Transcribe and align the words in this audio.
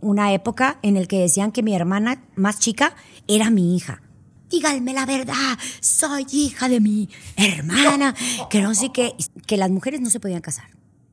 una 0.00 0.32
época 0.32 0.78
en 0.82 0.96
el 0.96 1.08
que 1.08 1.18
decían 1.20 1.52
que 1.52 1.62
mi 1.62 1.74
hermana 1.74 2.24
más 2.36 2.58
chica 2.58 2.94
era 3.28 3.50
mi 3.50 3.76
hija. 3.76 4.02
Díganme 4.50 4.92
la 4.94 5.06
verdad, 5.06 5.58
soy 5.80 6.26
hija 6.32 6.68
de 6.68 6.80
mi 6.80 7.08
hermana, 7.36 8.14
que 8.50 8.60
no 8.62 8.74
sé 8.74 8.90
qué, 8.92 9.14
que 9.46 9.56
las 9.56 9.70
mujeres 9.70 10.00
no 10.00 10.10
se 10.10 10.18
podían 10.20 10.40
casar, 10.40 10.70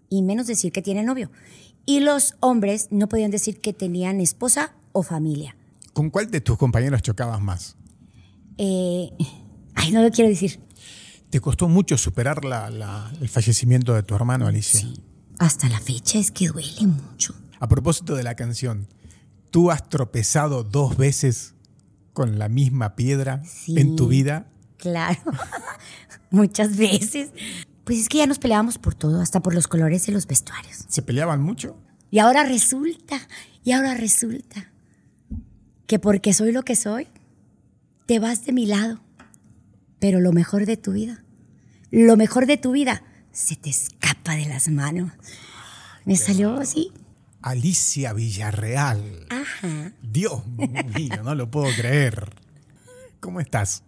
y 0.09 0.23
menos 0.23 0.47
decir 0.47 0.71
que 0.71 0.81
tienen 0.81 1.05
novio. 1.05 1.29
Y 1.85 1.99
los 1.99 2.35
hombres 2.39 2.87
no 2.91 3.07
podían 3.07 3.29
decir 3.31 3.61
que 3.61 3.73
tenían 3.73 4.19
esposa 4.21 4.73
o 4.91 5.03
familia. 5.03 5.55
¿Con 5.93 6.09
cuál 6.09 6.31
de 6.31 6.41
tus 6.41 6.57
compañeros 6.57 7.01
chocabas 7.01 7.39
más? 7.41 7.75
Eh, 8.57 9.11
ay, 9.75 9.91
no 9.91 10.01
lo 10.01 10.09
quiero 10.11 10.29
decir. 10.29 10.59
¿Te 11.29 11.39
costó 11.39 11.67
mucho 11.67 11.97
superar 11.97 12.43
la- 12.45 12.69
la- 12.69 13.11
el 13.21 13.29
fallecimiento 13.29 13.93
de 13.93 14.01
tu 14.03 14.15
hermano, 14.15 14.47
Alicia? 14.47 14.79
Sí. 14.79 14.93
Hasta 15.39 15.69
la 15.69 15.79
fecha 15.79 16.17
es 16.17 16.31
que 16.31 16.47
duele 16.47 16.87
mucho. 16.87 17.35
A 17.59 17.67
propósito 17.67 18.15
de 18.15 18.23
la 18.23 18.35
canción, 18.35 18.87
¿tú 19.51 19.71
has 19.71 19.87
tropezado 19.89 20.63
dos 20.63 20.97
veces 20.97 21.53
con 22.13 22.39
la 22.39 22.49
misma 22.49 22.95
piedra 22.95 23.43
Sí. 23.45 23.79
en 23.79 23.95
tu 23.95 24.07
vida? 24.07 24.47
Claro, 24.77 25.19
muchas 26.31 26.77
veces. 26.77 27.29
Pues 27.83 27.99
es 27.99 28.09
que 28.09 28.17
ya 28.19 28.27
nos 28.27 28.37
peleábamos 28.39 28.77
por 28.77 28.93
todo, 28.95 29.21
hasta 29.21 29.39
por 29.41 29.55
los 29.55 29.67
colores 29.67 30.05
de 30.05 30.11
los 30.11 30.27
vestuarios. 30.27 30.85
¿Se 30.87 31.01
peleaban 31.01 31.41
mucho? 31.41 31.77
Y 32.11 32.19
ahora 32.19 32.43
resulta, 32.43 33.19
y 33.63 33.71
ahora 33.71 33.95
resulta 33.95 34.71
que 35.87 35.99
porque 35.99 36.33
soy 36.33 36.51
lo 36.51 36.63
que 36.63 36.75
soy, 36.75 37.07
te 38.05 38.19
vas 38.19 38.45
de 38.45 38.51
mi 38.53 38.65
lado. 38.65 38.99
Pero 39.99 40.19
lo 40.19 40.31
mejor 40.31 40.65
de 40.65 40.77
tu 40.77 40.91
vida, 40.91 41.23
lo 41.91 42.17
mejor 42.17 42.45
de 42.45 42.57
tu 42.57 42.71
vida, 42.71 43.03
se 43.31 43.55
te 43.55 43.69
escapa 43.69 44.35
de 44.35 44.45
las 44.45 44.67
manos. 44.69 45.11
Me 46.05 46.15
salió 46.17 46.55
así. 46.57 46.91
Alicia 47.49 48.13
Villarreal. 48.13 49.25
Ajá. 49.29 49.93
Dios 50.01 50.43
mío, 50.47 51.23
no 51.23 51.35
lo 51.35 51.49
puedo 51.49 51.73
creer. 51.75 52.29
¿Cómo 53.19 53.39
estás? 53.39 53.83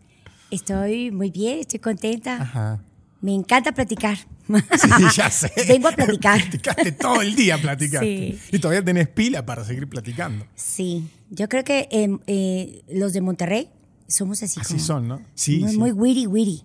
Estoy 0.50 1.12
muy 1.12 1.30
bien, 1.30 1.60
estoy 1.60 1.80
contenta. 1.80 2.42
Ajá. 2.42 2.84
Me 3.22 3.34
encanta 3.34 3.74
platicar. 3.74 4.18
Sí, 4.48 5.04
ya 5.16 5.30
sé. 5.30 5.52
Vengo 5.68 5.90
a 5.90 5.92
platicar. 5.92 6.40
Platicaste 6.40 6.92
todo 6.94 7.22
el 7.22 7.36
día, 7.36 7.58
platicaste. 7.62 8.40
Sí. 8.42 8.56
Y 8.56 8.60
todavía 8.60 8.84
tenés 8.84 9.10
pila 9.10 9.46
para 9.46 9.66
seguir 9.66 9.88
platicando. 9.88 10.46
Sí, 10.56 11.10
yo 11.30 11.50
creo 11.50 11.64
que 11.64 11.88
em, 11.92 12.20
eh, 12.28 12.82
los 12.90 13.14
de 13.14 13.22
Monterrey 13.22 13.70
somos 14.08 14.42
así. 14.42 14.60
Así 14.60 14.74
como 14.74 14.86
son, 14.86 15.08
¿no? 15.08 15.22
Sí, 15.36 15.60
muy, 15.60 15.72
sí. 15.72 15.78
muy 15.78 15.92
witty, 15.92 16.28
witty. 16.28 16.64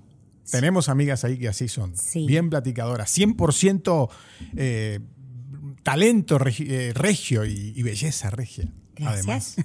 Tenemos 0.51 0.89
amigas 0.89 1.25
ahí 1.25 1.39
que 1.39 1.49
así 1.49 1.69
son. 1.69 1.97
Sí. 1.97 2.27
Bien 2.27 2.51
platicadoras. 2.51 3.17
100% 3.17 4.09
eh, 4.57 5.01
talento 5.85 6.39
eh, 6.59 6.93
regio 6.95 7.45
y, 7.45 7.73
y 7.77 7.83
belleza 7.85 8.31
regia. 8.31 8.69
Gracias. 8.97 9.25
Además. 9.25 9.57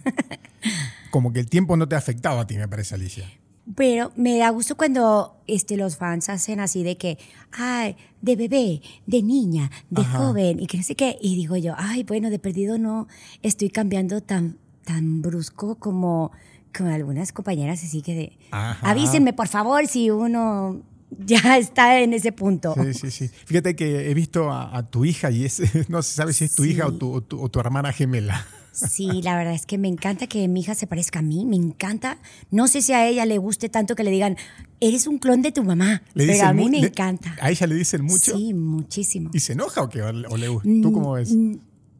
Como 1.09 1.33
que 1.33 1.39
el 1.39 1.49
tiempo 1.49 1.75
no 1.75 1.87
te 1.87 1.95
ha 1.95 1.97
afectado 1.97 2.39
a 2.39 2.45
ti, 2.45 2.57
me 2.57 2.67
parece, 2.67 2.93
Alicia. 2.93 3.27
Pero 3.75 4.11
me 4.15 4.37
da 4.37 4.49
gusto 4.49 4.75
cuando 4.75 5.41
este, 5.47 5.77
los 5.77 5.97
fans 5.97 6.29
hacen 6.29 6.59
así 6.59 6.83
de 6.83 6.97
que, 6.97 7.17
ay, 7.51 7.95
de 8.21 8.35
bebé, 8.35 8.81
de 9.05 9.21
niña, 9.21 9.69
de 9.89 10.01
Ajá. 10.01 10.17
joven, 10.17 10.59
y 10.59 10.67
que 10.67 10.77
no 10.77 10.83
sé 10.83 10.95
qué. 10.95 11.17
Y 11.21 11.35
digo 11.35 11.55
yo, 11.55 11.75
ay, 11.77 12.03
bueno, 12.03 12.29
de 12.29 12.39
perdido 12.39 12.77
no 12.77 13.07
estoy 13.43 13.69
cambiando 13.69 14.21
tan, 14.21 14.57
tan 14.85 15.21
brusco 15.21 15.75
como, 15.75 16.31
como 16.75 16.89
algunas 16.89 17.31
compañeras, 17.31 17.83
así 17.83 18.01
que 18.01 18.15
de, 18.15 18.37
Ajá. 18.51 18.89
avísenme, 18.89 19.33
por 19.33 19.47
favor, 19.47 19.85
si 19.87 20.09
uno 20.09 20.81
ya 21.25 21.57
está 21.57 21.99
en 22.01 22.13
ese 22.13 22.31
punto. 22.31 22.73
Sí, 22.75 22.93
sí, 22.93 23.11
sí. 23.11 23.29
Fíjate 23.45 23.75
que 23.75 24.09
he 24.09 24.13
visto 24.13 24.51
a, 24.51 24.75
a 24.77 24.89
tu 24.89 25.05
hija 25.05 25.31
y 25.31 25.45
es, 25.45 25.61
no 25.89 26.01
se 26.03 26.13
sabe 26.13 26.33
si 26.33 26.45
es 26.45 26.55
tu 26.55 26.63
Sí. 26.63 26.71
hija 26.71 26.87
o 26.87 26.93
tu, 26.93 27.11
o 27.11 27.21
tu- 27.21 27.41
o 27.41 27.49
tu 27.49 27.59
hermana 27.59 27.91
gemela. 27.93 28.45
Sí, 28.71 29.07
la 29.23 29.35
verdad 29.35 29.53
es 29.53 29.65
que 29.65 29.77
me 29.77 29.87
encanta 29.87 30.27
que 30.27 30.47
mi 30.47 30.61
hija 30.61 30.75
se 30.75 30.87
parezca 30.87 31.19
a 31.19 31.21
mí, 31.21 31.45
me 31.45 31.55
encanta. 31.55 32.17
No 32.51 32.67
sé 32.67 32.81
si 32.81 32.93
a 32.93 33.07
ella 33.07 33.25
le 33.25 33.37
guste 33.37 33.67
tanto 33.69 33.95
que 33.95 34.03
le 34.03 34.11
digan, 34.11 34.37
eres 34.79 35.07
un 35.07 35.17
clon 35.17 35.41
de 35.41 35.51
tu 35.51 35.63
mamá, 35.63 36.03
Le 36.13 36.27
pero 36.27 36.45
a 36.47 36.53
mí 36.53 36.69
me 36.69 36.79
le- 36.81 36.87
encanta. 36.87 37.35
¿A 37.41 37.49
ella 37.51 37.67
le 37.67 37.75
dicen 37.75 38.03
mucho? 38.03 38.37
Sí, 38.37 38.53
muchísimo. 38.53 39.31
¿Y 39.33 39.39
se 39.39 39.53
enoja 39.53 39.81
o 39.81 39.89
qué? 39.89 40.01
¿O 40.03 40.11
le 40.11 40.27
o 40.27 40.37
le 40.37 40.47
gusta? 40.47 40.69
¿Tú 40.81 40.91
cómo 40.91 41.13
ves? 41.13 41.33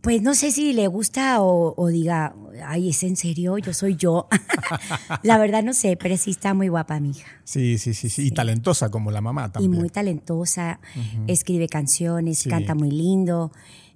Pues 0.02 0.22
no 0.22 0.34
sé 0.34 0.52
si 0.52 0.72
le 0.74 0.88
gusta 0.88 1.42
o, 1.42 1.74
o 1.76 1.88
diga, 1.88 2.34
ay, 2.66 2.90
¿es 2.90 3.04
en 3.04 3.16
serio? 3.18 3.58
Yo 3.58 3.74
soy 3.74 3.96
yo. 3.98 4.28
la 5.24 5.38
verdad 5.38 5.62
no 5.62 5.74
sé, 5.74 5.98
pero 5.98 6.16
sí 6.16 6.32
está 6.32 6.54
muy 6.54 6.70
guapa 6.70 7.00
mi 7.02 7.10
hija. 7.12 7.28
Sí, 7.44 7.78
sí, 7.78 7.94
sí, 7.94 8.10
sí. 8.10 8.28
Y 8.28 8.32
talentosa 8.32 8.90
como 8.90 9.12
la 9.12 9.20
mamá 9.22 9.48
Y 9.48 9.52
también. 9.52 9.72
muy 9.74 9.90
talentosa, 9.90 10.80
escribe 11.28 11.68
canciones, 11.68 12.40
Sí. 12.40 12.50
canta 12.50 12.76
muy 12.76 12.92
lindo. 12.92 13.52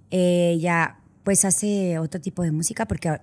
Ella 0.09 0.97
pues 1.23 1.45
hace 1.45 1.97
otro 1.99 2.19
tipo 2.19 2.43
de 2.43 2.51
música 2.51 2.85
porque 2.85 3.21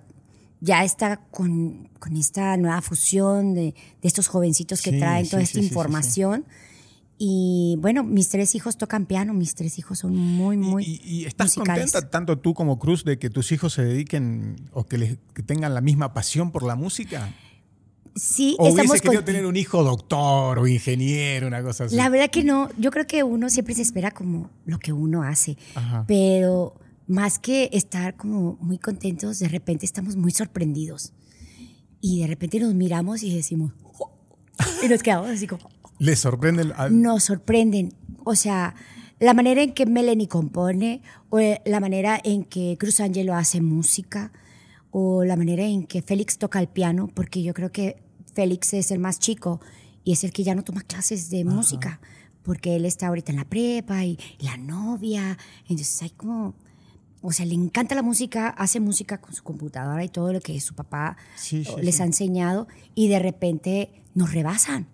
ya 0.59 0.83
está 0.83 1.17
con, 1.29 1.87
con 1.99 2.17
esta 2.17 2.57
nueva 2.57 2.81
fusión 2.81 3.53
de, 3.53 3.61
de 4.01 4.07
estos 4.07 4.27
jovencitos 4.27 4.81
que 4.81 4.91
Sí, 4.91 4.97
traen 4.99 5.29
toda 5.29 5.45
sí, 5.45 5.59
esta 5.59 5.59
información. 5.59 6.45
Y 7.23 7.75
bueno, 7.77 8.03
mis 8.03 8.29
tres 8.29 8.55
hijos 8.55 8.77
tocan 8.77 9.05
piano, 9.05 9.35
mis 9.35 9.53
tres 9.53 9.77
hijos 9.77 9.99
son 9.99 10.15
muy, 10.15 10.57
muy 10.57 10.83
¿Y, 10.83 11.01
y- 11.03 11.15
y 11.21 11.25
estás 11.25 11.55
musicales. 11.55 11.91
contenta 11.91 12.09
tanto 12.09 12.39
tú 12.39 12.55
como 12.55 12.79
Cruz 12.79 13.03
de 13.03 13.19
que 13.19 13.29
tus 13.29 13.51
hijos 13.51 13.73
se 13.73 13.83
dediquen 13.85 14.55
o 14.73 14.85
que, 14.87 14.97
les, 14.97 15.17
que 15.35 15.43
tengan 15.43 15.75
la 15.75 15.81
misma 15.81 16.15
pasión 16.15 16.49
por 16.51 16.63
la 16.63 16.75
música? 16.75 17.31
Sí, 18.15 18.55
¿O 18.57 18.67
estamos 18.69 18.89
hubiese 18.89 19.03
querido 19.03 19.23
tener 19.23 19.45
un 19.45 19.55
hijo 19.55 19.83
doctor 19.83 20.57
o 20.57 20.65
ingeniero, 20.67 21.45
una 21.45 21.61
cosa 21.61 21.83
así? 21.83 21.95
La 21.95 22.09
verdad 22.09 22.31
que 22.31 22.43
no, 22.43 22.69
yo 22.79 22.89
creo 22.89 23.05
que 23.05 23.21
uno 23.21 23.51
siempre 23.51 23.75
se 23.75 23.83
espera 23.83 24.09
como 24.09 24.49
lo 24.65 24.79
que 24.79 24.91
uno 24.91 25.21
hace, 25.21 25.57
Ajá. 25.75 26.05
pero 26.07 26.73
más 27.05 27.37
que 27.37 27.69
estar 27.71 28.17
como 28.17 28.57
muy 28.61 28.79
contentos, 28.79 29.37
de 29.37 29.47
repente 29.47 29.85
estamos 29.85 30.15
muy 30.15 30.31
sorprendidos 30.31 31.13
y 32.01 32.21
de 32.21 32.25
repente 32.27 32.59
nos 32.59 32.73
miramos 32.73 33.21
y 33.21 33.31
decimos, 33.35 33.73
"Oh", 33.99 34.09
y 34.83 34.87
nos 34.89 35.03
quedamos 35.03 35.29
así 35.29 35.45
como, 35.45 35.69
¿Les 36.01 36.19
sorprende? 36.19 36.73
al- 36.75 37.01
nos 37.01 37.23
sorprenden, 37.25 37.93
o 38.23 38.35
sea, 38.35 38.73
la 39.19 39.33
manera 39.35 39.61
en 39.61 39.73
que 39.73 39.85
Melanie 39.85 40.27
compone 40.27 41.01
o 41.29 41.39
la 41.65 41.79
manera 41.79 42.19
en 42.23 42.43
que 42.43 42.75
Cruz 42.79 42.99
Angelo 42.99 43.35
hace 43.35 43.61
música 43.61 44.31
o 44.89 45.23
la 45.23 45.35
manera 45.35 45.63
en 45.63 45.85
que 45.85 46.01
Félix 46.01 46.37
toca 46.39 46.59
el 46.59 46.67
piano, 46.67 47.07
porque 47.13 47.43
yo 47.43 47.53
creo 47.53 47.71
que 47.71 48.01
Félix 48.33 48.73
es 48.73 48.89
el 48.91 48.97
más 48.99 49.19
chico 49.19 49.61
y 50.03 50.13
es 50.13 50.23
el 50.23 50.31
que 50.33 50.43
ya 50.43 50.55
no 50.55 50.63
toma 50.63 50.81
clases 50.81 51.29
de 51.29 51.45
música, 51.45 52.01
porque 52.41 52.75
él 52.77 52.85
está 52.85 53.07
ahorita 53.07 53.31
en 53.31 53.37
la 53.37 53.45
prepa 53.45 54.03
y, 54.03 54.17
y 54.39 54.45
la 54.45 54.57
novia, 54.57 55.37
entonces 55.69 56.01
hay 56.01 56.09
como, 56.09 56.55
o 57.21 57.31
sea, 57.31 57.45
le 57.45 57.53
encanta 57.53 57.93
la 57.93 58.01
música, 58.01 58.47
hace 58.49 58.79
música 58.79 59.21
con 59.21 59.35
su 59.35 59.43
computadora 59.43 60.03
y 60.03 60.09
todo 60.09 60.33
lo 60.33 60.41
que 60.41 60.59
su 60.59 60.73
papá 60.73 61.15
Sí, 61.35 61.63
sí, 61.63 61.71
les 61.81 61.97
sí. 61.97 62.01
ha 62.01 62.05
enseñado 62.05 62.67
y 62.95 63.07
de 63.07 63.19
repente 63.19 63.91
nos 64.15 64.33
rebasan. 64.33 64.87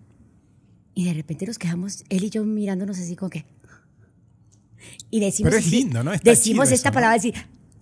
Y 0.98 1.04
de 1.04 1.14
repente 1.14 1.46
nos 1.46 1.58
quedamos, 1.58 2.02
él 2.08 2.24
y 2.24 2.30
yo 2.30 2.42
mirándonos 2.44 2.98
así 2.98 3.14
como 3.14 3.30
que... 3.30 3.44
Y 5.10 5.20
decimos... 5.20 5.50
Pero 5.52 5.64
es 5.64 5.70
lindo, 5.70 6.02
¿no? 6.02 6.12
Está 6.12 6.28
decimos 6.28 6.72
esta 6.72 6.74
eso, 6.74 6.88
¿no? 6.88 6.94
palabra 6.94 7.16
así, 7.18 7.32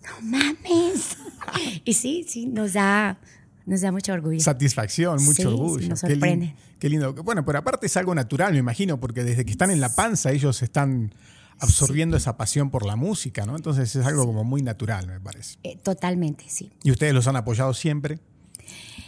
no 0.05 0.21
mames. 0.21 1.17
y 1.87 1.95
sí, 1.95 2.27
sí, 2.29 2.45
nos 2.45 2.75
da, 2.75 3.19
nos 3.65 3.81
da 3.81 3.91
mucho 3.91 4.13
orgullo. 4.13 4.39
Satisfacción, 4.41 5.15
mucho 5.25 5.33
Sí, 5.35 5.43
sí, 5.43 5.47
orgullo. 5.49 5.89
nos 5.89 6.03
Qué 6.03 6.09
lin- 6.09 6.13
sorprende. 6.13 6.55
Qué, 6.79 6.91
lindo. 6.91 7.15
Bueno, 7.15 7.43
pero 7.47 7.59
aparte 7.61 7.87
es 7.87 7.97
algo 7.97 8.15
natural, 8.15 8.53
me 8.53 8.59
imagino, 8.59 9.01
porque 9.01 9.25
desde 9.25 9.47
que 9.47 9.51
están 9.51 9.71
en 9.71 9.81
la 9.81 9.95
panza 9.95 10.31
ellos 10.31 10.63
están 10.63 11.15
absorbiendo 11.59 12.19
esa 12.19 12.37
pasión 12.37 12.71
por 12.71 12.85
la 12.85 12.97
música, 12.97 13.47
¿no? 13.47 13.57
Entonces 13.57 13.97
es 13.97 14.05
algo 14.05 14.27
como 14.27 14.45
muy 14.45 14.61
natural, 14.61 15.07
me 15.07 15.21
parece. 15.21 15.57
Eh, 15.63 15.79
totalmente, 15.83 16.45
sí. 16.49 16.71
¿Y 16.85 16.91
ustedes 16.91 17.15
los 17.15 17.27
han 17.29 17.37
apoyado 17.37 17.73
siempre? 17.73 18.19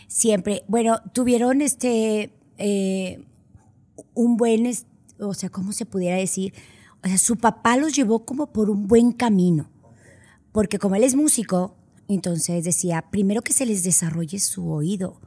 Siempre. 0.06 0.62
Bueno, 0.66 1.02
tuvieron 1.12 1.60
este 1.60 2.32
eh, 2.56 3.22
un 4.14 4.36
buen, 4.36 4.70
o 5.18 5.34
sea, 5.34 5.50
¿cómo 5.50 5.72
se 5.72 5.86
pudiera 5.86 6.16
decir? 6.16 6.54
O 7.04 7.08
sea, 7.08 7.18
su 7.18 7.36
papá 7.36 7.76
los 7.76 7.94
llevó 7.94 8.24
como 8.24 8.52
por 8.52 8.70
un 8.70 8.86
buen 8.86 9.12
camino. 9.12 9.70
Porque 10.52 10.78
como 10.78 10.96
él 10.96 11.04
es 11.04 11.14
músico, 11.14 11.76
entonces 12.08 12.64
decía, 12.64 13.04
primero 13.10 13.42
que 13.42 13.52
se 13.52 13.66
les 13.66 13.82
desarrolle 13.82 14.38
su 14.38 14.70
oído. 14.70 15.20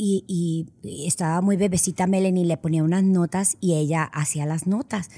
Y, 0.00 0.66
estaba 1.06 1.40
muy 1.40 1.56
bebecita 1.56 2.06
Melanie, 2.06 2.44
le 2.44 2.56
ponía 2.56 2.84
unas 2.84 3.02
notas 3.02 3.56
y 3.60 3.74
ella 3.74 4.04
hacía 4.04 4.46
las 4.46 4.66
notas. 4.66 5.10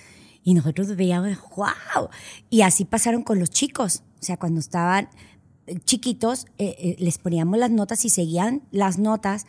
Y 0.43 0.55
nosotros 0.55 0.97
veíamos, 0.97 1.39
wow. 1.55 2.09
Y 2.49 2.63
así 2.63 2.87
pasaron 2.87 3.23
con 3.23 3.39
los 3.39 3.51
chicos. 3.51 4.03
O 4.21 4.25
sea, 4.25 4.39
cuando 4.39 4.61
estaban 4.61 5.09
chiquitos, 5.85 6.47
eh, 6.59 6.75
eh, 6.79 6.97
les 6.99 7.19
poníamos 7.19 7.59
las 7.59 7.71
notas 7.71 8.05
y 8.05 8.11
seguían 8.11 8.63
las 8.71 8.99
notas 8.99 9.47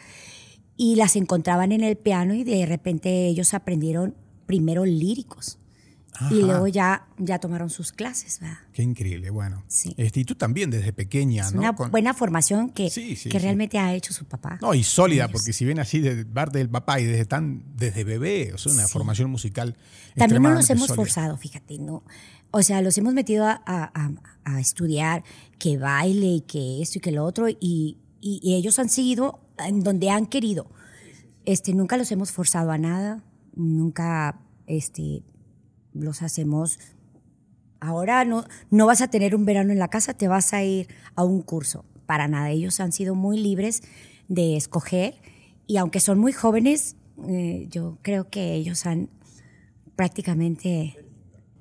y 0.83 0.95
las 0.95 1.15
encontraban 1.15 1.71
en 1.71 1.83
el 1.83 1.95
piano 1.95 2.33
y 2.33 2.43
de 2.43 2.65
repente 2.65 3.27
ellos 3.27 3.53
aprendieron 3.53 4.15
primero 4.47 4.83
líricos. 4.83 5.59
Y 6.13 6.23
Ajá. 6.23 6.33
luego 6.35 6.67
ya, 6.67 7.07
ya 7.19 7.37
tomaron 7.39 7.69
sus 7.69 7.91
clases, 7.91 8.39
¿verdad? 8.39 8.57
Qué 8.73 8.81
increíble, 8.81 9.29
bueno. 9.29 9.63
Sí. 9.67 9.93
Este, 9.97 10.21
y 10.21 10.25
tú 10.25 10.33
también 10.35 10.71
desde 10.71 10.91
pequeña, 10.91 11.43
Es 11.45 11.53
¿no? 11.53 11.59
una 11.59 11.75
Con- 11.75 11.91
buena 11.91 12.13
formación 12.15 12.69
que, 12.71 12.89
Sí, 12.89 13.15
sí, 13.15 13.29
que 13.29 13.37
realmente 13.37 13.77
ha 13.77 13.93
hecho 13.93 14.11
su 14.11 14.25
papá. 14.25 14.57
No, 14.59 14.73
y 14.73 14.83
sólida, 14.83 15.27
porque 15.29 15.53
si 15.53 15.65
ven 15.65 15.79
así 15.79 15.99
de 15.99 16.25
parte 16.25 16.57
del 16.57 16.69
papá 16.69 16.99
y 16.99 17.05
desde 17.05 17.25
tan 17.25 17.63
desde 17.77 18.03
bebé, 18.03 18.51
o 18.53 18.57
sea, 18.57 18.71
una 18.73 18.87
formación 18.87 19.29
musical 19.29 19.75
También 20.15 20.41
no 20.41 20.49
nos 20.49 20.61
extremadamente 20.69 20.73
hemos 20.73 20.87
sólida. 20.87 20.95
forzado, 20.95 21.37
fíjate, 21.37 21.77
¿no? 21.77 22.03
o 22.53 22.61
sea, 22.63 22.81
los 22.81 22.97
hemos 22.97 23.13
metido 23.13 23.45
a, 23.45 23.61
a- 23.65 24.11
a 24.43 24.59
estudiar 24.59 25.23
que 25.59 25.77
baile 25.77 26.27
y 26.27 26.41
que 26.41 26.81
esto 26.81 26.97
y 26.97 27.01
que 27.01 27.11
lo 27.11 27.23
otro, 27.23 27.47
y, 27.49 27.55
y- 28.19 28.39
y 28.43 28.55
ellos 28.55 28.77
han 28.79 28.89
seguido 28.89 29.39
en 29.67 29.83
donde 29.83 30.09
han 30.09 30.25
querido. 30.25 30.67
Este, 31.45 31.73
nunca 31.73 31.97
los 31.97 32.11
hemos 32.11 32.31
forzado 32.31 32.71
a 32.71 32.77
nada, 32.77 33.23
nunca 33.55 34.39
este, 34.67 35.23
los 35.93 36.21
hacemos. 36.21 36.79
Ahora 37.79 38.25
no, 38.25 38.45
no 38.69 38.85
vas 38.85 39.01
a 39.01 39.09
tener 39.09 39.35
un 39.35 39.45
verano 39.45 39.71
en 39.71 39.79
la 39.79 39.87
casa, 39.87 40.13
te 40.13 40.27
vas 40.27 40.53
a 40.53 40.63
ir 40.63 40.87
a 41.15 41.23
un 41.23 41.41
curso. 41.41 41.85
Para 42.05 42.27
nada, 42.27 42.49
ellos 42.51 42.79
han 42.79 42.91
sido 42.91 43.15
muy 43.15 43.39
libres 43.39 43.81
de 44.27 44.55
escoger 44.55 45.15
y 45.67 45.77
aunque 45.77 45.99
son 45.99 46.19
muy 46.19 46.33
jóvenes, 46.33 46.95
eh, 47.27 47.67
yo 47.69 47.97
creo 48.01 48.29
que 48.29 48.53
ellos 48.53 48.85
han 48.85 49.09
prácticamente 49.95 50.97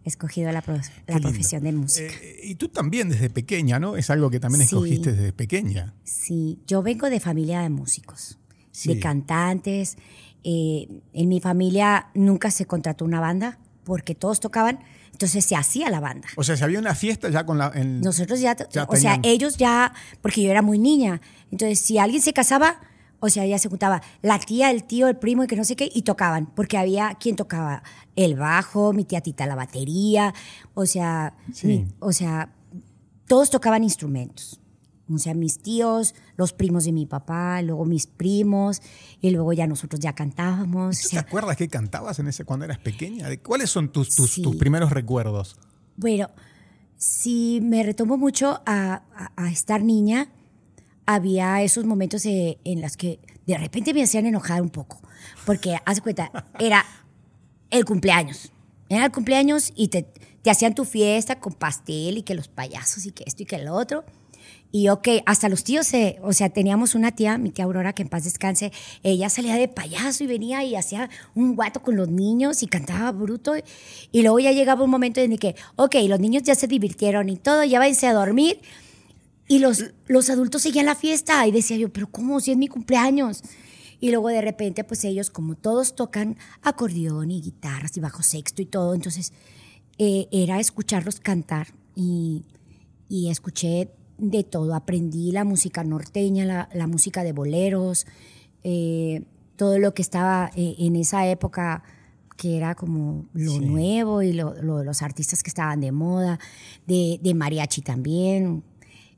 escogido 0.04 0.50
la, 0.52 0.62
pro- 0.62 0.80
la 1.06 1.18
profesión 1.20 1.62
de 1.64 1.72
música. 1.72 2.12
Eh, 2.22 2.40
y 2.44 2.54
tú 2.54 2.68
también 2.68 3.08
desde 3.10 3.30
pequeña, 3.30 3.78
¿no? 3.78 3.96
Es 3.96 4.10
algo 4.10 4.30
que 4.30 4.40
también 4.40 4.60
Sí. 4.66 4.74
escogiste 4.74 5.12
desde 5.12 5.32
pequeña. 5.32 5.94
Sí, 6.04 6.58
yo 6.66 6.82
vengo 6.82 7.10
de 7.10 7.20
familia 7.20 7.60
de 7.60 7.70
músicos, 7.70 8.38
Sí. 8.72 8.94
de 8.94 9.00
cantantes. 9.00 9.96
Eh, 10.42 10.88
en 11.12 11.28
mi 11.28 11.40
familia 11.40 12.08
nunca 12.14 12.50
se 12.50 12.64
contrató 12.64 13.04
una 13.04 13.20
banda 13.20 13.58
porque 13.84 14.14
todos 14.14 14.40
tocaban, 14.40 14.78
entonces 15.12 15.44
se 15.44 15.54
hacía 15.56 15.90
la 15.90 16.00
banda. 16.00 16.28
O 16.36 16.44
sea, 16.44 16.56
si 16.56 16.64
había 16.64 16.78
una 16.78 16.94
fiesta 16.94 17.28
ya 17.28 17.44
con 17.44 17.58
la... 17.58 17.70
en- 17.74 18.00
Nosotros 18.00 18.40
ya, 18.40 18.56
Ya 18.70 18.84
o 18.84 18.96
sea, 18.96 19.20
ellos 19.22 19.56
ya, 19.58 19.92
porque 20.22 20.42
yo 20.42 20.50
era 20.50 20.62
muy 20.62 20.78
niña, 20.78 21.20
entonces 21.50 21.78
si 21.80 21.98
alguien 21.98 22.22
se 22.22 22.32
casaba, 22.32 22.80
o 23.20 23.28
sea, 23.28 23.46
ya 23.46 23.58
se 23.58 23.68
juntaba 23.68 24.02
la 24.22 24.38
tía, 24.38 24.70
el 24.70 24.84
tío, 24.84 25.06
el 25.08 25.16
primo 25.16 25.44
y 25.44 25.46
que 25.46 25.56
no 25.56 25.64
sé 25.64 25.76
qué, 25.76 25.90
y 25.94 26.02
tocaban, 26.02 26.46
porque 26.54 26.78
había 26.78 27.14
quien 27.20 27.36
tocaba 27.36 27.82
el 28.16 28.34
bajo, 28.36 28.92
mi 28.92 29.04
tía 29.04 29.20
Tita 29.20 29.46
la 29.46 29.54
batería, 29.54 30.34
o 30.74 30.86
sea, 30.86 31.34
Sí. 31.52 31.66
mi- 31.66 31.88
o 32.00 32.12
sea, 32.12 32.52
todos 33.26 33.50
tocaban 33.50 33.84
instrumentos. 33.84 34.56
O 35.12 35.18
sea, 35.18 35.34
mis 35.34 35.58
tíos, 35.60 36.14
los 36.36 36.52
primos 36.52 36.84
de 36.84 36.92
mi 36.92 37.04
papá, 37.04 37.60
luego 37.62 37.84
mis 37.84 38.06
primos, 38.06 38.80
y 39.20 39.30
luego 39.30 39.52
ya 39.52 39.66
nosotros 39.66 39.98
ya 40.00 40.14
cantábamos. 40.14 40.98
o 40.98 41.02
¿Tú 41.02 41.08
te 41.10 41.18
acuerdas 41.18 41.56
qué 41.56 41.66
cantabas 41.68 42.20
en 42.20 42.28
ese 42.28 42.44
cuando 42.44 42.64
eras 42.64 42.78
pequeña? 42.78 43.28
¿De 43.28 43.40
¿Cuáles 43.40 43.70
son 43.70 43.90
tus, 43.90 44.14
tus, 44.14 44.30
Sí. 44.34 44.42
tus 44.42 44.54
primeros 44.54 44.90
recuerdos? 44.92 45.56
Bueno, 45.96 46.28
si 46.96 47.60
me 47.62 47.82
retomo 47.82 48.16
mucho 48.18 48.62
a, 48.66 49.02
a- 49.16 49.32
a 49.36 49.50
estar 49.50 49.82
niña, 49.82 50.28
había 51.06 51.62
esos 51.62 51.84
momentos 51.84 52.24
eh, 52.26 52.58
en 52.64 52.80
los 52.80 52.96
que 52.96 53.20
de 53.46 53.58
repente 53.58 53.94
me 53.94 54.02
hacían 54.02 54.26
enojar 54.26 54.62
un 54.62 54.70
poco. 54.70 55.00
Porque, 55.44 55.76
haz 55.84 56.00
cuenta, 56.00 56.30
era 56.58 56.84
el 57.70 57.84
cumpleaños. 57.84 58.52
Era 58.88 59.06
el 59.06 59.12
cumpleaños 59.12 59.72
y 59.76 59.88
te, 59.88 60.02
te 60.42 60.50
hacían 60.50 60.74
tu 60.74 60.84
fiesta 60.84 61.40
con 61.40 61.52
pastel 61.52 62.18
y 62.18 62.22
que 62.22 62.34
los 62.34 62.48
payasos 62.48 63.06
y 63.06 63.12
que 63.12 63.24
esto 63.26 63.42
y 63.42 63.46
que 63.46 63.58
lo 63.58 63.74
otro. 63.74 64.04
Y 64.72 64.88
ok, 64.88 65.08
hasta 65.26 65.48
los 65.48 65.64
tíos, 65.64 65.90
o 66.22 66.32
sea, 66.32 66.48
teníamos 66.48 66.94
una 66.94 67.10
tía, 67.10 67.38
mi 67.38 67.50
tía 67.50 67.64
Aurora, 67.64 67.92
que 67.92 68.02
en 68.02 68.08
paz 68.08 68.22
descanse, 68.22 68.70
ella 69.02 69.28
salía 69.28 69.56
de 69.56 69.66
payaso 69.66 70.22
y 70.22 70.28
venía 70.28 70.62
y 70.62 70.76
hacía 70.76 71.10
un 71.34 71.56
guato 71.56 71.82
con 71.82 71.96
los 71.96 72.08
niños 72.08 72.62
y 72.62 72.68
cantaba 72.68 73.10
bruto. 73.10 73.54
Y 74.12 74.22
luego 74.22 74.38
ya 74.38 74.52
llegaba 74.52 74.84
un 74.84 74.90
momento 74.90 75.20
en 75.20 75.32
el 75.32 75.40
que, 75.40 75.56
ok, 75.74 75.96
los 76.06 76.20
niños 76.20 76.44
ya 76.44 76.54
se 76.54 76.68
divirtieron 76.68 77.28
y 77.28 77.36
todo, 77.36 77.64
ya 77.64 77.80
váyanse 77.80 78.06
a 78.06 78.12
dormir. 78.12 78.60
Y 79.50 79.58
los, 79.58 79.86
los 80.06 80.30
adultos 80.30 80.62
seguían 80.62 80.86
la 80.86 80.94
fiesta 80.94 81.44
y 81.44 81.50
decía 81.50 81.76
yo, 81.76 81.92
pero 81.92 82.06
¿cómo? 82.08 82.38
Si 82.38 82.52
es 82.52 82.56
mi 82.56 82.68
cumpleaños. 82.68 83.42
Y 83.98 84.10
luego 84.12 84.28
de 84.28 84.40
repente, 84.40 84.84
pues 84.84 85.02
ellos, 85.04 85.28
como 85.28 85.56
todos 85.56 85.96
tocan 85.96 86.36
acordeón 86.62 87.32
y 87.32 87.40
guitarras 87.42 87.96
y 87.96 88.00
bajo 88.00 88.22
sexto 88.22 88.62
y 88.62 88.66
todo, 88.66 88.94
entonces 88.94 89.32
eh, 89.98 90.28
era 90.30 90.60
escucharlos 90.60 91.18
cantar 91.18 91.66
y, 91.96 92.44
y 93.08 93.28
escuché 93.28 93.90
de 94.18 94.44
todo. 94.44 94.72
Aprendí 94.76 95.32
la 95.32 95.42
música 95.42 95.82
norteña, 95.82 96.44
la, 96.44 96.68
la 96.72 96.86
música 96.86 97.24
de 97.24 97.32
boleros, 97.32 98.06
eh, 98.62 99.24
todo 99.56 99.78
lo 99.80 99.94
que 99.94 100.02
estaba 100.02 100.52
eh, 100.54 100.76
en 100.78 100.94
esa 100.94 101.26
época 101.28 101.82
que 102.36 102.56
era 102.56 102.76
como 102.76 103.26
lo 103.34 103.50
Sí. 103.52 103.58
nuevo 103.60 104.22
y 104.22 104.32
lo- 104.32 104.54
lo- 104.62 104.84
los 104.84 105.02
artistas 105.02 105.42
que 105.42 105.50
estaban 105.50 105.80
de 105.80 105.90
moda, 105.92 106.38
de, 106.86 107.18
de 107.20 107.34
mariachi 107.34 107.82
también. 107.82 108.62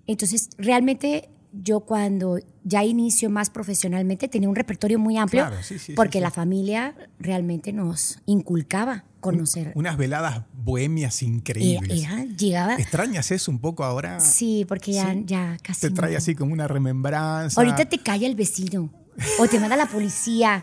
Entonces, 0.07 0.49
realmente 0.59 1.29
yo 1.53 1.81
cuando 1.81 2.39
ya 2.65 2.83
inicio 2.83 3.29
más 3.29 3.51
profesionalmente 3.51 4.27
tenía 4.27 4.49
un 4.49 4.55
repertorio 4.57 4.99
muy 4.99 5.19
amplio 5.19 5.47
Claro, 5.47 5.63
sí, 5.63 5.79
sí, 5.79 5.93
porque 5.93 6.19
sí. 6.19 6.23
la 6.23 6.31
familia 6.31 6.95
realmente 7.19 7.73
nos 7.75 8.21
inculcaba 8.25 9.05
conocer. 9.21 9.71
Unas 9.75 9.99
veladas 9.99 10.43
bohemias 10.55 11.21
Era, 11.23 11.31
increíbles. 11.31 12.05
era- 12.05 12.25
llegaba... 12.25 12.75
¿Extrañas 12.77 13.31
eso 13.31 13.51
un 13.51 13.59
poco 13.59 13.85
ahora? 13.85 14.19
Sí, 14.19 14.65
porque 14.67 14.93
ya, 14.93 15.15
ya 15.25 15.59
casi 15.63 15.83
Te 15.83 15.91
trae 15.91 16.13
no. 16.13 16.19
así 16.19 16.35
como 16.35 16.53
una 16.55 16.67
remembranza. 16.69 17.61
Ahorita 17.61 17.85
te 17.85 17.99
calla 17.99 18.27
el 18.27 18.35
vecino 18.35 18.91
o 19.39 19.47
te 19.47 19.61
manda 19.61 19.77
la 19.77 19.85
policía 19.87 20.63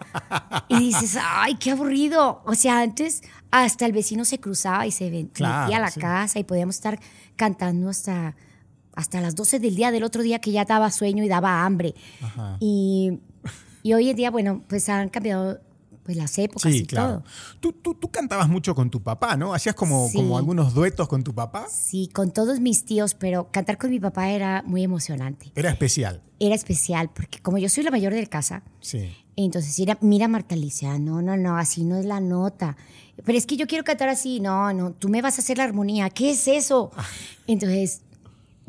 y 0.69 0.79
dices, 0.79 1.17
ay, 1.21 1.55
qué 1.55 1.69
aburrido. 1.71 2.41
O 2.47 2.55
sea, 2.55 2.81
antes 2.81 3.21
hasta 3.51 3.85
el 3.85 3.91
vecino 3.93 4.25
se 4.25 4.39
cruzaba 4.39 4.87
y 4.87 4.91
se 4.91 5.07
Claro, 5.33 5.61
metía 5.67 5.77
a 5.77 5.81
la 5.81 5.91
casa 5.91 6.39
y 6.39 6.43
podíamos 6.43 6.75
estar 6.75 6.99
cantando 7.35 7.89
hasta, 7.89 8.35
hasta 8.99 9.21
las 9.21 9.35
12 9.35 9.59
del 9.59 9.75
día 9.75 9.91
del 9.91 10.03
otro 10.03 10.21
día 10.23 10.39
que 10.39 10.51
ya 10.51 10.65
daba 10.65 10.91
sueño 10.91 11.23
y 11.23 11.27
daba 11.27 11.65
hambre. 11.65 11.95
Ajá. 12.21 12.57
Y, 12.59 13.19
y 13.83 13.93
hoy 13.93 14.09
en 14.09 14.15
día, 14.15 14.29
bueno, 14.31 14.63
pues 14.67 14.89
han 14.89 15.09
cambiado 15.09 15.59
pues 16.03 16.17
las 16.17 16.37
épocas 16.39 16.71
Sí, 16.71 16.79
y 16.79 16.85
claro. 16.85 17.19
todo. 17.19 17.23
Tú, 17.59 17.71
tú, 17.73 17.93
tú 17.93 18.09
cantabas 18.09 18.49
mucho 18.49 18.73
con 18.73 18.89
tu 18.89 19.03
papá, 19.03 19.37
¿no? 19.37 19.53
Hacías 19.53 19.75
como, 19.75 20.07
Sí. 20.09 20.17
como 20.17 20.37
algunos 20.39 20.73
duetos 20.73 21.07
con 21.07 21.23
tu 21.23 21.35
papá. 21.35 21.67
Sí, 21.69 22.09
con 22.11 22.31
todos 22.31 22.59
mis 22.59 22.83
tíos, 22.83 23.13
pero 23.13 23.51
cantar 23.51 23.77
con 23.77 23.91
mi 23.91 23.99
papá 23.99 24.29
era 24.31 24.63
muy 24.65 24.83
emocionante. 24.83 25.51
Era 25.55 25.69
especial. 25.69 26.23
Era 26.39 26.55
especial 26.55 27.11
porque 27.13 27.39
como 27.39 27.57
yo 27.59 27.69
soy 27.69 27.83
la 27.83 27.91
mayor 27.91 28.13
de 28.13 28.25
casa, 28.27 28.63
Sí. 28.81 29.09
Entonces, 29.35 29.79
mira, 29.79 29.97
mira 30.01 30.27
Marta 30.27 30.55
Alicia, 30.55 30.99
no, 30.99 31.21
no, 31.21 31.37
no, 31.37 31.55
así 31.57 31.85
no 31.85 31.95
es 31.95 32.03
la 32.05 32.19
nota. 32.19 32.75
Pero 33.23 33.37
es 33.37 33.45
que 33.45 33.55
yo 33.55 33.67
quiero 33.67 33.85
cantar 33.85 34.09
así, 34.09 34.41
no, 34.41 34.73
no, 34.73 34.91
tú 34.91 35.07
me 35.07 35.21
vas 35.21 35.37
a 35.37 35.41
hacer 35.41 35.57
la 35.59 35.63
armonía, 35.63 36.09
¿qué 36.09 36.31
es 36.31 36.45
eso? 36.49 36.91
Entonces, 37.47 38.01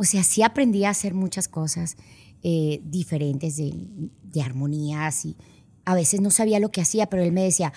o 0.01 0.05
sea, 0.05 0.23
sí 0.25 0.43
aprendí 0.43 0.85
a 0.87 0.91
hacer 0.91 1.13
muchas 1.13 1.47
cosas 1.47 1.97
eh, 2.43 2.81
diferentes 2.85 3.57
de, 3.59 3.75
de 4.23 4.41
armonías 4.43 5.27
y 5.27 5.37
a 5.85 5.95
veces 5.95 6.23
no 6.23 6.31
sabía 6.31 6.59
lo 6.59 6.71
que 6.71 6.81
hacía, 6.81 7.07
pero 7.11 7.23
él 7.23 7.33
me 7.33 7.43
decía, 7.43 7.73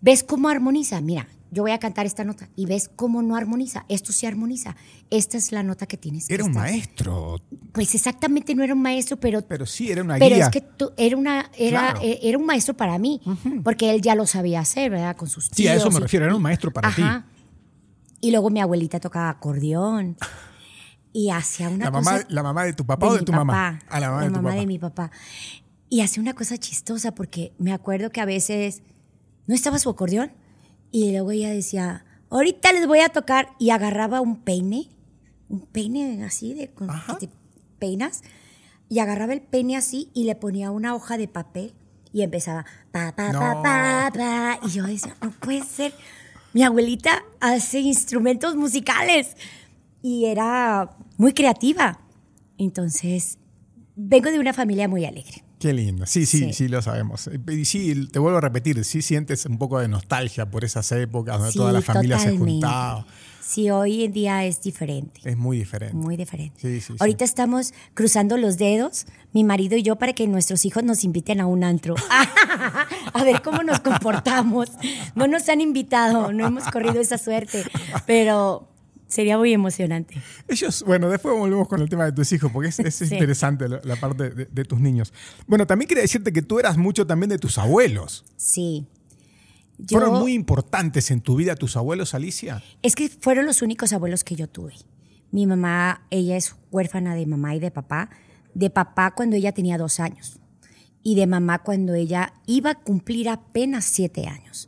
¿ves 0.00 0.22
cómo 0.24 0.48
armoniza? 0.48 1.00
Mira, 1.02 1.28
yo 1.50 1.62
voy 1.62 1.72
a 1.72 1.78
cantar 1.78 2.06
esta 2.06 2.24
nota 2.24 2.48
y 2.56 2.64
ves 2.64 2.88
cómo 2.96 3.20
no 3.20 3.36
armoniza, 3.36 3.84
esto 3.90 4.12
sí 4.12 4.24
armoniza, 4.24 4.74
esta 5.10 5.36
es 5.36 5.52
la 5.52 5.62
nota 5.62 5.84
que 5.86 5.98
tienes 5.98 6.28
que 6.28 6.34
Era 6.34 6.44
un 6.44 6.52
estar". 6.52 6.62
maestro, 6.64 7.40
Pues 7.72 7.94
exactamente 7.94 8.54
no 8.54 8.62
era 8.64 8.72
un 8.72 8.80
maestro, 8.80 9.18
pero 9.18 9.42
pero 9.46 9.66
sí 9.66 9.90
era 9.90 10.02
una 10.02 10.16
pero 10.18 10.34
guía. 10.36 10.46
es 10.46 10.50
que 10.50 10.62
tú- 10.62 10.92
era, 10.96 11.14
una, 11.16 11.50
era, 11.58 11.92
Claro. 11.92 12.00
eh, 12.02 12.18
era 12.22 12.38
un 12.38 12.46
maestro 12.46 12.74
para 12.74 12.98
mí, 12.98 13.20
porque 13.62 13.90
él 13.90 14.00
ya 14.00 14.14
lo 14.14 14.26
sabía 14.26 14.60
hacer, 14.60 14.90
¿verdad? 14.92 15.14
Con 15.16 15.28
sus 15.28 15.50
tíos. 15.50 15.56
Sí, 15.56 15.68
a 15.68 15.74
eso 15.74 15.90
me 15.90 15.98
y- 15.98 16.02
refiero, 16.02 16.24
era 16.24 16.34
un 16.34 16.42
maestro 16.42 16.72
para 16.72 16.88
Ajá. 16.88 17.26
Y 18.20 18.30
luego 18.30 18.48
mi 18.48 18.60
abuelita 18.60 18.98
tocaba 18.98 19.28
acordeón 19.28 20.16
y 21.18 21.30
hacía 21.30 21.70
una 21.70 21.86
La 21.86 21.90
mamá, 21.90 22.12
cosa... 22.12 22.26
¿La 22.28 22.42
mamá 22.42 22.64
de 22.64 22.74
tu 22.74 22.84
papá 22.84 23.06
de 23.06 23.12
o 23.12 23.14
de 23.16 23.22
tu 23.24 23.32
papá, 23.32 23.44
mamá? 23.44 23.78
A 23.88 24.00
la 24.00 24.10
mamá 24.10 24.22
de 24.24 24.28
tu 24.28 24.34
papá. 24.34 24.54
de 24.54 24.66
mi 24.66 24.78
papá. 24.78 25.10
Y 25.88 26.02
hacía 26.02 26.20
una 26.22 26.34
cosa 26.34 26.58
chistosa 26.58 27.14
porque 27.14 27.54
me 27.58 27.72
acuerdo 27.72 28.10
que 28.10 28.20
a 28.20 28.26
veces 28.26 28.82
no 29.46 29.54
estaba 29.54 29.78
su 29.78 29.88
acordeón 29.88 30.30
y 30.92 31.12
luego 31.12 31.30
ella 31.30 31.48
decía, 31.48 32.04
ahorita 32.28 32.70
les 32.74 32.86
voy 32.86 33.00
a 33.00 33.08
tocar 33.08 33.48
y 33.58 33.70
agarraba 33.70 34.20
un 34.20 34.36
peine, 34.42 34.90
un 35.48 35.60
peine 35.60 36.22
así 36.22 36.52
de 36.52 36.68
con 36.68 36.90
Ajá. 36.90 37.16
que 37.16 37.28
te 37.28 37.32
peinas 37.78 38.20
y 38.90 38.98
agarraba 38.98 39.32
el 39.32 39.40
peine 39.40 39.74
así 39.78 40.10
y 40.12 40.24
le 40.24 40.34
ponía 40.34 40.70
una 40.70 40.94
hoja 40.94 41.16
de 41.16 41.28
papel 41.28 41.72
y 42.12 42.22
empezaba 42.24 42.66
pa 42.92 43.12
pa 43.16 43.32
pa 43.32 43.54
No. 43.54 43.62
pa 43.62 44.10
pa 44.14 44.58
y 44.66 44.68
yo 44.70 44.84
decía, 44.84 45.16
no 45.22 45.30
puede 45.30 45.64
ser. 45.64 45.94
Mi 46.52 46.62
abuelita 46.62 47.22
hace 47.40 47.78
instrumentos 47.80 48.54
musicales 48.54 49.34
y 50.02 50.26
era 50.26 50.90
muy 51.16 51.32
creativa. 51.32 52.00
Entonces, 52.58 53.38
vengo 53.96 54.30
de 54.30 54.38
una 54.38 54.52
familia 54.52 54.88
muy 54.88 55.04
alegre. 55.04 55.42
Qué 55.58 55.72
lindo. 55.72 56.04
Sí, 56.06 56.26
sí, 56.26 56.40
sí, 56.40 56.52
Sí. 56.52 56.68
lo 56.68 56.82
sabemos. 56.82 57.30
Y 57.50 57.64
sí, 57.64 58.08
te 58.12 58.18
vuelvo 58.18 58.38
a 58.38 58.40
repetir, 58.42 58.84
sí 58.84 59.00
sientes 59.00 59.46
un 59.46 59.56
poco 59.58 59.78
de 59.78 59.88
nostalgia 59.88 60.50
por 60.50 60.64
esas 60.64 60.90
épocas 60.92 61.36
donde 61.38 61.52
Sí, 61.52 61.58
toda 61.58 61.72
la 61.72 61.80
familia 61.80 62.18
se 62.18 62.26
totalmente. 62.26 62.52
juntaba. 62.52 63.06
Sí, 63.40 63.70
hoy 63.70 64.04
en 64.04 64.12
día 64.12 64.44
es 64.44 64.60
diferente. 64.60 65.20
Es 65.24 65.36
muy 65.36 65.56
diferente. 65.58 65.94
Muy 65.96 66.16
diferente. 66.16 66.60
Sí, 66.60 66.80
sí, 66.80 66.92
sí. 66.92 66.96
Ahorita 66.98 67.24
estamos 67.24 67.72
cruzando 67.94 68.36
los 68.36 68.58
dedos, 68.58 69.06
mi 69.32 69.44
marido 69.44 69.76
y 69.76 69.82
yo, 69.82 69.96
para 69.96 70.12
que 70.14 70.26
nuestros 70.26 70.64
hijos 70.64 70.82
nos 70.82 71.04
inviten 71.04 71.40
a 71.40 71.46
un 71.46 71.62
antro. 71.64 71.94
a 73.14 73.24
ver 73.24 73.42
cómo 73.42 73.62
nos 73.62 73.80
comportamos. 73.80 74.70
No 75.14 75.26
nos 75.26 75.48
han 75.48 75.60
invitado, 75.60 76.32
no 76.32 76.46
hemos 76.46 76.64
corrido 76.64 77.00
esa 77.00 77.18
suerte, 77.18 77.62
pero 78.04 78.68
sería 79.08 79.38
muy 79.38 79.52
emocionante. 79.52 80.20
Ellos, 80.48 80.82
bueno, 80.86 81.08
después 81.08 81.36
volvemos 81.36 81.68
con 81.68 81.80
el 81.80 81.88
tema 81.88 82.04
de 82.04 82.12
tus 82.12 82.32
hijos, 82.32 82.50
porque 82.52 82.68
es, 82.68 82.78
es 82.80 82.94
Sí. 82.96 83.04
interesante 83.14 83.68
la, 83.68 83.80
la 83.84 83.96
parte 83.96 84.30
de, 84.30 84.44
de 84.46 84.64
tus 84.64 84.80
niños. 84.80 85.12
Bueno, 85.46 85.66
también 85.66 85.88
quería 85.88 86.02
decirte 86.02 86.32
que 86.32 86.42
tú 86.42 86.58
eras 86.58 86.76
mucho 86.76 87.06
también 87.06 87.30
de 87.30 87.38
tus 87.38 87.58
abuelos. 87.58 88.24
Sí. 88.36 88.86
¿Fueron 89.88 90.20
muy 90.20 90.32
importantes 90.32 91.10
en 91.10 91.20
tu 91.20 91.36
vida 91.36 91.54
tus 91.54 91.76
abuelos, 91.76 92.14
Alicia? 92.14 92.62
Es 92.82 92.94
que 92.94 93.08
fueron 93.08 93.44
los 93.44 93.60
únicos 93.60 93.92
abuelos 93.92 94.24
que 94.24 94.34
yo 94.34 94.48
tuve. 94.48 94.74
Mi 95.30 95.46
mamá, 95.46 96.06
ella 96.10 96.36
es 96.36 96.56
huérfana 96.70 97.14
de 97.14 97.26
mamá 97.26 97.54
y 97.54 97.60
de 97.60 97.70
papá. 97.70 98.08
De 98.54 98.70
papá 98.70 99.14
cuando 99.14 99.36
ella 99.36 99.52
tenía 99.52 99.76
dos 99.76 100.00
años 100.00 100.40
y 101.02 101.14
de 101.14 101.26
mamá 101.26 101.62
cuando 101.62 101.92
ella 101.94 102.32
iba 102.46 102.70
a 102.70 102.74
cumplir 102.74 103.28
apenas 103.28 103.84
siete 103.84 104.26
años. 104.26 104.66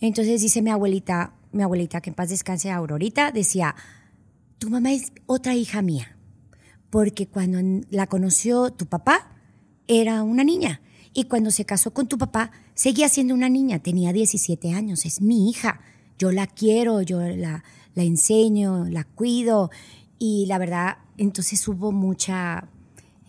Entonces 0.00 0.40
dice 0.42 0.62
mi 0.62 0.70
abuelita, 0.70 1.34
mi 1.52 1.62
abuelita 1.62 2.00
que 2.00 2.10
en 2.10 2.14
paz 2.14 2.28
descanse 2.28 2.70
Aurorita, 2.70 3.32
decía, 3.32 3.74
tu 4.58 4.70
mamá 4.70 4.92
es 4.92 5.12
otra 5.26 5.54
hija 5.54 5.82
mía, 5.82 6.16
porque 6.90 7.26
cuando 7.26 7.58
la 7.90 8.06
conoció 8.06 8.70
tu 8.70 8.86
papá 8.86 9.32
era 9.86 10.22
una 10.22 10.44
niña 10.44 10.80
y 11.12 11.24
cuando 11.24 11.50
se 11.50 11.64
casó 11.64 11.92
con 11.92 12.08
tu 12.08 12.18
papá 12.18 12.52
seguía 12.74 13.08
siendo 13.08 13.34
una 13.34 13.48
niña, 13.48 13.80
tenía 13.80 14.12
17 14.12 14.72
años, 14.72 15.04
es 15.04 15.20
mi 15.20 15.50
hija, 15.50 15.80
yo 16.18 16.30
la 16.32 16.46
quiero, 16.46 17.02
yo 17.02 17.20
la, 17.20 17.64
la 17.94 18.02
enseño, 18.02 18.84
la 18.84 19.04
cuido 19.04 19.70
y 20.18 20.46
la 20.46 20.58
verdad, 20.58 20.98
entonces 21.16 21.66
hubo 21.66 21.92
mucha... 21.92 22.68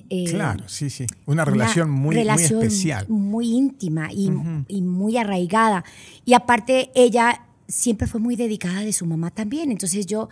Eh, 0.10 0.25
claro, 0.25 0.68
sí, 0.68 0.90
sí. 0.90 1.08
Una 1.25 1.46
relación, 1.46 1.90
muy, 1.90 2.13
relación 2.13 2.60
muy 2.60 2.68
especial. 2.68 3.08
Muy 3.08 3.51
íntima 3.54 4.12
y, 4.12 4.30
y, 4.68 4.82
muy 4.82 5.16
arraigada. 5.18 5.86
Y 6.25 6.34
aparte, 6.34 6.92
ella 6.96 7.46
siempre 7.72 8.08
fue 8.08 8.20
muy 8.20 8.36
dedicada 8.36 8.82
de 8.82 8.94
su 8.94 9.06
mamá 9.06 9.32
también. 9.32 9.72
Entonces 9.72 10.06
yo 10.06 10.30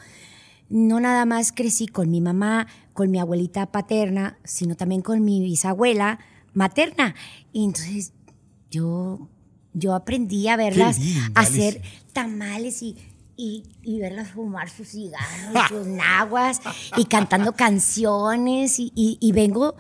no 0.70 1.00
nada 1.00 1.26
más 1.26 1.52
crecí 1.52 1.88
con 1.88 2.12
mi 2.12 2.22
mamá, 2.22 2.68
con 2.94 3.10
mi 3.10 3.20
abuelita 3.20 3.72
paterna, 3.72 4.38
sino 4.44 4.76
también 4.76 5.02
con 5.02 5.24
mi 5.24 5.42
bisabuela 5.42 6.20
materna. 6.54 7.16
Y 7.52 7.64
entonces 7.66 8.14
yo, 8.70 9.28
yo 9.74 9.96
aprendí 9.96 10.48
a 10.48 10.58
verlas 10.58 11.00
hacer 11.34 11.82
tamales 12.14 12.84
y 12.84 12.96
y, 13.42 14.00
verlas 14.00 14.32
fumar 14.32 14.70
sus 14.70 14.90
cigarros, 14.90 15.68
sus 15.70 15.88
naguas 15.88 16.60
y 16.98 17.06
cantando 17.06 17.54
canciones 17.54 18.76
y, 18.78 19.32
vengo 19.34 19.76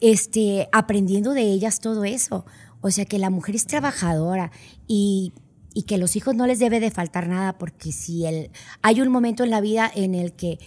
este, 0.00 0.68
aprendiendo 0.72 1.32
de 1.32 1.42
ellas 1.42 1.78
todo 1.78 2.04
eso. 2.04 2.44
O 2.80 2.90
sea 2.90 3.04
que 3.04 3.18
la 3.18 3.30
mujer 3.30 3.54
es 3.54 3.66
trabajadora 3.66 4.50
y, 4.88 5.32
que 5.82 5.98
los 5.98 6.16
hijos 6.16 6.34
no 6.34 6.46
les 6.46 6.58
debe 6.60 6.80
de 6.80 6.90
faltar 6.90 7.28
nada 7.28 7.58
porque 7.58 7.92
si 7.92 8.24
el, 8.24 8.50
hay 8.80 9.00
un 9.00 9.08
momento 9.08 9.44
en 9.44 9.50
la 9.50 9.60
vida 9.60 9.90
en 9.94 10.14
el 10.14 10.32
que 10.32 10.58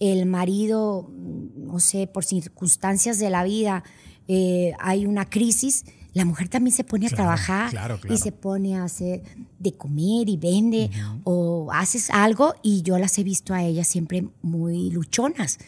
el 0.00 0.26
marido, 0.26 1.10
no 1.56 1.78
sé, 1.78 2.06
por 2.06 2.24
circunstancias 2.24 3.18
de 3.18 3.30
la 3.30 3.44
vida, 3.44 3.84
eh, 4.28 4.72
hay 4.78 5.06
una 5.06 5.28
crisis, 5.28 5.84
la 6.14 6.24
mujer 6.24 6.48
también 6.48 6.74
se 6.74 6.84
pone 6.84 7.06
a 7.06 7.10
trabajar 7.10 7.72
y 8.08 8.16
se 8.18 8.32
pone 8.32 8.76
a 8.76 8.84
hacer 8.84 9.22
de 9.58 9.72
comer 9.72 10.28
y 10.28 10.36
vende 10.36 10.90
o 11.24 11.70
haces 11.72 12.10
algo 12.10 12.54
y 12.62 12.82
yo 12.82 12.98
las 12.98 13.18
he 13.18 13.24
visto 13.24 13.54
a 13.54 13.62
ellas 13.62 13.86
siempre 13.88 14.28
muy 14.42 14.90
luchonas. 14.90 15.58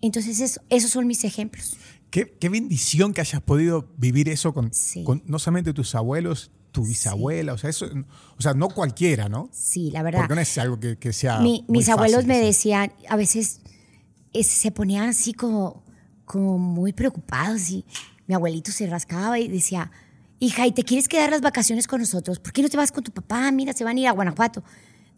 Entonces 0.00 0.60
esos 0.68 0.90
son 0.90 1.06
mis 1.06 1.24
ejemplos. 1.24 1.76
Qué, 2.10 2.48
bendición 2.50 3.14
que 3.14 3.22
hayas 3.22 3.40
podido 3.40 3.88
vivir 3.96 4.28
eso 4.28 4.52
con, 4.52 4.70
no 5.24 5.38
solamente 5.38 5.72
tus 5.72 5.94
abuelos, 5.94 6.50
tu 6.72 6.84
bisabuela, 6.84 7.52
o 7.52 7.58
sea, 7.58 7.70
eso, 7.70 7.86
o 8.36 8.42
sea, 8.42 8.54
no 8.54 8.68
cualquiera, 8.68 9.28
¿no? 9.28 9.48
Sí, 9.52 9.90
la 9.90 10.02
verdad. 10.02 10.20
Porque 10.20 10.34
no 10.34 10.40
es 10.40 10.58
algo 10.58 10.80
que, 10.80 11.12
sea. 11.12 11.38
mis 11.40 11.88
abuelos 11.88 12.24
me 12.24 12.38
decían, 12.38 12.92
a 13.08 13.16
veces 13.16 13.60
se 14.42 14.70
ponían 14.72 15.10
así 15.10 15.34
como, 15.34 15.84
como 16.24 16.58
muy 16.58 16.92
preocupados 16.92 17.70
y 17.70 17.84
mi 18.26 18.34
abuelito 18.34 18.72
se 18.72 18.86
rascaba 18.86 19.38
y 19.38 19.48
decía, 19.48 19.90
hija, 20.40 20.66
¿y 20.66 20.72
te 20.72 20.82
quieres 20.82 21.08
quedar 21.08 21.30
las 21.30 21.42
vacaciones 21.42 21.86
con 21.86 22.00
nosotros? 22.00 22.38
¿Por 22.38 22.52
qué 22.52 22.62
no 22.62 22.68
te 22.68 22.76
vas 22.76 22.90
con 22.90 23.04
tu 23.04 23.12
papá? 23.12 23.50
Mira, 23.52 23.74
se 23.74 23.84
van 23.84 23.98
a 23.98 24.00
ir 24.00 24.08
a 24.08 24.12
Guanajuato. 24.12 24.64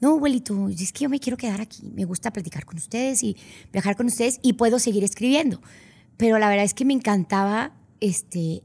No, 0.00 0.14
abuelito, 0.14 0.68
es 0.68 0.92
que 0.92 1.04
yo 1.04 1.08
me 1.08 1.20
quiero 1.20 1.36
quedar 1.36 1.60
aquí. 1.60 1.90
Me 1.94 2.04
gusta 2.04 2.32
platicar 2.32 2.66
con 2.66 2.76
ustedes 2.76 3.22
y 3.22 3.36
viajar 3.72 3.96
con 3.96 4.06
ustedes 4.06 4.40
y 4.42 4.54
puedo 4.54 4.78
seguir 4.78 5.04
escribiendo. 5.04 5.62
Pero 6.16 6.38
la 6.38 6.48
verdad 6.48 6.64
es 6.64 6.74
que 6.74 6.84
me 6.84 6.92
encantaba 6.92 7.72
este, 8.00 8.62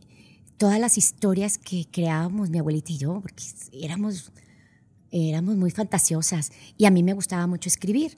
todas 0.59 0.79
las 0.79 0.97
historias 0.97 1.57
que 1.57 1.87
creábamos 1.89 2.49
mi 2.51 2.59
abuelita 2.59 2.91
y 2.91 2.97
yo, 2.97 3.21
porque 3.21 3.43
éramos, 3.71 4.31
éramos 5.09 5.55
muy 5.55 5.71
fantasiosas 5.71 6.51
y 6.77 6.85
a 6.85 6.91
mí 6.91 7.01
me 7.01 7.13
gustaba 7.13 7.47
mucho 7.47 7.69
escribir. 7.69 8.17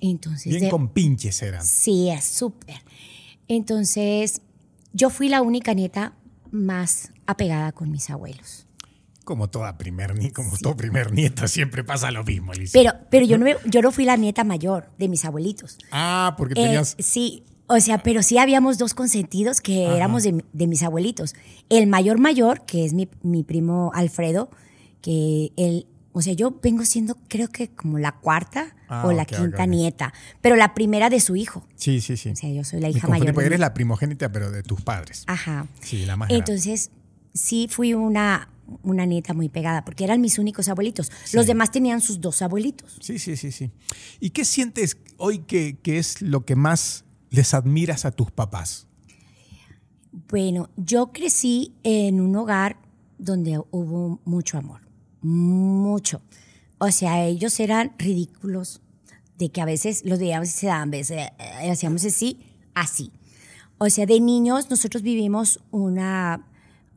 Entonces, 0.00 0.52
Bien 0.56 0.70
con 0.70 0.88
pinches 0.88 1.40
eran. 1.42 1.64
Sí, 1.64 2.10
es 2.10 2.24
súper. 2.24 2.76
Entonces, 3.48 4.40
yo 4.92 5.10
fui 5.10 5.28
la 5.28 5.42
única 5.42 5.74
nieta 5.74 6.14
más 6.50 7.12
apegada 7.26 7.70
con 7.72 7.90
mis 7.90 8.08
abuelos. 8.10 8.66
Como 9.24 9.48
toda 9.48 9.78
primer 9.78 10.14
como 10.32 10.56
todo 10.58 10.76
primer 10.76 11.12
nieta, 11.12 11.48
siempre 11.48 11.84
pasa 11.84 12.10
lo 12.10 12.24
mismo, 12.24 12.52
Alicia. 12.52 12.80
Pero, 12.80 13.06
pero 13.10 13.26
yo, 13.26 13.38
no, 13.38 13.46
yo 13.66 13.82
no 13.82 13.92
fui 13.92 14.04
la 14.04 14.16
nieta 14.16 14.42
mayor 14.42 14.90
de 14.98 15.08
mis 15.08 15.24
abuelitos. 15.24 15.78
Ah, 15.92 16.34
porque 16.38 16.54
tenías. 16.54 16.94
Eh, 16.98 17.02
sí, 17.02 17.44
o 17.66 17.80
sea, 17.80 17.98
pero 17.98 18.22
sí 18.22 18.38
habíamos 18.38 18.78
dos 18.78 18.94
consentidos 18.94 19.60
que 19.60 19.86
éramos 19.86 20.22
de, 20.22 20.44
de, 20.52 20.66
mis 20.66 20.82
abuelitos. 20.82 21.34
El 21.68 21.86
mayor 21.86 22.18
mayor, 22.18 22.64
que 22.66 22.84
es 22.84 22.92
mi, 22.92 23.08
mi 23.22 23.42
primo 23.42 23.90
Alfredo, 23.94 24.50
que 25.00 25.52
él 25.56 25.86
o 26.16 26.22
sea, 26.22 26.32
yo 26.32 26.56
vengo 26.62 26.84
siendo, 26.84 27.18
creo 27.26 27.48
que 27.48 27.70
como 27.70 27.98
la 27.98 28.12
cuarta 28.12 28.76
ah, 28.88 29.04
o 29.04 29.12
la 29.12 29.24
quinta 29.24 29.66
nieta, 29.66 30.14
pero 30.40 30.54
la 30.54 30.72
primera 30.72 31.10
de 31.10 31.18
su 31.18 31.34
hijo. 31.34 31.66
Sí, 31.74 32.00
sí, 32.00 32.16
sí. 32.16 32.30
O 32.30 32.36
sea, 32.36 32.50
yo 32.50 32.62
soy 32.62 32.80
la 32.80 32.88
hija 32.88 33.08
mayor. 33.08 33.34
Porque 33.34 33.46
eres 33.46 33.58
la 33.58 33.74
primogénita, 33.74 34.30
pero 34.30 34.52
de 34.52 34.62
tus 34.62 34.80
padres. 34.80 35.24
Ajá. 35.26 35.66
Sí, 35.80 36.06
la 36.06 36.16
más 36.16 36.30
Entonces, 36.30 36.92
sí 37.32 37.66
fui 37.68 37.94
una, 37.94 38.48
una 38.84 39.06
nieta 39.06 39.34
muy 39.34 39.48
pegada, 39.48 39.84
porque 39.84 40.04
eran 40.04 40.20
mis 40.20 40.38
únicos 40.38 40.68
abuelitos. 40.68 41.10
Los 41.32 41.48
demás 41.48 41.72
tenían 41.72 42.00
sus 42.00 42.20
dos 42.20 42.42
abuelitos. 42.42 42.96
Sí, 43.00 43.18
sí, 43.18 43.36
sí, 43.36 43.50
sí. 43.50 43.72
¿Y 44.20 44.30
qué 44.30 44.44
sientes 44.44 44.98
hoy 45.16 45.40
que, 45.40 45.78
que 45.82 45.98
es 45.98 46.22
lo 46.22 46.44
que 46.44 46.54
más 46.54 47.04
les 47.34 47.54
admiras 47.54 48.04
a 48.04 48.10
tus 48.10 48.30
papás? 48.30 48.86
Bueno, 50.28 50.70
yo 50.76 51.12
crecí 51.12 51.74
en 51.82 52.20
un 52.20 52.36
hogar 52.36 52.76
donde 53.18 53.60
hubo 53.70 54.20
mucho 54.24 54.58
amor 54.58 54.84
mucho. 55.24 56.20
O 56.78 56.90
sea, 56.90 57.24
ellos 57.24 57.58
eran 57.58 57.92
ridículos 57.98 58.82
de 59.38 59.50
que 59.50 59.60
a 59.60 59.64
veces 59.64 60.04
los 60.04 60.18
veíamos 60.18 60.48
y 60.48 60.52
se 60.52 60.66
daban 60.66 60.90
veces, 60.90 61.16
eh, 61.38 61.70
hacíamos 61.70 62.04
así, 62.04 62.38
así. 62.74 63.10
O 63.78 63.88
sea, 63.90 64.06
de 64.06 64.20
niños 64.20 64.70
nosotros 64.70 65.02
vivimos 65.02 65.60
una, 65.70 66.46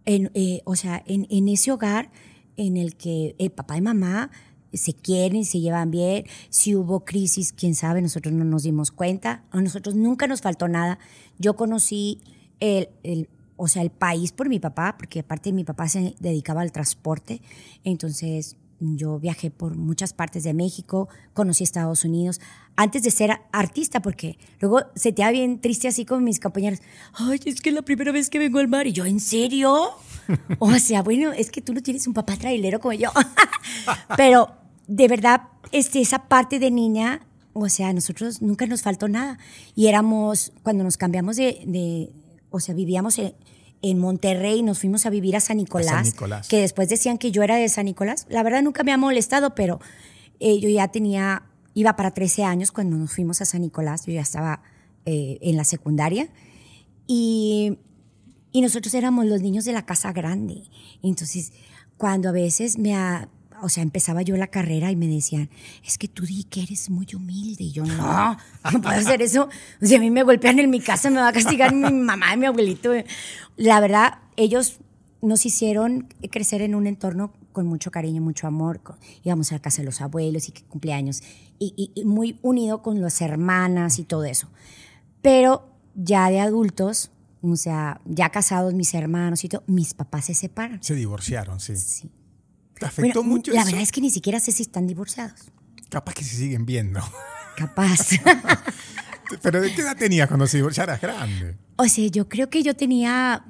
eh, 0.06 0.62
o 0.65 0.75
sea, 0.75 1.03
en, 1.08 1.48
ese 1.48 1.72
hogar 1.72 2.12
en 2.58 2.77
el 2.77 2.96
que 2.96 3.36
el 3.39 3.50
papá 3.51 3.77
y 3.77 3.82
mamá 3.82 4.29
se 4.74 4.94
quieren, 4.94 5.46
se 5.46 5.60
llevan 5.60 5.92
bien. 5.92 6.26
Si 6.50 6.76
hubo 6.76 7.06
crisis, 7.06 7.54
quién 7.54 7.76
sabe, 7.76 8.02
nosotros 8.02 8.34
no 8.34 8.44
nos 8.44 8.64
dimos 8.64 8.92
cuenta. 8.92 9.44
A 9.52 9.62
nosotros 9.62 9.96
nunca 9.96 10.28
nos 10.28 10.42
faltó 10.42 10.68
nada. 10.68 11.00
Yo 11.40 11.56
conocí 11.56 12.22
el, 12.60 12.90
el, 13.04 13.30
o 13.58 13.68
sea, 13.68 13.82
el 13.82 13.90
país 13.90 14.32
por 14.32 14.50
mi 14.50 14.60
papá, 14.60 14.96
porque 14.98 15.20
aparte 15.20 15.52
mi 15.52 15.64
papá 15.64 15.90
se 15.90 16.16
dedicaba 16.20 16.62
al 16.62 16.72
transporte, 16.72 17.42
entonces 17.84 18.56
yo 18.80 19.20
viajé 19.20 19.50
por 19.50 19.76
muchas 19.76 20.14
partes 20.14 20.44
de 20.44 20.54
México, 20.54 21.10
conocí 21.34 21.64
Estados 21.64 22.06
Unidos, 22.06 22.40
antes 22.76 23.02
de 23.02 23.10
ser 23.10 23.32
artista, 23.52 24.02
porque 24.02 24.38
luego 24.60 24.82
se 24.96 25.12
te 25.12 25.24
va 25.24 25.32
bien 25.32 25.60
triste 25.60 25.88
así 25.88 26.06
con 26.06 26.24
mis 26.24 26.40
compañeros, 26.40 26.80
ay, 27.14 27.40
es 27.46 27.62
que 27.62 27.70
es 27.70 27.76
la 27.76 27.82
primera 27.82 28.12
vez 28.12 28.30
que 28.30 28.38
vengo 28.38 28.60
al 28.60 28.68
mar, 28.68 28.86
y 28.86 28.94
yo, 28.94 29.06
¿en 29.06 29.20
serio? 29.20 29.90
o 30.60 30.74
sea, 30.79 31.03
bueno, 31.03 31.31
es 31.31 31.51
que 31.51 31.62
tú 31.62 31.74
no 31.74 31.81
tienes 31.81 32.07
un 32.07 32.13
papá 32.13 32.36
trailero 32.38 32.79
como 32.79 32.93
yo, 32.93 33.10
pero 34.17 34.51
de 34.88 35.07
verdad, 35.07 35.43
este, 35.72 36.01
esa 36.01 36.27
parte 36.27 36.60
de 36.60 36.72
niña, 36.72 37.25
o 37.53 37.69
sea, 37.69 37.89
a 37.89 37.93
nosotros 37.93 38.41
nunca 38.41 38.65
nos 38.65 38.81
faltó 38.81 39.07
nada, 39.07 39.38
y 39.75 39.88
éramos, 39.88 40.53
cuando 40.63 40.84
nos 40.84 40.98
cambiamos 40.98 41.36
de 41.36 42.12
o 42.50 42.60
sea, 42.60 42.74
vivíamos 42.75 43.19
en, 43.19 44.00
Monterrey, 44.00 44.63
nos 44.63 44.79
fuimos 44.79 45.05
a 45.05 45.10
vivir 45.10 45.36
a 45.36 45.39
San, 45.39 45.57
Nicolás, 45.57 46.13
que 46.50 46.60
después 46.60 46.89
decían 46.89 47.17
que 47.17 47.31
yo 47.31 47.43
era 47.43 47.55
de 47.55 47.69
San 47.69 47.86
Nicolás. 47.86 48.25
La 48.29 48.43
verdad 48.43 48.62
nunca 48.62 48.84
me 48.84 48.91
ha 48.91 48.98
molestado, 48.98 49.55
pero 49.55 49.79
eh, 50.39 50.60
yo 50.60 50.67
ya 50.67 50.89
tenía, 50.89 51.43
iba 51.74 51.96
para 51.96 52.12
13 52.12 52.43
años 52.43 52.72
cuando 52.72 52.98
nos 52.98 53.13
fuimos 53.13 53.41
a 53.41 53.46
San 53.46 53.62
Nicolás, 53.62 54.05
yo 54.05 54.13
ya 54.13 54.22
estaba 54.22 54.62
eh, 55.05 55.38
en 55.41 55.55
la 55.55 55.63
secundaria. 55.63 56.27
Y, 57.05 57.77
y 58.58 58.62
nosotros 58.62 58.92
éramos 58.96 59.28
los 59.28 59.40
niños 59.44 59.66
de 59.66 59.72
la 59.72 59.86
casa 59.86 60.12
grande. 60.12 60.64
Entonces, 61.04 61.54
cuando 61.96 62.30
a 62.30 62.32
veces 62.32 62.80
me, 62.80 62.96
ha, 62.96 63.30
o 63.62 63.70
sea, 63.70 63.84
empezaba 63.84 64.24
yo 64.24 64.36
la 64.36 64.48
carrera 64.48 64.90
y 64.90 64.96
me 64.96 65.06
decían, 65.06 65.52
es 65.86 66.00
que 66.00 66.08
tú 66.08 66.26
di 66.26 66.44
que 66.46 66.64
eres 66.64 66.90
muy 66.90 67.06
humilde. 67.16 67.66
Y 67.66 67.72
yo, 67.72 67.86
no, 67.86 68.36
no 68.74 68.82
puedo 68.82 68.96
hacer 68.96 69.22
eso. 69.22 69.48
O 69.80 69.86
sea, 69.86 70.00
a 70.00 70.02
mí 70.02 70.10
me 70.10 70.24
golpean 70.24 70.58
en 70.58 70.72
mi 70.72 70.80
casa, 70.80 71.12
me 71.12 71.18
va 71.18 71.28
a 71.28 71.34
castigar 71.34 71.72
mi 71.72 71.92
mamá 71.92 72.34
y 72.34 72.38
mi 72.38 72.48
abuelito. 72.48 72.94
La 73.58 73.80
verdad, 73.80 74.22
ellos 74.38 74.80
nos 75.22 75.46
hicieron 75.46 76.08
crecer 76.32 76.64
en 76.64 76.74
un 76.74 76.88
entorno 76.88 77.34
con 77.52 77.68
mucho 77.68 77.92
cariño, 77.92 78.24
mucho 78.24 78.48
amor. 78.48 78.82
Íbamos 79.24 79.52
a 79.52 79.56
la 79.58 79.62
casa 79.62 79.84
de 79.84 79.86
los 79.86 80.02
abuelos 80.02 80.50
y 80.50 80.52
que 80.52 80.64
cumpleaños. 80.64 81.22
Y, 81.60 81.92
y 81.94 82.06
muy 82.06 82.40
unido 82.42 82.82
con 82.82 83.02
las 83.02 83.22
hermanas 83.22 84.00
y 84.00 84.04
todo 84.04 84.26
eso. 84.26 84.50
Pero 85.22 85.70
ya 85.94 86.32
de 86.32 86.40
adultos, 86.40 87.12
o 87.41 87.56
sea, 87.56 88.01
ya 88.06 88.29
casados 88.29 88.74
mis 88.74 88.94
hermanos 88.94 89.44
y 89.44 89.50
todo, 89.50 89.63
mis 89.67 89.94
papás 89.94 90.25
se 90.25 90.34
separan. 90.34 90.82
Se 90.84 90.96
divorciaron, 90.96 91.60
sí. 91.60 91.75
Sí. 91.77 92.10
¿Te 92.79 92.86
afectó 92.86 93.22
Bueno, 93.22 93.36
mucho 93.36 93.51
La 93.51 93.62
eso? 93.62 93.67
verdad 93.67 93.82
es 93.84 93.91
que 93.91 94.01
ni 94.01 94.10
siquiera 94.10 94.39
sé 94.39 94.51
si 94.51 94.63
están 94.63 94.86
divorciados. 94.88 95.51
Capaz 95.89 96.13
que 96.13 96.24
se 96.24 96.36
siguen 96.36 96.65
viendo. 96.65 97.00
Capaz. 97.56 98.10
Pero 99.41 99.62
¿de 99.62 99.74
qué 99.74 99.82
edad 99.82 99.98
tenías 99.98 100.27
cuando 100.27 100.48
se 100.48 100.60
eras 100.60 101.01
grande. 101.01 101.58
o 101.75 101.86
sea, 101.86 102.08
yo 102.08 102.29
creo 102.29 102.50
que 102.50 102.63
yo 102.63 102.75
tenía 102.75 103.46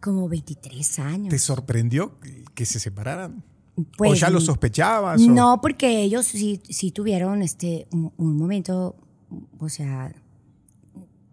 como 0.00 0.28
23 0.28 0.98
años. 0.98 1.28
¿Te 1.28 1.38
sorprendió 1.38 2.18
que- 2.54 2.66
se 2.66 2.80
separaran? 2.80 3.44
¿O 3.76 3.84
Pues, 3.96 4.20
ya 4.20 4.28
lo 4.30 4.40
sospechabas? 4.40 5.20
o- 5.20 5.30
No, 5.30 5.60
porque 5.60 6.02
ellos 6.02 6.26
sí, 6.26 6.60
sí 6.68 6.90
tuvieron 6.90 7.42
este, 7.42 7.86
un, 7.92 8.12
un 8.16 8.36
momento, 8.36 8.96
o 9.58 9.68
sea, 9.68 10.12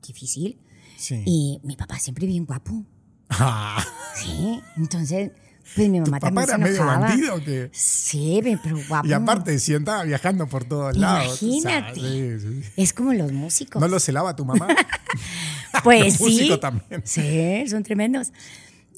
difícil. 0.06 0.60
Sí. 1.00 1.24
Y 1.26 1.60
mi 1.64 1.76
papá 1.76 1.98
siempre 2.00 2.28
bien 2.28 2.46
guapo. 2.46 2.84
Ah, 3.30 3.84
Sí, 4.16 4.60
entonces, 4.76 5.32
pues 5.76 5.88
mi 5.90 6.00
¿Tu 6.00 6.06
mamá 6.12 6.20
papá 6.20 6.46
también 6.46 6.50
era 6.50 6.58
se 6.58 6.64
medio 6.64 6.76
enojaba. 6.82 7.08
bandido 7.08 7.36
o 7.36 7.40
qué? 7.44 7.70
Sí, 7.72 8.40
pe- 8.44 8.60
pero 8.62 8.78
guapo. 8.88 9.08
Y 9.08 9.14
aparte, 9.14 9.58
si 9.60 9.76
andaba 9.76 10.04
viajando 10.04 10.48
por 10.48 10.66
todos 10.66 10.98
lados. 10.98 11.42
Imagínate. 11.42 12.00
sí, 12.00 12.40
sí. 12.40 12.70
Es 12.76 12.92
como 12.94 13.14
los 13.14 13.32
músicos. 13.32 13.80
¿No 13.82 13.88
lo 13.88 14.00
celaba 14.00 14.36
tu 14.36 14.44
mamá? 14.46 14.68
Pues 15.84 16.04
Los 16.20 16.22
músicos 16.22 16.56
sí. 16.56 16.60
también. 16.60 17.02
Sí, 17.06 17.64
son 17.70 17.84
tremendos. 17.84 18.32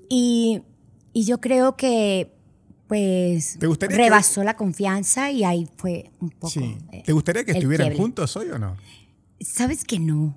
Y, 0.10 0.62
y 1.14 1.26
yo 1.26 1.40
creo 1.42 1.76
que, 1.76 2.34
pues, 2.88 3.58
¿Te 3.60 3.68
gustaría 3.68 3.98
que- 3.98 4.04
rebasó 4.04 4.44
la 4.44 4.56
confianza 4.56 5.30
y 5.32 5.44
ahí 5.44 5.68
fue 5.78 6.12
un 6.22 6.30
poco. 6.32 6.50
Sí. 6.50 6.78
eh, 6.94 7.04
¿Te 7.06 7.12
gustaría 7.12 7.44
que 7.44 7.52
estuvieran 7.52 7.94
juntos 7.96 8.36
hoy 8.38 8.50
o 8.50 8.58
no? 8.58 8.78
¿Sabes 9.42 9.84
que 9.84 10.00
no? 10.00 10.36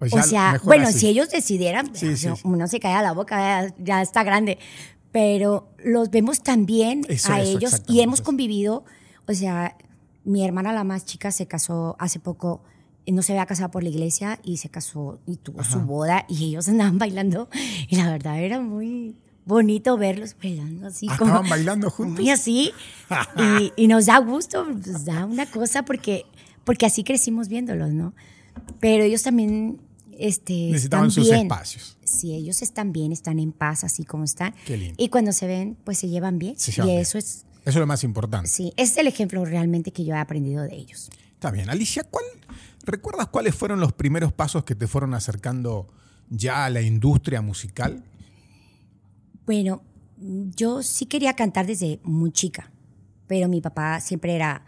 O 0.00 0.04
O 0.04 0.08
ya 0.08 0.22
sea, 0.22 0.60
bueno, 0.64 0.88
así. 0.88 1.00
si 1.00 1.08
ellos 1.08 1.30
decidieran, 1.30 1.94
Sí, 1.94 2.06
o 2.08 2.10
sí, 2.10 2.16
sea, 2.16 2.34
uno 2.44 2.66
se 2.66 2.80
cae 2.80 2.94
a 2.94 3.02
la 3.02 3.12
boca, 3.12 3.38
ya, 3.68 3.74
ya 3.78 4.02
está 4.02 4.22
grande. 4.24 4.58
Pero 5.12 5.68
los 5.84 6.10
vemos 6.10 6.42
también 6.42 7.02
Eso, 7.08 7.32
a 7.32 7.40
eso, 7.40 7.56
ellos 7.58 7.82
y 7.86 8.00
hemos 8.00 8.18
eso. 8.20 8.24
convivido. 8.24 8.84
O 9.28 9.32
sea, 9.34 9.76
mi 10.24 10.44
hermana, 10.44 10.72
la 10.72 10.82
más 10.84 11.04
chica, 11.04 11.30
se 11.30 11.46
casó 11.46 11.96
hace 11.98 12.18
poco. 12.18 12.62
No 13.06 13.22
se 13.22 13.32
había 13.32 13.46
casado 13.46 13.70
por 13.70 13.82
la 13.82 13.90
iglesia 13.90 14.40
y 14.42 14.56
se 14.56 14.70
casó 14.70 15.20
y 15.26 15.36
tuvo 15.36 15.62
su 15.62 15.78
boda 15.80 16.24
y 16.28 16.46
ellos 16.48 16.68
andaban 16.68 16.98
bailando. 16.98 17.48
Y 17.88 17.96
la 17.96 18.10
verdad 18.10 18.40
era 18.40 18.60
muy 18.60 19.14
bonito 19.46 19.96
verlos 19.98 20.34
bailando 20.42 20.86
así. 20.88 21.06
Ah, 21.10 21.16
como, 21.18 21.30
¿estaban 21.32 21.50
bailando 21.50 21.90
juntos? 21.90 22.20
Muy 22.20 22.30
así. 22.30 22.72
y, 23.36 23.72
y 23.76 23.86
nos 23.86 24.06
da 24.06 24.18
gusto, 24.18 24.64
nos 24.64 25.04
da 25.04 25.26
una 25.26 25.46
cosa 25.46 25.84
porque, 25.84 26.24
porque 26.64 26.86
así 26.86 27.04
crecimos 27.04 27.48
viéndolos, 27.48 27.92
¿no? 27.92 28.14
Pero 28.80 29.04
ellos 29.04 29.22
también 29.22 29.80
este, 30.18 30.52
Necesitaban 30.70 31.08
están 31.08 31.22
sus 31.24 31.30
bien. 31.30 31.42
espacios. 31.46 31.96
Sí, 32.04 32.34
ellos 32.34 32.62
están 32.62 32.92
bien, 32.92 33.12
están 33.12 33.38
en 33.38 33.52
paz, 33.52 33.84
así 33.84 34.04
como 34.04 34.24
están. 34.24 34.54
Qué 34.66 34.76
lindo. 34.76 34.94
Y 34.98 35.08
cuando 35.08 35.32
se 35.32 35.46
ven, 35.46 35.76
pues 35.84 35.98
se 35.98 36.08
llevan 36.08 36.38
bien. 36.38 36.58
Se 36.58 36.70
llevan 36.72 36.88
y 36.88 36.90
bien. 36.92 37.02
eso 37.02 37.18
es, 37.18 37.44
Eso 37.62 37.70
es 37.70 37.76
lo 37.76 37.86
más 37.86 38.04
importante. 38.04 38.48
sí, 38.48 38.72
es 38.76 38.96
el 38.96 39.06
ejemplo 39.06 39.44
realmente 39.44 39.90
que 39.92 40.04
yo 40.04 40.14
he 40.14 40.18
aprendido 40.18 40.62
de 40.62 40.74
ellos. 40.76 41.10
Está 41.32 41.50
bien. 41.50 41.68
Alicia, 41.70 42.04
¿cuál, 42.04 42.24
¿recuerdas 42.84 43.28
cuáles 43.28 43.54
fueron 43.54 43.80
los 43.80 43.92
primeros 43.92 44.32
pasos 44.32 44.64
que 44.64 44.74
te 44.74 44.86
fueron 44.86 45.14
acercando 45.14 45.88
ya 46.30 46.64
a 46.66 46.70
la 46.70 46.80
industria 46.82 47.40
musical? 47.42 48.04
Bueno, 49.46 49.82
yo 50.18 50.82
sí 50.82 51.06
quería 51.06 51.34
cantar 51.34 51.66
desde 51.66 52.00
muy 52.02 52.32
chica, 52.32 52.70
pero 53.26 53.48
mi 53.48 53.60
papá 53.60 54.00
siempre 54.00 54.34
era 54.34 54.64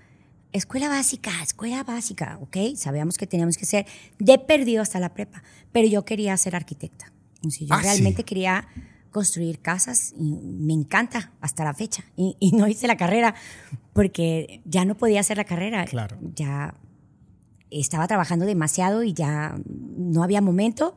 escuela 0.59 0.89
básica, 0.89 1.31
escuela 1.43 1.83
básica, 1.85 2.39
¿ok? 2.41 2.57
Sabíamos 2.77 3.17
que 3.19 3.27
teníamos 3.27 3.57
que 3.57 3.67
ser 3.67 3.87
de 4.19 4.39
perdido 4.39 4.83
hasta 4.83 4.99
la 5.01 5.15
prepa, 5.15 5.43
pero 5.73 5.89
yo 5.89 6.05
quería 6.05 6.37
ser 6.37 6.57
arquitecta. 6.57 7.13
Yo 7.43 7.67
Ah, 7.71 7.81
sí. 7.81 7.87
realmente 7.89 8.25
quería 8.25 8.67
construir 9.11 9.61
casas 9.61 10.13
y 10.19 10.33
me 10.43 10.73
encanta 10.75 11.33
hasta 11.41 11.65
la 11.65 11.75
fecha. 11.75 12.05
Y, 12.17 12.37
y 12.41 12.53
no 12.53 12.67
hice 12.69 12.87
la 12.87 12.97
carrera 12.97 13.35
porque 13.93 14.61
ya 14.65 14.85
no 14.85 14.97
podía 14.97 15.21
hacer 15.21 15.37
la 15.37 15.45
carrera. 15.45 15.85
Claro. 15.85 16.17
Ya 16.35 16.75
estaba 17.71 18.07
trabajando 18.07 18.47
demasiado 18.47 19.03
y 19.03 19.13
ya 19.13 19.57
no 19.67 20.23
había 20.23 20.41
momento 20.41 20.97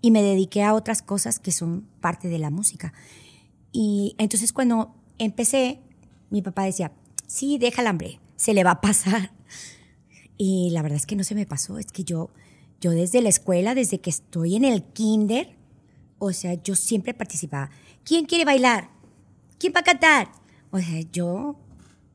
y 0.00 0.10
me 0.10 0.22
dediqué 0.22 0.62
a 0.62 0.74
otras 0.74 1.02
cosas 1.02 1.38
que 1.38 1.52
son 1.52 1.86
parte 2.00 2.28
de 2.28 2.38
la 2.38 2.50
música. 2.50 2.92
Y 3.72 4.14
entonces 4.18 4.52
cuando 4.52 4.94
empecé, 5.18 5.80
mi 6.30 6.42
papá 6.42 6.64
decía, 6.64 6.92
sí, 7.26 7.58
déjala, 7.58 7.90
hambre, 7.90 8.19
se 8.40 8.54
le 8.54 8.64
va 8.64 8.72
a 8.72 8.80
pasar. 8.80 9.32
Y 10.36 10.70
la 10.70 10.80
verdad 10.82 10.96
es 10.96 11.06
que 11.06 11.16
no 11.16 11.24
se 11.24 11.34
me 11.34 11.44
pasó, 11.46 11.78
es 11.78 11.86
que 11.92 12.02
yo, 12.04 12.30
yo 12.80 12.92
desde 12.92 13.20
la 13.20 13.28
escuela, 13.28 13.74
desde 13.74 14.00
que 14.00 14.08
estoy 14.10 14.56
en 14.56 14.64
el 14.64 14.82
kinder, 14.82 15.54
o 16.18 16.32
sea, 16.32 16.54
yo 16.54 16.74
siempre 16.74 17.12
participaba. 17.12 17.70
¿Quién 18.04 18.24
quiere 18.24 18.44
bailar? 18.46 18.88
¿Quién 19.58 19.74
va 19.76 19.80
a 19.80 19.84
cantar? 19.84 20.32
O 20.70 20.78
sea, 20.78 21.00
yo 21.12 21.56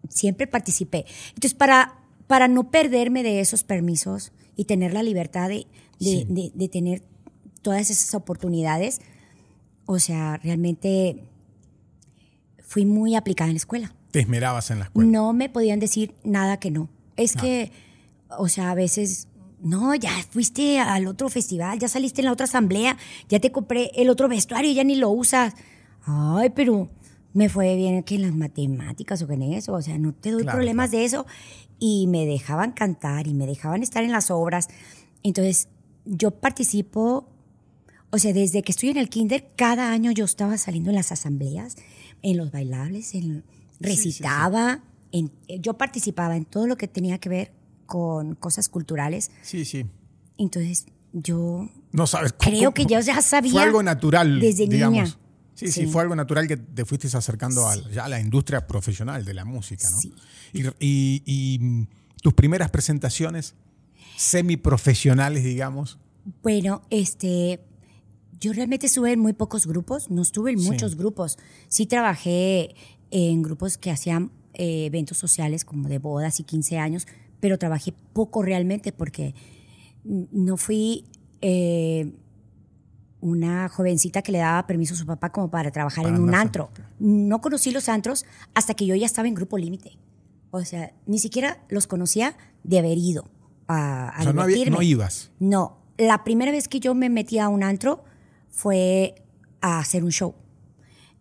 siempre 0.09 0.47
participé. 0.47 1.05
Entonces, 1.29 1.53
para, 1.53 1.99
para 2.27 2.47
no 2.47 2.71
perderme 2.71 3.21
de 3.21 3.39
esos 3.41 3.63
permisos 3.63 4.31
y 4.55 4.65
tener 4.65 4.93
la 4.93 5.03
libertad 5.03 5.49
de, 5.49 5.67
de, 5.99 6.05
Sí. 6.05 6.25
de- 6.27 6.51
de 6.55 6.67
tener 6.67 7.03
todas 7.61 7.89
esas 7.91 8.15
oportunidades, 8.15 9.01
o 9.85 9.99
sea, 9.99 10.37
realmente 10.37 11.23
fui 12.59 12.85
muy 12.85 13.15
aplicada 13.15 13.49
en 13.49 13.55
la 13.55 13.59
escuela. 13.59 13.95
Te 14.15 14.21
esmerabas 14.21 14.71
en 14.71 14.79
la 14.79 14.85
escuela. 14.85 15.11
No 15.11 15.33
me 15.33 15.49
podían 15.49 15.81
decir 15.81 16.15
nada 16.23 16.55
que 16.57 16.71
no. 16.71 16.87
Es 17.17 17.35
que, 17.35 17.73
o 18.37 18.47
sea, 18.47 18.71
a 18.71 18.73
veces, 18.73 19.27
no, 19.61 19.93
ya 19.93 20.09
fuiste 20.29 20.79
al 20.79 21.07
otro 21.07 21.27
festival, 21.27 21.79
ya 21.79 21.89
saliste 21.89 22.21
en 22.21 22.27
la 22.27 22.31
otra 22.31 22.45
asamblea, 22.45 22.95
ya 23.27 23.41
te 23.41 23.51
compré 23.51 23.91
el 23.93 24.09
otro 24.09 24.29
vestuario, 24.29 24.71
ya 24.71 24.85
ni 24.85 24.95
lo 24.95 25.09
usas. 25.09 25.53
Ay, 26.05 26.49
pero 26.51 26.89
me 27.33 27.49
fue 27.49 27.75
bien 27.75 28.03
que 28.03 28.15
en 28.15 28.21
las 28.21 28.33
matemáticas 28.33 29.21
o 29.21 29.27
que 29.27 29.33
en 29.33 29.41
eso, 29.51 29.73
o 29.73 29.81
sea, 29.81 29.97
no 29.97 30.13
te 30.13 30.31
doy 30.31 30.43
Claro, 30.43 30.59
problemas 30.59 30.91
de 30.91 31.03
eso. 31.03 31.25
Y 31.77 32.07
me 32.07 32.25
dejaban 32.25 32.71
cantar 32.71 33.27
y 33.27 33.33
me 33.33 33.45
dejaban 33.45 33.83
estar 33.83 34.05
en 34.05 34.13
las 34.13 34.31
obras. 34.31 34.69
Entonces, 35.23 35.67
yo 36.05 36.31
participo, 36.31 37.27
o 38.11 38.17
sea, 38.17 38.31
desde 38.31 38.61
que 38.61 38.71
estoy 38.71 38.91
en 38.91 38.97
el 38.97 39.09
kinder, 39.09 39.51
cada 39.57 39.91
año 39.91 40.11
yo 40.11 40.23
estaba 40.23 40.57
saliendo 40.57 40.89
en 40.91 40.95
las 40.95 41.11
asambleas, 41.11 41.75
en 42.21 42.37
los 42.37 42.49
bailables, 42.49 43.13
en, 43.13 43.43
recitaba, 43.79 44.83
en- 45.11 45.31
yo 45.61 45.75
participaba 45.77 46.35
en 46.35 46.45
todo 46.45 46.67
lo 46.67 46.77
que 46.77 46.87
tenía 46.87 47.17
que 47.19 47.29
ver 47.29 47.53
con 47.85 48.35
cosas 48.35 48.69
culturales. 48.69 49.31
Sí, 49.41 49.65
sí. 49.65 49.85
Entonces, 50.37 50.85
yo 51.13 51.69
No 51.91 52.07
sabes 52.07 52.33
cómo. 52.33 52.51
creo 52.57 52.73
que 52.73 52.85
yo 52.85 52.99
ya 52.99 53.21
sabía. 53.21 53.51
Fue 53.51 53.63
algo 53.63 53.81
natural, 53.83 54.39
desde 54.39 54.67
digamos. 54.67 54.93
niña. 55.09 55.17
Sí, 55.53 55.71
sí, 55.71 55.85
fue 55.85 56.01
algo 56.01 56.15
natural 56.17 56.47
que 56.49 56.57
te 56.57 56.83
fuiste 56.83 57.07
acercando 57.15 57.65
a, 57.65 57.75
ya 57.89 58.03
a 58.05 58.09
la 58.09 58.19
industria 58.19 58.67
profesional 58.67 59.23
de 59.23 59.33
la 59.33 59.45
música, 59.45 59.89
¿no? 59.89 59.97
Sí. 59.97 60.13
Y, 60.51 60.65
y- 60.79 61.23
y, 61.25 61.59
mm, 61.59 61.87
tus 62.21 62.33
primeras 62.33 62.69
presentaciones 62.71 63.55
semiprofesionales, 64.17 65.43
digamos. 65.45 65.97
Bueno, 66.43 66.81
este, 66.89 67.61
yo 68.39 68.51
realmente 68.51 68.87
estuve 68.87 69.13
en 69.13 69.19
muy 69.19 69.31
pocos 69.33 69.65
grupos, 69.65 70.09
no 70.11 70.21
estuve 70.23 70.51
en 70.51 70.59
Sí. 70.59 70.65
muchos 70.69 70.95
grupos. 70.97 71.37
Sí 71.69 71.85
trabajé 71.85 72.75
en 73.17 73.41
grupos 73.43 73.77
que 73.77 73.91
hacían 73.91 74.29
eh, 74.55 74.87
eventos 74.87 75.17
sociales 75.17 75.63
como 75.63 75.87
de 75.87 75.99
bodas 75.99 76.41
y 76.41 76.43
15 76.43 76.77
años, 76.79 77.07
pero 77.39 77.57
trabajé 77.57 77.93
poco 78.11 78.41
realmente 78.43 78.91
porque 78.91 79.33
no 80.03 80.57
fui 80.57 81.05
eh, 81.41 82.11
una 83.21 83.69
jovencita 83.69 84.21
que 84.21 84.33
le 84.33 84.39
daba 84.39 84.67
permiso 84.67 84.93
a 84.93 84.97
su 84.97 85.05
papá 85.05 85.31
como 85.31 85.49
para 85.49 85.71
trabajar 85.71 86.03
Para 86.03 86.15
en 86.15 86.21
un 86.21 86.35
antro. 86.35 86.69
No 86.99 87.39
conocí 87.39 87.71
los 87.71 87.87
antros 87.89 88.25
hasta 88.53 88.73
que 88.73 88.85
yo 88.85 88.95
ya 88.95 89.05
estaba 89.05 89.27
en 89.29 89.33
grupo 89.33 89.57
límite. 89.57 89.97
O 90.51 90.63
sea, 90.65 90.93
ni 91.05 91.17
siquiera 91.17 91.63
los 91.69 91.87
conocía 91.87 92.35
de 92.63 92.79
haber 92.79 92.97
ido 92.97 93.29
a, 93.67 94.09
a 94.09 94.19
o 94.19 94.23
sea, 94.23 94.33
no, 94.33 94.41
había- 94.41 94.69
no 94.69 94.81
ibas. 94.81 95.31
No, 95.39 95.77
la 95.97 96.23
primera 96.25 96.51
vez 96.51 96.67
que 96.67 96.79
yo 96.81 96.93
me 96.95 97.09
metí 97.09 97.39
a 97.39 97.47
un 97.47 97.63
antro 97.63 98.03
fue 98.49 99.15
a 99.61 99.79
hacer 99.79 100.03
un 100.03 100.11
show. 100.11 100.35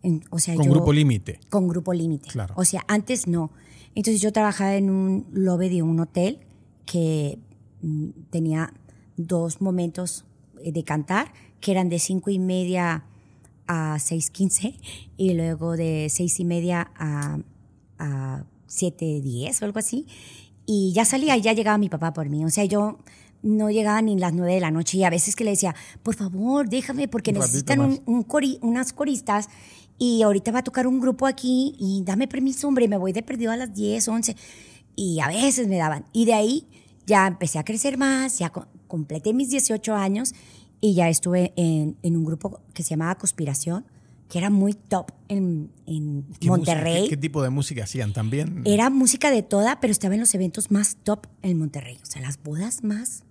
En- 0.04 0.22
o 0.30 0.38
sea, 0.38 0.54
Con 0.54 0.66
yo- 0.66 0.70
grupo 0.72 0.92
límite. 0.92 1.40
Con 1.50 1.66
grupo 1.66 1.92
límite. 1.92 2.28
Claro. 2.30 2.54
O 2.56 2.64
sea, 2.64 2.84
antes 2.86 3.26
no. 3.26 3.50
Entonces 3.96 4.20
yo 4.22 4.32
trabajaba 4.32 4.76
en 4.76 4.90
un 4.90 5.26
lobby 5.32 5.68
de 5.68 5.82
un 5.82 5.98
hotel 5.98 6.38
que 6.86 7.38
mm, 7.82 8.08
tenía 8.30 8.72
dos 9.16 9.60
momentos 9.60 10.24
eh, 10.62 10.70
de 10.72 10.84
cantar, 10.84 11.32
que 11.60 11.70
eran 11.72 11.88
de 11.88 11.98
cinco 11.98 12.30
y 12.30 12.38
media 12.38 13.04
a 13.66 13.98
seis 13.98 14.30
quince 14.30 14.74
y 15.16 15.32
luego 15.32 15.76
de 15.76 16.08
seis 16.10 16.38
y 16.38 16.44
media 16.44 16.90
a, 16.96 17.38
a 17.98 18.44
siete 18.66 19.20
diez 19.22 19.62
o 19.62 19.64
algo 19.64 19.78
así. 19.78 20.06
Y 20.66 20.92
ya 20.94 21.04
salía 21.04 21.36
y 21.36 21.40
ya 21.42 21.52
llegaba 21.52 21.78
mi 21.78 21.88
papá 21.88 22.12
por 22.12 22.28
mí. 22.28 22.44
O 22.44 22.50
sea, 22.50 22.64
yo 22.64 22.98
no 23.42 23.70
llegaba 23.70 24.00
ni 24.02 24.18
las 24.18 24.32
nueve 24.32 24.54
de 24.54 24.60
la 24.60 24.70
noche 24.70 24.96
y 24.98 25.04
a 25.04 25.10
veces 25.10 25.36
que 25.36 25.44
le 25.44 25.50
decía, 25.50 25.74
por 26.02 26.14
favor, 26.14 26.68
déjame 26.68 27.08
porque 27.08 27.30
Un 27.32 27.38
necesitan 27.38 27.80
un, 27.80 28.00
un 28.06 28.24
cori- 28.26 28.58
unas 28.62 28.92
coristas 28.94 29.48
y 29.98 30.22
ahorita 30.22 30.50
va 30.52 30.58
a 30.60 30.64
tocar 30.64 30.86
un 30.86 31.00
grupo 31.00 31.26
aquí 31.26 31.74
y 31.78 32.02
dame 32.04 32.26
permiso, 32.28 32.68
hombre, 32.68 32.88
me 32.88 32.96
voy 32.96 33.12
de 33.12 33.22
perdido 33.22 33.52
a 33.52 33.56
las 33.56 33.74
10, 33.74 34.08
11. 34.08 34.36
Y 34.96 35.20
a 35.20 35.28
veces 35.28 35.66
me 35.68 35.76
daban. 35.76 36.06
Y 36.12 36.24
de 36.24 36.34
ahí 36.34 36.66
ya 37.06 37.26
empecé 37.26 37.58
a 37.58 37.64
crecer 37.64 37.98
más, 37.98 38.38
ya 38.38 38.50
co- 38.50 38.66
completé 38.88 39.32
mis 39.34 39.50
18 39.50 39.94
años 39.94 40.32
y 40.80 40.94
ya 40.94 41.08
estuve 41.08 41.52
en, 41.56 41.96
en 42.02 42.16
un 42.16 42.24
grupo 42.24 42.60
que 42.74 42.82
se 42.82 42.90
llamaba 42.90 43.14
Conspiración, 43.16 43.84
que 44.28 44.38
era 44.38 44.50
muy 44.50 44.74
top 44.74 45.12
en, 45.28 45.70
en 45.86 46.22
¿Qué 46.40 46.48
música- 46.48 46.50
Monterrey. 46.74 47.02
¿qué, 47.04 47.10
qué 47.10 47.16
tipo 47.16 47.42
de 47.42 47.50
música 47.50 47.84
hacían 47.84 48.12
también? 48.12 48.62
Era 48.64 48.90
música 48.90 49.30
de 49.30 49.42
toda, 49.42 49.80
pero 49.80 49.90
estaba 49.92 50.14
en 50.14 50.20
los 50.20 50.34
eventos 50.34 50.70
más 50.70 50.96
top 51.04 51.26
en 51.42 51.58
Monterrey. 51.58 51.98
O 52.02 52.06
sea, 52.06 52.22
las 52.22 52.42
bodas 52.42 52.82
más. 52.84 53.22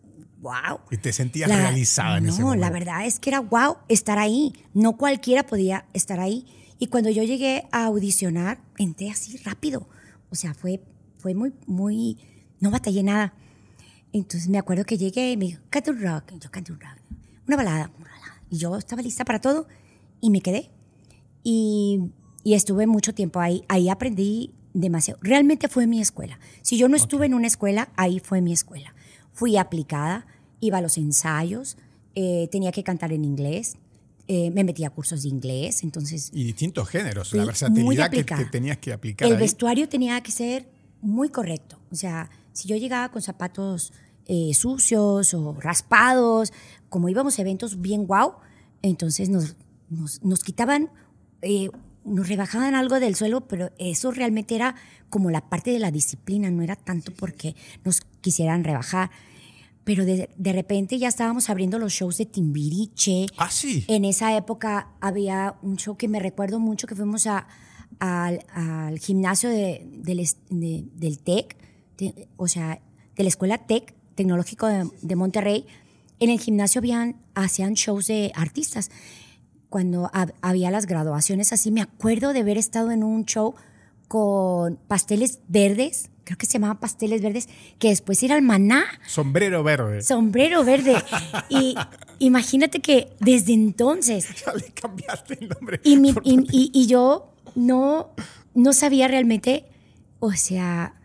¡Wow! 0.44 0.80
y 0.92 0.98
te 0.98 1.12
sentías 1.14 1.50
La- 1.50 1.58
realizada 1.58 2.18
en 2.20 2.26
no, 2.26 2.34
ese 2.34 2.42
momento. 2.44 2.62
la 2.66 2.70
verdad 2.70 3.06
es 3.06 3.20
que 3.20 3.30
era 3.30 3.40
wow 3.40 3.78
estar 3.88 4.20
ahí. 4.20 4.54
No 4.74 4.98
cualquiera 4.98 5.44
podía 5.48 5.86
estar 5.94 6.20
ahí. 6.20 6.46
Y 6.80 6.88
cuando 6.88 7.10
yo 7.10 7.24
llegué 7.24 7.66
a 7.72 7.86
audicionar, 7.86 8.60
entré 8.78 9.10
así 9.10 9.38
rápido. 9.38 9.88
O 10.30 10.36
sea, 10.36 10.54
fue, 10.54 10.84
fue 11.18 11.34
muy, 11.34 11.54
muy. 11.66 12.18
No 12.60 12.70
batallé 12.72 13.04
nada. 13.04 13.34
Entonces 14.12 14.50
me 14.50 14.58
acuerdo 14.58 14.84
que 14.86 14.98
llegué 14.98 15.32
y 15.32 15.38
me 15.38 15.46
dijo, 15.46 15.62
canta 15.70 15.92
un 15.92 16.02
rock. 16.02 16.34
Y 16.36 16.40
yo 16.40 16.52
canté 16.52 16.72
un 16.74 16.80
rock. 16.80 16.98
Una 17.48 17.56
balada, 17.58 17.92
una 17.98 18.10
balada. 18.12 18.42
Y 18.50 18.58
yo 18.58 18.76
estaba 18.78 19.02
lista 19.02 19.24
para 19.26 19.40
todo 19.40 19.68
y 20.22 20.30
me 20.30 20.42
quedé. 20.42 20.70
Y, 21.44 22.12
y 22.44 22.54
estuve 22.54 22.86
mucho 22.88 23.14
tiempo 23.14 23.40
ahí. 23.40 23.64
Ahí 23.70 23.90
aprendí 23.90 24.54
demasiado. 24.74 25.20
Realmente 25.24 25.68
fue 25.68 25.88
mi 25.88 26.02
escuela. 26.02 26.40
Si 26.62 26.78
yo 26.78 26.88
no 26.90 26.96
estuve 26.96 27.26
en 27.28 27.34
una 27.34 27.48
escuela, 27.48 27.90
ahí 27.96 28.20
fue 28.20 28.42
mi 28.42 28.54
escuela. 28.54 28.94
Fui 29.32 29.58
aplicada, 29.58 30.26
iba 30.66 30.78
a 30.80 30.82
los 30.82 30.98
ensayos, 30.98 31.78
eh, 32.16 32.48
tenía 32.52 32.72
que 32.72 32.84
cantar 32.84 33.12
en 33.12 33.26
inglés, 33.26 33.76
eh, 34.28 34.52
me 34.52 34.64
metí 34.64 34.86
a 34.86 34.90
cursos 34.90 35.24
de 35.24 35.30
inglés, 35.30 35.84
entonces 35.84 36.30
Y 36.34 36.46
distintos 36.46 36.88
géneros, 36.88 37.34
la 37.34 37.46
versatilidad 37.46 38.10
que, 38.10 38.26
que 38.26 38.46
tenías 38.46 38.78
que 38.78 38.94
aplicar. 38.94 39.28
el 39.28 39.34
ahí. 39.34 39.40
vestuario 39.40 39.90
tenía 39.90 40.22
que 40.22 40.32
ser 40.32 40.68
muy 41.02 41.30
correcto. 41.30 41.78
O 41.92 41.96
sea, 41.96 42.30
si 42.54 42.68
yo 42.70 42.78
llegaba 42.78 43.10
con 43.10 43.22
zapatos 43.22 43.92
eh, 44.26 44.54
sucios 44.54 45.34
o 45.34 45.54
raspados, 45.60 46.54
como 46.88 47.10
íbamos 47.10 47.38
a 47.38 47.42
eventos 47.42 47.82
bien 47.82 48.06
guau, 48.06 48.36
entonces 48.82 49.28
nos, 49.30 49.58
nos, 49.90 50.24
nos 50.24 50.44
quitaban, 50.44 50.90
eh, 51.42 51.70
nos 52.06 52.30
rebajaban 52.30 52.76
algo 52.76 53.02
del 53.02 53.16
suelo, 53.16 53.48
pero 53.48 53.72
eso 53.78 54.12
realmente 54.12 54.56
era 54.56 54.76
como 55.10 55.30
la 55.30 55.50
parte 55.50 55.72
de 55.72 55.80
la 55.80 55.92
disciplina, 55.92 56.50
no 56.50 56.64
era 56.64 56.78
tanto 56.78 57.12
porque 57.12 57.56
nos 57.84 58.02
quisieran 58.22 58.64
rebajar. 58.64 59.12
Pero 59.84 60.06
de, 60.06 60.30
de 60.36 60.54
repente 60.54 60.98
ya 60.98 61.08
estábamos 61.10 61.50
abriendo 61.50 61.78
los 61.78 61.92
shows 61.94 62.18
de 62.18 62.26
Timbiriche. 62.26 63.26
Ah, 63.38 63.50
sí. 63.52 63.84
En 63.88 64.06
esa 64.06 64.36
época 64.38 64.90
había 65.02 65.56
un 65.62 65.76
show 65.78 65.98
que 65.98 66.08
me 66.08 66.20
recuerdo 66.20 66.60
mucho 66.60 66.88
que 66.88 66.96
fuimos 66.96 67.28
a, 67.28 67.48
al, 68.00 68.46
al 68.54 68.98
gimnasio 69.00 69.50
de- 69.50 69.86
del, 69.92 70.26
de- 70.50 70.86
del 70.96 71.20
TEC, 71.20 71.58
o 72.38 72.48
sea, 72.48 72.82
de 73.16 73.24
la 73.24 73.30
escuela 73.30 73.58
TEC, 73.60 73.94
Tecnológico 74.16 74.68
de, 74.68 75.16
Monterrey. 75.16 75.66
En 76.20 76.30
el 76.30 76.40
gimnasio 76.40 76.80
habían, 76.80 77.18
hacían 77.36 77.74
shows 77.74 78.08
de 78.08 78.32
artistas. 78.36 78.90
Cuando 79.70 80.04
hab- 80.14 80.34
había 80.42 80.70
las 80.72 80.86
graduaciones 80.86 81.52
así, 81.52 81.72
me 81.72 81.82
acuerdo 81.82 82.32
de 82.32 82.40
haber 82.42 82.58
estado 82.58 82.92
en 82.92 83.04
un 83.04 83.26
show 83.26 83.56
con 84.08 84.78
pasteles 84.88 85.40
verdes, 85.48 86.10
creo 86.24 86.38
que 86.38 86.46
se 86.46 86.54
llamaba 86.54 86.80
pasteles 86.80 87.22
verdes, 87.22 87.50
que 87.80 87.90
después 87.90 88.22
era 88.24 88.36
el 88.36 88.42
maná 88.42 88.86
Sombrero 89.08 89.64
verde. 89.64 90.02
sombrero 90.02 90.64
verde. 90.64 90.96
Y 91.50 91.76
imagínate 92.20 92.80
que 92.80 93.10
desde 93.20 93.54
entonces, 93.54 94.28
Ya 94.46 94.54
le 94.54 94.72
cambiaste 94.74 95.38
el 95.42 95.50
nombre. 95.50 95.82
y, 95.84 95.98
mi- 95.98 96.14
Por- 96.14 96.24
y- 96.26 96.48
y- 96.52 96.72
y 96.74 96.88
yo 96.88 97.34
no, 97.56 98.12
no 98.54 98.74
sabía 98.74 99.08
realmente, 99.08 99.66
o 100.20 100.32
sea, 100.34 100.96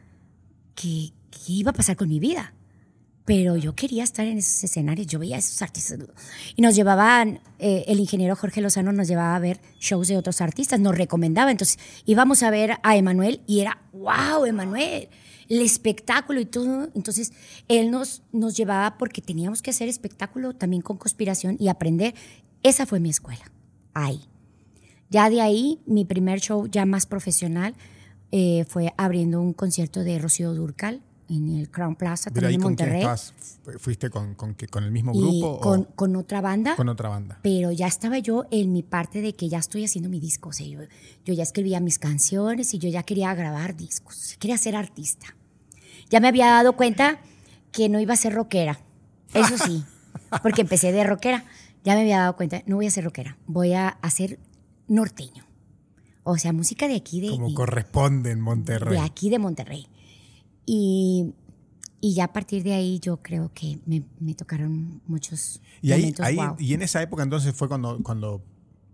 qué, 0.75 1.11
qué 1.31 1.53
iba 1.53 1.71
a 1.71 1.75
pasar 1.75 1.97
con 1.97 2.09
mi 2.09 2.21
vida. 2.21 2.55
Pero 3.29 3.59
yo 3.59 3.75
quería 3.75 4.05
estar 4.05 4.27
en 4.27 4.39
esos 4.39 4.65
escenarios, 4.65 5.07
yo 5.07 5.19
veía 5.19 5.37
a 5.37 5.39
esos 5.39 5.61
artistas. 5.61 5.99
Y 6.57 6.63
nos 6.63 6.75
llevaban, 6.75 7.41
eh, 7.59 7.85
el 7.87 8.01
ingeniero 8.01 8.35
Jorge 8.35 8.63
Lozano 8.63 8.91
nos 8.91 9.07
llevaba 9.07 9.37
a 9.37 9.39
ver 9.39 9.61
shows 9.79 10.09
de 10.09 10.17
otros 10.17 10.41
artistas, 10.41 10.81
nos 10.81 10.97
recomendaba. 10.97 11.51
Entonces 11.51 11.79
íbamos 12.07 12.43
a 12.43 12.49
ver 12.49 12.79
a 12.83 12.97
Emanuel 12.97 13.43
y 13.47 13.61
era, 13.61 13.83
wow, 13.93 14.47
Emanuel, 14.47 15.11
el 15.51 15.61
espectáculo 15.61 16.41
y 16.41 16.47
todo. 16.47 16.89
Entonces 16.95 17.35
él 17.69 17.91
nos, 17.91 18.23
nos 18.33 18.57
llevaba 18.57 18.97
porque 18.97 19.21
teníamos 19.21 19.61
que 19.61 19.73
hacer 19.73 19.91
espectáculo 19.91 20.55
también 20.55 20.81
con 20.81 20.97
conspiración 20.97 21.59
y 21.61 21.69
aprender. 21.69 22.15
Esa 22.63 22.87
fue 22.87 22.99
mi 22.99 23.11
escuela, 23.11 23.53
ahí. 23.93 24.23
Ya 25.11 25.29
de 25.29 25.43
ahí, 25.43 25.83
mi 25.85 26.07
primer 26.07 26.41
show 26.41 26.67
ya 26.67 26.87
más 26.87 27.05
profesional 27.05 27.75
eh, 28.33 28.65
fue 28.67 28.95
abriendo 28.97 29.39
un 29.39 29.53
concierto 29.53 30.03
de 30.03 30.19
Rocío 30.19 30.55
Durcal 30.55 31.03
en 31.29 31.49
el 31.51 31.71
Crown 31.71 31.95
Plaza, 31.97 32.31
Pero 32.31 32.45
también 32.47 32.61
en 32.61 32.65
con 32.65 32.75
quién 32.75 32.89
Monterrey. 32.89 33.01
estabas? 33.03 33.35
Fu- 33.63 33.79
¿Fuiste 33.79 34.11
con, 34.11 34.35
con, 34.35 34.57
con 34.71 34.85
el 34.85 34.91
mismo 34.91 35.13
Y 35.15 35.21
grupo 35.21 35.47
o 35.55 35.61
con, 35.61 35.85
con 35.85 36.17
otra 36.17 36.41
banda. 36.41 36.75
con 36.77 36.89
otra 36.89 37.09
banda? 37.09 37.39
Pero 37.43 37.71
ya 37.73 37.87
estaba 37.87 38.19
yo 38.19 38.47
en 38.51 38.73
mi 38.73 38.83
parte 38.83 39.21
de 39.21 39.35
que 39.35 39.49
ya 39.49 39.59
estoy 39.59 39.85
haciendo 39.85 40.09
mi 40.09 40.21
disco. 40.21 40.49
O 40.49 40.53
sea, 40.53 40.67
yo, 40.67 40.81
yo 41.25 41.35
ya 41.35 41.43
escribía 41.43 41.81
mis 41.81 41.99
canciones 41.99 42.73
y 42.75 42.79
yo 42.79 42.89
ya 42.89 43.03
quería 43.03 43.35
grabar 43.35 43.77
discos. 43.77 44.37
Quería 44.39 44.57
ser 44.59 44.75
artista. 44.77 45.27
Ya 46.11 46.21
me 46.21 46.29
había 46.29 46.47
dado 46.47 46.75
cuenta 46.77 47.21
que 47.73 47.89
no 47.91 48.01
iba 48.01 48.15
a 48.15 48.17
ser 48.17 48.33
rockera. 48.33 48.81
Eso 49.35 49.59
sí, 49.59 49.85
porque 50.43 50.63
empecé 50.63 50.93
de 50.93 51.05
rockera. 51.05 51.45
Ya 51.85 51.95
me 51.95 52.01
había 52.01 52.19
dado 52.21 52.37
cuenta, 52.37 52.63
no 52.67 52.77
voy 52.77 52.87
a 52.87 52.91
ser 52.91 53.05
rockera. 53.05 53.37
Voy 53.47 53.75
a 53.75 53.89
hacer 53.89 54.39
norteño. 54.89 55.45
O 56.25 56.37
sea, 56.39 56.53
música 56.53 56.89
de 56.89 56.97
aquí 56.97 57.21
de, 57.21 57.29
Como 57.31 57.49
y- 57.49 57.55
corresponde 57.55 58.31
en 58.31 58.41
Monterrey. 58.41 58.95
de 58.95 59.01
aquí 59.01 59.31
de 59.31 59.39
Monterrey. 59.39 59.87
Y, 60.71 61.33
y 62.03 62.13
ya 62.15 62.25
a 62.25 62.33
partir 62.35 62.63
de 62.63 62.75
ahí 62.75 63.01
yo 63.01 63.23
creo 63.23 63.51
que 63.55 63.79
me, 63.87 64.03
me 64.21 64.35
tocaron 64.35 65.01
muchos 65.07 65.63
Y 65.81 65.93
ahí, 65.93 66.01
momentos 66.03 66.27
ahí 66.27 66.35
guau. 66.37 66.57
y 66.59 66.75
en 66.75 66.83
esa 66.83 67.01
época 67.01 67.23
entonces 67.23 67.55
fue 67.55 67.69
cuando, 67.69 67.99
cuando 68.03 68.43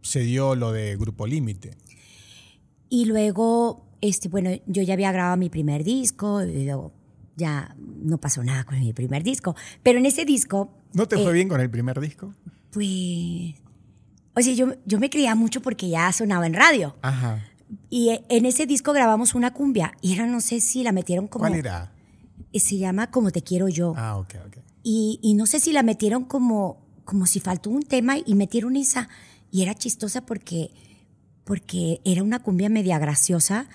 se 0.02 0.20
dio 0.20 0.54
lo 0.54 0.70
de 0.70 0.96
Grupo 0.96 1.26
Límite. 1.26 1.76
Y 2.88 3.06
luego, 3.06 3.88
este, 4.00 4.28
bueno, 4.28 4.50
yo 4.66 4.82
ya 4.82 4.94
había 4.94 5.10
grabado 5.10 5.36
mi 5.36 5.50
primer 5.50 5.82
disco 5.82 6.44
y 6.44 6.64
luego 6.64 6.92
ya 7.36 7.74
no 7.78 8.18
pasó 8.18 8.44
nada 8.44 8.62
con 8.62 8.78
mi 8.78 8.92
primer 8.92 9.24
disco. 9.24 9.56
Pero 9.82 9.98
en 9.98 10.06
ese 10.06 10.24
disco, 10.24 10.70
¿No 10.92 11.08
te 11.08 11.16
Eh, 11.16 11.24
fue 11.24 11.32
bien 11.32 11.48
con 11.48 11.60
el 11.60 11.68
primer 11.70 11.98
disco? 12.00 12.32
pues, 12.70 13.54
o 14.36 14.40
sea, 14.40 14.52
yo, 14.54 14.74
yo 14.86 15.00
me 15.00 15.10
creía 15.10 15.34
mucho 15.34 15.60
porque 15.60 15.88
ya 15.88 16.12
sonaba 16.12 16.46
en 16.46 16.54
radio. 16.54 16.94
Ajá. 17.02 17.42
Y 17.90 18.10
eh, 18.10 18.24
en 18.28 18.46
ese 18.46 18.66
disco 18.66 18.92
grabamos 18.92 19.34
una 19.34 19.52
cumbia 19.52 19.94
y 20.00 20.14
era, 20.14 20.26
no 20.26 20.40
sé 20.40 20.60
si 20.60 20.82
la 20.82 20.92
metieron 20.92 21.28
como... 21.28 21.42
¿Cuál 21.44 21.54
era? 21.58 21.92
eh, 22.52 22.60
Se 22.60 22.76
llama 22.78 23.10
Como 23.10 23.30
te 23.30 23.42
quiero 23.42 23.68
yo. 23.68 23.94
Ah, 23.96 24.16
ok, 24.18 24.34
ok. 24.46 24.56
Y, 24.82 25.18
y 25.22 25.34
no 25.34 25.46
sé 25.46 25.60
si 25.60 25.72
la 25.72 25.82
metieron 25.82 26.24
como, 26.24 26.78
como 27.04 27.26
si 27.26 27.40
faltó 27.40 27.70
un 27.70 27.82
tema 27.82 28.16
y 28.18 28.34
metieron 28.34 28.76
esa. 28.76 29.08
Y 29.50 29.62
era 29.62 29.74
chistosa 29.74 30.26
porque, 30.26 30.70
porque 31.44 32.00
era 32.04 32.22
una 32.22 32.40
cumbia 32.40 32.68
media 32.68 32.98
graciosa 32.98 33.66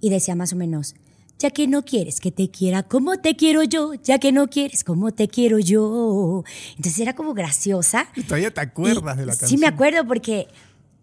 y 0.00 0.10
decía 0.10 0.34
más 0.34 0.52
o 0.52 0.56
menos, 0.56 0.94
ya 1.38 1.50
que 1.50 1.68
no 1.68 1.84
quieres 1.84 2.18
que 2.20 2.30
te 2.32 2.50
quiera 2.50 2.82
como 2.82 3.18
te 3.18 3.36
quiero 3.36 3.62
yo, 3.62 3.92
ya 3.94 4.18
que 4.18 4.32
no 4.32 4.48
quieres 4.48 4.82
como 4.84 5.12
te 5.12 5.28
quiero 5.28 5.58
yo. 5.58 6.42
Entonces 6.76 6.98
era 6.98 7.14
como 7.14 7.34
graciosa. 7.34 8.08
¿Y 8.16 8.22
todavía 8.22 8.52
te 8.52 8.60
acuerdas 8.60 9.16
Y 9.16 9.20
de 9.20 9.26
la 9.26 9.32
canción? 9.32 9.50
Sí, 9.50 9.56
me 9.58 9.66
acuerdo 9.66 10.06
porque, 10.06 10.48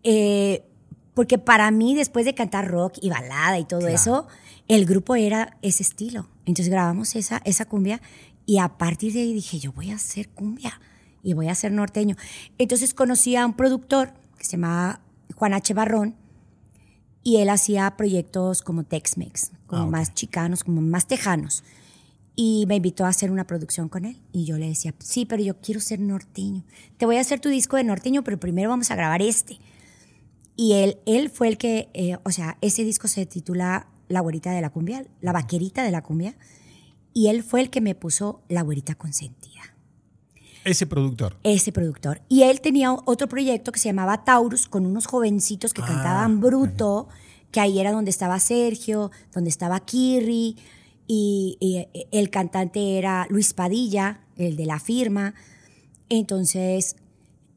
eh, 0.04 0.63
porque 1.13 1.38
para 1.38 1.69
mí, 1.71 1.95
después 1.95 2.26
de 2.26 2.34
cantar 2.34 2.67
rock 2.69 2.97
y 3.02 3.10
balada 3.10 3.60
y 3.60 3.65
todo 3.65 3.82
Claro. 3.82 3.95
eso, 3.95 4.28
el 4.67 4.86
grupo 4.86 5.15
era 5.15 5.58
ese 5.62 5.84
estilo. 5.84 6.28
Entonces 6.45 6.69
grabamos 6.69 7.15
esa, 7.15 7.41
esa 7.45 7.65
cumbia 7.65 8.02
y 8.45 8.58
a 8.58 8.69
partir 8.78 9.13
de 9.13 9.19
ahí 9.21 9.34
dije, 9.34 9.60
yo 9.60 9.71
voy 9.71 9.91
a 9.91 9.95
hacer 9.95 10.30
cumbia 10.30 10.80
y 11.21 11.34
voy 11.34 11.47
a 11.47 11.52
hacer 11.52 11.71
norteño. 11.71 12.15
Entonces 12.58 12.93
conocí 12.93 13.36
a 13.36 13.45
un 13.45 13.54
productor 13.54 14.13
que 14.38 14.45
se 14.45 14.52
llamaba 14.54 15.02
Juan 15.36 15.54
H. 15.54 15.73
Barrón 15.73 16.15
y 17.23 17.38
él 17.38 17.49
hacía 17.49 17.95
proyectos 17.95 18.62
como 18.62 18.84
Tex-Mex, 18.84 19.52
como 19.67 19.84
Ah, 19.84 19.86
ok. 19.86 19.91
más 19.91 20.13
chicanos, 20.13 20.63
como 20.63 20.82
más 20.82 21.08
tejanos. 21.08 21.63
Y 22.36 22.65
me 22.67 22.76
invitó 22.78 23.06
a 23.06 23.10
hacer 23.10 23.30
una 23.32 23.45
producción 23.45 23.88
con 23.89 24.06
él. 24.06 24.19
Y 24.32 24.45
yo 24.45 24.58
le 24.58 24.67
decía, 24.67 24.93
sí, 24.99 25.26
pero 25.26 25.43
yo 25.43 25.62
quiero 25.62 25.80
ser 25.80 25.99
norteño. 25.99 26.63
Te 26.97 27.06
voy 27.06 27.17
a 27.17 27.21
hacer 27.21 27.39
tu 27.39 27.47
disco 27.49 27.78
de 27.78 27.84
norteño, 27.84 28.23
pero 28.23 28.39
primero 28.39 28.69
vamos 28.69 28.89
a 28.91 28.95
grabar 28.95 29.21
este. 29.21 29.60
Y 30.56 30.74
él, 30.74 30.98
él 31.06 31.30
fue 31.30 31.48
el 31.48 31.58
que, 31.58 31.89
eh, 31.94 32.18
o 32.24 32.32
sea, 32.32 32.58
ese 32.62 32.84
disco 32.84 33.08
se 33.08 33.26
titula 33.26 33.88
La 34.08 34.20
güerita 34.22 34.52
de 34.52 34.62
la 34.62 34.70
cumbia, 34.70 35.06
La 35.22 35.32
vaquerita 35.32 35.84
de 35.84 35.92
la 35.92 36.02
cumbia. 36.04 36.36
Y 37.13 37.28
él 37.28 37.44
fue 37.44 37.62
el 37.62 37.70
que 37.70 37.82
me 37.82 37.96
puso 37.96 38.42
La 38.50 38.62
güerita 38.62 38.96
consentida 38.96 39.62
Ese 40.63 40.86
productor. 40.88 41.38
ese 41.44 41.72
productor. 41.72 42.22
Y 42.30 42.44
él 42.44 42.62
tenía 42.62 42.94
otro 42.94 43.28
proyecto 43.28 43.72
que 43.72 43.80
se 43.80 43.89
llamaba 43.89 44.24
Taurus 44.24 44.68
con 44.68 44.86
unos 44.86 45.06
jovencitos 45.08 45.74
que 45.74 45.82
Ah, 45.82 45.88
cantaban 45.88 46.39
bruto, 46.39 47.08
que 47.52 47.60
ahí 47.60 47.80
era 47.80 47.92
donde 47.92 48.12
estaba 48.12 48.39
Sergio, 48.39 49.12
donde 49.34 49.50
estaba 49.50 49.80
Kirri, 49.82 50.56
y, 51.08 51.58
y 51.60 51.86
el 52.12 52.30
cantante 52.30 52.98
era 52.98 53.28
Luis 53.30 53.54
Padilla, 53.54 54.22
el 54.38 54.56
de 54.56 54.66
la 54.66 54.80
firma. 54.80 55.34
Entonces, 56.10 56.96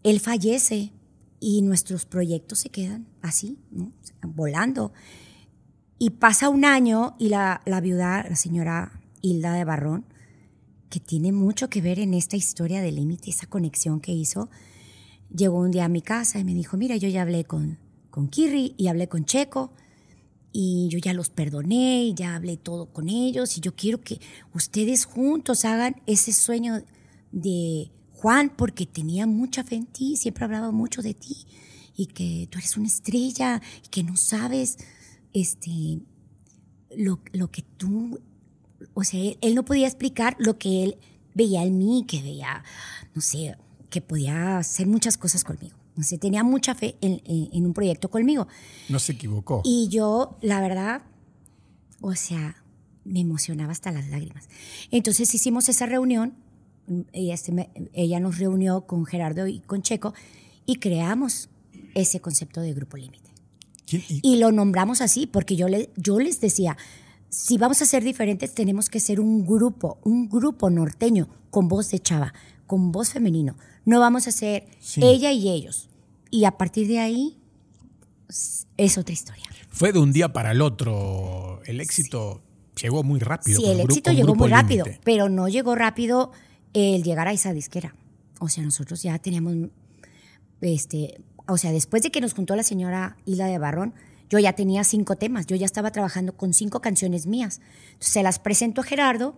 él 0.03 0.19
fallece 0.21 0.93
y 1.41 1.63
nuestros 1.63 2.07
proyectos 2.07 2.61
se 2.61 2.71
quedan 2.71 3.07
así, 3.23 3.59
¿no? 3.71 3.93
volando. 4.23 4.93
Y 5.99 6.11
pasa 6.11 6.49
un 6.49 6.65
año 6.65 7.17
y 7.19 7.29
la, 7.29 7.63
la 7.65 7.81
viuda, 7.81 8.27
la 8.29 8.37
señora 8.37 9.01
Hilda 9.23 9.55
de 9.55 9.65
Barrón, 9.65 10.05
que 10.91 11.01
tiene 11.01 11.33
mucho 11.33 11.69
que 11.69 11.81
ver 11.81 11.99
en 11.99 12.15
esta 12.15 12.37
historia 12.37 12.81
del 12.81 12.97
límite, 12.97 13.31
esa 13.31 13.47
conexión 13.47 14.01
que 14.01 14.13
hizo, 14.13 14.51
llegó 15.35 15.59
un 15.59 15.71
día 15.71 15.87
a 15.87 15.89
mi 15.89 16.03
casa 16.03 16.39
y 16.39 16.45
me 16.45 16.55
dijo, 16.55 16.77
mira, 16.77 16.97
yo 16.97 17.09
ya 17.09 17.23
hablé 17.23 17.45
con, 17.45 17.79
con 18.11 18.29
Kirri 18.29 18.75
y 18.77 18.89
hablé 18.89 19.09
con 19.09 19.25
Checo 19.25 19.73
y 20.53 20.89
yo 20.89 20.99
ya 20.99 21.13
los 21.13 21.29
perdoné 21.29 22.05
y 22.05 22.15
ya 22.15 22.35
hablé 22.35 22.57
todo 22.57 22.87
con 22.87 23.09
ellos 23.09 23.59
y 23.59 23.61
yo 23.61 23.75
quiero 23.75 24.01
que 24.01 24.21
ustedes 24.55 25.05
juntos 25.05 25.65
hagan 25.65 26.01
ese 26.07 26.33
sueño 26.33 26.83
de 27.33 27.91
Juan 28.27 28.51
porque 28.51 28.87
tenía 28.87 29.25
mucha 29.25 29.63
fe 29.63 29.77
en 29.77 29.87
ti, 29.87 30.17
siempre 30.17 30.45
hablaba 30.45 30.73
mucho 30.73 31.01
de 31.01 31.15
ti 31.15 31.47
y 31.97 32.07
que 32.07 32.49
tú 32.51 32.59
eres 32.59 32.77
una 32.77 32.89
estrella 32.89 33.63
y 33.85 33.89
que 33.89 34.03
no 34.03 34.17
sabes 34.17 34.79
este 35.33 36.01
lo, 36.97 37.21
lo 37.33 37.53
que 37.53 37.63
tú 37.63 38.19
o 38.95 39.05
sea, 39.05 39.33
él 39.41 39.55
no 39.55 39.65
podía 39.65 39.87
explicar 39.87 40.35
lo 40.41 40.59
que 40.59 40.83
él 40.83 40.97
veía 41.35 41.63
en 41.63 41.79
mí, 41.79 42.05
que 42.09 42.21
veía, 42.21 42.65
no 43.15 43.21
sé, 43.21 43.57
que 43.91 44.01
podía 44.01 44.59
hacer 44.59 44.89
muchas 44.89 45.17
cosas 45.17 45.45
conmigo. 45.45 45.77
No 45.95 46.03
sé, 46.03 46.19
tenía 46.19 46.43
mucha 46.43 46.75
fe 46.75 46.97
en, 47.01 47.23
en, 47.25 47.65
un 47.65 47.75
proyecto 47.75 48.11
conmigo. 48.11 48.49
No 48.89 48.99
se 48.99 49.13
equivocó. 49.13 49.63
Y 49.65 49.87
yo, 49.89 50.37
la 50.43 50.61
verdad, 50.61 51.03
o 52.01 52.17
sea, 52.17 52.65
me 53.05 53.21
emocionaba 53.21 53.71
hasta 53.71 53.93
las 53.93 54.09
lágrimas. 54.09 54.49
Entonces 54.91 55.33
hicimos 55.33 55.69
esa 55.69 55.87
reunión, 55.87 56.35
ella, 57.13 57.35
este 57.35 57.71
ella 57.93 58.21
nos 58.21 58.39
reunió 58.39 58.87
con 58.87 59.07
Gerardo 59.07 59.47
y 59.47 59.61
con 59.61 59.83
Checo 59.83 60.15
y 60.65 60.77
creamos 60.77 61.49
ese 61.95 62.21
concepto 62.21 62.61
de 62.61 62.75
Grupo 62.75 62.97
Límite. 62.97 63.31
Y, 63.89 64.21
y, 64.23 64.39
lo 64.39 64.51
nombramos 64.51 65.01
así 65.01 65.27
porque 65.27 65.55
yo, 65.55 65.69
le, 65.69 65.91
yo 65.97 66.19
les 66.19 66.41
decía, 66.41 66.77
si 67.29 67.57
vamos 67.59 67.83
a 67.83 67.87
ser 67.87 68.03
diferentes, 68.03 68.53
tenemos 68.53 68.91
que 68.91 68.99
ser 68.99 69.21
un 69.21 69.47
grupo, 69.47 69.99
un 70.03 70.29
grupo 70.29 70.71
norteño 70.71 71.29
con 71.51 71.69
voz 71.69 71.91
de 71.91 72.01
chava, 72.01 72.35
con 72.67 72.91
voz 72.93 73.11
femenino. 73.11 73.57
No 73.85 74.01
vamos 74.01 74.27
a 74.27 74.33
ser 74.33 74.67
ella 74.97 75.31
y 75.33 75.49
ellos. 75.49 75.89
Y 76.31 76.45
a 76.45 76.53
partir 76.53 76.89
de 76.89 76.99
ahí 76.99 77.39
es 78.77 78.99
otra 78.99 79.13
historia. 79.13 79.45
Fue 79.71 79.93
de 79.93 79.99
un 79.99 80.13
día 80.13 80.33
para 80.33 80.53
el 80.53 80.63
otro. 80.63 81.61
El 81.65 81.81
éxito 81.81 82.43
llegó 82.81 83.03
muy 83.03 83.21
rápido. 83.21 83.61
Sí, 83.61 83.67
el 83.67 83.81
éxito 83.81 84.13
llegó 84.13 84.35
muy 84.35 84.49
rápido, 84.49 84.87
pero 85.05 85.29
no 85.29 85.49
llegó 85.49 85.75
rápido 85.75 86.33
el 86.77 87.03
llegar 87.03 87.27
a 87.27 87.33
esa 87.33 87.53
disquera. 87.53 87.95
O 88.39 88.49
sea, 88.49 88.63
nosotros 88.63 89.03
ya 89.03 89.19
teníamos, 89.19 89.71
este, 90.61 91.21
o 91.47 91.57
sea, 91.57 91.73
después 91.73 92.03
de 92.03 92.11
que 92.11 92.21
nos 92.21 92.35
juntó 92.35 92.55
la 92.55 92.63
señora 92.63 93.17
Hila 93.25 93.47
de 93.47 93.59
Barrón, 93.59 93.95
yo 94.29 94.39
ya 94.39 94.53
tenía 94.53 94.85
cinco 94.85 95.17
temas, 95.17 95.47
yo 95.47 95.57
ya 95.57 95.67
estaba 95.67 95.91
trabajando 95.91 96.37
con 96.37 96.53
cinco 96.53 96.81
canciones 96.81 97.27
mías. 97.27 97.61
se 97.99 98.23
las 98.23 98.39
presento 98.39 98.83
a 98.83 98.85
Gerardo 98.85 99.37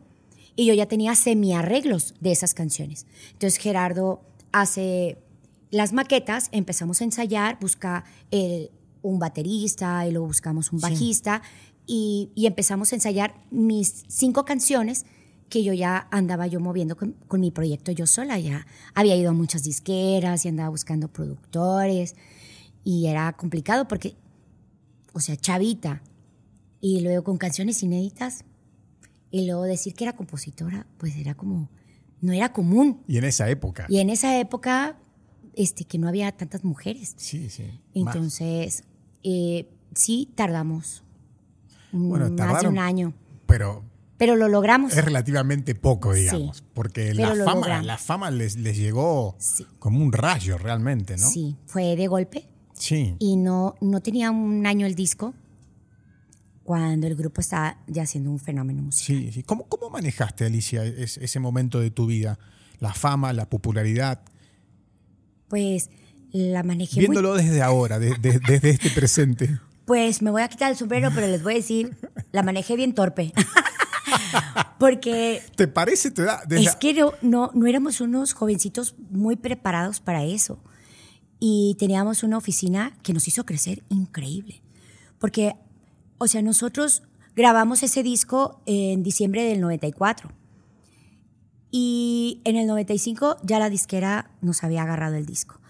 y 0.56 0.66
yo 0.66 0.74
ya 0.74 0.86
tenía 0.86 1.14
semi-arreglos 1.14 2.14
de 2.20 2.32
esas 2.32 2.54
canciones. 2.54 3.06
Entonces 3.32 3.60
Gerardo 3.60 4.22
hace 4.50 5.18
las 5.70 5.92
maquetas, 5.92 6.48
empezamos 6.50 7.00
a 7.00 7.04
ensayar, 7.04 7.58
busca 7.60 8.04
un 9.02 9.18
baterista 9.18 10.06
y 10.06 10.10
luego 10.10 10.26
buscamos 10.26 10.72
un 10.72 10.80
bajista 10.80 11.42
y, 11.86 12.30
empezamos 12.36 12.92
a 12.92 12.96
ensayar 12.96 13.34
mis 13.50 14.04
cinco 14.08 14.44
canciones 14.44 15.06
que 15.48 15.64
yo 15.64 15.72
ya 15.72 16.08
andaba 16.10 16.46
yo 16.46 16.60
moviendo 16.60 16.96
con, 16.96 17.12
con, 17.26 17.40
mi 17.40 17.50
proyecto 17.50 17.92
yo 17.92 18.06
sola. 18.06 18.38
Ya 18.38 18.66
había 18.94 19.16
ido 19.16 19.30
a 19.30 19.32
muchas 19.32 19.62
disqueras 19.62 20.44
y 20.44 20.48
andaba 20.48 20.68
buscando 20.68 21.08
productores 21.08 22.16
y 22.84 23.06
era 23.06 23.32
complicado 23.32 23.88
porque 23.88 24.16
o 25.18 25.20
sea, 25.20 25.36
chavita, 25.36 26.00
y 26.80 27.00
luego 27.00 27.24
con 27.24 27.38
canciones 27.38 27.82
inéditas, 27.82 28.44
y 29.32 29.46
luego 29.46 29.64
decir 29.64 29.94
que 29.94 30.04
era 30.04 30.14
compositora, 30.14 30.86
pues 30.96 31.16
era 31.16 31.34
como, 31.34 31.68
no 32.20 32.32
era 32.32 32.52
común. 32.52 33.02
Y 33.08 33.18
en 33.18 33.24
esa 33.24 33.50
época. 33.50 33.86
Y 33.88 33.98
en 33.98 34.10
esa 34.10 34.38
época, 34.38 34.96
este, 35.56 35.84
que 35.84 35.98
no 35.98 36.06
había 36.06 36.30
tantas 36.30 36.62
mujeres. 36.62 37.14
Sí, 37.16 37.50
sí. 37.50 37.64
Entonces, 37.94 38.84
eh, 39.24 39.68
sí 39.94 40.30
tardamos 40.36 41.02
bueno, 41.90 42.30
más 42.30 42.62
de 42.62 42.68
un 42.68 42.78
año. 42.78 43.12
Pero, 43.46 43.82
pero 44.18 44.36
lo 44.36 44.48
logramos. 44.48 44.94
Es 44.94 45.04
relativamente 45.04 45.74
poco, 45.74 46.12
digamos, 46.12 46.64
porque 46.74 47.14
la 47.14 47.34
fama, 47.34 47.82
la 47.82 47.96
fama 47.96 48.30
les, 48.30 48.56
les 48.56 48.76
llegó 48.76 49.36
como 49.78 50.02
un 50.02 50.12
rayo 50.12 50.58
realmente, 50.58 51.16
¿no? 51.16 51.26
Sí, 51.30 51.56
fue 51.66 51.96
de 51.96 52.08
golpe. 52.08 52.48
Sí. 52.74 53.14
Y 53.18 53.36
no, 53.36 53.76
no 53.80 54.00
tenía 54.00 54.30
un 54.30 54.66
año 54.66 54.86
el 54.86 54.94
disco 54.94 55.34
cuando 56.64 57.06
el 57.06 57.14
grupo 57.14 57.40
estaba 57.40 57.78
ya 57.86 58.04
siendo 58.06 58.30
un 58.30 58.40
fenómeno 58.40 58.82
musical. 58.82 59.16
Sí, 59.16 59.32
sí. 59.32 59.42
¿Cómo, 59.44 59.64
cómo 59.68 59.88
manejaste, 59.88 60.44
Alicia, 60.44 60.84
ese 60.84 61.40
momento 61.40 61.80
de 61.80 61.90
tu 61.90 62.06
vida? 62.06 62.38
La 62.80 62.92
fama, 62.92 63.32
la 63.32 63.48
popularidad. 63.48 64.20
Pues 65.48 65.90
la 66.32 66.62
manejé. 66.64 67.00
Viéndolo 67.00 67.34
desde 67.34 67.62
ahora, 67.62 67.98
desde 67.98 68.70
este 68.70 68.90
presente. 68.90 69.58
Pues 69.88 70.20
me 70.20 70.30
voy 70.30 70.42
a 70.42 70.48
quitar 70.48 70.70
el 70.70 70.76
sombrero, 70.76 71.08
pero 71.14 71.26
les 71.28 71.42
voy 71.42 71.54
a 71.54 71.56
decir, 71.56 71.96
la 72.30 72.42
manejé 72.42 72.76
bien 72.76 72.92
torpe. 72.92 73.32
Porque. 74.78 75.42
¿Te 75.56 75.68
parece? 75.68 76.10
Te 76.10 76.22
da, 76.22 76.42
es 76.50 76.76
que 76.76 76.94
no, 77.22 77.50
no 77.54 77.66
éramos 77.66 78.00
unos 78.00 78.32
jovencitos 78.32 78.94
muy 79.10 79.36
preparados 79.36 80.00
para 80.00 80.24
eso 80.24 80.58
y 81.40 81.76
teníamos 81.78 82.22
una 82.22 82.36
oficina 82.36 82.96
que 83.02 83.12
nos 83.12 83.28
hizo 83.28 83.44
crecer 83.44 83.82
increíble. 83.88 84.62
Porque, 85.18 85.56
o 86.18 86.26
sea, 86.26 86.42
nosotros 86.42 87.02
grabamos 87.36 87.82
ese 87.82 88.02
disco 88.02 88.60
en 88.66 89.02
diciembre 89.02 89.44
del 89.44 89.60
94. 89.60 90.32
Y 91.70 92.40
en 92.44 92.56
el 92.56 92.66
95 92.66 93.36
ya 93.42 93.58
la 93.58 93.70
disquera 93.70 94.30
nos 94.40 94.64
había 94.64 94.82
agarrado 94.82 95.16
el 95.16 95.26
disco. 95.26 95.60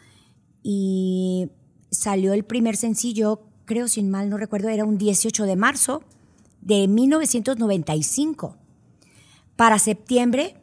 Y 0.63 1.51
salió 1.91 2.33
el 2.33 2.45
primer 2.45 2.77
sencillo, 2.77 3.43
creo, 3.65 3.89
sin 3.89 4.11
mal 4.11 4.31
no 4.31 4.37
recuerdo, 4.37 4.69
era 4.69 4.85
un 4.85 4.97
18 4.97 5.45
de 5.45 5.57
marzo 5.57 6.03
de 6.61 6.89
1995. 6.89 8.57
Para 9.57 9.79
septiembre 9.79 10.61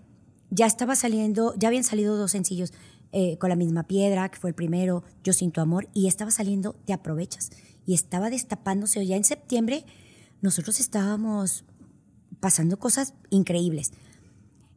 ya 0.49 0.65
estaba 0.65 0.95
saliendo, 0.95 1.53
ya 1.57 1.67
habían 1.67 1.83
salido 1.83 2.17
dos 2.17 2.31
sencillos. 2.31 2.73
Eh, 3.17 3.37
con 3.37 3.49
la 3.49 3.55
misma 3.55 3.83
piedra, 3.83 4.27
que 4.27 4.37
fue 4.37 4.49
el 4.49 4.55
primero, 4.55 5.03
Yo 5.23 5.31
sin 5.31 5.51
tu 5.51 5.61
amor, 5.61 5.87
y 5.93 6.07
estaba 6.07 6.31
saliendo 6.31 6.73
Te 6.85 6.91
aprovechas. 6.91 7.49
Y 7.85 7.93
estaba 7.93 8.29
destapándose. 8.29 9.05
Ya 9.05 9.15
en 9.15 9.23
septiembre 9.23 9.85
nosotros 10.41 10.79
estábamos 10.81 11.63
pasando 12.41 12.77
cosas 12.77 13.13
increíbles. 13.29 13.93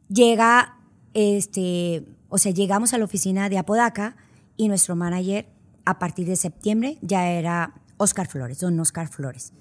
Llega, 0.07 0.79
este, 1.13 2.05
o 2.29 2.37
sea, 2.37 2.53
llegamos 2.53 2.93
a 2.93 2.97
la 2.97 3.05
oficina 3.05 3.49
de 3.49 3.57
Apodaca 3.57 4.15
y 4.55 4.69
nuestro 4.69 4.95
manager 4.95 5.47
a 5.85 5.99
partir 5.99 6.27
de 6.27 6.35
septiembre 6.35 6.97
ya 7.01 7.29
era 7.29 7.73
Oscar 7.97 8.27
Flores, 8.27 8.59
don 8.59 8.79
Oscar 8.79 9.07
Flores. 9.07 9.53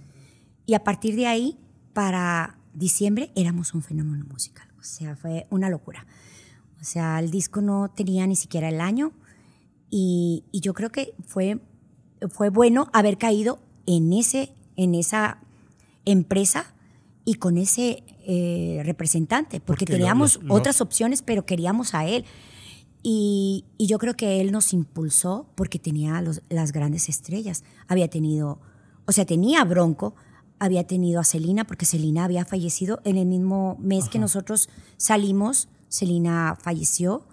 Y 0.68 0.74
a 0.74 0.84
partir 0.84 1.16
de 1.16 1.26
ahí, 1.26 1.56
para 1.94 2.58
diciembre, 2.74 3.32
éramos 3.34 3.72
un 3.72 3.80
fenómeno 3.80 4.26
musical. 4.30 4.68
O 4.78 4.84
sea, 4.84 5.16
fue 5.16 5.46
una 5.48 5.70
locura. 5.70 6.06
O 6.78 6.84
sea, 6.84 7.18
el 7.20 7.30
disco 7.30 7.62
no 7.62 7.88
tenía 7.88 8.26
ni 8.26 8.36
siquiera 8.36 8.68
el 8.68 8.82
año 8.82 9.12
y, 9.88 10.44
yo 10.52 10.74
creo 10.74 10.92
que 10.92 11.14
fue, 11.26 11.58
fue 12.28 12.50
bueno 12.50 12.90
haber 12.92 13.16
caído 13.16 13.60
en, 13.86 14.12
ese, 14.12 14.52
en 14.76 14.94
esa 14.94 15.38
empresa 16.04 16.74
y 17.24 17.36
con 17.36 17.56
ese 17.56 18.04
eh, 18.26 18.82
representante, 18.84 19.60
porque, 19.60 19.86
teníamos 19.86 20.38
otras 20.50 20.82
opciones, 20.82 21.22
pero 21.22 21.46
queríamos 21.46 21.94
a 21.94 22.06
él. 22.06 22.26
Y, 23.02 23.64
yo 23.78 23.96
creo 23.96 24.12
que 24.12 24.42
él 24.42 24.52
nos 24.52 24.74
impulsó 24.74 25.48
porque 25.54 25.78
tenía 25.78 26.22
las 26.50 26.72
grandes 26.72 27.08
estrellas. 27.08 27.64
Había 27.86 28.08
tenido, 28.08 28.60
o 29.06 29.12
sea, 29.12 29.24
tenía 29.24 29.64
Bronco, 29.64 30.14
había 30.58 30.86
tenido 30.86 31.20
a 31.20 31.24
Celina, 31.24 31.66
porque 31.66 31.86
Celina 31.86 32.24
había 32.24 32.44
fallecido 32.44 33.00
en 33.04 33.16
el 33.16 33.26
mismo 33.26 33.76
mes 33.80 34.08
que 34.08 34.18
nosotros 34.18 34.68
salimos 34.96 35.68
Celina 35.88 36.56
falleció, 36.60 37.26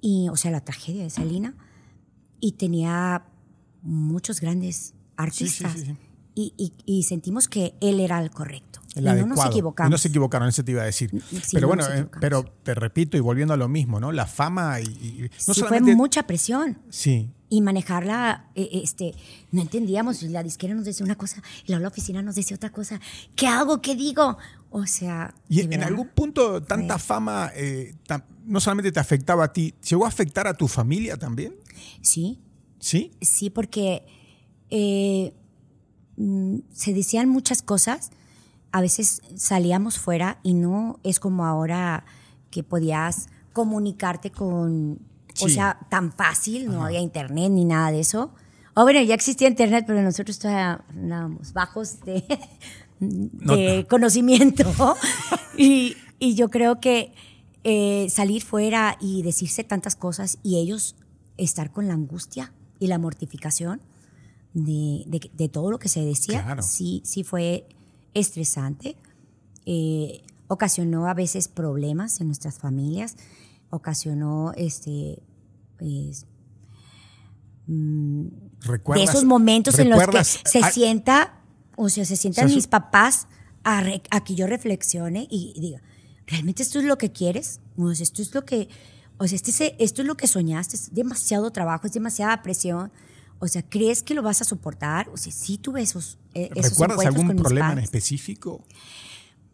y, 0.00 0.28
o 0.28 0.36
sea, 0.36 0.50
la 0.50 0.60
tragedia 0.60 1.02
de 1.02 1.10
Celina, 1.10 1.54
y 2.38 2.52
tenía 2.52 3.26
muchos 3.82 4.40
grandes 4.40 4.94
artistas. 5.16 5.84
y, 6.34 7.02
sentimos 7.04 7.48
que 7.48 7.74
él 7.80 7.98
era 8.00 8.20
el 8.20 8.30
correcto. 8.30 8.80
Y 8.96 9.02
no 9.02 9.26
nos 9.26 9.44
equivocamos. 9.46 9.90
no 9.90 9.98
se 9.98 10.08
equivocaron, 10.08 10.48
eso 10.48 10.64
te 10.64 10.72
iba 10.72 10.82
a 10.82 10.86
decir. 10.86 11.10
pero 11.52 11.68
bueno, 11.68 11.84
eh, 11.86 12.06
pero 12.20 12.44
te 12.62 12.74
repito 12.74 13.16
y 13.16 13.20
volviendo 13.20 13.54
a 13.54 13.56
lo 13.56 13.68
mismo, 13.68 14.00
¿no? 14.00 14.12
La 14.12 14.26
fama 14.26 14.80
y, 14.80 15.30
no 15.46 15.54
fue 15.54 15.80
mucha 15.80 16.26
presión. 16.26 16.78
Sí. 16.88 17.30
Y 17.48 17.62
manejarla, 17.62 18.46
eh, 18.56 18.68
este, 18.72 19.14
no 19.52 19.62
entendíamos. 19.62 20.22
La 20.24 20.42
disquera 20.42 20.74
nos 20.74 20.84
decía 20.84 21.04
una 21.04 21.14
cosa 21.14 21.42
y 21.64 21.74
la 21.74 21.86
oficina 21.86 22.22
nos 22.22 22.34
decía 22.34 22.56
otra 22.56 22.70
cosa. 22.70 23.00
¿Qué 23.36 23.46
hago? 23.46 23.80
¿Qué 23.80 23.94
digo? 23.94 24.36
O 24.70 24.86
sea. 24.86 25.32
Y 25.48 25.60
en 25.60 25.82
algún 25.82 26.08
punto, 26.08 26.62
tanta 26.62 26.98
fama 26.98 27.52
eh, 27.54 27.94
no 28.46 28.60
solamente 28.60 28.92
te 28.92 29.00
afectaba 29.00 29.44
a 29.44 29.52
ti, 29.52 29.74
¿llegó 29.88 30.04
a 30.04 30.08
afectar 30.08 30.46
a 30.46 30.54
tu 30.54 30.68
familia 30.68 31.16
también? 31.16 31.54
Sí. 32.00 32.40
¿Sí? 32.78 33.12
Sí, 33.20 33.50
porque 33.50 34.06
eh, 34.70 35.32
mm, 36.16 36.58
se 36.72 36.94
decían 36.94 37.28
muchas 37.28 37.62
cosas. 37.62 38.10
A 38.76 38.82
veces 38.82 39.22
salíamos 39.36 39.98
fuera 39.98 40.38
y 40.42 40.52
no 40.52 41.00
es 41.02 41.18
como 41.18 41.46
ahora 41.46 42.04
que 42.50 42.62
podías 42.62 43.28
comunicarte 43.54 44.30
con. 44.30 44.98
O 45.40 45.48
sea, 45.48 45.78
tan 45.88 46.12
fácil, 46.12 46.66
no 46.70 46.84
había 46.84 47.00
internet 47.00 47.50
ni 47.50 47.64
nada 47.64 47.90
de 47.90 48.00
eso. 48.00 48.34
Oh, 48.74 48.82
bueno, 48.82 49.00
ya 49.00 49.14
existía 49.14 49.48
internet, 49.48 49.84
pero 49.86 50.02
nosotros 50.02 50.38
todavía 50.38 50.84
andábamos 50.90 51.54
bajos 51.54 52.00
de, 52.00 52.22
de 53.00 53.86
conocimiento. 53.88 54.64
y, 55.56 55.96
y, 56.18 56.34
yo 56.34 56.50
creo 56.50 56.78
que 56.78 57.14
eh, 57.64 58.08
salir 58.10 58.42
fuera 58.42 58.98
y 59.00 59.22
decirse 59.22 59.64
tantas 59.64 59.96
cosas 59.96 60.36
y 60.42 60.58
ellos 60.58 60.96
estar 61.38 61.72
con 61.72 61.88
la 61.88 61.94
angustia 61.94 62.52
y 62.78 62.88
la 62.88 62.98
mortificación 62.98 63.80
de, 64.52 65.02
de, 65.06 65.30
de 65.32 65.48
todo 65.48 65.70
lo 65.70 65.78
que 65.78 65.88
se 65.88 66.04
decía, 66.04 66.42
Claro. 66.44 66.62
sí, 66.62 67.00
sí 67.06 67.24
fue 67.24 67.66
estresante. 68.20 68.96
Eh, 69.66 70.22
ocasionó 70.48 71.06
a 71.08 71.14
veces 71.14 71.48
problemas 71.48 72.20
en 72.20 72.28
nuestras 72.28 72.58
familias, 72.58 73.16
ocasionó 73.70 74.52
este 74.56 75.22
pues, 75.78 76.26
de 77.66 78.30
¿Recuerdas- 78.60 79.10
esos 79.10 79.24
momentos 79.24 79.78
en 79.78 79.90
los 79.90 79.98
que 80.06 80.24
se 80.24 80.62
sienta, 80.70 81.40
o 81.76 81.88
sea, 81.88 82.04
se 82.04 82.16
sientan 82.16 82.44
O 82.46 82.48
sea, 82.48 82.54
mis 82.56 82.66
papás 82.68 83.26
a, 83.64 83.80
re- 83.80 84.02
a 84.10 84.22
que 84.22 84.34
yo 84.34 84.46
reflexione 84.46 85.26
y, 85.30 85.52
diga, 85.60 85.82
¿realmente 86.26 86.62
esto 86.62 86.78
es 86.78 86.84
lo 86.84 86.96
que 86.98 87.10
quieres? 87.12 87.60
O 87.76 87.92
sea, 87.94 88.04
esto 88.04 88.22
es 88.22 88.32
lo 88.34 88.44
que, 88.44 88.68
o 89.18 89.26
sea, 89.26 89.36
este 89.36 89.50
es- 89.50 89.74
esto 89.78 90.02
es 90.02 90.06
lo 90.08 90.16
que 90.16 90.26
soñaste, 90.28 90.76
es 90.76 90.94
demasiado 90.94 91.50
trabajo, 91.50 91.86
es 91.86 91.92
demasiada 91.92 92.42
presión. 92.42 92.92
O 93.38 93.48
sea, 93.48 93.62
¿crees 93.62 94.02
que 94.02 94.14
lo 94.14 94.22
vas 94.22 94.40
a 94.40 94.44
soportar? 94.44 95.08
O 95.10 95.16
sea, 95.16 95.32
sí 95.32 95.58
tuve 95.58 95.82
esos, 95.82 96.18
eh, 96.34 96.48
esos 96.54 96.70
¿Recuerdas 96.72 97.04
algún 97.06 97.26
con 97.28 97.36
problema 97.36 97.72
en 97.72 97.78
específico 97.80 98.64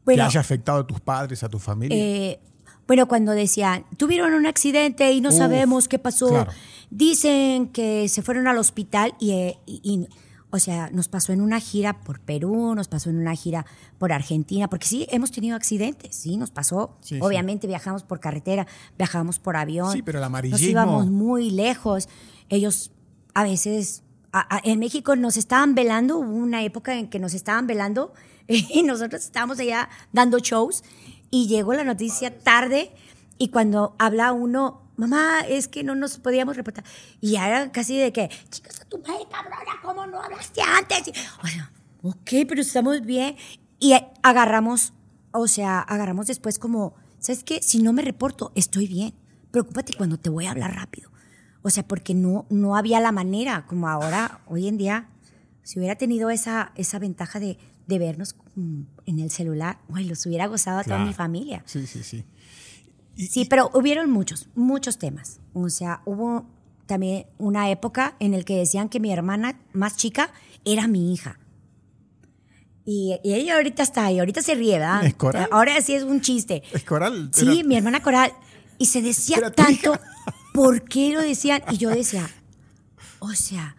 Bueno, 0.05 0.23
que 0.23 0.27
haya 0.29 0.40
afectado 0.40 0.79
a 0.81 0.87
tus 0.87 1.01
padres, 1.01 1.42
a 1.42 1.49
tu 1.49 1.59
familia? 1.59 1.97
eh, 1.97 2.40
bueno, 2.87 3.07
cuando 3.09 3.33
decían, 3.33 3.85
tuvieron 3.97 4.35
un 4.35 4.47
accidente 4.47 5.11
y 5.12 5.21
no 5.21 5.31
Uf, 5.31 5.37
sabemos 5.37 5.88
qué 5.88 5.99
pasó. 5.99 6.29
claro. 6.29 6.53
Dicen 6.90 7.68
que 7.68 8.09
se 8.09 8.23
fueron 8.23 8.47
al 8.49 8.59
hospital 8.59 9.14
y, 9.18 9.31
eh, 9.33 9.59
y- 9.66 9.81
y, 9.83 10.09
o 10.51 10.59
sea, 10.59 10.90
nos 10.90 11.09
pasó 11.09 11.33
en 11.33 11.40
una 11.40 11.59
gira 11.59 12.01
por 12.03 12.21
Perú, 12.21 12.75
nos 12.75 12.87
pasó 12.88 13.09
en 13.09 13.16
una 13.16 13.35
gira 13.35 13.64
por 13.99 14.12
Argentina, 14.12 14.68
porque 14.68 14.87
sí, 14.87 15.07
hemos 15.11 15.31
tenido 15.31 15.57
accidentes, 15.57 16.14
sí, 16.14 16.37
nos 16.37 16.51
pasó. 16.51 16.99
Sí, 17.01 17.14
sí. 17.14 17.21
Obviamente 17.23 17.66
viajamos 17.66 18.03
por 18.03 18.21
carretera, 18.21 18.66
viajamos 18.99 19.38
por 19.38 19.57
avión. 19.57 19.90
Sí, 19.92 20.03
pero 20.03 20.18
el 20.18 20.23
Nos 20.23 20.27
amarillismo- 20.31 20.71
íbamos 20.71 21.07
muy 21.11 21.51
lejos. 21.51 22.09
Ellos 22.51 22.90
a 23.35 23.45
veces, 23.45 24.03
a- 24.33 24.57
a- 24.57 24.61
en 24.64 24.79
México 24.79 25.16
nos 25.16 25.37
estaban 25.37 25.75
velando, 25.75 26.18
hubo 26.18 26.35
una 26.37 26.62
época 26.62 26.95
en 26.99 27.09
que 27.09 27.18
nos 27.18 27.35
estaban 27.35 27.66
velando 27.66 28.12
y 28.49 28.83
nosotros 28.83 29.23
estábamos 29.25 29.59
allá 29.61 29.88
dando 30.12 30.38
shows 30.38 30.83
y 31.31 31.47
llegó 31.49 31.75
la 31.75 31.85
noticia 31.85 32.38
tarde 32.38 32.92
y 33.38 33.49
cuando 33.49 33.95
habla 33.99 34.33
uno, 34.33 34.83
mamá, 34.97 35.40
es 35.49 35.66
que 35.68 35.83
no 35.83 35.95
nos 35.95 36.18
podíamos 36.18 36.57
reportar. 36.57 36.85
Y 37.21 37.37
era 37.37 37.73
casi 37.73 37.97
de 37.97 38.12
que, 38.12 38.29
chicas, 38.51 38.81
a 38.83 38.85
tu 38.85 38.99
madre, 38.99 39.25
cabrona, 39.31 39.81
¿cómo 39.83 40.07
no 40.07 40.21
hablaste 40.21 40.61
antes? 40.62 41.09
Y, 41.09 41.11
o 41.42 41.47
sea, 41.49 41.73
ok, 42.03 42.31
pero 42.47 42.61
estamos 42.61 43.01
bien. 43.01 43.37
Y 43.81 43.95
agarramos, 44.23 44.92
o 45.33 45.49
sea, 45.49 45.81
agarramos 45.81 46.27
después 46.27 46.59
como, 46.59 46.95
¿sabes 47.18 47.42
qué? 47.42 47.61
Si 47.62 47.83
no 47.83 47.92
me 47.92 48.03
reporto, 48.03 48.53
estoy 48.55 48.87
bien. 48.87 49.14
Preocúpate 49.51 49.95
cuando 49.95 50.18
te 50.18 50.31
voy 50.31 50.47
a 50.47 50.51
hablar 50.53 50.75
rápido. 50.75 51.11
O 51.62 51.70
sea, 51.70 51.87
porque 51.87 52.14
no, 52.14 52.46
no 52.51 52.77
había 52.77 53.01
la 53.01 53.12
manera, 53.12 53.66
como 53.66 53.88
ahora, 53.88 54.40
hoy 54.46 54.66
en 54.68 54.77
día, 54.79 55.09
si 55.62 55.79
hubiera 55.79 55.94
tenido 55.96 56.31
esa, 56.31 56.72
esa 56.75 56.98
ventaja 56.98 57.38
de, 57.38 57.57
de 57.87 57.98
vernos 57.98 58.35
mm, 58.57 58.81
en 59.07 59.18
el 59.20 59.31
celular, 59.31 59.79
bueno, 59.88 60.09
los 60.09 60.27
hubiera 60.27 60.46
gozado 60.46 60.79
a 60.81 60.85
toda 60.85 60.98
mi 61.05 61.12
familia. 61.14 61.62
Sí, 61.66 61.87
sí, 61.87 62.03
sí. 62.03 62.25
Y- 63.16 63.27
Sí, 63.29 63.44
pero 63.44 63.70
hubieron 63.75 64.11
muchos, 64.11 64.48
muchos 64.55 64.98
temas. 64.98 65.38
O 65.53 65.68
sea, 65.68 66.01
hubo 66.05 66.46
también 66.87 67.27
una 67.38 67.70
época 67.70 68.16
en 68.18 68.33
la 68.33 68.42
que 68.42 68.57
decían 68.57 68.88
que 68.88 68.98
mi 69.01 69.12
hermana 69.12 69.61
más 69.72 69.96
chica 69.96 70.33
era 70.64 70.88
mi 70.88 71.12
hija. 71.12 71.38
Y, 72.85 73.20
y 73.22 73.35
ella 73.35 73.55
ahorita 73.57 73.85
está 73.85 74.07
ahí, 74.07 74.18
ahorita 74.18 74.42
se 74.42 74.55
ríe, 74.57 74.72
¿verdad? 74.79 75.05
¿Es 75.05 75.14
Coral? 75.14 75.48
Ahora 75.53 75.81
sí 75.81 75.94
es 75.94 76.03
un 76.03 76.20
chiste. 76.20 76.64
¿Es 76.72 76.83
Coral? 76.83 77.31
Sí, 77.33 77.62
mi 77.64 77.77
hermana 77.77 78.03
Coral. 78.03 78.33
Y 78.79 78.87
se 78.87 79.01
decía 79.03 79.38
tanto. 79.53 79.92
¿Por 80.53 80.85
qué 80.85 81.12
lo 81.12 81.21
decían? 81.21 81.62
Y 81.71 81.79
yo 81.79 81.91
decía, 81.91 82.29
o 83.19 83.31
sea, 83.31 83.77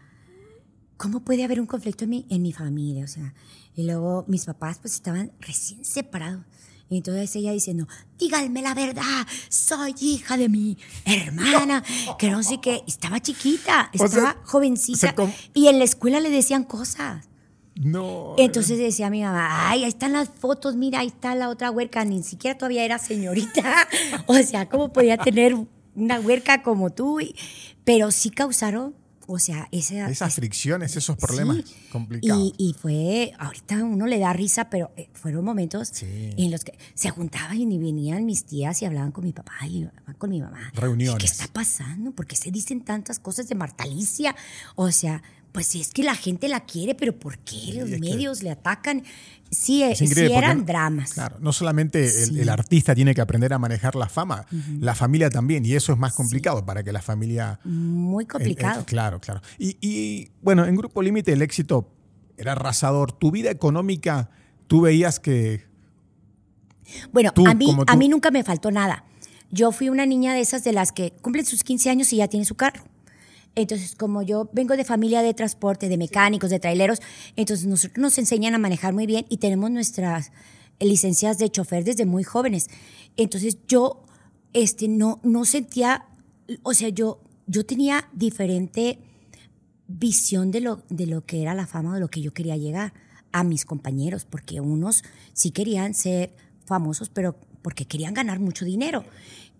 ¿cómo 0.98 1.22
puede 1.22 1.44
haber 1.44 1.60
un 1.60 1.68
conflicto 1.68 2.04
en 2.06 2.10
mi, 2.10 2.26
en 2.30 2.42
mi 2.42 2.54
familia? 2.54 3.06
O 3.06 3.08
sea, 3.08 3.34
y 3.76 3.84
luego 3.84 4.26
mis 4.28 4.46
papás 4.46 4.80
pues 4.80 4.94
estaban 4.94 5.32
recién 5.40 5.84
separados. 5.86 6.44
Y 6.90 6.98
entonces 6.98 7.36
ella 7.36 7.52
diciendo, 7.52 7.88
díganme 8.20 8.62
la 8.62 8.76
verdad, 8.76 9.26
soy 9.50 9.96
hija 10.00 10.38
de 10.38 10.50
mi 10.50 10.78
hermana, 11.06 11.84
que 12.20 12.30
no 12.30 12.44
sé 12.44 12.60
qué. 12.62 12.84
Estaba 12.88 13.20
chiquita, 13.20 13.90
O 13.94 13.98
sea, 13.98 14.06
estaba 14.06 14.38
jovencita. 14.44 14.98
o 14.98 15.00
sea, 15.00 15.16
¿cómo? 15.16 15.34
Y 15.54 15.68
en 15.68 15.80
la 15.80 15.86
escuela 15.86 16.20
le 16.20 16.30
decían 16.30 16.64
cosas. 16.64 17.28
No. 17.76 18.36
Entonces 18.38 18.78
decía 18.78 19.10
mi 19.10 19.24
mamá, 19.24 19.70
ay, 19.70 19.84
ahí 19.84 19.90
están 19.90 20.14
las 20.14 20.30
fotos, 20.30 20.76
mira, 20.76 21.00
ahí 21.00 21.08
está 21.08 21.34
la 21.34 21.50
otra 21.50 21.72
huerca, 21.72 22.06
ni 22.06 22.22
siquiera 22.22 22.58
todavía 22.58 22.86
era 22.86 23.00
señorita. 23.00 23.88
O 24.28 24.36
sea, 24.36 24.70
¿cómo 24.70 24.94
podía 24.94 25.18
tener 25.18 25.56
una 25.96 26.20
huerca 26.20 26.62
como 26.64 26.90
tú? 26.92 27.20
Y- 27.22 27.36
pero 27.84 28.12
sí 28.12 28.30
causaron, 28.30 28.96
o 29.28 29.40
sea, 29.40 29.68
esa, 29.72 30.10
Esas 30.10 30.36
fricciones, 30.36 30.96
esos 30.98 31.16
problemas 31.18 31.58
Sí. 31.66 31.76
complicados. 31.92 32.54
Y, 32.58 32.70
y 32.70 32.74
fue, 32.74 33.32
ahorita 33.40 33.84
uno 33.84 34.06
le 34.06 34.20
da 34.20 34.34
risa, 34.34 34.70
pero 34.70 34.92
eh, 34.98 35.10
fueron 35.14 35.46
momentos 35.46 35.90
Sí. 35.94 36.32
en 36.38 36.52
los 36.52 36.64
que 36.64 36.78
se 36.94 37.10
juntaban 37.10 37.58
y 37.72 37.78
venían 37.78 38.26
mis 38.26 38.46
tías 38.46 38.82
y 38.82 38.86
hablaban 38.86 39.12
con 39.12 39.24
mi 39.24 39.32
papá 39.34 39.54
y 39.68 39.88
con 40.18 40.30
mi 40.30 40.42
mamá. 40.42 40.72
Reuniones. 40.74 41.20
¿Qué 41.20 41.26
está 41.26 41.48
pasando? 41.48 42.12
¿Por 42.12 42.28
qué 42.28 42.36
se 42.36 42.52
dicen 42.52 42.82
tantas 42.84 43.20
cosas 43.20 43.48
de 43.48 43.56
Marta 43.56 43.86
Alicia? 43.86 44.36
O 44.76 44.92
sea, 44.92 45.22
pues 45.54 45.68
sí, 45.68 45.80
es 45.80 45.92
que 45.92 46.04
la 46.04 46.16
gente 46.16 46.50
la 46.50 46.62
quiere, 46.66 46.96
pero 46.96 47.18
¿por 47.18 47.38
qué 47.38 47.76
los 47.80 47.90
que- 47.90 48.00
medios 48.00 48.44
le 48.44 48.50
atacan? 48.52 49.04
Sí, 49.52 49.84
eh, 49.84 49.96
sí 49.96 50.08
porque 50.08 50.36
eran 50.36 50.66
dramas. 50.66 51.14
Claro, 51.14 51.38
no 51.40 51.54
solamente 51.54 52.04
el, 52.04 52.30
Sí. 52.30 52.40
el 52.42 52.50
artista 52.50 52.96
tiene 52.96 53.14
que 53.14 53.22
aprender 53.22 53.54
a 53.54 53.60
manejar 53.60 53.96
la 53.96 54.10
fama, 54.10 54.48
la 54.80 54.96
familia 54.96 55.30
también, 55.30 55.64
y 55.64 55.76
eso 55.76 55.94
es 55.94 56.00
más 56.00 56.14
complicado 56.14 56.66
para 56.66 56.84
que 56.84 56.92
la 56.92 57.04
familia... 57.04 57.60
Muy 57.64 58.24
eh, 58.24 58.28
complicado. 58.28 58.82
eh, 58.82 58.86
claro, 58.86 59.22
claro. 59.22 59.42
Y, 59.60 59.78
y, 59.80 60.32
bueno, 60.42 60.66
en 60.66 60.76
Grupo 60.76 61.04
Límite 61.04 61.34
el 61.34 61.44
éxito 61.44 61.88
era 62.36 62.54
arrasador. 62.54 63.12
Tu 63.12 63.30
vida 63.30 63.52
económica, 63.52 64.32
tú 64.66 64.82
veías 64.82 65.20
que... 65.20 65.66
Bueno, 67.12 67.32
Tú, 67.32 67.48
a, 67.48 67.54
mí, 67.54 67.68
a 67.88 67.96
mí 67.96 68.10
nunca 68.10 68.32
me 68.32 68.44
faltó 68.44 68.72
nada. 68.72 69.06
Yo 69.52 69.72
fui 69.72 69.90
una 69.90 70.08
niña 70.08 70.34
de 70.34 70.42
esas 70.42 70.64
de 70.64 70.74
las 70.74 70.92
que 70.92 71.12
cumplen 71.22 71.46
sus 71.46 71.64
15 71.64 71.92
años 71.92 72.12
y 72.12 72.18
ya 72.18 72.28
tiene 72.28 72.46
su 72.46 72.56
carro. 72.56 72.84
Entonces, 73.56 73.96
como 73.96 74.24
yo 74.24 74.50
vengo 74.52 74.76
de 74.76 74.84
familia 74.84 75.22
de 75.22 75.34
transporte, 75.34 75.90
de 75.90 75.98
mecánicos, 75.98 76.50
de 76.50 76.60
traileros, 76.60 77.02
entonces 77.36 77.68
nosotros 77.68 78.00
nos 78.00 78.18
enseñan 78.18 78.56
a 78.56 78.58
manejar 78.58 78.94
muy 78.94 79.06
bien 79.06 79.26
y 79.30 79.38
tenemos 79.38 79.70
nuestras 79.70 80.32
licencias 80.80 81.38
de 81.38 81.50
chofer 81.50 81.84
desde 81.84 82.06
muy 82.06 82.24
jóvenes. 82.24 82.68
Entonces, 83.16 83.58
yo 83.68 84.06
este, 84.54 84.88
no, 84.88 85.20
no 85.24 85.46
sentía, 85.46 86.06
o 86.64 86.74
sea, 86.74 86.90
yo, 86.90 87.22
yo 87.48 87.66
tenía 87.66 88.10
diferente 88.14 89.00
visión 89.88 90.52
de 90.52 90.62
lo, 90.62 90.82
de 90.90 91.08
lo 91.08 91.26
que 91.26 91.42
era 91.42 91.54
la 91.54 91.68
fama, 91.68 91.94
de 91.94 92.00
lo 92.00 92.10
que 92.10 92.22
yo 92.22 92.34
quería 92.34 92.58
llegar 92.58 92.94
a 93.32 93.44
mis 93.44 93.66
compañeros, 93.66 94.26
porque 94.26 94.62
unos 94.62 95.04
sí 95.34 95.52
querían 95.52 95.94
ser 95.94 96.36
famosos, 96.66 97.10
pero 97.10 97.36
porque 97.62 97.86
querían 97.86 98.14
ganar 98.14 98.40
mucho 98.40 98.66
dinero. 98.66 99.04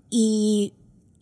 Y, 0.10 0.74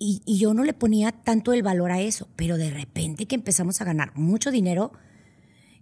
y, 0.03 0.21
y 0.25 0.39
yo 0.39 0.53
no 0.55 0.63
le 0.63 0.73
ponía 0.73 1.11
tanto 1.11 1.53
el 1.53 1.61
valor 1.61 1.91
a 1.91 2.01
eso, 2.01 2.27
pero 2.35 2.57
de 2.57 2.71
repente 2.71 3.27
que 3.27 3.35
empezamos 3.35 3.81
a 3.81 3.85
ganar 3.85 4.11
mucho 4.15 4.49
dinero 4.49 4.91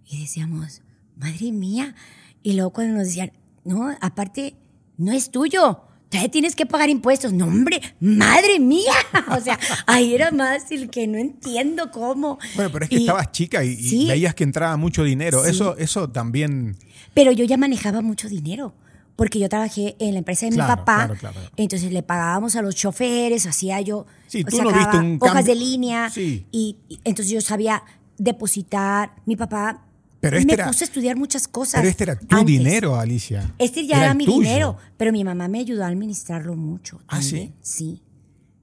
y 0.06 0.20
decíamos, 0.20 0.82
madre 1.16 1.52
mía, 1.52 1.94
y 2.42 2.52
luego 2.52 2.70
cuando 2.72 2.98
nos 2.98 3.06
decían, 3.06 3.32
no, 3.64 3.96
aparte, 4.00 4.56
no 4.98 5.12
es 5.12 5.30
tuyo. 5.30 5.82
Todavía 6.10 6.30
tienes 6.30 6.56
que 6.56 6.66
pagar 6.66 6.88
impuestos. 6.90 7.32
No, 7.32 7.46
hombre, 7.46 7.80
madre 8.00 8.58
mía. 8.58 8.92
O 9.36 9.40
sea, 9.40 9.58
ahí 9.86 10.12
era 10.14 10.32
más 10.32 10.70
el 10.72 10.90
que 10.90 11.06
no 11.06 11.18
entiendo 11.18 11.90
cómo. 11.92 12.38
Bueno, 12.56 12.70
pero 12.72 12.84
es 12.84 12.88
que 12.90 12.96
Y- 12.96 13.00
estabas 13.02 13.30
chica 13.30 13.64
y, 13.64 13.68
y 13.70 13.76
Sí. 13.76 14.06
veías 14.08 14.34
que 14.34 14.42
entraba 14.44 14.76
mucho 14.76 15.04
dinero. 15.04 15.44
Sí. 15.44 15.50
Eso, 15.50 15.76
eso 15.78 16.10
también... 16.10 16.76
Pero 17.14 17.30
yo 17.32 17.44
ya 17.44 17.56
manejaba 17.56 18.00
mucho 18.02 18.28
dinero, 18.28 18.74
porque 19.20 19.38
yo 19.38 19.50
trabajé 19.50 19.96
en 19.98 20.12
la 20.14 20.20
empresa 20.20 20.46
de 20.46 20.52
Claro, 20.52 20.72
mi 20.72 20.76
papá. 20.78 20.96
claro, 20.96 21.14
claro. 21.14 21.40
Entonces 21.58 21.92
le 21.92 22.02
pagábamos 22.02 22.56
a 22.56 22.62
los 22.62 22.74
choferes, 22.74 23.44
hacía 23.44 23.78
yo. 23.82 24.06
Sí, 24.28 24.44
tú 24.44 24.56
sacaba 24.56 24.78
viste 24.78 24.96
un 24.96 25.18
hojas 25.20 25.44
de 25.44 25.54
línea. 25.54 26.08
Sí. 26.08 26.46
Y, 26.50 26.78
y 26.88 27.00
entonces 27.04 27.30
yo 27.30 27.42
sabía 27.42 27.82
depositar. 28.16 29.12
Mi 29.26 29.36
papá 29.36 29.84
Pero 30.20 30.38
este 30.38 30.46
me 30.46 30.52
era- 30.54 30.66
puso 30.68 30.84
a 30.84 30.86
estudiar 30.86 31.16
muchas 31.18 31.48
cosas. 31.48 31.82
Pero 31.82 31.90
este 31.90 32.04
era 32.04 32.16
tu 32.18 32.34
antes. 32.34 32.46
dinero, 32.46 32.96
Alicia. 32.98 33.54
Este 33.58 33.86
ya 33.86 34.02
era, 34.02 34.14
mi 34.14 34.24
tuyo. 34.24 34.38
dinero, 34.40 34.76
pero 34.96 35.12
mi 35.12 35.22
mamá 35.22 35.48
me 35.48 35.58
ayudó 35.60 35.84
a 35.84 35.88
administrarlo 35.88 36.56
mucho. 36.56 37.02
¿Ah, 37.06 37.20
sí? 37.20 37.30
también. 37.32 37.54
Sí, 37.60 38.02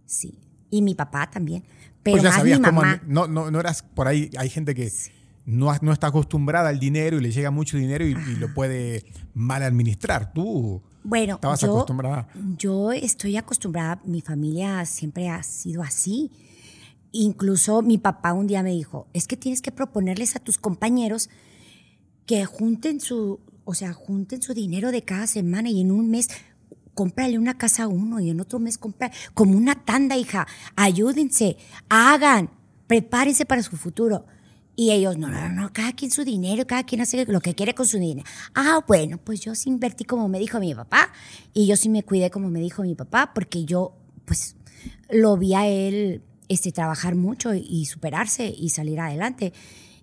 sí. 0.08 0.40
Y 0.72 0.82
mi 0.82 0.96
papá 0.96 1.30
también. 1.30 1.64
Pero 2.02 2.16
Pues 2.16 2.24
ya 2.24 2.30
más 2.30 2.38
sabías 2.40 2.60
mi 2.60 2.66
cómo... 2.66 2.82
No, 3.06 3.28
no, 3.28 3.52
no 3.52 3.60
eras 3.60 3.84
por 3.84 4.08
ahí... 4.08 4.32
Hay 4.40 4.50
gente 4.50 4.74
que 4.74 4.90
no, 5.48 5.74
no 5.82 5.92
está 5.94 6.08
acostumbrada 6.08 6.70
al 6.70 6.80
dinero 6.80 7.18
y 7.18 7.22
le 7.22 7.32
llega 7.32 7.50
mucho 7.52 7.78
dinero 7.78 8.06
y, 8.06 8.12
y 8.12 8.36
lo 8.36 8.54
puede 8.54 9.06
mal 9.34 9.64
administrar. 9.64 10.34
Tú 10.34 10.84
Bueno, 11.04 11.36
estabas 11.36 11.62
yo, 11.62 11.72
acostumbrada. 11.72 12.28
yo 12.58 12.92
estoy 12.92 13.38
acostumbrada, 13.38 14.02
mi 14.06 14.22
familia 14.22 14.86
siempre 14.86 15.30
ha 15.30 15.42
sido 15.44 15.82
así. 15.84 16.32
incluso 17.12 17.82
mi 17.82 17.98
papá 17.98 18.34
un 18.34 18.46
día 18.48 18.62
me 18.62 18.72
dijo, 18.72 19.08
es 19.14 19.26
que 19.28 19.38
tienes 19.38 19.62
que 19.62 19.72
proponerles 19.72 20.36
a 20.36 20.40
tus 20.40 20.58
compañeros 20.58 21.30
que 22.26 22.44
junten 22.46 23.00
su, 23.00 23.40
o 23.64 23.74
sea, 23.74 23.94
junten 23.94 24.42
su 24.42 24.54
dinero 24.54 24.92
de 24.92 25.04
cada 25.04 25.28
semana 25.28 25.70
y 25.70 25.80
en 25.82 25.92
un 25.92 26.10
mes 26.12 26.28
cómprale 26.94 27.40
una 27.40 27.58
casa 27.58 27.84
a 27.84 27.88
uno 27.88 28.20
y 28.20 28.30
en 28.30 28.42
otro 28.42 28.60
mes 28.60 28.78
compra 28.78 29.12
como 29.34 29.56
una 29.56 29.76
tanda, 29.86 30.18
hija. 30.18 30.46
Ayúdense, 30.76 31.56
hagan, 31.90 32.50
prepárense 32.88 33.46
para 33.46 33.64
su 33.64 33.78
futuro. 33.78 34.26
Y 34.80 34.92
ellos, 34.92 35.18
no, 35.18 35.28
no, 35.28 35.50
no, 35.50 35.74
cada 35.74 35.92
quien 35.94 36.12
su 36.12 36.24
dinero, 36.24 36.68
cada 36.68 36.84
quien 36.84 37.02
hace 37.02 37.26
lo 37.26 37.42
que 37.42 37.56
quiere 37.56 37.74
con 37.74 37.88
su 37.88 37.98
dinero. 37.98 38.30
Ah, 38.54 38.86
bueno, 38.88 39.18
pues 39.18 39.40
yo 39.40 39.56
sí 39.56 39.70
invertí 39.70 40.04
como 40.04 40.30
me 40.30 40.38
dijo 40.38 40.60
mi 40.60 40.76
papá 40.76 41.12
y 41.52 41.66
yo 41.66 41.76
sí 41.76 41.90
me 41.90 42.04
cuidé 42.04 42.30
como 42.30 42.48
me 42.50 42.60
dijo 42.60 42.84
mi 42.84 42.94
papá 42.94 43.32
porque 43.34 43.66
yo, 43.66 43.98
pues, 44.26 44.56
lo 45.10 45.36
vi 45.36 45.56
a 45.56 45.68
él 45.68 46.22
este, 46.48 46.72
trabajar 46.72 47.16
mucho 47.16 47.56
y 47.56 47.86
superarse 47.86 48.54
y 48.56 48.70
salir 48.70 49.00
adelante. 49.00 49.52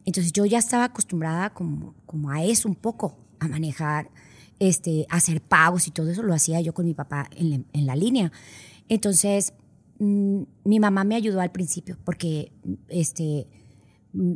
Entonces 0.04 0.32
yo 0.32 0.44
ya 0.44 0.58
estaba 0.58 0.82
acostumbrada 0.82 1.54
como, 1.54 1.94
como 2.04 2.32
a 2.32 2.42
eso 2.42 2.68
un 2.68 2.74
poco, 2.74 3.16
a 3.38 3.46
manejar, 3.46 4.10
este, 4.58 5.06
hacer 5.08 5.40
pagos 5.40 5.86
y 5.86 5.92
todo 5.92 6.10
eso 6.10 6.24
lo 6.24 6.34
hacía 6.34 6.60
yo 6.60 6.74
con 6.74 6.84
mi 6.84 6.94
papá 6.94 7.30
en, 7.36 7.64
en 7.72 7.86
la 7.86 7.94
línea. 7.94 8.32
Entonces 8.88 9.52
mm, 10.00 10.42
mi 10.64 10.80
mamá 10.80 11.04
me 11.04 11.14
ayudó 11.14 11.40
al 11.40 11.52
principio 11.52 11.96
porque 12.04 12.50
este, 12.88 13.46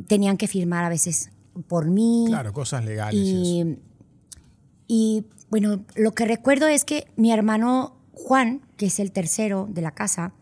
tenían 0.07 0.37
que 0.37 0.47
firmar 0.47 0.83
a 0.83 0.89
veces 0.89 1.31
por 1.67 1.89
mí. 1.89 2.25
Claro, 2.27 2.53
cosas 2.53 2.85
legales. 2.85 3.19
Y, 3.19 3.77
y 4.87 5.25
bueno, 5.49 5.85
lo 5.95 6.11
que 6.11 6.25
recuerdo 6.25 6.67
es 6.67 6.85
que 6.85 7.07
mi 7.15 7.31
hermano 7.31 7.97
Juan, 8.13 8.61
que 8.77 8.87
es 8.87 8.99
el 8.99 9.11
tercero 9.11 9.67
de 9.69 9.81
la 9.81 9.91
casa, 9.91 10.33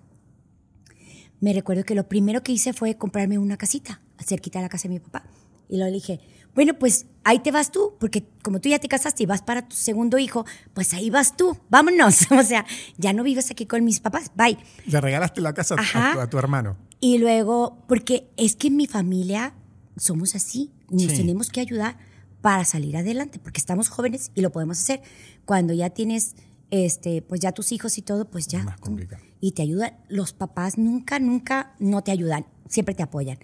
me 1.40 1.54
recuerdo 1.54 1.84
que 1.84 1.96
lo 1.96 2.08
primero 2.08 2.42
que 2.42 2.52
hice 2.52 2.74
fue 2.74 2.96
comprarme 2.96 3.38
una 3.38 3.58
casita 3.58 4.02
cerquita 4.26 4.60
de 4.60 4.64
la 4.64 4.70
casa 4.70 4.88
de 4.88 4.96
mi 4.96 5.00
papá. 5.00 5.24
Y 5.70 5.78
luego 5.78 5.90
le 5.90 5.96
dije, 5.96 6.20
bueno, 6.56 6.74
pues 6.80 7.06
ahí 7.24 7.40
te 7.40 7.52
vas 7.52 7.72
tú, 7.72 7.94
porque 8.00 8.26
como 8.42 8.60
tú 8.60 8.70
ya 8.70 8.80
te 8.80 8.88
casaste 8.88 9.24
y 9.24 9.26
vas 9.26 9.42
para 9.42 9.68
tu 9.68 9.76
segundo 9.76 10.18
hijo, 10.18 10.46
pues 10.74 10.94
ahí 10.94 11.10
vas 11.10 11.38
tú, 11.38 11.58
vámonos. 11.70 12.32
O 12.32 12.44
sea, 12.44 12.66
ya 12.98 13.14
no 13.14 13.24
vives 13.24 13.52
aquí 13.52 13.66
con 13.66 13.84
mis 13.84 14.00
papás, 14.00 14.32
bye. 14.36 14.58
Le 14.86 15.02
regalaste 15.02 15.42
la 15.42 15.54
casa 15.54 15.76
a 15.78 16.28
tu, 16.28 16.38
hermano. 16.38 16.78
Y 17.00 17.20
luego, 17.20 17.84
porque 17.88 18.30
es 18.38 18.56
que 18.56 18.68
en 18.68 18.78
mi 18.78 18.88
familia 18.88 19.54
somos 19.98 20.36
así, 20.36 20.72
nos 20.90 21.14
tenemos 21.14 21.50
que 21.50 21.60
ayudar 21.60 21.98
para 22.42 22.66
salir 22.66 22.98
adelante, 22.98 23.40
porque 23.40 23.60
estamos 23.60 23.90
jóvenes 23.90 24.32
y 24.36 24.42
lo 24.42 24.52
podemos 24.52 24.80
hacer. 24.80 25.02
Cuando 25.46 25.74
ya 25.74 25.90
tienes, 25.90 26.36
este, 26.72 27.22
pues 27.22 27.42
ya 27.42 27.52
tus 27.52 27.72
hijos 27.72 27.98
y 27.98 28.02
todo, 28.02 28.30
pues 28.30 28.48
ya. 28.48 28.64
Más 28.64 28.80
complicado. 28.80 29.22
Y 29.40 29.52
te 29.52 29.62
ayudan. 29.62 29.98
Los 30.08 30.34
papás 30.34 30.78
nunca, 30.78 31.20
nunca 31.20 31.76
no 31.80 32.04
te 32.04 32.12
ayudan, 32.12 32.46
siempre 32.68 32.96
te 32.96 33.04
apoyan. 33.04 33.38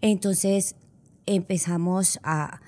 Entonces 0.00 0.76
empezamos 1.26 2.18
a, 2.22 2.60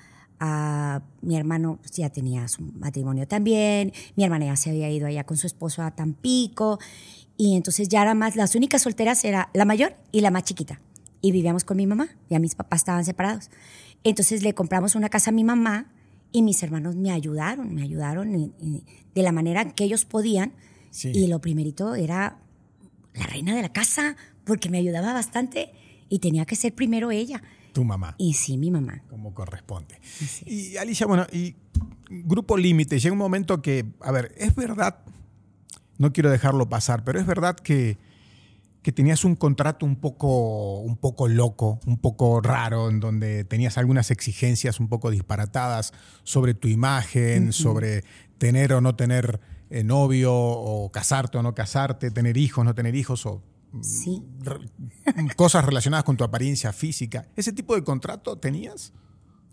mi 1.21 1.35
hermano 1.35 1.79
pues, 1.81 1.91
ya 1.91 2.09
tenía 2.09 2.47
su 2.47 2.61
matrimonio 2.61 3.27
también, 3.27 3.91
mi 4.15 4.23
hermana 4.23 4.45
ya 4.45 4.55
se 4.55 4.69
había 4.69 4.89
ido 4.89 5.05
allá 5.05 5.25
con 5.25 5.35
su 5.35 5.47
esposo 5.47 5.81
a 5.81 5.91
Tampico 5.91 6.79
y 7.39 7.55
entonces 7.55 7.87
ya 7.87 8.01
era 8.01 8.13
más, 8.13 8.35
las 8.35 8.53
únicas 8.53 8.81
solteras 8.81 9.23
era 9.23 9.49
la 9.53 9.63
mayor 9.63 9.95
y 10.11 10.19
la 10.19 10.29
más 10.29 10.43
chiquita 10.43 10.81
y 11.21 11.31
vivíamos 11.31 11.63
con 11.63 11.77
mi 11.77 11.87
mamá, 11.87 12.09
ya 12.29 12.37
mis 12.37 12.53
papás 12.53 12.81
estaban 12.81 13.05
separados. 13.05 13.49
Entonces 14.03 14.43
le 14.43 14.53
compramos 14.53 14.95
una 14.95 15.07
casa 15.07 15.31
a 15.31 15.33
mi 15.33 15.45
mamá 15.45 15.89
y 16.33 16.41
mis 16.41 16.61
hermanos 16.63 16.97
me 16.97 17.11
ayudaron, 17.11 17.73
me 17.73 17.81
ayudaron 17.81 18.53
de 19.15 19.23
la 19.23 19.31
manera 19.31 19.73
que 19.73 19.85
ellos 19.85 20.03
podían 20.03 20.51
y 21.01 21.27
lo 21.27 21.39
primerito 21.39 21.95
era 21.95 22.39
la 23.13 23.25
reina 23.25 23.55
de 23.55 23.61
la 23.61 23.69
casa 23.69 24.17
porque 24.43 24.69
me 24.69 24.77
ayudaba 24.77 25.13
bastante 25.13 25.71
y 26.09 26.19
tenía 26.19 26.45
que 26.45 26.57
ser 26.57 26.75
primero 26.75 27.09
ella. 27.09 27.41
Tu 27.71 27.85
mamá. 27.85 28.15
Y 28.17 28.33
sí, 28.33 28.57
mi 28.57 28.69
mamá. 28.69 29.03
Como 29.09 29.33
corresponde. 29.33 29.99
Y 30.45 30.75
Alicia, 30.75 31.05
bueno, 31.05 31.25
y 31.31 31.55
Grupo 32.09 32.57
Límite, 32.57 32.99
llega 32.99 33.13
un 33.13 33.19
momento 33.19 33.61
que, 33.61 33.85
a 34.01 34.11
ver, 34.11 34.33
es 34.37 34.55
verdad, 34.55 34.99
no 35.99 36.11
quiero 36.11 36.31
dejarlo 36.31 36.67
pasar, 36.69 37.03
pero 37.03 37.19
es 37.19 37.27
verdad 37.27 37.55
que, 37.55 37.99
que 38.81 38.91
tenías 38.91 39.23
un 39.25 39.35
contrato 39.35 39.85
un 39.85 39.97
poco, 39.97 40.79
un 40.79 40.97
poco 40.97 41.27
loco, 41.27 41.79
un 41.85 41.97
poco 41.97 42.41
raro, 42.41 42.89
en 42.89 42.99
donde 42.99 43.43
tenías 43.43 43.77
algunas 43.77 44.09
exigencias 44.09 44.79
un 44.79 44.87
poco 44.87 45.11
disparatadas 45.11 45.93
sobre 46.23 46.55
tu 46.55 46.67
imagen, 46.67 47.53
sobre 47.53 48.03
tener 48.39 48.73
o 48.73 48.81
no 48.81 48.95
tener 48.95 49.41
eh, 49.69 49.83
novio, 49.83 50.33
o 50.33 50.89
casarte 50.91 51.37
o 51.37 51.43
no 51.43 51.53
casarte, 51.53 52.09
tener 52.09 52.37
hijos, 52.37 52.65
no 52.65 52.73
tener 52.73 52.95
hijos, 52.95 53.25
o 53.27 53.43
Sí. 53.81 54.23
Cosas 55.35 55.63
relacionadas 55.63 56.03
con 56.03 56.17
tu 56.17 56.23
apariencia 56.23 56.73
física. 56.73 57.27
¿Ese 57.35 57.53
tipo 57.53 57.75
de 57.75 57.83
contrato 57.83 58.37
tenías? 58.37 58.93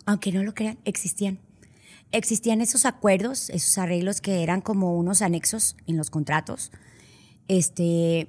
Aunque 0.06 0.32
no 0.32 0.42
lo 0.42 0.54
crean, 0.54 0.78
existían. 0.84 1.40
Existían 2.16 2.62
esos 2.62 2.86
acuerdos, 2.86 3.50
esos 3.50 3.76
arreglos 3.76 4.22
que 4.22 4.42
eran 4.42 4.62
como 4.62 4.96
unos 4.96 5.20
anexos 5.20 5.76
en 5.86 5.98
los 5.98 6.08
contratos. 6.08 6.72
Este, 7.46 8.28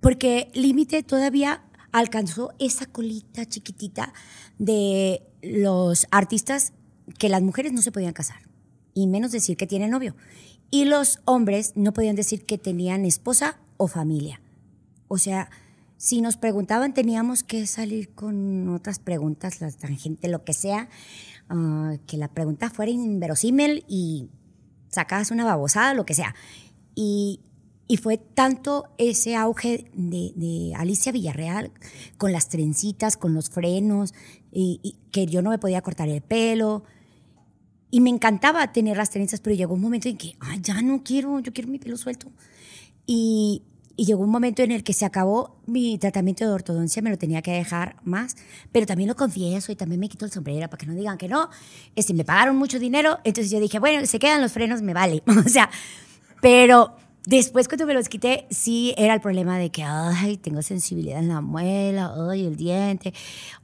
porque 0.00 0.50
Límite 0.54 1.04
todavía 1.04 1.62
alcanzó 1.92 2.52
esa 2.58 2.86
colita 2.86 3.46
chiquitita 3.46 4.12
de 4.58 5.22
los 5.40 6.08
artistas 6.10 6.72
que 7.16 7.28
las 7.28 7.42
mujeres 7.42 7.72
no 7.72 7.80
se 7.80 7.92
podían 7.92 8.12
casar, 8.12 8.40
y 8.92 9.06
menos 9.06 9.30
decir 9.30 9.56
que 9.56 9.68
tienen 9.68 9.90
novio. 9.90 10.16
Y 10.72 10.84
los 10.84 11.20
hombres 11.26 11.74
no 11.76 11.92
podían 11.92 12.16
decir 12.16 12.44
que 12.44 12.58
tenían 12.58 13.04
esposa 13.04 13.60
o 13.76 13.86
familia. 13.86 14.40
O 15.06 15.16
sea, 15.16 15.48
si 15.96 16.20
nos 16.20 16.36
preguntaban, 16.36 16.92
teníamos 16.92 17.44
que 17.44 17.66
salir 17.68 18.10
con 18.10 18.68
otras 18.70 18.98
preguntas, 18.98 19.60
la 19.60 19.70
tangente, 19.70 20.28
lo 20.28 20.44
que 20.44 20.54
sea, 20.54 20.88
ah, 21.48 21.94
que 22.06 22.16
la 22.16 22.28
pregunta 22.28 22.70
fuera 22.70 22.90
inverosímil 22.90 23.84
y 23.88 24.28
sacabas 24.88 25.30
una 25.30 25.44
babosada, 25.44 25.94
lo 25.94 26.06
que 26.06 26.14
sea. 26.14 26.34
Y, 26.94 27.40
fue 28.02 28.18
tanto 28.18 28.86
ese 28.98 29.36
auge 29.36 29.88
de, 29.94 30.72
Alicia 30.76 31.12
Villarreal 31.12 31.70
con 32.18 32.32
las 32.32 32.48
trencitas, 32.48 33.16
con 33.16 33.32
los 33.32 33.48
frenos, 33.50 34.12
y, 34.50 34.96
que 35.12 35.26
yo 35.26 35.40
no 35.42 35.50
me 35.50 35.58
podía 35.58 35.82
cortar 35.82 36.08
el 36.08 36.20
pelo. 36.20 36.82
Y 37.90 38.00
me 38.00 38.10
encantaba 38.10 38.72
tener 38.72 38.96
las 38.96 39.10
trenzas, 39.10 39.40
pero 39.40 39.54
llegó 39.54 39.74
un 39.74 39.80
momento 39.80 40.08
en 40.08 40.16
que, 40.16 40.36
ay, 40.40 40.60
ya 40.60 40.82
no 40.82 41.04
quiero, 41.04 41.38
yo 41.40 41.52
quiero 41.52 41.70
mi 41.70 41.78
pelo 41.78 41.96
suelto. 41.96 42.32
Y, 43.06 43.62
y 43.96 44.04
llegó 44.04 44.22
un 44.22 44.30
momento 44.30 44.62
en 44.62 44.72
el 44.72 44.84
que 44.84 44.92
se 44.92 45.06
acabó 45.06 45.56
mi 45.66 45.96
tratamiento 45.98 46.44
de 46.44 46.50
ortodoncia, 46.50 47.00
me 47.00 47.10
lo 47.10 47.16
tenía 47.16 47.40
que 47.40 47.52
dejar 47.52 47.96
más, 48.04 48.36
pero 48.70 48.84
también 48.84 49.08
lo 49.08 49.16
confieso 49.16 49.72
y 49.72 49.76
también 49.76 50.00
me 50.00 50.08
quito 50.08 50.26
el 50.26 50.30
sombrero 50.30 50.68
para 50.68 50.78
que 50.78 50.86
no 50.86 50.94
digan 50.94 51.16
que 51.16 51.28
no. 51.28 51.48
Este, 51.94 52.12
me 52.12 52.24
pagaron 52.24 52.56
mucho 52.56 52.78
dinero, 52.78 53.18
entonces 53.24 53.50
yo 53.50 53.58
dije, 53.58 53.78
bueno, 53.78 54.04
se 54.06 54.18
quedan 54.18 54.42
los 54.42 54.52
frenos, 54.52 54.82
me 54.82 54.92
vale. 54.92 55.22
o 55.46 55.48
sea, 55.48 55.70
pero 56.42 56.94
después 57.24 57.68
cuando 57.68 57.86
me 57.86 57.94
los 57.94 58.10
quité, 58.10 58.46
sí 58.50 58.94
era 58.98 59.14
el 59.14 59.20
problema 59.22 59.58
de 59.58 59.70
que, 59.70 59.82
ay, 59.82 60.36
tengo 60.36 60.60
sensibilidad 60.60 61.18
en 61.18 61.28
la 61.28 61.40
muela, 61.40 62.12
ay, 62.30 62.46
el 62.46 62.56
diente. 62.56 63.14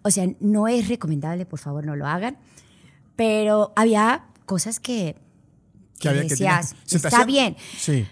O 0.00 0.10
sea, 0.10 0.26
no 0.40 0.66
es 0.66 0.88
recomendable, 0.88 1.44
por 1.44 1.58
favor, 1.58 1.84
no 1.84 1.94
lo 1.94 2.06
hagan. 2.06 2.38
Pero 3.16 3.74
había 3.76 4.24
cosas 4.46 4.80
que, 4.80 5.16
que, 6.00 6.08
decías, 6.08 6.74
está 6.90 7.26
bien. 7.26 7.56
Sí. 7.76 8.06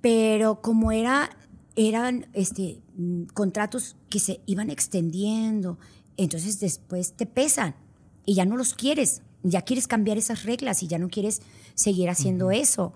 Pero 0.00 0.62
como 0.62 0.90
era 0.90 1.30
eran 1.76 2.26
este, 2.32 2.80
mm, 2.96 3.24
contratos 3.34 3.96
que 4.08 4.18
se 4.18 4.40
iban 4.46 4.70
extendiendo, 4.70 5.78
entonces 6.16 6.58
después 6.58 7.12
te 7.12 7.26
pesan 7.26 7.76
y 8.24 8.34
ya 8.34 8.44
no 8.44 8.56
los 8.56 8.74
quieres, 8.74 9.22
ya 9.42 9.62
quieres 9.62 9.86
cambiar 9.86 10.18
esas 10.18 10.44
reglas 10.44 10.82
y 10.82 10.88
ya 10.88 10.98
no 10.98 11.08
quieres 11.08 11.42
seguir 11.74 12.08
haciendo 12.08 12.50
eso. 12.50 12.94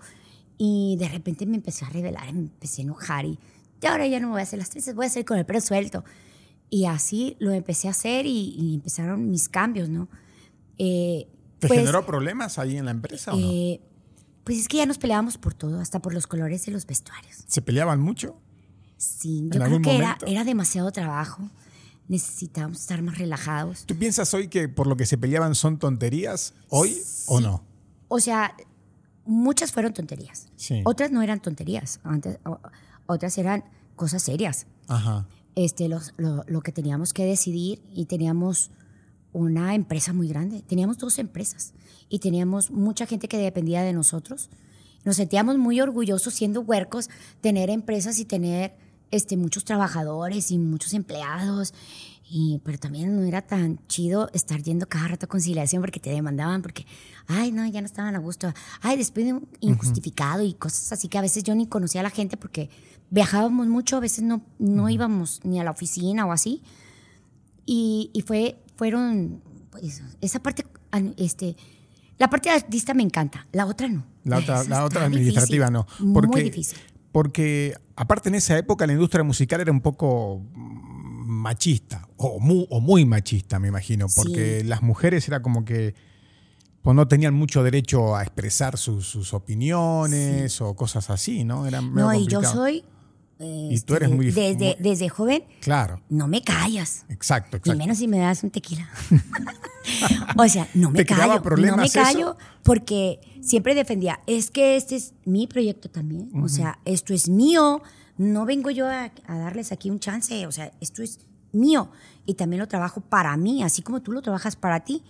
Y 0.57 0.97
de 0.99 1.07
repente 1.07 1.45
me 1.45 1.55
empecé 1.55 1.85
a 1.85 1.89
revelar, 1.89 2.33
me 2.33 2.41
empecé 2.41 2.81
a 2.81 2.85
enojar 2.85 3.25
y 3.25 3.39
ahora 3.87 4.05
ya 4.07 4.19
no 4.19 4.27
me 4.27 4.33
voy 4.33 4.41
a 4.41 4.43
hacer 4.43 4.59
las 4.59 4.69
tres, 4.69 4.93
voy 4.93 5.05
a 5.05 5.07
hacer 5.07 5.25
con 5.25 5.37
el 5.37 5.45
pelo 5.45 5.61
suelto. 5.61 6.03
Y 6.69 6.85
así 6.85 7.35
lo 7.39 7.51
empecé 7.51 7.87
a 7.87 7.91
hacer 7.91 8.25
y, 8.25 8.75
empezaron 8.75 9.29
mis 9.29 9.49
cambios, 9.49 9.89
¿no? 9.89 10.07
Eh, 10.77 11.27
¿Te 11.59 11.67
pues, 11.67 11.79
generó 11.79 12.05
problemas 12.05 12.57
ahí 12.57 12.77
en 12.77 12.85
la 12.85 12.91
empresa 12.91 13.33
o 13.33 13.37
no? 13.37 13.45
Eh, 13.45 13.81
pues 14.43 14.57
es 14.57 14.67
que 14.67 14.77
ya 14.77 14.85
nos 14.85 14.97
peleábamos 14.97 15.37
por 15.37 15.53
todo, 15.53 15.79
hasta 15.79 16.01
por 16.01 16.13
los 16.13 16.27
colores 16.27 16.65
de 16.65 16.71
los 16.71 16.85
vestuarios. 16.85 17.43
¿Se 17.47 17.61
peleaban 17.61 17.99
mucho? 17.99 18.39
Sí, 19.01 19.49
yo 19.51 19.59
creo 19.59 19.81
que 19.81 19.97
era, 19.97 20.15
era 20.27 20.43
demasiado 20.43 20.91
trabajo. 20.91 21.49
Necesitábamos 22.07 22.81
estar 22.81 23.01
más 23.01 23.17
relajados. 23.17 23.83
¿Tú 23.87 23.97
piensas 23.97 24.31
hoy 24.35 24.47
que 24.47 24.69
por 24.69 24.85
lo 24.85 24.95
que 24.95 25.07
se 25.07 25.17
peleaban 25.17 25.55
son 25.55 25.79
tonterías 25.79 26.53
hoy 26.69 27.01
o 27.25 27.39
no? 27.39 27.63
O 28.09 28.19
sea, 28.19 28.55
muchas 29.25 29.71
fueron 29.71 29.93
tonterías. 29.93 30.49
Otras 30.83 31.11
no 31.11 31.23
eran 31.23 31.41
tonterías. 31.41 31.99
Antes, 32.03 32.37
otras 33.07 33.39
eran 33.39 33.63
cosas 33.95 34.21
serias. 34.21 34.67
Ajá. 34.87 35.27
Este, 35.55 35.89
los, 35.89 36.13
lo, 36.17 36.43
lo, 36.45 36.61
que 36.61 36.71
teníamos 36.71 37.11
que 37.11 37.25
decidir 37.25 37.81
y 37.91 38.05
teníamos 38.05 38.69
una 39.33 39.73
empresa 39.73 40.13
muy 40.13 40.27
grande. 40.27 40.61
Teníamos 40.61 40.99
dos 40.99 41.17
empresas 41.17 41.73
y 42.07 42.19
teníamos 42.19 42.69
mucha 42.69 43.07
gente 43.07 43.27
que 43.27 43.39
dependía 43.39 43.81
de 43.81 43.93
nosotros. 43.93 44.51
Nos 45.05 45.15
sentíamos 45.15 45.57
muy 45.57 45.81
orgullosos 45.81 46.35
siendo 46.35 46.61
huercos, 46.61 47.09
tener 47.41 47.71
empresas 47.71 48.19
y 48.19 48.25
tener 48.25 48.75
este, 49.11 49.37
muchos 49.37 49.63
trabajadores 49.63 50.51
y 50.51 50.57
muchos 50.57 50.93
empleados. 50.93 51.73
Y, 52.33 52.61
pero 52.63 52.77
también 52.77 53.13
no 53.13 53.23
era 53.23 53.41
tan 53.41 53.85
chido 53.87 54.29
estar 54.33 54.61
yendo 54.63 54.87
cada 54.87 55.09
rato 55.09 55.25
a 55.25 55.29
conciliación 55.29 55.81
porque 55.81 55.99
te 55.99 56.11
demandaban, 56.11 56.61
porque, 56.61 56.85
ay, 57.27 57.51
no, 57.51 57.67
ya 57.67 57.81
no 57.81 57.85
estaban 57.85 58.15
a 58.15 58.19
gusto. 58.19 58.53
Ay, 58.81 58.95
despido 58.95 59.41
injustificado 59.59 60.41
y 60.41 60.53
cosas 60.53 60.93
así 60.93 61.09
que 61.09 61.17
a 61.17 61.21
veces 61.21 61.43
yo 61.43 61.53
ni 61.55 61.67
conocía 61.67 61.99
a 61.99 62.03
la 62.05 62.09
gente 62.09 62.37
porque 62.37 62.69
viajábamos 63.09 63.67
mucho, 63.67 63.97
a 63.97 63.99
veces 63.99 64.23
no, 64.23 64.41
no 64.59 64.89
íbamos 64.89 65.41
ni 65.43 65.59
a 65.59 65.65
la 65.65 65.71
oficina 65.71 66.25
o 66.25 66.31
así. 66.31 66.63
Y, 67.65 68.09
y 68.13 68.21
fue, 68.21 68.57
fueron, 68.77 69.41
pues, 69.69 70.01
esa 70.21 70.41
parte, 70.41 70.65
este, 71.17 71.57
la 72.17 72.29
parte 72.29 72.49
de 72.49 72.55
artista 72.55 72.93
me 72.93 73.03
encanta, 73.03 73.45
la 73.51 73.65
otra 73.65 73.89
no. 73.89 74.05
La 74.23 74.37
otra, 74.37 74.63
la 74.63 74.85
otra 74.85 75.05
administrativa 75.05 75.69
no. 75.69 75.85
Porque, 76.13 76.27
muy 76.27 76.43
difícil. 76.43 76.77
Porque 77.11 77.75
aparte 77.95 78.29
en 78.29 78.35
esa 78.35 78.57
época 78.57 78.87
la 78.87 78.93
industria 78.93 79.23
musical 79.23 79.61
era 79.61 79.71
un 79.71 79.81
poco 79.81 80.41
machista, 80.53 82.07
o 82.17 82.39
muy, 82.39 82.67
o 82.69 82.79
muy 82.79 83.05
machista, 83.05 83.59
me 83.59 83.67
imagino, 83.67 84.07
porque 84.15 84.63
las 84.63 84.81
mujeres 84.81 85.27
era 85.27 85.41
como 85.41 85.65
que 85.65 85.95
pues 86.81 86.95
no 86.95 87.07
tenían 87.07 87.33
mucho 87.33 87.63
derecho 87.63 88.15
a 88.15 88.23
expresar 88.23 88.77
sus, 88.77 89.33
opiniones 89.33 90.61
o 90.61 90.75
cosas 90.75 91.09
así, 91.09 91.43
¿no? 91.43 91.67
Era 91.67 91.81
no, 91.81 92.13
y 92.13 92.27
yo 92.27 92.41
soy... 92.43 92.83
y 93.41 93.79
tú 93.81 93.95
eres 93.95 94.09
muy 94.09 94.27
este, 94.27 94.55
desde, 94.55 94.77
desde 94.79 95.09
joven. 95.09 95.43
Claro. 95.61 96.01
No 96.09 96.27
me 96.27 96.41
callas. 96.41 97.05
Exacto, 97.09 97.57
exacto. 97.57 97.73
Y 97.73 97.75
menos 97.75 97.97
si 97.97 98.07
me 98.07 98.19
das 98.19 98.43
un 98.43 98.51
tequila. 98.51 98.89
o 100.37 100.47
sea, 100.47 100.67
no 100.73 100.91
me 100.91 101.05
callo. 101.05 101.41
No 101.57 101.77
me 101.77 101.89
callo 101.89 102.37
porque 102.63 103.19
siempre 103.41 103.75
defendía, 103.75 104.19
es 104.27 104.51
que 104.51 104.75
este 104.75 104.95
es 104.95 105.13
mi 105.25 105.47
proyecto 105.47 105.89
también. 105.89 106.29
O 106.41 106.49
sea, 106.49 106.79
esto 106.85 107.13
es 107.13 107.29
mío. 107.29 107.81
No 108.17 108.45
vengo 108.45 108.69
yo 108.69 108.87
a, 108.87 109.11
darles 109.27 109.71
aquí 109.71 109.89
un 109.89 109.99
chance. 109.99 110.45
O 110.45 110.51
sea, 110.51 110.71
esto 110.79 111.01
es 111.01 111.19
mío. 111.51 111.91
Y 112.25 112.35
también 112.35 112.59
lo 112.59 112.67
trabajo 112.67 113.01
para 113.01 113.35
mí, 113.37 113.63
así 113.63 113.81
como 113.81 114.01
tú 114.01 114.11
lo 114.11 114.21
trabajas 114.21 114.55
para 114.55 114.81
ti. 114.81 115.03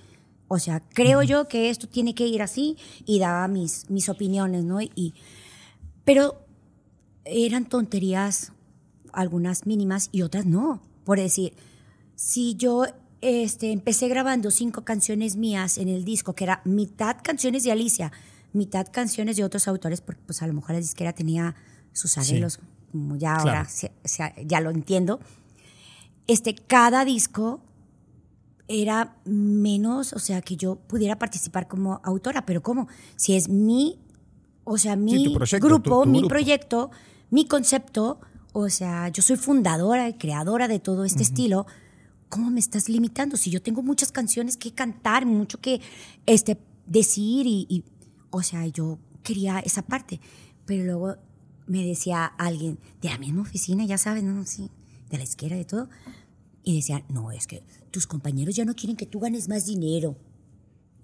O 0.48 0.60
sea, 0.60 0.82
creo 0.82 1.24
yo 1.24 1.48
que 1.48 1.70
esto 1.70 1.88
tiene 1.88 2.14
que 2.14 2.28
ir 2.28 2.42
así 2.42 2.78
y 3.06 3.20
daba 3.20 3.48
mis, 3.48 3.90
mis 3.90 4.10
opiniones, 4.10 4.64
¿no? 4.66 4.82
Y, 4.82 5.14
pero 6.04 6.46
eran 7.26 7.66
tonterías, 7.66 8.52
algunas 9.14 9.66
mínimas 9.66 10.10
y 10.12 10.22
otras 10.22 10.46
no. 10.46 10.82
Por 11.04 11.20
decir, 11.20 11.54
si 12.16 12.56
yo 12.56 12.86
este, 13.22 13.72
empecé 13.72 14.08
grabando 14.08 14.52
cinco 14.52 14.84
canciones 14.84 15.36
mías 15.36 15.78
en 15.78 15.88
el 15.88 16.04
disco, 16.04 16.34
que 16.34 16.44
era 16.44 16.62
mitad 16.66 17.18
canciones 17.24 17.64
de 17.64 17.72
Alicia, 17.72 18.12
mitad 18.54 18.88
canciones 18.92 19.38
de 19.38 19.44
otros 19.44 19.68
autores, 19.68 20.02
porque 20.02 20.22
pues 20.26 20.42
a 20.42 20.48
lo 20.48 20.54
mejor 20.54 20.72
la 20.72 20.80
disquera 20.80 21.14
tenía 21.14 21.56
sus 21.94 22.18
arreglos, 22.18 22.60
como 22.92 23.16
ya 23.16 23.36
ahora 23.36 23.68
ya 24.46 24.62
lo 24.62 24.70
entiendo. 24.70 25.20
Este, 26.28 26.56
cada 26.56 27.06
disco 27.06 27.62
era 28.68 29.18
menos, 29.26 30.14
o 30.14 30.20
sea, 30.20 30.42
que 30.42 30.56
yo 30.56 30.76
pudiera 30.76 31.20
participar 31.20 31.68
como 31.68 32.00
autora, 32.04 32.46
pero 32.46 32.64
¿cómo? 32.64 32.88
Si 33.18 33.36
es 33.36 33.50
mi, 33.50 34.00
o 34.64 34.78
sea, 34.78 34.96
mi 34.96 35.36
grupo, 35.60 36.06
mi 36.06 36.24
proyecto, 36.28 36.92
mi 37.30 37.46
concepto, 37.46 38.20
o 38.54 38.70
sea, 38.70 39.10
yo 39.10 39.22
soy 39.22 39.38
fundadora 39.38 40.10
y 40.10 40.14
creadora 40.14 40.68
de 40.68 40.80
todo 40.80 41.06
este 41.06 41.24
estilo, 41.24 41.66
¿cómo 42.30 42.50
me 42.50 42.60
estás 42.60 42.90
limitando? 42.90 43.38
Si 43.38 43.50
yo 43.50 43.62
tengo 43.62 43.82
muchas 43.82 44.12
canciones 44.12 44.58
que 44.58 44.72
cantar, 44.72 45.26
mucho 45.26 45.60
que 45.60 45.82
este, 46.26 46.58
decir 46.86 47.46
y, 47.48 47.84
o 48.30 48.44
sea, 48.44 48.68
yo 48.68 49.00
quería 49.24 49.60
esa 49.60 49.82
parte, 49.82 50.20
pero 50.66 50.84
luego 50.84 51.16
me 51.68 51.86
decía 51.86 52.26
alguien 52.26 52.80
de 53.02 53.10
la 53.10 53.18
misma 53.18 53.42
oficina, 53.42 53.86
ya 53.86 53.98
sabes, 53.98 54.24
¿no? 54.24 54.46
Sí, 54.46 54.70
de 55.10 55.18
la 55.18 55.24
izquierda 55.24 55.58
y 55.58 55.66
todo, 55.66 55.90
y 56.64 56.76
decía, 56.76 57.04
no, 57.10 57.32
es 57.32 57.48
que 57.48 57.64
tus 57.92 58.08
compañeros 58.08 58.56
ya 58.56 58.66
no 58.66 58.76
quieren 58.76 58.98
que 58.98 59.06
tú 59.06 59.20
ganes 59.20 59.48
más 59.50 59.66
dinero. 59.66 60.16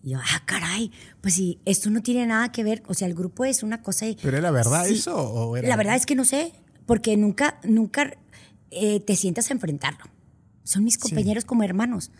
Y 0.04 0.12
yo, 0.12 0.20
ah, 0.20 0.43
caray, 0.45 0.91
pues 1.22 1.34
sí, 1.34 1.60
esto 1.66 1.89
no 1.89 2.02
tiene 2.02 2.26
nada 2.28 2.52
que 2.52 2.64
ver, 2.64 2.84
o 2.88 2.93
sea, 2.93 3.08
el 3.08 3.16
grupo 3.16 3.45
es 3.45 3.64
una 3.64 3.82
cosa... 3.82 4.06
¿Pero 4.22 4.38
era 4.38 4.52
verdad 4.52 4.88
eso? 4.88 5.18
O 5.18 5.58
era... 5.58 5.68
La 5.68 5.76
verdad 5.76 5.95
es 5.95 6.06
que 6.06 6.16
no 6.16 6.26
sé, 6.26 6.54
porque 6.86 7.18
nunca, 7.18 7.60
nunca 7.64 8.18
eh, 8.72 9.00
te 9.00 9.16
sientas 9.16 9.50
a 9.50 9.54
enfrentarlo 9.54 10.06
son 10.68 10.84
mis 10.84 10.98
compañeros 10.98 11.45
como 11.45 11.64
hermanos. 11.64 12.12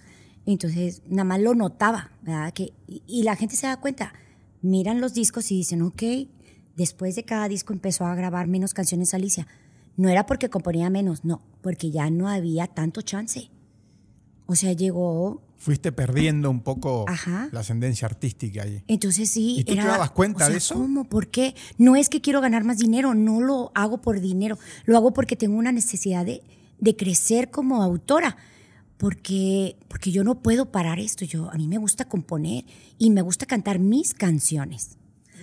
Entonces, 0.46 1.02
nada 1.08 1.26
más 1.26 1.42
lo 1.42 1.54
notaba, 1.54 2.12
¿verdad? 2.22 2.54
Que, 2.54 2.74
y, 2.88 3.24
la 3.24 3.36
gente 3.36 3.58
se 3.58 3.68
da 3.68 3.78
cuenta, 3.78 4.14
miran 4.62 5.02
los 5.02 5.14
discos 5.14 5.52
y 5.52 5.58
dicen, 5.58 5.82
ok, 5.82 6.02
después 6.76 7.16
de 7.16 7.26
cada 7.26 7.50
disco 7.50 7.74
empezó 7.74 8.06
a 8.06 8.16
grabar 8.16 8.48
menos 8.48 8.74
canciones 8.74 9.14
Alicia. 9.14 9.48
No 9.98 10.08
era 10.08 10.26
porque 10.26 10.50
componía 10.50 10.90
menos, 10.90 11.26
no, 11.26 11.42
porque 11.62 11.92
ya 11.92 12.10
no 12.10 12.30
había 12.30 12.68
tanto 12.68 13.02
chance. 13.02 13.52
O 14.46 14.56
sea, 14.56 14.72
llegó... 14.74 15.44
Fuiste 15.58 15.92
perdiendo 15.92 16.50
un 16.50 16.62
poco 16.62 17.06
la 17.52 17.60
ascendencia 17.60 18.06
artística 18.06 18.64
allí. 18.64 18.84
Entonces 18.88 19.30
sí. 19.30 19.58
¿Y 19.60 19.64
tú 19.64 19.76
te 19.76 19.82
dabas 19.82 20.12
cuenta 20.12 20.48
de 20.50 20.58
eso? 20.58 20.76
¿Cómo? 20.76 21.06
¿Por 21.06 21.28
qué? 21.28 21.56
No 21.78 21.96
es 21.96 22.10
que 22.10 22.22
quiero 22.22 22.42
ganar 22.42 22.64
más 22.64 22.78
dinero, 22.78 23.16
no 23.16 23.42
lo 23.42 23.72
hago 23.74 24.00
por 24.00 24.22
dinero, 24.22 24.58
lo 24.86 24.98
hago 24.98 25.14
porque 25.14 25.36
tengo 25.36 25.58
una 25.58 25.72
necesidad 25.72 26.26
de, 26.26 26.44
de 26.80 26.96
crecer 26.96 27.50
como 27.50 27.82
autora, 27.82 28.38
porque, 28.98 29.78
porque 29.88 30.12
yo 30.12 30.24
no 30.24 30.42
puedo 30.42 30.72
parar 30.72 31.00
esto. 31.00 31.26
Yo, 31.26 31.52
a 31.52 31.56
mí 31.56 31.68
me 31.68 31.78
gusta 31.78 32.06
componer 32.06 32.66
y 32.98 33.10
me 33.10 33.22
gusta 33.22 33.46
cantar 33.46 33.80
mis 33.80 34.14
canciones. 34.14 34.98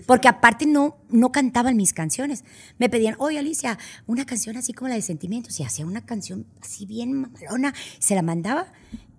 Porque 0.07 0.29
aparte 0.29 0.67
no, 0.67 0.99
no 1.09 1.33
cantaban 1.33 1.77
mis 1.77 1.93
canciones. 1.93 2.45
Me 2.79 2.89
pedían, 2.89 3.15
oye 3.19 3.39
Alicia, 3.39 3.79
una 4.07 4.27
canción 4.27 4.57
así 4.57 4.73
como 4.73 4.89
la 4.89 4.97
de 4.97 5.03
sentimientos. 5.03 5.59
Y 5.61 5.63
hacía 5.63 5.87
una 5.87 6.05
canción 6.05 6.47
así 6.61 6.85
bien 6.85 7.13
mamalona, 7.13 7.75
se 7.99 8.15
la 8.15 8.23
mandaba. 8.23 8.73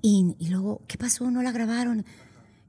Y, 0.08 0.36
y 0.38 0.50
luego, 0.50 0.84
¿qué 0.88 1.00
pasó? 1.00 1.32
No 1.32 1.42
la 1.42 1.52
grabaron. 1.52 2.06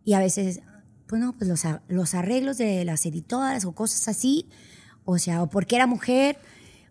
Y 0.06 0.14
a 0.14 0.20
veces, 0.20 0.62
pues 1.06 1.20
no, 1.20 1.34
pues 1.34 1.50
los, 1.50 1.64
los 1.86 2.14
arreglos 2.14 2.56
de 2.56 2.82
las 2.86 3.04
editoras 3.04 3.66
o 3.66 3.72
cosas 3.72 4.08
así. 4.08 4.48
O 5.04 5.18
sea, 5.18 5.42
o 5.42 5.50
porque 5.50 5.76
era 5.76 5.86
mujer. 5.86 6.38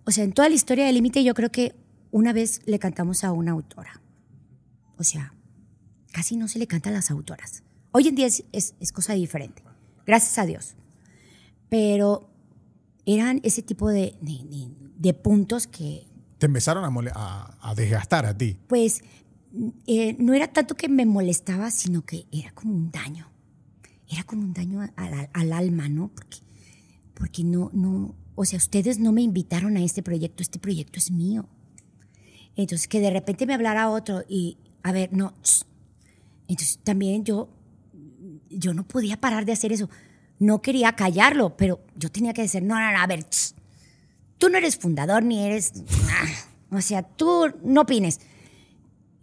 O 0.06 0.12
sea, 0.12 0.24
en 0.24 0.34
toda 0.34 0.48
la 0.48 0.54
historia 0.54 0.86
del 0.86 0.94
límite 0.94 1.24
yo 1.24 1.34
creo 1.34 1.52
que 1.52 1.76
una 2.12 2.32
vez 2.32 2.62
le 2.68 2.78
cantamos 2.78 3.24
a 3.24 3.32
una 3.32 3.54
autora. 3.54 4.04
O 5.00 5.04
sea, 5.04 5.34
casi 6.12 6.38
no 6.38 6.48
se 6.48 6.60
le 6.60 6.68
canta 6.68 6.92
a 6.92 6.94
las 6.94 7.10
autoras. 7.10 7.64
Hoy 7.92 8.08
en 8.08 8.14
día 8.14 8.28
es, 8.28 8.76
cosa 8.94 9.14
diferente, 9.14 9.64
gracias 10.06 10.38
a 10.38 10.46
Dios. 10.46 10.76
Pero 11.70 12.30
eran 13.08 13.42
ese 13.42 13.64
tipo 13.64 13.90
de, 13.90 14.16
puntos 15.24 15.66
que... 15.66 16.06
Te 16.38 16.46
empezaron 16.46 16.86
a, 16.86 17.74
desgastar 17.76 18.28
a 18.28 18.38
ti. 18.38 18.60
Pues 18.68 19.02
eh, 19.88 20.16
no 20.20 20.34
era 20.34 20.48
tanto 20.48 20.76
que 20.76 20.90
me 20.90 21.06
molestaba, 21.06 21.72
sino 21.72 22.04
que 22.04 22.26
era 22.32 22.52
como 22.52 22.74
un 22.74 22.92
daño. 22.92 23.30
Era 24.10 24.24
como 24.24 24.44
un 24.44 24.54
daño 24.54 24.82
al, 24.96 25.30
al 25.32 25.54
alma, 25.54 25.90
¿no? 25.90 26.10
Porque, 26.10 26.38
porque 27.14 27.44
no, 27.44 27.72
no, 27.74 28.16
o 28.36 28.46
sea, 28.46 28.58
ustedes 28.58 29.00
no 29.00 29.12
me 29.12 29.22
invitaron 29.22 29.78
a 29.78 29.84
este 29.84 30.04
proyecto, 30.04 30.44
este 30.44 30.60
proyecto 30.60 31.00
es 31.00 31.12
mío. 31.12 31.48
Entonces, 32.56 32.88
que 32.88 33.00
de 33.00 33.10
repente 33.10 33.46
me 33.46 33.54
hablara 33.54 33.90
otro 33.90 34.24
y, 34.28 34.58
a 34.84 34.92
ver, 34.92 35.12
no. 35.14 35.34
Entonces, 36.48 36.80
también 36.84 37.24
yo, 37.26 37.50
yo 38.50 38.74
no 38.74 38.88
podía 38.88 39.20
parar 39.20 39.46
de 39.46 39.54
hacer 39.54 39.72
eso. 39.72 39.90
No 40.38 40.62
quería 40.62 40.94
callarlo, 40.94 41.56
pero 41.58 41.82
yo 41.96 42.12
tenía 42.12 42.34
que 42.34 42.42
decir, 42.42 42.62
no, 42.62 42.76
no, 42.76 42.92
no, 42.92 43.00
a 43.00 43.08
ver, 43.08 43.26
tú 44.38 44.50
no 44.50 44.58
eres 44.58 44.78
fundador 44.78 45.24
ni 45.24 45.46
eres, 45.46 45.74
o 46.70 46.82
sea, 46.82 47.04
tú 47.04 47.54
no 47.64 47.82
opines. 47.82 48.20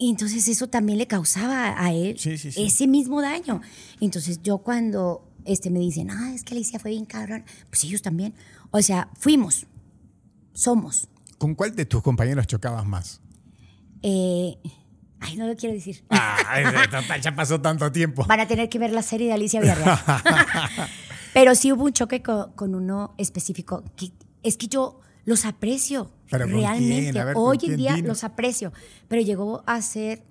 Y 0.03 0.11
entonces 0.11 0.49
eso 0.49 0.67
también 0.67 0.99
le 0.99 1.07
causaba 1.07 1.81
a 1.81 1.93
él 1.93 2.17
ese 2.19 2.89
mismo 2.89 3.23
daño. 3.23 3.61
Entonces 4.01 4.43
yo 4.43 4.59
cuando 4.59 5.31
este, 5.45 5.71
me 5.71 5.79
dicen, 5.79 6.11
ah, 6.11 6.33
es 6.35 6.43
que 6.43 6.55
Alicia 6.55 6.81
fue 6.81 6.91
bien 6.91 7.05
cabrón, 7.05 7.45
pues 7.71 7.85
ellos 7.85 8.03
también. 8.03 8.35
O 8.73 8.83
sea, 8.83 9.11
fuimos, 9.17 9.65
somos. 10.55 11.09
¿Con 11.39 11.55
cuál 11.55 11.77
de 11.77 11.85
tus 11.85 12.03
compañeros 12.03 12.49
chocabas 12.49 12.85
más? 12.85 13.21
Eh, 14.03 14.59
ay, 15.21 15.37
no 15.37 15.47
lo 15.47 15.55
quiero 15.55 15.77
decir. 15.77 16.05
Ay, 16.09 16.65
ya 17.23 17.37
pasó 17.37 17.61
tanto 17.61 17.93
tiempo. 17.93 18.25
Van 18.27 18.41
a 18.41 18.49
tener 18.49 18.69
que 18.69 18.81
ver 18.81 18.91
la 18.91 19.03
serie 19.03 19.29
de 19.29 19.35
Alicia 19.35 19.61
Villarreal. 19.61 20.01
Pero 21.33 21.55
sí 21.55 21.71
hubo 21.71 21.85
un 21.85 21.93
choque 21.93 22.23
con, 22.25 22.75
uno 22.75 23.15
específico. 23.19 23.85
Que, 23.95 24.11
es 24.43 24.57
que 24.57 24.67
yo 24.67 24.99
los 25.25 25.45
aprecio. 25.45 26.11
realmente. 26.29 27.21
Hoy 27.35 27.59
en 27.63 27.77
día 27.77 27.97
los 27.99 28.25
aprecio. 28.25 28.73
Pero 29.09 29.23
llegó 29.23 29.63
a 29.67 29.81
ser 29.83 30.23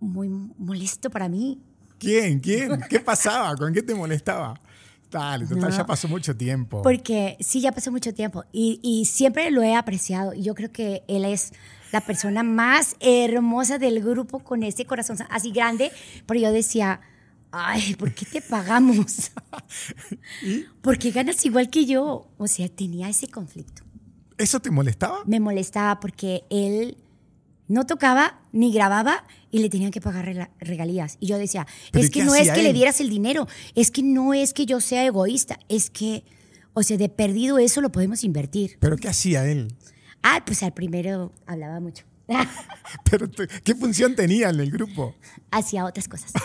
muy 0.00 0.28
molesto 0.28 1.10
para 1.10 1.28
mí. 1.28 1.60
¿Quién? 1.98 2.40
¿Quién? 2.40 2.80
¿Qué 2.88 3.00
pasaba? 3.00 3.54
¿Con 3.56 3.72
qué 3.72 3.82
te 3.82 3.94
molestaba? 3.94 4.60
Dale, 5.10 5.46
total, 5.46 5.72
ya 5.72 5.86
pasó 5.86 6.08
mucho 6.08 6.36
tiempo. 6.36 6.82
Porque 6.82 7.36
sí, 7.40 7.60
ya 7.60 7.72
pasó 7.72 7.90
mucho 7.92 8.12
tiempo. 8.12 8.44
Y, 8.52 8.80
y 8.82 9.04
siempre 9.06 9.50
lo 9.50 9.62
he 9.62 9.74
apreciado. 9.74 10.34
Y 10.34 10.42
yo 10.42 10.54
creo 10.54 10.72
que 10.72 11.04
él 11.08 11.24
es 11.24 11.52
la 11.92 12.00
persona 12.00 12.42
más 12.42 12.96
hermosa 13.00 13.78
del 13.78 14.02
grupo 14.02 14.40
con 14.40 14.62
ese 14.62 14.84
corazón 14.84 15.18
así 15.30 15.52
grande. 15.52 15.92
Pero 16.26 16.40
yo 16.40 16.52
decía, 16.52 17.00
ay, 17.52 17.94
¿por 17.94 18.12
qué 18.12 18.26
te 18.26 18.42
pagamos? 18.42 19.30
Porque 20.82 21.12
ganas 21.12 21.44
igual 21.46 21.70
que 21.70 21.86
yo. 21.86 22.28
O 22.36 22.48
sea, 22.48 22.68
tenía 22.68 23.08
ese 23.08 23.28
conflicto. 23.28 23.85
¿Eso 24.38 24.60
te 24.60 24.70
molestaba? 24.70 25.18
Me 25.26 25.40
molestaba 25.40 26.00
porque 26.00 26.44
él 26.50 26.96
no 27.68 27.86
tocaba 27.86 28.40
ni 28.52 28.72
grababa 28.72 29.24
y 29.50 29.60
le 29.60 29.68
tenían 29.70 29.90
que 29.90 30.00
pagar 30.00 30.50
regalías. 30.60 31.16
Y 31.20 31.26
yo 31.26 31.38
decía, 31.38 31.66
es 31.92 32.10
que 32.10 32.24
no 32.24 32.34
es 32.34 32.50
que 32.50 32.62
le 32.62 32.72
dieras 32.72 33.00
el 33.00 33.08
dinero, 33.08 33.48
es 33.74 33.90
que 33.90 34.02
no 34.02 34.34
es 34.34 34.52
que 34.52 34.66
yo 34.66 34.80
sea 34.80 35.04
egoísta, 35.04 35.58
es 35.68 35.90
que, 35.90 36.24
o 36.74 36.82
sea, 36.82 36.96
de 36.96 37.08
perdido 37.08 37.58
eso 37.58 37.80
lo 37.80 37.90
podemos 37.90 38.24
invertir. 38.24 38.76
¿Pero 38.80 38.96
qué 38.96 39.08
hacía 39.08 39.46
él? 39.46 39.74
Ah, 40.22 40.42
pues 40.44 40.62
al 40.62 40.72
primero 40.72 41.32
hablaba 41.46 41.80
mucho. 41.80 42.04
¿Pero 43.10 43.30
qué 43.62 43.74
función 43.74 44.16
tenía 44.16 44.50
en 44.50 44.60
el 44.60 44.70
grupo? 44.70 45.14
Hacía 45.50 45.84
otras 45.84 46.08
cosas. 46.08 46.32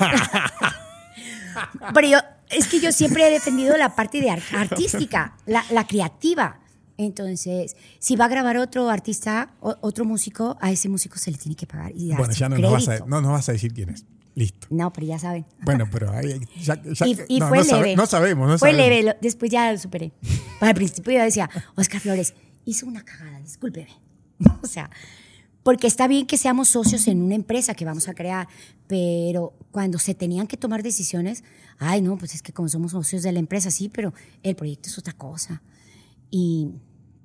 Pero 1.94 2.08
yo, 2.08 2.18
es 2.50 2.68
que 2.68 2.80
yo 2.80 2.92
siempre 2.92 3.28
he 3.28 3.32
defendido 3.32 3.76
la 3.78 3.96
parte 3.96 4.22
de 4.22 4.30
artística, 4.30 5.36
la, 5.46 5.66
la 5.72 5.86
creativa. 5.86 6.60
Entonces, 7.06 7.76
si 8.00 8.16
va 8.16 8.26
a 8.26 8.28
grabar 8.28 8.58
otro 8.58 8.90
artista, 8.90 9.54
otro 9.60 10.06
músico, 10.06 10.58
a 10.62 10.72
ese 10.72 10.88
músico 10.88 11.18
se 11.18 11.32
le 11.32 11.38
tiene 11.38 11.56
que 11.56 11.66
pagar. 11.66 11.92
Y 11.96 12.14
bueno, 12.14 12.32
ya 12.32 12.48
no 12.48 12.58
nos, 12.58 12.72
vas 12.72 13.02
a, 13.02 13.06
no 13.06 13.32
vas 13.32 13.50
a 13.50 13.54
decir 13.54 13.74
quién 13.74 13.90
es. 13.90 14.06
Listo. 14.36 14.68
No, 14.70 14.94
pero 14.94 15.08
ya 15.08 15.20
saben. 15.20 15.46
Bueno, 15.64 15.88
pero 15.92 16.12
ahí, 16.12 16.40
ya, 16.62 16.80
y, 17.28 17.40
no, 17.40 17.50
fue 17.50 17.64
leve. 17.64 17.96
no 17.96 18.06
sabemos, 18.06 18.48
no 18.48 18.58
Fue 18.58 18.72
leve, 18.72 19.18
después 19.20 19.52
ya 19.52 19.72
lo 19.72 19.78
superé. 19.78 20.14
Al 20.62 20.76
principio 20.76 21.14
yo 21.14 21.24
decía, 21.24 21.50
Oscar 21.76 22.00
Flores, 22.00 22.34
hizo 22.66 22.86
una 22.86 23.04
cagada, 23.04 23.40
discúlpeme. 23.40 23.90
o 24.62 24.68
sea, 24.68 24.90
porque 25.64 25.88
está 25.88 26.08
bien 26.08 26.28
que 26.28 26.38
seamos 26.38 26.70
socios 26.70 27.08
en 27.08 27.22
una 27.22 27.36
empresa 27.36 27.74
que 27.74 27.84
vamos 27.84 28.08
a 28.08 28.14
crear, 28.14 28.48
pero 28.88 29.54
cuando 29.72 30.00
se 30.00 30.14
tenían 30.14 30.48
que 30.48 30.56
tomar 30.56 30.82
decisiones, 30.82 31.44
ay, 31.78 32.02
no, 32.02 32.18
pues 32.18 32.36
es 32.36 32.42
que 32.42 32.54
como 32.54 32.70
somos 32.70 32.92
socios 32.92 33.24
de 33.24 33.32
la 33.32 33.40
empresa, 33.40 33.72
sí, 33.72 33.90
pero 33.90 34.14
el 34.44 34.56
proyecto 34.56 34.90
es 34.90 34.98
otra 34.98 35.14
cosa. 35.14 35.62
Y 36.30 36.70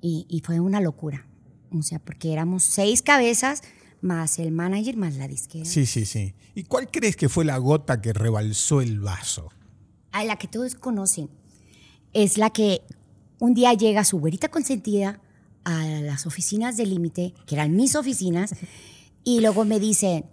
y, 0.01 0.41
fue 0.45 0.59
una 0.59 0.81
locura. 0.81 1.27
O 1.71 1.81
sea, 1.81 1.99
porque 1.99 2.31
éramos 2.31 2.63
seis 2.63 3.01
cabezas 3.01 3.61
más 4.01 4.39
el 4.39 4.51
manager 4.51 4.95
más 4.95 5.15
la 5.15 5.27
disquera. 5.27 5.65
Sí, 5.65 5.85
sí, 5.85 6.05
sí. 6.05 6.35
¿Y 6.55 6.63
cuál 6.63 6.89
crees 6.89 7.15
que 7.15 7.29
fue 7.29 7.45
la 7.45 7.57
gota 7.57 8.01
que 8.01 8.13
rebalsó 8.13 8.81
el 8.81 8.99
vaso? 8.99 9.49
A 10.11 10.23
la 10.23 10.37
que 10.37 10.47
todos 10.47 10.75
conocen. 10.75 11.29
Es 12.13 12.37
la 12.37 12.51
que 12.51 12.81
un 13.39 13.53
día 13.53 13.73
llega 13.73 14.03
su 14.03 14.19
güerita 14.19 14.49
consentida 14.49 15.19
a 15.63 15.85
las 15.85 16.25
oficinas 16.25 16.77
de 16.77 16.85
límite, 16.85 17.33
que 17.45 17.55
eran 17.55 17.75
mis 17.75 17.95
oficinas, 17.95 18.55
y 19.23 19.41
luego 19.41 19.65
me 19.65 19.79
dice, 19.79 20.23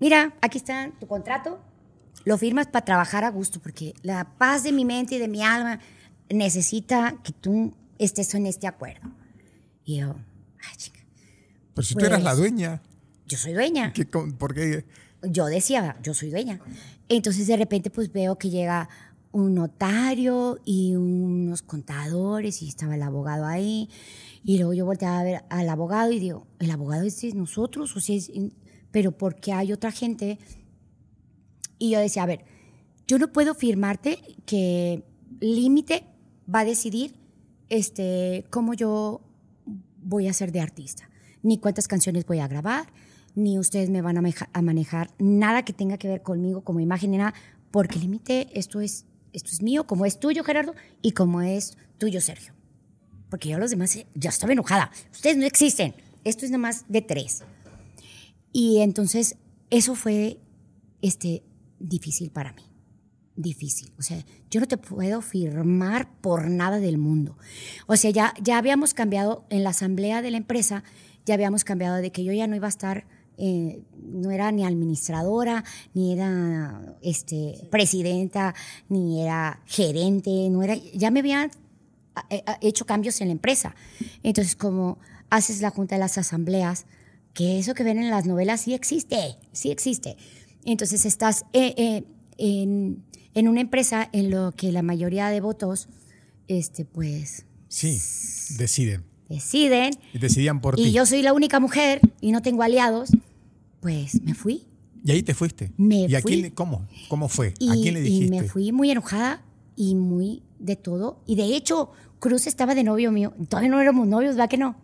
mira, 0.00 0.34
aquí 0.40 0.58
está 0.58 0.90
tu 0.98 1.06
contrato, 1.06 1.60
lo 2.24 2.36
firmas 2.36 2.66
para 2.66 2.84
trabajar 2.84 3.24
a 3.24 3.30
gusto, 3.30 3.60
porque 3.60 3.94
la 4.02 4.36
paz 4.38 4.64
de 4.64 4.72
mi 4.72 4.84
mente 4.84 5.14
y 5.14 5.18
de 5.18 5.28
mi 5.28 5.42
alma 5.44 5.78
necesita 6.28 7.16
que 7.22 7.32
tú 7.32 7.74
estés 7.98 8.34
en 8.34 8.46
este 8.46 8.66
acuerdo. 8.66 9.10
Y 9.84 9.98
yo, 9.98 10.14
ay, 10.62 10.76
chica. 10.76 11.00
Pero 11.74 11.86
si 11.86 11.94
tú 11.94 12.04
eras 12.04 12.22
la 12.22 12.30
pues, 12.30 12.38
dueña. 12.38 12.82
Yo 13.26 13.38
soy 13.38 13.52
dueña. 13.52 13.92
¿Por 14.38 14.54
qué? 14.54 14.84
Yo 15.22 15.46
decía, 15.46 15.96
yo 16.02 16.14
soy 16.14 16.30
dueña. 16.30 16.60
Entonces 17.08 17.46
de 17.46 17.56
repente 17.56 17.90
pues 17.90 18.12
veo 18.12 18.36
que 18.36 18.50
llega 18.50 18.88
un 19.32 19.54
notario 19.54 20.60
y 20.64 20.94
unos 20.94 21.62
contadores 21.62 22.62
y 22.62 22.68
estaba 22.68 22.94
el 22.94 23.02
abogado 23.02 23.46
ahí. 23.46 23.88
Y 24.44 24.58
luego 24.58 24.74
yo 24.74 24.84
volteaba 24.84 25.20
a 25.20 25.24
ver 25.24 25.44
al 25.48 25.68
abogado 25.68 26.12
y 26.12 26.18
digo, 26.18 26.46
¿el 26.58 26.70
abogado 26.70 27.04
es 27.04 27.20
de 27.22 27.32
nosotros? 27.32 27.96
O 27.96 28.00
sea, 28.00 28.16
es, 28.16 28.30
pero 28.90 29.12
¿por 29.12 29.36
qué 29.36 29.52
hay 29.52 29.72
otra 29.72 29.92
gente? 29.92 30.38
Y 31.78 31.90
yo 31.90 32.00
decía, 32.00 32.24
a 32.24 32.26
ver, 32.26 32.44
yo 33.06 33.18
no 33.18 33.32
puedo 33.32 33.54
firmarte 33.54 34.18
que 34.44 35.04
límite 35.40 36.04
va 36.52 36.60
a 36.60 36.64
decidir 36.64 37.14
este, 37.72 38.44
cómo 38.50 38.74
yo 38.74 39.22
voy 40.02 40.28
a 40.28 40.34
ser 40.34 40.52
de 40.52 40.60
artista, 40.60 41.08
ni 41.42 41.56
cuántas 41.56 41.88
canciones 41.88 42.26
voy 42.26 42.38
a 42.38 42.46
grabar, 42.46 42.92
ni 43.34 43.58
ustedes 43.58 43.88
me 43.88 44.02
van 44.02 44.18
a, 44.18 44.60
manejar 44.60 45.10
nada 45.18 45.64
que 45.64 45.72
tenga 45.72 45.96
que 45.96 46.06
ver 46.06 46.20
conmigo 46.20 46.60
como 46.64 46.80
imagen 46.80 47.12
ni 47.12 47.16
nada, 47.16 47.32
porque 47.70 47.98
límite, 47.98 48.48
esto 48.52 48.82
es, 48.82 49.06
esto 49.32 49.48
es 49.52 49.62
mío, 49.62 49.86
como 49.86 50.04
es 50.04 50.20
tuyo, 50.20 50.44
Gerardo, 50.44 50.74
y 51.00 51.12
como 51.12 51.40
es 51.40 51.78
tuyo, 51.96 52.20
Sergio. 52.20 52.52
Porque 53.30 53.48
yo 53.48 53.58
los 53.58 53.70
demás 53.70 53.98
ya 54.14 54.28
estaba 54.28 54.52
enojada. 54.52 54.90
Ustedes 55.10 55.38
no 55.38 55.46
existen. 55.46 55.94
Esto 56.24 56.44
es 56.44 56.50
nada 56.50 56.60
más 56.60 56.84
de 56.88 57.00
tres. 57.00 57.42
Y 58.52 58.80
entonces 58.80 59.36
eso 59.70 59.94
fue 59.94 60.38
este, 61.00 61.42
difícil 61.78 62.30
para 62.30 62.52
mí 62.52 62.71
difícil. 63.36 63.92
O 63.98 64.02
sea, 64.02 64.24
yo 64.50 64.60
no 64.60 64.66
te 64.66 64.76
puedo 64.76 65.20
firmar 65.20 66.12
por 66.20 66.48
nada 66.50 66.78
del 66.78 66.98
mundo. 66.98 67.36
O 67.86 67.96
sea, 67.96 68.10
ya, 68.10 68.34
ya 68.42 68.58
habíamos 68.58 68.94
cambiado 68.94 69.44
en 69.50 69.64
la 69.64 69.70
asamblea 69.70 70.22
de 70.22 70.30
la 70.30 70.36
empresa, 70.36 70.84
ya 71.24 71.34
habíamos 71.34 71.64
cambiado 71.64 71.96
de 71.96 72.10
que 72.12 72.24
yo 72.24 72.32
ya 72.32 72.46
no 72.46 72.56
iba 72.56 72.66
a 72.66 72.70
estar, 72.70 73.06
eh, 73.38 73.82
no 73.96 74.30
era 74.30 74.52
ni 74.52 74.64
administradora, 74.64 75.64
ni 75.94 76.12
era 76.12 76.96
este, 77.00 77.66
presidenta, 77.70 78.54
ni 78.88 79.22
era 79.22 79.62
gerente, 79.66 80.48
no 80.50 80.62
era, 80.62 80.74
ya 80.76 81.10
me 81.10 81.20
habían 81.20 81.50
eh, 82.28 82.42
eh, 82.46 82.54
hecho 82.60 82.84
cambios 82.84 83.20
en 83.20 83.28
la 83.28 83.32
empresa. 83.32 83.74
Entonces, 84.22 84.56
como 84.56 84.98
haces 85.30 85.62
la 85.62 85.70
junta 85.70 85.94
de 85.94 86.00
las 86.00 86.18
asambleas, 86.18 86.86
que 87.32 87.58
eso 87.58 87.74
que 87.74 87.84
ven 87.84 87.98
en 87.98 88.10
las 88.10 88.26
novelas 88.26 88.60
sí 88.60 88.74
existe, 88.74 89.38
sí 89.52 89.70
existe. 89.70 90.18
Entonces 90.64 91.06
estás 91.06 91.46
en 91.52 93.02
en 93.34 93.48
una 93.48 93.60
empresa 93.60 94.08
en 94.12 94.30
lo 94.30 94.52
que 94.52 94.72
la 94.72 94.82
mayoría 94.82 95.28
de 95.28 95.40
votos, 95.40 95.88
este, 96.48 96.84
pues... 96.84 97.46
Sí, 97.68 97.98
deciden. 98.58 99.04
Deciden. 99.28 99.94
Y 100.12 100.18
decidían 100.18 100.60
por 100.60 100.76
ti. 100.76 100.82
Y 100.82 100.92
yo 100.92 101.06
soy 101.06 101.22
la 101.22 101.32
única 101.32 101.58
mujer 101.58 102.00
y 102.20 102.32
no 102.32 102.42
tengo 102.42 102.62
aliados, 102.62 103.10
pues 103.80 104.20
me 104.22 104.34
fui. 104.34 104.66
¿Y 105.04 105.10
ahí 105.10 105.22
te 105.22 105.34
fuiste? 105.34 105.72
Me 105.76 106.06
¿Y 106.06 106.14
a 106.14 106.22
quién, 106.22 106.50
cómo? 106.50 106.86
¿Cómo 107.08 107.28
fue? 107.28 107.48
¿A 107.48 107.72
quién 107.74 107.94
le 107.94 108.02
dijiste? 108.02 108.26
Y 108.26 108.40
me 108.40 108.44
fui 108.46 108.72
muy 108.72 108.90
enojada 108.90 109.42
y 109.74 109.94
muy 109.94 110.42
de 110.58 110.76
todo. 110.76 111.22
Y 111.26 111.34
de 111.36 111.56
hecho, 111.56 111.90
Cruz 112.20 112.46
estaba 112.46 112.74
de 112.74 112.84
novio 112.84 113.10
mío. 113.10 113.34
Todavía 113.48 113.70
no 113.70 113.80
éramos 113.80 114.06
novios, 114.06 114.38
¿va 114.38 114.48
que 114.48 114.58
no? 114.58 114.76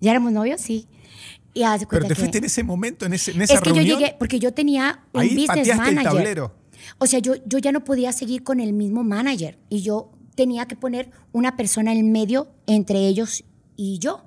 ¿Ya 0.00 0.10
éramos 0.10 0.32
novios? 0.32 0.60
Sí. 0.60 0.86
Y 1.54 1.62
Pero 1.88 2.06
te 2.06 2.14
fuiste 2.16 2.38
en 2.38 2.44
ese 2.44 2.64
momento, 2.64 3.06
en, 3.06 3.14
ese, 3.14 3.30
en 3.30 3.42
esa 3.42 3.54
es 3.54 3.60
que 3.60 3.72
yo 3.72 3.80
llegué, 3.80 4.16
porque 4.18 4.40
yo 4.40 4.52
tenía 4.52 5.04
un 5.12 5.20
ahí 5.20 5.36
business 5.36 5.68
manager. 5.76 5.98
El 5.98 6.04
tablero. 6.04 6.54
O 6.98 7.06
sea, 7.06 7.18
yo, 7.18 7.34
yo 7.46 7.58
ya 7.58 7.72
no 7.72 7.84
podía 7.84 8.12
seguir 8.12 8.42
con 8.42 8.60
el 8.60 8.72
mismo 8.72 9.04
manager 9.04 9.58
y 9.68 9.82
yo 9.82 10.10
tenía 10.34 10.66
que 10.66 10.76
poner 10.76 11.10
una 11.32 11.56
persona 11.56 11.92
en 11.92 12.12
medio 12.12 12.48
entre 12.66 13.06
ellos 13.06 13.44
y 13.76 13.98
yo, 13.98 14.22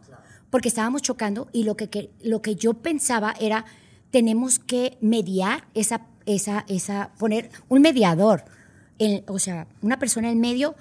porque 0.49 0.69
estábamos 0.69 1.01
chocando 1.01 1.49
y 1.51 1.63
lo 1.63 1.75
que, 1.75 2.11
lo 2.21 2.41
que 2.41 2.55
yo 2.55 2.75
pensaba 2.75 3.33
era, 3.39 3.65
tenemos 4.11 4.59
que 4.59 4.97
mediar 5.01 5.67
esa, 5.73 6.07
esa, 6.25 6.65
esa, 6.67 7.11
poner 7.17 7.49
un 7.69 7.81
mediador, 7.81 8.45
o 9.27 9.39
sea, 9.39 9.67
una 9.81 9.99
persona 9.99 10.31
en 10.31 10.39
medio 10.39 10.75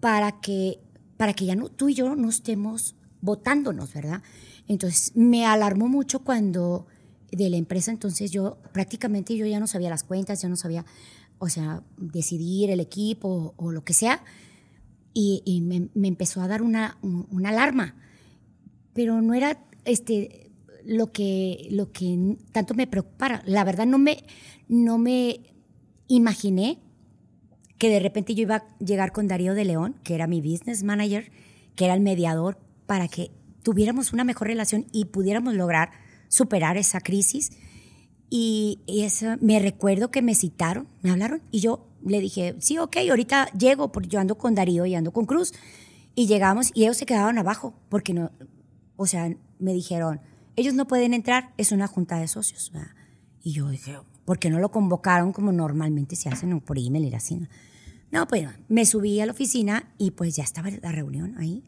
para 0.00 0.40
que, 0.40 0.80
para 1.16 1.32
que 1.32 1.46
ya 1.46 1.56
no, 1.56 1.68
tú 1.68 1.88
y 1.88 1.94
yo 1.94 2.14
no 2.14 2.28
estemos 2.28 2.94
votándonos, 3.20 3.92
¿verdad? 3.92 4.22
Entonces 4.68 5.12
me 5.16 5.46
alarmó 5.46 5.88
mucho 5.88 6.20
cuando 6.20 6.86
de 7.36 7.50
la 7.50 7.56
empresa, 7.56 7.90
entonces 7.90 8.30
yo 8.30 8.58
prácticamente 8.72 9.36
yo 9.36 9.46
ya 9.46 9.60
no 9.60 9.66
sabía 9.66 9.90
las 9.90 10.04
cuentas, 10.04 10.40
ya 10.40 10.48
no 10.48 10.56
sabía, 10.56 10.84
o 11.38 11.48
sea, 11.48 11.82
decidir 11.98 12.70
el 12.70 12.80
equipo 12.80 13.54
o, 13.56 13.72
lo 13.72 13.84
que 13.84 13.92
sea, 13.92 14.22
y, 15.12 15.62
me, 15.62 15.88
empezó 16.06 16.42
a 16.42 16.48
dar 16.48 16.62
una, 16.62 16.98
una, 17.02 17.48
alarma, 17.48 17.94
pero 18.92 19.22
no 19.22 19.32
era 19.34 19.64
este, 19.84 20.50
lo, 20.84 21.12
que, 21.12 21.68
lo 21.70 21.90
que 21.90 22.36
tanto 22.52 22.74
me 22.74 22.86
preocupara. 22.86 23.42
La 23.46 23.64
verdad 23.64 23.86
no 23.86 23.96
me, 23.98 24.24
no 24.68 24.98
me 24.98 25.40
imaginé 26.06 26.78
que 27.78 27.88
de 27.88 28.00
repente 28.00 28.34
yo 28.34 28.42
iba 28.42 28.56
a 28.56 28.78
llegar 28.78 29.12
con 29.12 29.26
Darío 29.26 29.54
de 29.54 29.64
León, 29.64 29.96
que 30.04 30.14
era 30.14 30.26
mi 30.26 30.42
business 30.42 30.82
manager, 30.82 31.30
que 31.76 31.86
era 31.86 31.94
el 31.94 32.00
mediador 32.00 32.58
para 32.86 33.08
que 33.08 33.30
tuviéramos 33.62 34.12
una 34.12 34.24
mejor 34.24 34.48
relación 34.48 34.86
y 34.92 35.06
pudiéramos 35.06 35.54
lograr 35.54 35.90
superar 36.28 36.76
esa 36.76 37.00
crisis. 37.00 37.52
Y, 38.28 38.80
eso, 38.86 39.36
me 39.40 39.58
recuerdo 39.58 40.10
que 40.10 40.22
me 40.22 40.34
citaron, 40.34 40.88
me 41.02 41.10
hablaron 41.10 41.42
y 41.50 41.60
yo 41.60 41.86
le 42.04 42.20
dije, 42.20 42.56
sí, 42.58 42.78
ok, 42.78 42.96
ahorita 43.08 43.50
llego, 43.52 43.92
porque 43.92 44.08
yo 44.08 44.20
ando 44.20 44.36
con 44.36 44.54
Darío 44.54 44.86
y 44.86 44.94
ando 44.94 45.12
con 45.12 45.26
Cruz. 45.26 45.52
Y 46.14 46.26
llegamos 46.26 46.70
y 46.74 46.84
ellos 46.84 46.96
se 46.96 47.06
quedaron 47.06 47.38
abajo, 47.38 47.74
porque 47.88 48.14
no, 48.14 48.30
o 48.96 49.06
sea, 49.06 49.34
me 49.58 49.72
dijeron, 49.72 50.20
ellos 50.56 50.74
no 50.74 50.86
pueden 50.86 51.14
entrar, 51.14 51.52
es 51.58 51.72
una 51.72 51.86
junta 51.86 52.18
de 52.18 52.28
socios. 52.28 52.72
Y 53.42 53.52
yo 53.52 53.68
dije, 53.68 53.96
¿por 54.24 54.38
qué 54.38 54.50
no 54.50 54.58
lo 54.58 54.70
convocaron 54.70 55.32
como 55.32 55.52
normalmente 55.52 56.16
se 56.16 56.28
hacen 56.28 56.58
por 56.60 56.78
email 56.78 57.04
y 57.04 57.14
así? 57.14 57.40
No, 58.10 58.26
pues 58.26 58.48
me 58.68 58.86
subí 58.86 59.20
a 59.20 59.26
la 59.26 59.32
oficina 59.32 59.92
y 59.98 60.12
pues 60.12 60.36
ya 60.36 60.44
estaba 60.44 60.70
la 60.70 60.92
reunión 60.92 61.36
ahí. 61.38 61.64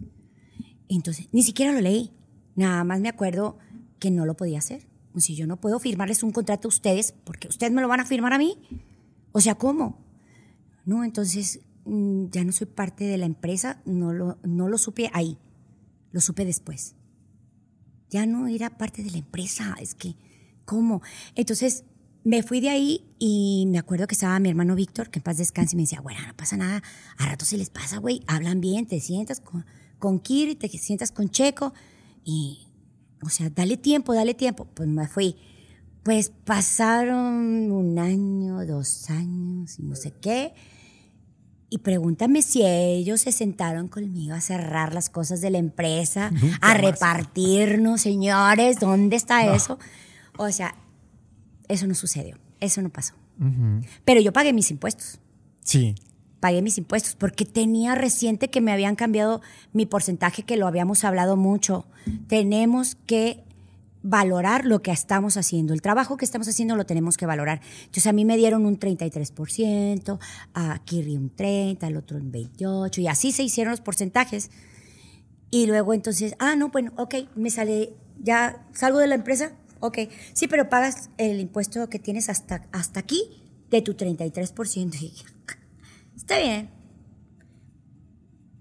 Entonces, 0.89 1.29
ni 1.33 1.43
siquiera 1.43 1.73
lo 1.73 1.81
leí. 1.81 2.13
Nada 2.57 2.83
más 2.85 3.01
me 3.01 3.09
acuerdo 3.09 3.59
que 3.99 4.11
no 4.11 4.27
lo 4.27 4.37
podía 4.37 4.59
hacer. 4.59 4.87
Si 5.17 5.35
yo 5.35 5.47
no 5.47 5.61
puedo 5.61 5.79
firmarles 5.79 6.23
un 6.23 6.33
contrato 6.33 6.69
a 6.69 6.71
ustedes, 6.71 7.13
porque 7.25 7.49
ustedes 7.49 7.73
me 7.73 7.81
lo 7.81 7.89
van 7.89 8.01
a 8.01 8.05
firmar 8.05 8.33
a 8.33 8.39
mí. 8.39 8.57
O 9.33 9.41
sea, 9.41 9.57
¿cómo? 9.57 10.05
No, 10.85 11.05
entonces 11.05 11.61
mm, 11.85 12.27
ya 12.31 12.45
no 12.45 12.53
soy 12.53 12.67
parte 12.67 13.05
de 13.05 13.19
la 13.19 13.27
empresa, 13.27 13.83
no 13.85 14.13
lo, 14.13 14.39
no 14.45 14.69
lo 14.69 14.79
supe 14.79 15.11
ahí. 15.13 15.39
Lo 16.13 16.21
supe 16.21 16.45
después. 16.45 16.95
Ya 18.11 18.27
no 18.27 18.49
era 18.49 18.79
parte 18.79 19.03
de 19.03 19.11
la 19.11 19.19
empresa, 19.19 19.77
es 19.81 19.95
que, 19.95 20.17
¿cómo? 20.65 21.03
Entonces 21.35 21.85
me 22.25 22.43
fui 22.43 22.61
de 22.61 22.71
ahí 22.71 23.05
y 23.19 23.67
me 23.69 23.79
acuerdo 23.79 24.07
que 24.07 24.15
estaba 24.15 24.39
mi 24.39 24.49
hermano 24.49 24.75
Víctor, 24.75 25.11
que 25.11 25.19
en 25.19 25.23
paz 25.23 25.37
descanse, 25.39 25.75
y 25.75 25.77
me 25.77 25.83
decía, 25.83 26.01
bueno, 26.01 26.21
no 26.27 26.35
pasa 26.37 26.57
nada, 26.57 26.83
a 27.17 27.27
rato 27.27 27.45
se 27.45 27.57
les 27.57 27.71
pasa, 27.71 27.99
güey, 27.99 28.23
hablan 28.27 28.61
bien, 28.61 28.87
te 28.87 29.01
sientas 29.01 29.41
con, 29.41 29.67
con 29.99 30.21
Kiri, 30.21 30.55
te 30.55 30.69
sientas 30.69 31.13
con 31.13 31.29
Checo, 31.29 31.73
y, 32.25 32.68
o 33.23 33.29
sea, 33.29 33.51
dale 33.51 33.77
tiempo, 33.77 34.15
dale 34.15 34.35
tiempo. 34.35 34.67
Pues 34.75 34.89
me 34.89 35.07
fui. 35.09 35.37
Pues 36.03 36.31
pasaron 36.45 37.71
un 37.71 37.99
año, 37.99 38.65
dos 38.65 39.11
años, 39.11 39.79
y 39.79 39.83
no 39.83 39.95
sé 39.95 40.13
qué. 40.13 40.55
Y 41.71 41.79
pregúntame 41.79 42.41
si 42.41 42.65
ellos 42.65 43.21
se 43.21 43.33
sentaron 43.33 43.89
conmigo 43.89 44.35
a 44.35 44.41
cerrar 44.41 44.95
las 44.95 45.11
cosas 45.11 45.43
de 45.43 45.51
la 45.51 45.59
empresa, 45.59 46.31
a 46.63 46.75
repartirnos, 46.75 48.01
señores, 48.01 48.81
¿dónde 48.81 49.17
está 49.17 49.55
eso? 49.55 49.79
O 50.39 50.51
sea, 50.51 50.75
eso 51.69 51.87
no 51.87 51.95
sucedió, 51.95 52.39
eso 52.61 52.81
no 52.81 52.89
pasó. 52.89 53.15
Pero 54.05 54.21
yo 54.21 54.33
pagué 54.33 54.55
mis 54.55 54.71
impuestos. 54.71 55.19
Sí. 55.63 55.95
Pagué 56.41 56.63
mis 56.63 56.79
impuestos 56.79 57.15
porque 57.15 57.45
tenía 57.45 57.95
reciente 57.95 58.49
que 58.49 58.61
me 58.61 58.73
habían 58.73 58.97
cambiado 58.97 59.41
mi 59.73 59.87
porcentaje, 59.87 60.43
que 60.45 60.57
lo 60.57 60.67
habíamos 60.67 61.05
hablado 61.05 61.37
mucho. 61.37 61.87
Tenemos 62.29 62.97
que 63.07 63.45
valorar 64.03 64.65
lo 64.65 64.81
que 64.81 64.91
estamos 64.91 65.37
haciendo. 65.37 65.75
El 65.75 65.83
trabajo 65.83 66.17
que 66.17 66.25
estamos 66.25 66.49
haciendo 66.49 66.77
lo 66.77 66.87
tenemos 66.87 67.17
que 67.17 67.27
valorar. 67.27 67.61
Entonces 67.81 68.07
a 68.07 68.13
mí 68.13 68.25
me 68.25 68.37
dieron 68.37 68.67
un 68.67 68.79
33%, 68.79 70.19
a 70.55 70.79
Kirri 70.85 71.17
un 71.17 71.35
30%, 71.35 71.83
al 71.83 71.97
otro 71.97 72.17
un 72.19 72.33
28%, 72.33 72.99
y 72.99 73.09
así 73.09 73.33
se 73.33 73.43
hicieron 73.43 73.73
los 73.73 73.81
porcentajes. 73.81 74.51
Y 75.51 75.67
luego 75.67 75.95
entonces, 75.95 76.35
ah, 76.39 76.57
no, 76.57 76.69
bueno, 76.69 76.93
ok, 76.97 77.15
me 77.35 77.51
sale, 77.51 77.95
ya 78.23 78.67
salgo 78.73 78.99
de 78.99 79.07
la 79.07 79.15
empresa, 79.15 79.53
ok, 79.81 79.99
sí, 80.33 80.47
pero 80.47 80.69
pagas 80.69 81.11
el 81.17 81.41
impuesto 81.41 81.89
que 81.89 81.99
tienes 81.99 82.29
hasta, 82.29 82.67
hasta 82.73 83.01
aquí 83.01 83.43
de 83.71 83.83
tu 83.83 83.95
33%. 83.95 85.01
Y, 85.01 85.13
está 86.19 86.39
bien. 86.39 86.71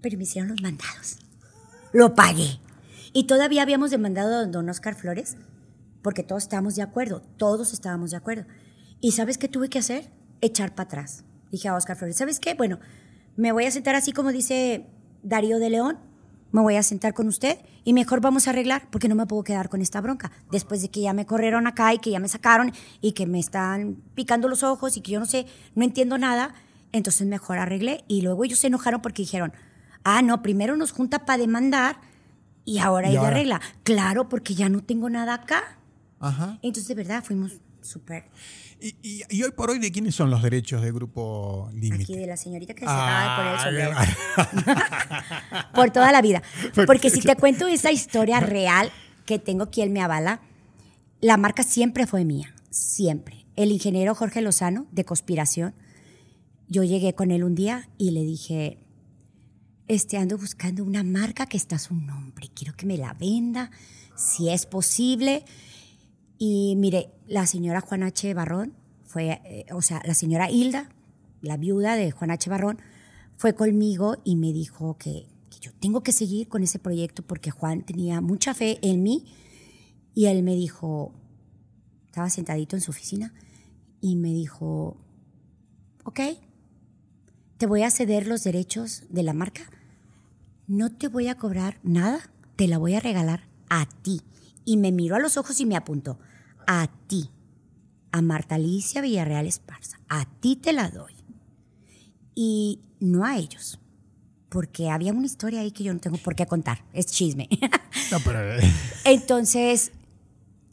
Pero 0.00 0.16
me 0.16 0.22
hicieron 0.22 0.50
los 0.50 0.62
mandados. 0.62 1.18
Lo 1.92 2.14
pagué. 2.14 2.60
Y 3.12 3.24
todavía 3.24 3.62
habíamos 3.62 3.90
demandado 3.90 4.36
a 4.36 4.46
don 4.46 4.68
Oscar 4.68 4.94
Flores, 4.94 5.36
porque 6.02 6.22
todos 6.22 6.44
estábamos 6.44 6.76
de 6.76 6.82
acuerdo, 6.82 7.22
todos 7.36 7.72
estábamos 7.72 8.10
de 8.12 8.16
acuerdo. 8.16 8.46
¿Y 9.00 9.12
sabes 9.12 9.38
qué 9.38 9.48
tuve 9.48 9.68
que 9.68 9.78
hacer? 9.78 10.10
Echar 10.40 10.74
para 10.74 10.86
atrás. 10.86 11.24
Dije 11.50 11.68
a 11.68 11.74
Oscar 11.74 11.96
Flores, 11.96 12.16
¿sabes 12.16 12.38
qué? 12.38 12.54
Bueno, 12.54 12.78
me 13.36 13.52
voy 13.52 13.64
a 13.64 13.70
sentar 13.70 13.94
así 13.94 14.12
como 14.12 14.30
dice 14.30 14.86
Darío 15.22 15.58
de 15.58 15.70
León, 15.70 15.98
me 16.52 16.60
voy 16.60 16.76
a 16.76 16.82
sentar 16.82 17.12
con 17.12 17.28
usted 17.28 17.58
y 17.84 17.92
mejor 17.92 18.20
vamos 18.20 18.46
a 18.46 18.50
arreglar 18.50 18.88
porque 18.90 19.08
no 19.08 19.14
me 19.14 19.26
puedo 19.26 19.44
quedar 19.44 19.68
con 19.68 19.80
esta 19.80 20.00
bronca. 20.00 20.30
Después 20.50 20.82
de 20.82 20.90
que 20.90 21.00
ya 21.00 21.12
me 21.12 21.26
corrieron 21.26 21.66
acá 21.66 21.92
y 21.92 21.98
que 21.98 22.10
ya 22.10 22.20
me 22.20 22.28
sacaron 22.28 22.72
y 23.00 23.12
que 23.12 23.26
me 23.26 23.38
están 23.38 23.96
picando 24.14 24.48
los 24.48 24.62
ojos 24.62 24.96
y 24.96 25.00
que 25.00 25.12
yo 25.12 25.20
no 25.20 25.26
sé, 25.26 25.46
no 25.74 25.84
entiendo 25.84 26.18
nada, 26.18 26.54
entonces 26.92 27.26
mejor 27.26 27.58
arreglé. 27.58 28.04
Y 28.08 28.22
luego 28.22 28.44
ellos 28.44 28.58
se 28.58 28.68
enojaron 28.68 29.00
porque 29.02 29.22
dijeron, 29.22 29.52
ah, 30.04 30.22
no, 30.22 30.42
primero 30.42 30.76
nos 30.76 30.92
junta 30.92 31.24
para 31.24 31.38
demandar 31.38 32.00
y 32.64 32.78
ahora 32.78 33.08
ella 33.08 33.28
arregla. 33.28 33.60
Claro, 33.82 34.28
porque 34.28 34.54
ya 34.54 34.68
no 34.68 34.82
tengo 34.82 35.08
nada 35.08 35.34
acá. 35.34 35.78
Ajá. 36.20 36.58
Entonces, 36.62 36.88
de 36.88 36.94
verdad, 36.94 37.24
fuimos 37.24 37.52
súper... 37.80 38.24
Y, 38.80 39.24
y, 39.28 39.42
hoy 39.42 39.50
por 39.50 39.70
hoy, 39.70 39.80
¿de 39.80 39.90
quiénes 39.90 40.14
son 40.14 40.30
los 40.30 40.40
derechos 40.40 40.80
de 40.82 40.92
Grupo 40.92 41.68
Límite? 41.72 42.04
Aquí 42.04 42.16
de 42.16 42.28
la 42.28 42.36
señorita 42.36 42.74
que 42.74 42.80
se 42.80 42.86
acaba 42.86 43.22
de 43.22 43.36
poner 43.36 43.54
el 43.54 43.96
sombrero. 43.96 45.24
por 45.74 45.90
toda 45.90 46.12
la 46.12 46.22
vida. 46.22 46.42
Porque 46.86 47.10
si 47.10 47.20
te 47.20 47.34
cuento 47.34 47.66
esa 47.66 47.90
historia 47.90 48.38
real 48.40 48.92
que 49.26 49.40
tengo, 49.40 49.70
quien 49.70 49.92
me 49.92 50.00
avala, 50.00 50.42
la 51.20 51.36
marca 51.36 51.64
siempre 51.64 52.06
fue 52.06 52.24
mía, 52.24 52.54
siempre. 52.70 53.46
El 53.56 53.72
ingeniero 53.72 54.14
Jorge 54.14 54.42
Lozano, 54.42 54.86
de 54.92 55.04
Conspiración, 55.04 55.74
yo 56.68 56.84
llegué 56.84 57.14
con 57.14 57.30
él 57.30 57.44
un 57.44 57.54
día 57.54 57.88
y 57.98 58.10
le 58.10 58.22
dije, 58.22 58.78
este, 59.88 60.18
ando 60.18 60.36
buscando 60.36 60.84
una 60.84 61.02
marca 61.02 61.46
que 61.46 61.56
está 61.56 61.78
su 61.78 61.94
nombre, 61.94 62.50
quiero 62.54 62.74
que 62.76 62.86
me 62.86 62.98
la 62.98 63.14
venda, 63.14 63.70
si 64.16 64.50
es 64.50 64.66
posible. 64.66 65.44
Y 66.36 66.74
mire, 66.76 67.10
la 67.26 67.46
señora 67.46 67.80
Juan 67.80 68.02
H. 68.02 68.34
Barrón 68.34 68.74
fue, 69.04 69.40
eh, 69.44 69.66
o 69.72 69.80
sea, 69.80 70.02
la 70.04 70.14
señora 70.14 70.50
Hilda, 70.50 70.90
la 71.40 71.56
viuda 71.56 71.96
de 71.96 72.10
Juan 72.10 72.30
H. 72.30 72.50
Barrón, 72.50 72.78
fue 73.36 73.54
conmigo 73.54 74.16
y 74.24 74.36
me 74.36 74.52
dijo 74.52 74.98
que, 74.98 75.26
que, 75.50 75.60
yo 75.60 75.72
tengo 75.80 76.02
que 76.02 76.12
seguir 76.12 76.48
con 76.48 76.62
ese 76.62 76.78
proyecto 76.78 77.22
porque 77.22 77.50
Juan 77.50 77.82
tenía 77.84 78.20
mucha 78.20 78.52
fe 78.52 78.78
en 78.82 79.02
mí. 79.02 79.24
Y 80.14 80.26
él 80.26 80.42
me 80.42 80.54
dijo, 80.54 81.14
estaba 82.06 82.28
sentadito 82.28 82.76
en 82.76 82.82
su 82.82 82.90
oficina, 82.90 83.32
y 84.00 84.16
me 84.16 84.32
dijo, 84.32 84.96
ok, 86.04 86.20
te 87.58 87.66
voy 87.66 87.82
a 87.82 87.90
ceder 87.90 88.26
los 88.26 88.42
derechos 88.44 89.04
de 89.10 89.22
la 89.22 89.34
marca 89.34 89.70
no 90.68 90.90
te 90.90 91.08
voy 91.08 91.28
a 91.28 91.36
cobrar 91.36 91.80
nada, 91.82 92.30
te 92.54 92.68
la 92.68 92.78
voy 92.78 92.94
a 92.94 93.00
regalar 93.00 93.48
a 93.70 93.86
ti. 94.02 94.20
Y 94.64 94.76
me 94.76 94.92
miró 94.92 95.16
a 95.16 95.18
los 95.18 95.38
ojos 95.38 95.58
y 95.60 95.66
me 95.66 95.76
apuntó, 95.76 96.20
a 96.66 96.88
ti, 97.08 97.30
a 98.12 98.20
Marta 98.20 98.56
Alicia 98.56 99.00
Villarreal 99.00 99.46
Esparza, 99.46 99.98
a 100.08 100.26
ti 100.40 100.56
te 100.56 100.74
la 100.74 100.90
doy. 100.90 101.14
Y 102.34 102.80
no 103.00 103.24
a 103.24 103.38
ellos, 103.38 103.80
porque 104.50 104.90
había 104.90 105.12
una 105.12 105.26
historia 105.26 105.60
ahí 105.60 105.72
que 105.72 105.84
yo 105.84 105.94
no 105.94 106.00
tengo 106.00 106.18
por 106.18 106.36
qué 106.36 106.46
contar, 106.46 106.84
es 106.92 107.06
chisme. 107.06 107.48
No, 108.10 108.18
pero... 108.24 108.40
Eh. 108.54 108.60
Entonces, 109.04 109.92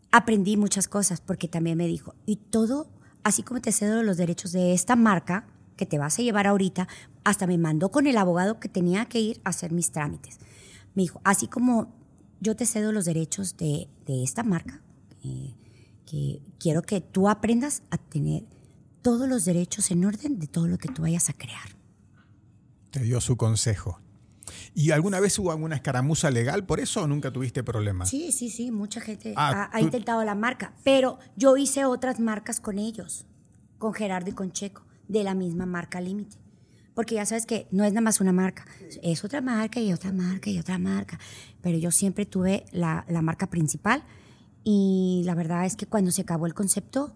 aprendí 0.09 0.55
muchas 0.55 0.87
cosas, 0.87 1.19
porque 1.19 1.49
también 1.49 1.77
me 1.77 1.85
dijo, 1.85 2.15
y 2.25 2.37
todo, 2.37 2.87
así 3.23 3.43
como 3.43 3.59
te 3.59 3.73
cedo 3.73 4.03
los 4.03 4.15
derechos 4.15 4.53
de 4.53 4.73
esta 4.73 4.95
marca, 4.95 5.45
que 5.75 5.85
te 5.85 5.97
vas 5.97 6.17
a 6.19 6.21
llevar 6.21 6.47
ahorita, 6.47 6.87
hasta 7.23 7.47
me 7.47 7.57
mandó 7.57 7.89
con 7.89 8.07
el 8.07 8.17
abogado 8.17 8.59
que 8.59 8.69
tenía 8.69 9.05
que 9.05 9.19
ir 9.19 9.41
a 9.43 9.49
hacer 9.49 9.71
mis 9.71 9.91
trámites. 9.91 10.39
Me 10.93 11.03
dijo, 11.03 11.21
así 11.23 11.47
como 11.47 11.93
yo 12.39 12.55
te 12.55 12.65
cedo 12.65 12.91
los 12.91 13.05
derechos 13.05 13.57
de, 13.57 13.89
esta 14.07 14.43
marca, 14.43 14.81
eh, 15.23 15.53
que 16.05 16.41
quiero 16.59 16.81
que 16.81 17.01
tú 17.01 17.29
aprendas 17.29 17.83
a 17.89 17.97
tener 17.97 18.43
todos 19.01 19.27
los 19.27 19.45
derechos 19.45 19.91
en 19.91 20.05
orden 20.05 20.39
de 20.39 20.47
todo 20.47 20.67
lo 20.67 20.77
que 20.77 20.89
tú 20.89 21.03
vayas 21.03 21.29
a 21.29 21.33
crear. 21.33 21.75
Te 22.91 23.01
dio 23.01 23.19
su 23.21 23.35
consejo. 23.35 23.99
¿Y 24.73 24.91
alguna 24.91 25.19
vez 25.19 25.37
hubo 25.39 25.51
alguna 25.51 25.75
escaramuza 25.75 26.29
legal 26.29 26.65
por 26.65 26.79
eso 26.79 27.01
o 27.01 27.07
nunca 27.07 27.31
tuviste 27.31 27.63
problemas? 27.63 28.09
Sí, 28.09 28.31
sí, 28.31 28.49
sí, 28.49 28.71
mucha 28.71 29.01
gente 29.01 29.33
ah, 29.35 29.69
ha, 29.71 29.81
intentado 29.81 30.23
la 30.23 30.35
marca, 30.35 30.73
pero 30.83 31.17
yo 31.35 31.57
hice 31.57 31.85
otras 31.85 32.19
marcas 32.19 32.59
con 32.59 32.77
ellos, 32.77 33.25
con 33.79 33.93
Gerardo 33.93 34.29
y 34.29 34.33
con 34.33 34.51
Checo 34.51 34.85
de 35.07 35.23
la 35.23 35.33
misma 35.33 35.65
marca 35.65 36.01
límite. 36.01 36.37
Porque 36.95 37.15
ya 37.15 37.25
sabes 37.25 37.45
que 37.45 37.67
no 37.71 37.83
es 37.83 37.91
nada 37.91 38.01
más 38.01 38.21
una 38.21 38.31
marca, 38.31 38.65
es 39.03 39.25
otra 39.25 39.41
marca 39.41 39.81
y 39.81 39.91
otra 39.91 40.13
marca 40.13 40.49
y 40.49 40.57
otra 40.57 40.77
marca. 40.77 41.19
Pero 41.61 41.77
yo 41.77 41.91
siempre 41.91 42.25
tuve 42.25 42.65
la, 42.71 43.05
marca 43.21 43.47
principal 43.49 44.03
y 44.63 45.21
la 45.25 45.35
verdad 45.35 45.65
es 45.65 45.75
que 45.75 45.87
cuando 45.87 46.11
se 46.11 46.21
acabó 46.21 46.47
el 46.47 46.53
concepto, 46.53 47.13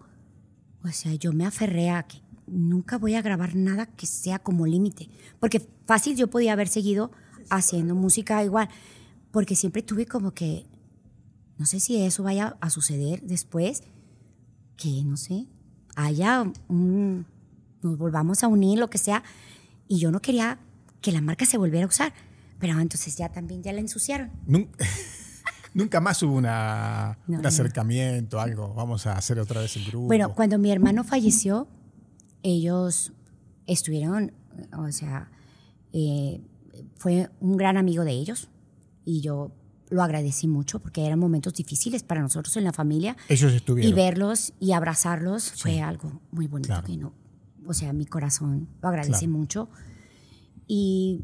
o 0.84 0.88
sea, 0.88 1.14
yo 1.14 1.32
me 1.32 1.46
aferré 1.46 1.88
a 1.88 2.02
que 2.02 2.20
nunca 2.46 2.98
voy 2.98 3.14
a 3.14 3.22
grabar 3.22 3.56
nada 3.56 3.86
que 3.86 4.06
sea 4.06 4.38
como 4.38 4.66
límite. 4.66 5.08
Porque 5.40 5.66
fácil 5.86 6.14
yo 6.14 6.28
podía 6.28 6.52
haber 6.52 6.68
seguido 6.68 7.10
haciendo 7.48 7.94
música 7.94 8.44
igual, 8.44 8.68
porque 9.30 9.56
siempre 9.56 9.82
tuve 9.82 10.04
como 10.04 10.32
que, 10.32 10.66
no 11.56 11.64
sé 11.64 11.80
si 11.80 11.96
eso 12.02 12.22
vaya 12.22 12.58
a 12.60 12.68
suceder 12.68 13.22
después, 13.22 13.82
que 14.76 15.04
no 15.04 15.16
sé, 15.16 15.46
haya 15.96 16.52
un 16.68 17.24
nos 17.82 17.98
volvamos 17.98 18.42
a 18.42 18.48
unir, 18.48 18.78
lo 18.78 18.90
que 18.90 18.98
sea. 18.98 19.22
Y 19.88 19.98
yo 19.98 20.10
no 20.10 20.20
quería 20.20 20.58
que 21.00 21.12
la 21.12 21.20
marca 21.20 21.46
se 21.46 21.58
volviera 21.58 21.86
a 21.86 21.88
usar. 21.88 22.12
Pero 22.58 22.78
entonces 22.78 23.16
ya 23.16 23.30
también 23.30 23.62
ya 23.62 23.72
la 23.72 23.80
ensuciaron. 23.80 24.30
Nunca 25.74 26.00
más 26.00 26.22
hubo 26.22 26.34
una, 26.34 27.18
un 27.28 27.46
acercamiento, 27.46 28.40
algo. 28.40 28.74
Vamos 28.74 29.06
a 29.06 29.16
hacer 29.16 29.38
otra 29.38 29.60
vez 29.60 29.76
el 29.76 29.86
grupo. 29.86 30.08
Bueno, 30.08 30.34
cuando 30.34 30.58
mi 30.58 30.70
hermano 30.70 31.04
falleció, 31.04 31.68
ellos 32.42 33.12
estuvieron, 33.66 34.32
o 34.76 34.90
sea, 34.90 35.30
eh, 35.92 36.40
fue 36.96 37.30
un 37.40 37.56
gran 37.56 37.76
amigo 37.76 38.04
de 38.04 38.12
ellos 38.12 38.48
y 39.04 39.20
yo 39.20 39.52
lo 39.90 40.02
agradecí 40.02 40.46
mucho 40.46 40.80
porque 40.80 41.04
eran 41.04 41.18
momentos 41.18 41.54
difíciles 41.54 42.02
para 42.02 42.20
nosotros 42.20 42.56
en 42.56 42.64
la 42.64 42.72
familia. 42.72 43.16
Ellos 43.28 43.52
estuvieron. 43.52 43.90
Y 43.90 43.94
verlos 43.94 44.52
y 44.60 44.72
abrazarlos 44.72 45.52
fue 45.52 45.80
algo 45.80 46.20
muy 46.30 46.46
bonito 46.46 46.82
que 46.84 46.96
no, 46.96 47.12
o 47.70 47.74
sea, 47.74 47.92
mi 47.92 48.04
corazón 48.06 48.68
lo 48.82 48.88
agradece 48.88 49.28
mucho. 49.28 49.68
Y, 50.66 51.22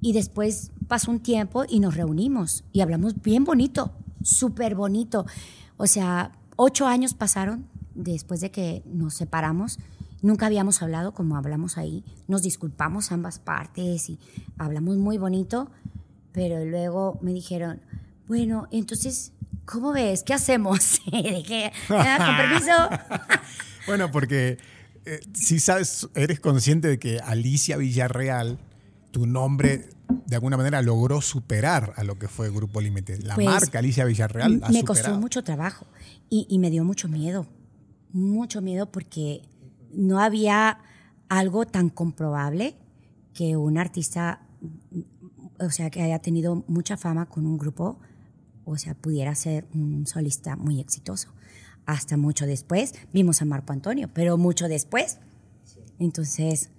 y 0.00 0.12
después 0.12 0.70
pasó 0.88 1.10
un 1.10 1.20
tiempo 1.20 1.64
y 1.68 1.80
nos 1.80 1.94
reunimos 1.96 2.64
y 2.72 2.80
hablamos 2.80 3.20
bien 3.22 3.44
bonito, 3.44 3.92
súper 4.22 4.74
bonito. 4.74 5.26
O 5.76 5.86
sea, 5.86 6.32
ocho 6.56 6.86
años 6.86 7.14
pasaron 7.14 7.66
después 7.94 8.40
de 8.40 8.50
que 8.50 8.82
nos 8.86 9.14
separamos. 9.14 9.78
Nunca 10.22 10.46
habíamos 10.46 10.82
hablado 10.82 11.12
como 11.12 11.36
hablamos 11.36 11.78
ahí. 11.78 12.04
Nos 12.28 12.42
disculpamos 12.42 13.12
ambas 13.12 13.38
partes 13.38 14.08
y 14.08 14.18
hablamos 14.58 14.96
muy 14.96 15.18
bonito. 15.18 15.70
pero 16.32 16.64
luego 16.64 17.18
me 17.20 17.32
dijeron, 17.34 17.80
bueno, 18.26 18.66
entonces, 18.70 19.32
¿cómo 19.66 19.92
ves? 19.92 20.22
¿Qué 20.22 20.32
hacemos? 20.32 21.00
Dije, 21.12 21.72
"Ah, 21.90 22.16
con 22.18 22.36
permiso. 22.36 22.72
Bueno, 23.86 24.12
porque 24.12 24.58
eh, 25.04 25.20
si 25.32 25.58
sabes, 25.60 26.08
eres 26.14 26.40
consciente 26.40 26.88
de 26.88 26.98
que 26.98 27.18
Alicia 27.18 27.76
Villarreal, 27.76 28.58
tu 29.10 29.26
nombre 29.26 29.88
de 30.26 30.36
alguna 30.36 30.56
manera 30.56 30.80
logró 30.82 31.20
superar 31.20 31.92
a 31.96 32.04
lo 32.04 32.18
que 32.18 32.28
fue 32.28 32.50
Grupo 32.50 32.80
Límite. 32.80 33.18
La 33.22 33.34
Pues, 33.34 33.46
marca 33.46 33.78
Alicia 33.78 34.04
Villarreal 34.04 34.52
me 34.52 34.58
superado. 34.66 34.84
costó 34.86 35.20
mucho 35.20 35.42
trabajo 35.44 35.86
y, 36.30 36.46
y 36.48 36.58
me 36.58 36.70
dio 36.70 36.84
mucho 36.84 37.08
miedo, 37.08 37.46
mucho 38.12 38.60
miedo 38.62 38.90
porque 38.90 39.42
no 39.92 40.20
había 40.20 40.78
algo 41.28 41.66
tan 41.66 41.88
comprobable 41.88 42.76
que 43.34 43.56
un 43.56 43.78
artista, 43.78 44.46
o 45.58 45.70
sea, 45.70 45.90
que 45.90 46.02
haya 46.02 46.18
tenido 46.18 46.64
mucha 46.68 46.96
fama 46.96 47.26
con 47.26 47.46
un 47.46 47.56
grupo, 47.58 47.98
o 48.64 48.76
sea, 48.76 48.94
pudiera 48.94 49.34
ser 49.34 49.66
un 49.74 50.06
solista 50.06 50.56
muy 50.56 50.80
exitoso. 50.80 51.28
Hasta 51.86 52.16
mucho 52.16 52.46
después 52.46 52.94
vimos 53.12 53.42
a 53.42 53.44
Marco 53.44 53.72
Antonio, 53.72 54.08
pero 54.12 54.36
mucho 54.38 54.68
después. 54.68 55.18
Entonces, 55.98 56.70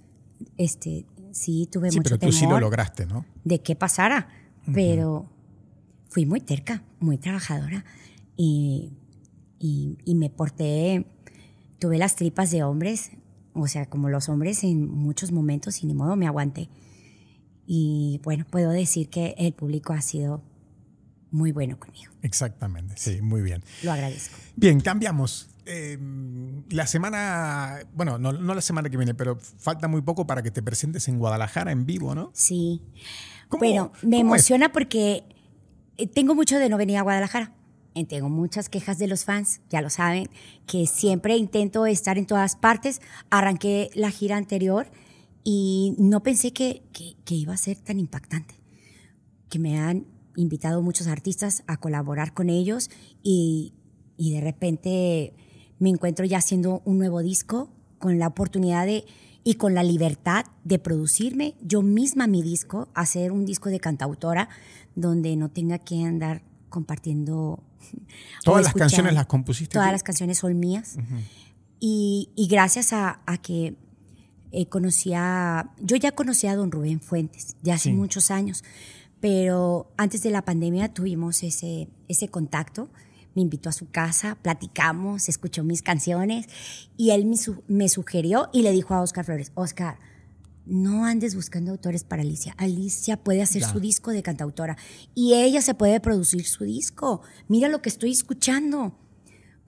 este, 0.57 1.05
sí 1.31 1.67
tuve 1.71 1.91
Sí, 1.91 1.97
mucho 1.97 2.17
pero 2.17 2.19
tú 2.31 2.31
sí 2.31 2.45
lo 2.47 2.59
lograste, 2.59 3.05
¿no? 3.05 3.25
de 3.43 3.61
qué 3.61 3.75
pasara, 3.75 4.27
pero 4.73 5.29
fui 6.09 6.25
muy 6.25 6.39
terca, 6.39 6.83
muy 6.99 7.17
trabajadora 7.17 7.83
y, 8.37 8.93
y- 9.59 9.97
y 10.05 10.15
me 10.15 10.29
porté, 10.29 11.05
tuve 11.79 11.97
las 11.97 12.15
tripas 12.15 12.51
de 12.51 12.63
hombres, 12.63 13.11
o 13.53 13.67
sea, 13.67 13.85
como 13.89 14.09
los 14.09 14.29
hombres 14.29 14.63
en 14.63 14.87
muchos 14.89 15.31
momentos 15.31 15.83
y 15.83 15.87
ni 15.87 15.93
modo 15.93 16.15
me 16.15 16.27
aguanté. 16.27 16.69
Y 17.65 18.19
bueno, 18.23 18.45
puedo 18.49 18.71
decir 18.71 19.09
que 19.09 19.35
el 19.37 19.53
público 19.53 19.93
ha 19.93 20.01
sido 20.01 20.41
muy 21.33 21.51
bueno 21.51 21.77
conmigo, 21.77 22.13
Exactamente, 22.21 22.93
sí, 22.97 23.21
muy 23.21 23.41
bien. 23.41 23.61
lo 23.83 23.91
agradezco. 23.91 24.37
Bien, 24.55 24.79
cambiamos. 24.79 25.49
Eh, 25.65 25.97
la 26.69 26.87
semana, 26.87 27.79
bueno, 27.93 28.17
no, 28.19 28.31
no 28.33 28.53
la 28.53 28.61
semana 28.61 28.89
que 28.89 28.97
viene, 28.97 29.13
pero 29.13 29.37
falta 29.37 29.87
muy 29.87 30.01
poco 30.01 30.25
para 30.27 30.41
que 30.43 30.51
te 30.51 30.61
presentes 30.61 31.07
en 31.07 31.19
Guadalajara 31.19 31.71
en 31.71 31.85
vivo, 31.85 32.15
¿no? 32.15 32.31
Sí. 32.33 32.81
¿Cómo- 33.49 33.59
bueno, 33.59 33.91
me 34.01 34.17
es? 34.17 34.21
emociona 34.21 34.71
porque 34.71 35.23
eh, 35.97 36.07
tengo 36.07 36.35
mucho 36.35 36.57
de 36.59 36.69
no 36.69 36.77
venir 36.77 36.97
a 36.97 37.01
Guadalajara. 37.01 37.53
Eh, 37.95 38.05
Tengo 38.05 38.27
muchas 38.27 38.69
quejas 38.69 38.97
de 38.97 39.05
los 39.07 39.23
fans, 39.23 39.61
ya 39.69 39.79
lo 39.81 39.89
saben, 39.91 40.27
que 40.65 40.87
siempre 40.87 41.37
intento 41.37 41.85
estar 41.85 42.17
en 42.17 42.25
todas 42.25 42.55
partes. 42.55 43.01
Arranqué 43.29 43.91
la 43.93 44.09
gira 44.09 44.35
anterior 44.35 44.87
y 45.43 45.93
no 45.99 46.23
pensé 46.23 46.51
que, 46.53 46.81
que- 46.91 47.15
que 47.23 47.35
iba 47.35 47.53
a 47.53 47.57
ser 47.57 47.77
tan 47.77 47.99
impactante. 47.99 48.55
Que 49.47 49.59
me 49.59 49.79
han 49.79 50.07
invitado 50.35 50.81
muchos 50.81 51.07
artistas 51.07 51.63
a 51.67 51.77
colaborar 51.77 52.33
con 52.33 52.49
ellos 52.49 52.89
y, 53.21 53.73
y 54.17 54.33
de 54.33 54.41
repente 54.41 55.33
me 55.79 55.89
encuentro 55.89 56.25
ya 56.25 56.37
haciendo 56.37 56.81
un 56.85 56.97
nuevo 56.97 57.21
disco 57.21 57.69
con 57.99 58.19
la 58.19 58.27
oportunidad 58.27 58.85
de 58.85 59.05
y 59.45 59.55
con 59.55 59.73
la 59.73 59.83
libertad 59.83 60.45
de 60.63 60.79
producirme 60.79 61.55
yo 61.61 61.81
misma 61.81 62.27
mi 62.27 62.41
disco, 62.41 62.87
hacer 62.93 63.31
un 63.33 63.45
disco 63.45 63.69
de 63.69 63.79
cantautora 63.79 64.47
donde 64.95 65.35
no 65.35 65.49
tenga 65.49 65.79
que 65.79 66.01
andar 66.03 66.43
compartiendo. 66.69 67.61
Todas 68.45 68.63
las 68.63 68.73
canciones 68.73 69.13
las 69.13 69.25
compusiste. 69.25 69.73
Todas 69.73 69.89
tú? 69.89 69.91
las 69.93 70.03
canciones 70.03 70.37
son 70.37 70.57
mías. 70.59 70.95
y, 71.79 72.29
y 72.35 72.47
gracias 72.47 72.93
a, 72.93 73.21
a 73.25 73.37
que 73.37 73.75
eh, 74.51 74.67
conocía, 74.67 75.71
yo 75.81 75.95
ya 75.97 76.11
conocía 76.13 76.51
a 76.51 76.55
don 76.55 76.71
Rubén 76.71 77.01
Fuentes, 77.01 77.57
ya 77.63 77.73
hace 77.75 77.89
Sí. 77.89 77.93
muchos 77.93 78.31
años, 78.31 78.63
pero 79.23 79.89
antes 79.95 80.21
de 80.21 80.31
la 80.31 80.41
pandemia 80.41 80.93
tuvimos 80.93 81.43
ese, 81.43 81.87
ese 82.09 82.27
contacto. 82.27 82.89
Me 83.35 83.41
invitó 83.41 83.69
a 83.69 83.71
su 83.71 83.89
casa, 83.89 84.35
platicamos, 84.41 85.29
escuchó 85.29 85.63
mis 85.63 85.81
canciones 85.81 86.45
y 86.97 87.11
él 87.11 87.25
me, 87.25 87.37
me 87.69 87.87
sugirió 87.87 88.49
y 88.51 88.63
le 88.63 88.73
dijo 88.73 88.93
a 88.93 89.01
Oscar 89.01 89.23
Flores, 89.23 89.53
Oscar, 89.55 89.97
no 90.65 91.05
andes 91.05 91.35
buscando 91.35 91.71
autores 91.71 92.03
para 92.03 92.21
Alicia. 92.21 92.53
Alicia 92.57 93.15
puede 93.15 93.41
hacer 93.41 93.61
Ya. 93.61 93.71
su 93.71 93.79
disco 93.79 94.11
de 94.11 94.23
cantautora 94.23 94.75
y 95.15 95.35
ella 95.35 95.61
se 95.61 95.73
puede 95.73 96.01
producir 96.01 96.45
su 96.45 96.65
disco. 96.65 97.21
Mira 97.47 97.69
lo 97.69 97.81
que 97.81 97.87
estoy 97.87 98.11
escuchando. 98.11 98.99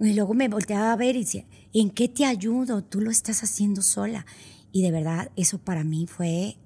Y 0.02 0.16
luego 0.16 0.34
me 0.34 0.50
volteaba 0.50 0.92
a 0.92 0.98
ver 0.98 1.16
y 1.16 1.24
decía, 1.24 1.46
¿en 1.72 1.92
qué 1.92 2.10
te 2.10 2.26
ayudo? 2.26 2.84
Tú 2.84 3.00
lo 3.00 3.10
estás 3.10 3.42
haciendo 3.42 3.82
sola. 3.82 4.26
Y 4.74 4.82
de 4.82 4.92
verdad, 4.92 5.32
eso 5.38 5.60
para 5.60 5.86
mí 5.86 6.08
fue 6.08 6.58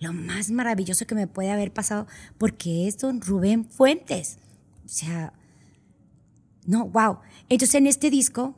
lo 0.00 0.12
más 0.12 0.50
maravilloso 0.50 1.06
que 1.06 1.14
me 1.14 1.26
puede 1.26 1.50
haber 1.50 1.72
pasado, 1.72 2.06
porque 2.38 2.86
es 2.88 2.98
don 2.98 3.20
Rubén 3.20 3.64
Fuentes. 3.64 4.38
O 4.84 4.88
sea, 4.88 5.32
no, 6.66 6.86
wow. 6.88 7.18
Entonces 7.48 7.74
en 7.76 7.86
este 7.86 8.10
disco, 8.10 8.54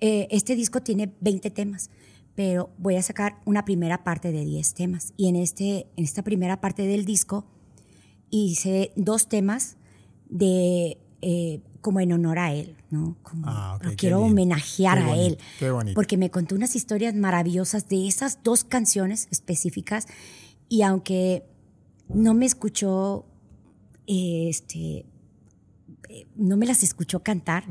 eh, 0.00 0.28
este 0.30 0.54
disco 0.56 0.80
tiene 0.82 1.12
20 1.20 1.50
temas, 1.50 1.90
pero 2.34 2.70
voy 2.78 2.96
a 2.96 3.02
sacar 3.02 3.36
una 3.44 3.64
primera 3.64 4.04
parte 4.04 4.32
de 4.32 4.44
10 4.44 4.74
temas. 4.74 5.12
Y 5.16 5.28
en, 5.28 5.36
este, 5.36 5.86
en 5.96 6.04
esta 6.04 6.22
primera 6.22 6.60
parte 6.60 6.86
del 6.86 7.04
disco 7.04 7.46
hice 8.30 8.92
dos 8.96 9.28
temas 9.28 9.76
de 10.28 10.98
eh, 11.20 11.60
como 11.80 12.00
en 12.00 12.12
honor 12.12 12.38
a 12.38 12.52
él, 12.52 12.76
¿no? 12.90 13.16
Como 13.22 13.44
Ah, 13.46 13.74
ok, 13.76 13.84
lo 13.84 13.90
qué 13.90 13.96
quiero 13.96 14.16
lindo. 14.18 14.32
homenajear 14.32 14.98
Qué 14.98 15.04
a 15.04 15.06
bonito, 15.08 15.26
él. 15.26 15.38
qué 15.58 15.70
bonito. 15.70 15.94
Porque 15.94 16.16
me 16.16 16.30
contó 16.30 16.54
unas 16.54 16.74
historias 16.74 17.14
maravillosas 17.14 17.88
de 17.88 18.06
esas 18.08 18.42
dos 18.42 18.64
canciones 18.64 19.28
específicas. 19.30 20.06
Y 20.72 20.80
aunque 20.80 21.44
no 22.08 22.32
me 22.32 22.46
escuchó, 22.46 23.26
eh, 24.06 24.46
este, 24.48 25.04
eh, 26.08 26.26
no 26.34 26.56
me 26.56 26.64
las 26.64 26.82
escuchó 26.82 27.22
cantar, 27.22 27.66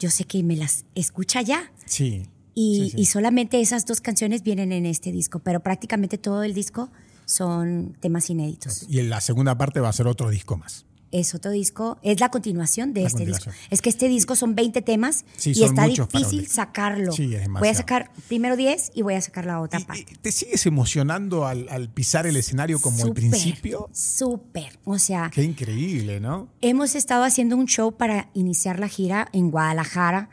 yo 0.00 0.10
sé 0.10 0.24
que 0.24 0.42
me 0.42 0.56
las 0.56 0.84
escucha 0.96 1.42
ya. 1.42 1.72
Sí. 1.86 2.26
Y, 2.52 2.74
sí, 2.74 2.90
sí. 2.90 3.02
y 3.02 3.06
solamente 3.06 3.60
esas 3.60 3.86
dos 3.86 4.00
canciones 4.00 4.42
vienen 4.42 4.72
en 4.72 4.84
este 4.84 5.12
disco, 5.12 5.38
pero 5.38 5.60
prácticamente 5.60 6.18
todo 6.18 6.42
el 6.42 6.52
disco 6.52 6.90
son 7.24 7.96
temas 8.00 8.28
inéditos. 8.30 8.84
Y 8.88 8.98
en 8.98 9.10
la 9.10 9.20
segunda 9.20 9.56
parte 9.56 9.78
va 9.78 9.88
a 9.88 9.92
ser 9.92 10.08
otro 10.08 10.28
disco 10.28 10.56
más. 10.56 10.86
Es 11.12 11.34
otro 11.34 11.50
disco, 11.50 11.98
es 12.02 12.20
la 12.20 12.28
continuación 12.30 12.92
de 12.94 13.00
La 13.00 13.06
este 13.08 13.18
continuación. 13.24 13.52
disco. 13.54 13.66
Es 13.70 13.82
que 13.82 13.88
este 13.90 14.08
disco 14.08 14.36
son 14.36 14.54
20 14.54 14.80
temas 14.82 15.24
Sí, 15.36 15.52
y 15.56 15.64
está 15.64 15.86
difícil 15.86 16.46
sacarlo. 16.46 17.10
Sí, 17.12 17.34
es 17.34 17.48
voy 17.48 17.66
a 17.68 17.74
sacar 17.74 18.12
primero 18.28 18.56
10 18.56 18.92
y 18.94 19.02
voy 19.02 19.14
a 19.14 19.20
sacar 19.20 19.44
la 19.44 19.60
otra 19.60 19.80
¿Y- 19.80 19.84
parte. 19.84 20.06
¿Te 20.22 20.30
sigues 20.30 20.64
emocionando 20.66 21.46
al, 21.46 21.68
al 21.68 21.88
pisar 21.92 22.28
el 22.28 22.36
escenario 22.36 22.80
como 22.80 23.02
al 23.04 23.12
principio? 23.12 23.88
Súper. 23.92 24.78
O 24.84 24.98
sea, 25.00 25.30
Qué 25.34 25.42
increíble, 25.42 26.20
¿no? 26.20 26.48
hemos 26.60 26.94
estado 26.94 27.24
haciendo 27.24 27.56
un 27.56 27.66
show 27.66 27.90
para 27.96 28.30
iniciar 28.34 28.78
la 28.78 28.86
gira 28.88 29.28
en 29.32 29.50
Guadalajara 29.50 30.30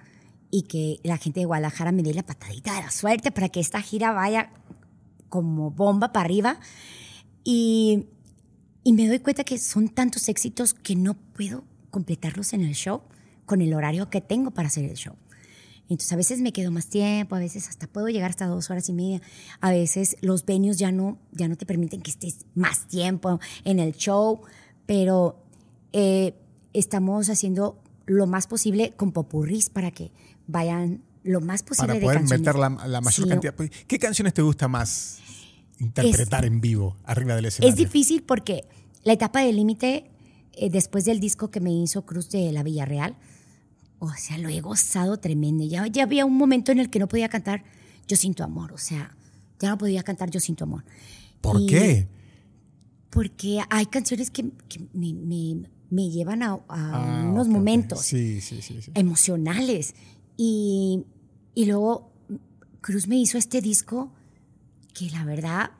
y 0.51 0.61
que 0.63 0.99
la 1.03 1.17
gente 1.17 1.39
de 1.39 1.47
Guadalajara 1.47 1.91
me 1.91 2.03
dé 2.03 2.13
la 2.13 2.23
patadita 2.23 2.75
de 2.75 2.81
la 2.83 2.91
suerte 2.91 3.31
para 3.31 3.49
que 3.49 3.59
esta 3.59 3.81
gira 3.81 4.11
vaya 4.11 4.51
como 5.29 5.71
bomba 5.71 6.13
para 6.13 6.25
arriba. 6.25 6.59
Y, 7.43 8.05
y 8.87 8.93
me 8.93 9.05
doy 9.05 9.19
cuenta 9.19 9.43
que 9.43 9.57
son 9.57 9.89
tantos 9.89 10.29
éxitos 10.29 10.73
que 10.73 10.95
no 10.95 11.13
puedo 11.13 11.65
completarlos 11.89 12.53
en 12.53 12.61
el 12.61 12.73
show 12.73 13.01
con 13.45 13.61
el 13.61 13.73
horario 13.73 14.09
que 14.09 14.21
tengo 14.21 14.51
para 14.51 14.69
hacer 14.69 14.85
el 14.85 14.95
show. 14.95 15.13
Entonces 15.89 16.13
a 16.13 16.15
veces 16.15 16.39
me 16.39 16.53
quedo 16.53 16.71
más 16.71 16.87
tiempo, 16.87 17.35
a 17.35 17.39
veces 17.39 17.67
hasta 17.67 17.87
puedo 17.87 18.07
llegar 18.07 18.29
hasta 18.29 18.45
dos 18.45 18.69
horas 18.69 18.87
y 18.87 18.93
media. 18.93 19.21
A 19.59 19.71
veces 19.71 20.15
los 20.21 20.45
venues 20.45 20.77
ya 20.77 20.93
no, 20.93 21.19
ya 21.33 21.49
no 21.49 21.57
te 21.57 21.65
permiten 21.65 22.01
que 22.01 22.11
estés 22.11 22.45
más 22.55 22.87
tiempo 22.87 23.41
en 23.65 23.79
el 23.79 23.91
show, 23.91 24.39
pero 24.85 25.43
eh, 25.91 26.33
estamos 26.71 27.29
haciendo 27.29 27.83
lo 28.05 28.25
más 28.25 28.47
posible 28.47 28.93
con 28.95 29.11
popurris 29.11 29.69
para 29.69 29.91
que 29.91 30.13
vayan 30.47 31.03
lo 31.23 31.41
más 31.41 31.61
posible 31.61 31.87
Para 31.87 31.99
de 31.99 32.05
poder 32.05 32.17
canciones. 32.19 32.39
meter 32.39 32.55
la, 32.55 32.69
la 32.87 33.01
mayor 33.01 33.25
Sí, 33.25 33.29
cantidad. 33.29 33.53
¿Qué 33.85 33.99
canciones 33.99 34.33
te 34.33 34.41
gusta 34.43 34.69
más 34.69 35.19
interpretar 35.79 36.45
en 36.45 36.61
vivo 36.61 36.95
arriba 37.03 37.35
del 37.35 37.45
escenario? 37.45 37.71
Es 37.73 37.77
difícil 37.77 38.23
porque 38.23 38.65
la 39.03 39.13
etapa 39.13 39.41
del 39.41 39.55
límite, 39.55 40.09
eh, 40.53 40.69
después 40.69 41.05
del 41.05 41.19
disco 41.19 41.49
que 41.51 41.59
me 41.59 41.71
hizo 41.71 42.05
Cruz 42.05 42.29
de 42.29 42.51
la 42.51 42.63
Villarreal, 42.63 43.15
o 43.99 44.11
sea, 44.13 44.37
lo 44.37 44.49
he 44.49 44.61
gozado 44.61 45.17
tremendo. 45.17 45.63
Ya, 45.65 45.87
ya 45.87 46.03
había 46.03 46.25
un 46.25 46.35
momento 46.37 46.71
en 46.71 46.79
el 46.79 46.89
que 46.89 46.99
no 46.99 47.07
podía 47.07 47.29
cantar 47.29 47.63
Yo 48.07 48.15
sin 48.15 48.33
tu 48.33 48.43
amor, 48.43 48.71
o 48.73 48.77
sea, 48.77 49.15
ya 49.59 49.69
no 49.69 49.77
podía 49.77 50.03
cantar 50.03 50.29
Yo 50.29 50.39
sin 50.39 50.55
tu 50.55 50.63
amor. 50.65 50.83
¿Por 51.41 51.61
Y- 51.61 51.65
qué? 51.67 52.07
Porque 53.09 53.59
hay 53.69 53.85
canciones 53.87 54.29
que, 54.31 54.51
que 54.67 54.79
me, 54.93 55.13
me- 55.13 55.69
me 55.89 56.09
llevan 56.09 56.43
a, 56.43 56.51
a 56.51 56.61
Ah, 56.67 57.23
unos 57.31 57.47
ok, 57.47 57.51
ok. 57.53 57.57
momentos 57.57 58.01
Sí, 58.01 58.41
sí, 58.41 58.61
sí. 58.61 58.81
sí. 58.81 58.91
emocionales. 58.95 59.95
Y, 60.35 61.03
y 61.55 61.65
luego 61.65 62.11
Cruz 62.81 63.07
me 63.07 63.15
hizo 63.15 63.37
este 63.37 63.61
disco 63.61 64.11
que 64.97 65.11
la 65.11 65.23
verdad, 65.23 65.71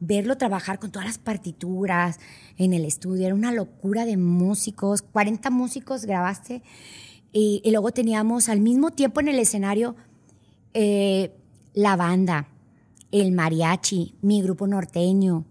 verlo 0.00 0.36
trabajar 0.36 0.78
con 0.78 0.90
todas 0.90 1.06
las 1.06 1.18
partituras 1.18 2.18
en 2.58 2.74
el 2.74 2.84
estudio, 2.84 3.26
era 3.26 3.34
una 3.34 3.52
locura 3.52 4.04
de 4.04 4.18
músicos, 4.18 5.00
40 5.00 5.48
músicos 5.50 6.04
grabaste. 6.04 6.62
Y, 7.32 7.62
luego 7.70 7.92
teníamos 7.92 8.48
al 8.48 8.60
mismo 8.60 8.90
tiempo 8.90 9.20
en 9.20 9.28
el 9.28 9.38
escenario 9.38 9.96
eh, 10.74 11.32
la 11.72 11.96
banda, 11.96 12.48
el 13.12 13.32
mariachi, 13.32 14.14
mi 14.20 14.42
grupo 14.42 14.66
norteño, 14.66 15.46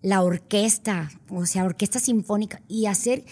la 0.00 0.22
orquesta, 0.22 1.10
o 1.28 1.44
sea, 1.44 1.64
orquesta 1.64 2.00
sinfónica, 2.00 2.62
y 2.66 2.86
hacer, 2.86 3.24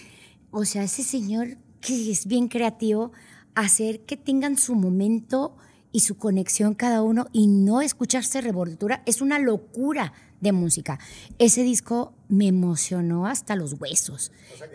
o 0.51 0.65
sea, 0.67 0.83
ese 0.83 1.03
señor 1.03 1.57
que 1.81 2.11
es 2.11 2.27
bien 2.27 2.49
creativo, 2.49 3.13
hacer 3.55 4.01
que 4.01 4.17
tengan 4.17 4.59
su 4.59 4.75
momento 4.75 5.57
y 5.99 6.01
su 6.01 6.17
conexión 6.17 6.75
cada 6.75 7.03
uno 7.03 7.27
y 7.33 7.49
no 7.49 7.83
escucharse 7.83 8.41
revoltura 8.41 9.03
es 9.05 9.21
una 9.21 9.41
locura 9.41 10.13
de 10.41 10.53
música. 10.53 11.01
Ese 11.41 11.65
disco 11.65 12.15
me 12.29 12.47
emocionó 12.47 13.27
hasta 13.27 13.57
los 13.57 13.73
huesos 13.81 14.31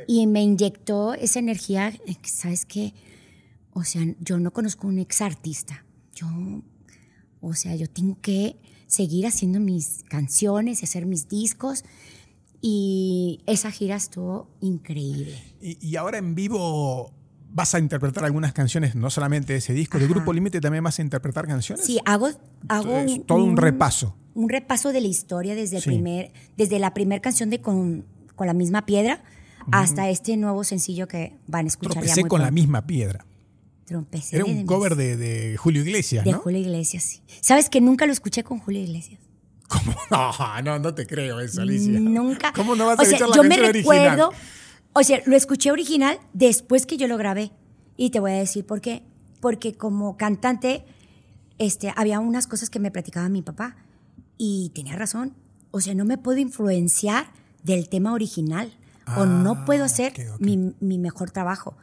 y 0.05 0.27
me 0.27 0.43
inyectó 0.43 1.13
esa 1.13 1.39
energía, 1.39 1.93
¿sabes 2.23 2.65
qué? 2.65 2.93
O 3.71 3.85
sea, 3.85 4.01
yo 4.19 4.37
no 4.37 4.51
conozco 4.51 4.85
un 4.85 4.99
ex 4.99 5.21
artista. 5.21 5.85
Yo, 6.13 6.27
o 7.39 7.53
sea, 7.53 7.73
yo 7.77 7.87
tengo 7.87 8.19
que 8.19 8.57
seguir 8.87 9.25
haciendo 9.25 9.61
mis 9.61 10.03
canciones 10.09 10.81
y 10.81 10.83
hacer 10.83 11.05
mis 11.05 11.29
discos. 11.29 11.85
Y 12.59 13.39
esa 13.45 13.71
gira 13.71 13.95
estuvo 13.95 14.49
increíble. 14.59 15.41
Y, 15.61 15.95
ahora 15.95 16.17
en 16.17 16.35
vivo 16.35 17.13
vas 17.53 17.75
a 17.75 17.79
interpretar 17.79 18.25
algunas 18.25 18.51
canciones, 18.51 18.95
no 18.95 19.09
solamente 19.09 19.53
de 19.53 19.59
ese 19.59 19.73
disco, 19.73 19.99
de 19.99 20.07
Grupo 20.07 20.33
Límite 20.33 20.59
también 20.59 20.83
vas 20.83 20.99
a 20.99 21.01
interpretar 21.01 21.47
canciones. 21.47 21.85
Sí, 21.85 21.99
hago, 22.03 22.29
hago 22.67 23.05
todo 23.25 23.43
un, 23.43 23.55
repaso. 23.55 24.15
Un 24.33 24.49
repaso 24.49 24.91
de 24.91 25.01
la 25.01 25.07
historia 25.07 25.55
desde, 25.55 25.77
el 25.77 25.83
primer, 25.83 26.31
desde 26.57 26.79
la 26.79 26.93
primera 26.93 27.21
canción 27.21 27.49
de 27.49 27.61
Con, 27.61 28.05
con 28.35 28.47
la 28.47 28.53
misma 28.53 28.85
piedra 28.85 29.23
hasta 29.71 30.09
este 30.09 30.35
nuevo 30.37 30.63
sencillo 30.63 31.07
que 31.07 31.37
van 31.47 31.65
a 31.65 31.67
escuchar 31.67 31.93
Tropecé 31.93 32.21
ya 32.23 32.27
con 32.27 32.41
la 32.41 32.51
misma 32.51 32.85
piedra. 32.85 33.25
Trompecé 33.85 34.37
Era 34.37 34.45
un 34.45 34.65
cover 34.65 34.95
de, 34.95 35.55
Julio 35.57 35.81
Iglesias, 35.81 36.25
¿no? 36.25 36.31
De 36.31 36.37
Julio 36.37 36.59
Iglesias, 36.59 37.03
sí. 37.03 37.21
¿Sabes 37.41 37.69
que 37.69 37.81
nunca 37.81 38.05
lo 38.05 38.13
escuché 38.13 38.43
con 38.43 38.59
Julio 38.59 38.81
Iglesias? 38.81 39.19
¿Cómo? 39.67 39.93
No, 40.11 40.61
no, 40.61 40.79
no 40.79 40.93
te 40.93 41.07
creo 41.07 41.39
eso, 41.39 41.61
Alicia. 41.61 41.99
Nunca. 41.99 42.53
¿Cómo 42.53 42.75
no 42.75 42.85
vas 42.85 42.99
a 42.99 43.01
o 43.01 43.05
sea, 43.05 43.17
escuchar 43.17 43.29
la 43.29 43.35
yo 43.35 43.43
me 43.43 43.71
recuerdo, 43.71 44.31
o 44.93 45.03
sea, 45.03 45.21
lo 45.25 45.35
escuché 45.35 45.71
original 45.71 46.19
después 46.33 46.85
que 46.85 46.97
yo 46.97 47.07
lo 47.07 47.17
grabé. 47.17 47.51
Y 47.97 48.09
te 48.09 48.19
voy 48.19 48.31
a 48.31 48.35
decir 48.35 48.65
por 48.65 48.81
qué. 48.81 49.03
Porque 49.39 49.73
como 49.73 50.17
cantante, 50.17 50.85
este, 51.57 51.93
había 51.95 52.19
unas 52.19 52.47
cosas 52.47 52.69
que 52.69 52.79
me 52.79 52.91
platicaba 52.91 53.29
mi 53.29 53.41
papá 53.41 53.75
y 54.37 54.71
tenía 54.73 54.95
razón. 54.95 55.35
O 55.71 55.81
sea, 55.81 55.95
no 55.95 56.05
me 56.05 56.17
puedo 56.17 56.39
influenciar 56.39 57.27
del 57.63 57.89
tema 57.89 58.13
original 58.13 58.73
o 59.17 59.25
no 59.25 59.51
ah, 59.51 59.65
puedo 59.65 59.83
hacer 59.83 60.13
Mi, 60.39 60.75
mi 60.79 60.97
mejor 60.97 61.31
trabajo. 61.31 61.75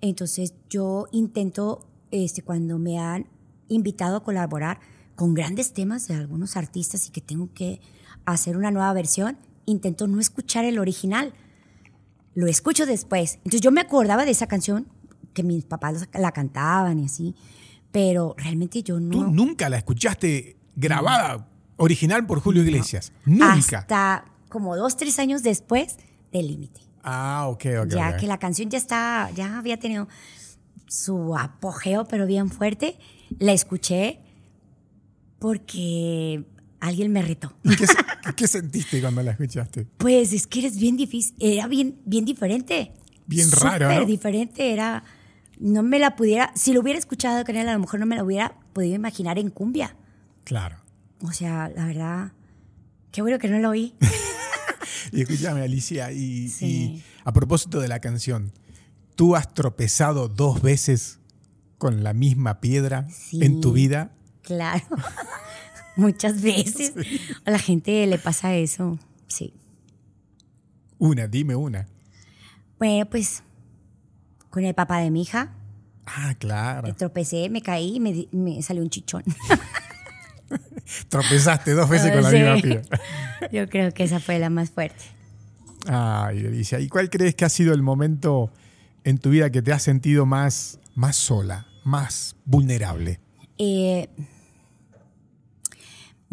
Entonces 0.00 0.54
yo 0.68 1.06
intento, 1.12 1.88
este, 2.10 2.42
cuando 2.42 2.78
me 2.78 2.98
han 2.98 3.26
invitado 3.68 4.16
a 4.16 4.22
colaborar 4.22 4.80
con 5.14 5.34
grandes 5.34 5.72
temas 5.72 6.08
de 6.08 6.14
algunos 6.14 6.56
artistas 6.56 7.06
y 7.06 7.10
que 7.10 7.20
tengo 7.20 7.50
que 7.54 7.80
hacer 8.24 8.56
una 8.56 8.70
nueva 8.70 8.92
versión, 8.92 9.38
intento 9.66 10.06
no 10.06 10.20
escuchar 10.20 10.64
el 10.64 10.78
original. 10.78 11.32
Lo 12.34 12.46
escucho 12.46 12.86
después. 12.86 13.36
Entonces 13.36 13.60
yo 13.60 13.70
me 13.70 13.80
acordaba 13.80 14.24
de 14.24 14.32
esa 14.32 14.46
canción 14.46 14.88
que 15.32 15.42
mis 15.42 15.64
papás 15.64 16.08
la 16.12 16.32
cantaban 16.32 17.00
y 17.00 17.06
así, 17.06 17.34
pero 17.92 18.34
realmente 18.36 18.82
yo 18.82 19.00
no... 19.00 19.10
¿Tú 19.10 19.30
nunca 19.30 19.68
la 19.68 19.78
escuchaste 19.78 20.56
grabada, 20.76 21.48
original 21.76 22.26
por 22.26 22.40
Julio 22.40 22.62
Iglesias? 22.62 23.12
Nunca. 23.24 23.78
Hasta 23.78 24.24
como 24.48 24.76
dos, 24.76 24.96
tres 24.96 25.18
años 25.18 25.42
después 25.42 25.96
del 26.32 26.46
límite. 26.46 26.80
Ah, 27.02 27.46
ok, 27.48 27.64
ok. 27.82 27.88
Ya 27.88 28.16
que 28.16 28.26
la 28.26 28.38
canción 28.38 28.70
ya 28.70 28.78
está, 28.78 29.30
ya 29.34 29.58
había 29.58 29.78
tenido 29.78 30.08
su 30.86 31.36
apogeo, 31.36 32.06
pero 32.06 32.26
bien 32.26 32.50
fuerte. 32.50 32.98
La 33.38 33.52
escuché 33.52 34.20
porque 35.38 36.44
alguien 36.86 37.12
me 37.12 37.22
retó. 37.22 37.52
¿Qué, 37.62 37.86
¿Qué, 38.36 38.48
sentiste 38.48 39.00
cuando 39.00 39.22
la 39.22 39.32
escuchaste? 39.32 39.86
Pues 39.96 40.32
es 40.32 40.46
que 40.46 40.60
eres 40.60 40.76
bien 40.76 40.96
difícil, 40.96 41.34
era 41.40 41.66
bien, 41.66 42.00
bien 42.04 42.24
diferente. 42.24 42.92
Bien 43.26 43.50
raro. 43.50 43.90
Súper 43.90 44.06
diferente, 44.06 44.72
era, 44.72 45.02
no 45.58 45.82
me 45.82 45.98
la 45.98 46.14
pudiera, 46.14 46.52
si 46.54 46.72
lo 46.72 46.80
hubiera 46.80 46.98
escuchado 46.98 47.44
con 47.44 47.56
él, 47.56 47.68
a 47.68 47.72
lo 47.72 47.78
mejor 47.78 48.00
no 48.00 48.06
me 48.06 48.16
la 48.16 48.24
hubiera 48.24 48.56
podido 48.72 48.94
imaginar 48.94 49.38
en 49.38 49.50
cumbia. 49.50 49.96
Claro. 50.44 50.76
O 51.22 51.32
sea, 51.32 51.70
la 51.74 51.86
verdad, 51.86 52.32
qué 53.10 53.22
bueno 53.22 53.38
que 53.38 53.48
no 53.48 53.58
lo 53.58 53.70
oí. 53.70 53.94
Y 55.12 55.22
escúchame, 55.22 55.62
Alicia, 55.62 56.10
y, 56.12 57.02
a 57.24 57.32
propósito 57.32 57.80
de 57.80 57.88
la 57.88 58.00
canción, 58.00 58.52
¿tú 59.14 59.36
has 59.36 59.52
tropezado 59.54 60.28
dos 60.28 60.60
veces 60.60 61.20
con 61.78 62.02
la 62.02 62.12
misma 62.14 62.60
piedra 62.60 63.06
en 63.32 63.60
tu 63.60 63.72
vida? 63.72 64.12
Claro, 64.42 64.84
muchas 65.96 66.42
veces. 66.42 66.92
A 67.44 67.50
la 67.50 67.58
gente 67.58 68.06
le 68.06 68.18
pasa 68.18 68.54
eso, 68.54 68.98
sí. 69.26 69.54
Una, 70.98 71.26
dime 71.26 71.54
una. 71.54 71.86
Bueno, 72.78 73.06
pues 73.06 73.42
con 74.50 74.64
el 74.64 74.74
papá 74.74 74.98
de 74.98 75.10
mi 75.10 75.22
hija. 75.22 75.52
Ah, 76.06 76.34
claro. 76.38 76.88
Me 76.88 76.94
tropecé, 76.94 77.48
me 77.48 77.62
caí 77.62 77.96
y 77.96 78.00
me, 78.00 78.28
me 78.32 78.62
salió 78.62 78.82
un 78.82 78.90
chichón. 78.90 79.24
Tropezaste 81.08 81.72
dos 81.72 81.88
veces 81.88 82.12
con 82.12 82.22
la 82.22 82.30
misma 82.30 82.54
piedra. 82.56 83.00
Yo 83.52 83.68
creo 83.68 83.92
que 83.92 84.04
esa 84.04 84.20
fue 84.20 84.38
la 84.38 84.50
más 84.50 84.70
fuerte. 84.70 85.04
Ay, 85.86 86.46
Alicia. 86.46 86.80
¿Y 86.80 86.88
cuál 86.88 87.10
crees 87.10 87.34
que 87.34 87.44
ha 87.44 87.48
sido 87.48 87.74
el 87.74 87.82
momento 87.82 88.50
en 89.02 89.18
tu 89.18 89.30
vida 89.30 89.50
que 89.50 89.62
te 89.62 89.72
has 89.72 89.82
sentido 89.82 90.26
más, 90.26 90.78
más 90.94 91.16
sola, 91.16 91.66
más 91.84 92.36
vulnerable? 92.44 93.20
Eh, 93.58 94.08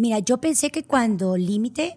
mira, 0.01 0.17
yo 0.17 0.39
pensé 0.39 0.71
que 0.71 0.83
cuando 0.83 1.37
Límite 1.37 1.95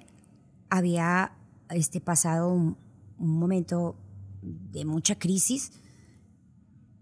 había 0.68 1.32
este, 1.70 2.02
pasado 2.02 2.52
un, 2.52 2.76
momento 3.16 3.96
de 4.42 4.84
mucha 4.84 5.18
crisis 5.18 5.72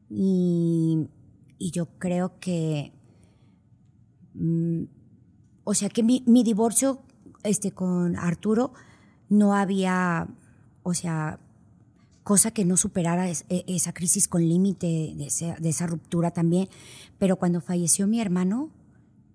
y, 0.09 1.09
yo 1.59 1.87
creo 1.99 2.39
que 2.39 2.93
mm, 4.35 4.83
o 5.65 5.75
sea 5.75 5.89
que 5.89 6.03
mi, 6.03 6.23
divorcio 6.45 7.03
este, 7.43 7.73
con 7.73 8.17
Arturo 8.17 8.73
no 9.29 9.55
había, 9.55 10.29
o 10.85 10.95
sea, 10.95 11.41
cosa 12.23 12.53
que 12.53 12.65
no 12.65 12.77
superara 12.77 13.29
e, 13.29 13.37
esa 13.67 13.93
crisis 13.93 14.29
con 14.29 14.43
límite, 14.43 15.15
de, 15.17 15.69
esa 15.69 15.87
ruptura 15.89 16.31
también. 16.31 16.69
Pero 17.19 17.37
cuando 17.37 17.61
falleció 17.61 18.07
mi 18.07 18.21
hermano, 18.21 18.71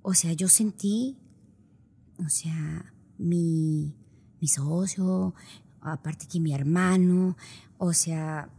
o 0.01 0.13
sea, 0.13 0.31
yo 0.31 0.47
sentí, 0.47 1.17
o 2.19 2.29
sea, 2.29 2.93
mi, 3.17 3.93
mi 4.39 4.47
socio, 4.47 5.33
aparte 5.81 6.27
que 6.27 6.39
mi 6.39 6.53
hermano, 6.53 7.37
o 7.77 7.93
sea, 7.93 8.49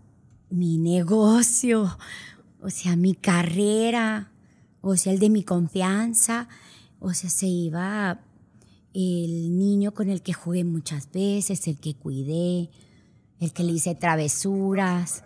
mi 0.51 0.79
negocio, 0.79 1.99
o 2.63 2.71
sea, 2.71 2.97
mi 2.97 3.15
carrera, 3.15 4.33
o 4.81 4.97
sea, 4.97 5.13
el 5.13 5.19
de 5.19 5.31
mi 5.31 5.43
confianza 5.43 6.49
o 7.01 7.15
sea, 7.15 7.31
se 7.31 7.47
iba 7.47 8.21
el 8.95 9.57
niño 9.57 9.95
con 9.95 10.11
el 10.11 10.23
que 10.23 10.33
jugué 10.33 10.65
muchas 10.65 11.11
veces, 11.13 11.67
el 11.69 11.79
que 11.79 11.95
cuidé, 11.95 12.71
el 13.39 13.53
que 13.53 13.63
le 13.63 13.73
hice 13.73 13.95
travesuras. 13.95 15.25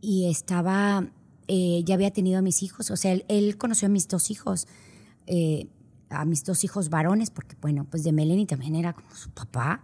Y 0.00 0.28
estaba, 0.28 1.08
eh, 1.46 1.82
ya 1.84 1.94
había 1.94 2.10
tenido 2.10 2.38
a 2.38 2.42
mis 2.42 2.62
hijos, 2.62 2.90
o 2.90 2.96
sea, 2.96 3.16
él, 3.28 3.58
conoció 3.58 3.86
a 3.86 3.90
mis 3.90 4.08
dos 4.08 4.30
hijos, 4.30 4.66
eh, 5.26 5.68
a 6.10 6.24
mis 6.24 6.44
dos 6.44 6.64
hijos 6.64 6.88
varones, 6.88 7.30
porque 7.30 7.56
bueno, 7.60 7.84
pues 7.84 8.04
de 8.04 8.12
Melanie 8.12 8.46
también 8.46 8.74
era 8.74 8.92
como 8.92 9.14
su 9.14 9.30
papá. 9.30 9.82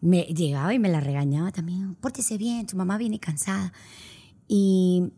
Me 0.00 0.22
llegaba 0.22 0.74
y 0.74 0.78
me 0.78 0.88
la 0.88 1.00
regañaba 1.00 1.52
también, 1.52 1.94
pórtese 1.94 2.36
bien, 2.36 2.66
tu 2.66 2.76
mamá 2.76 2.98
viene 2.98 3.20
cansada. 3.20 3.72
Y, 4.48 5.12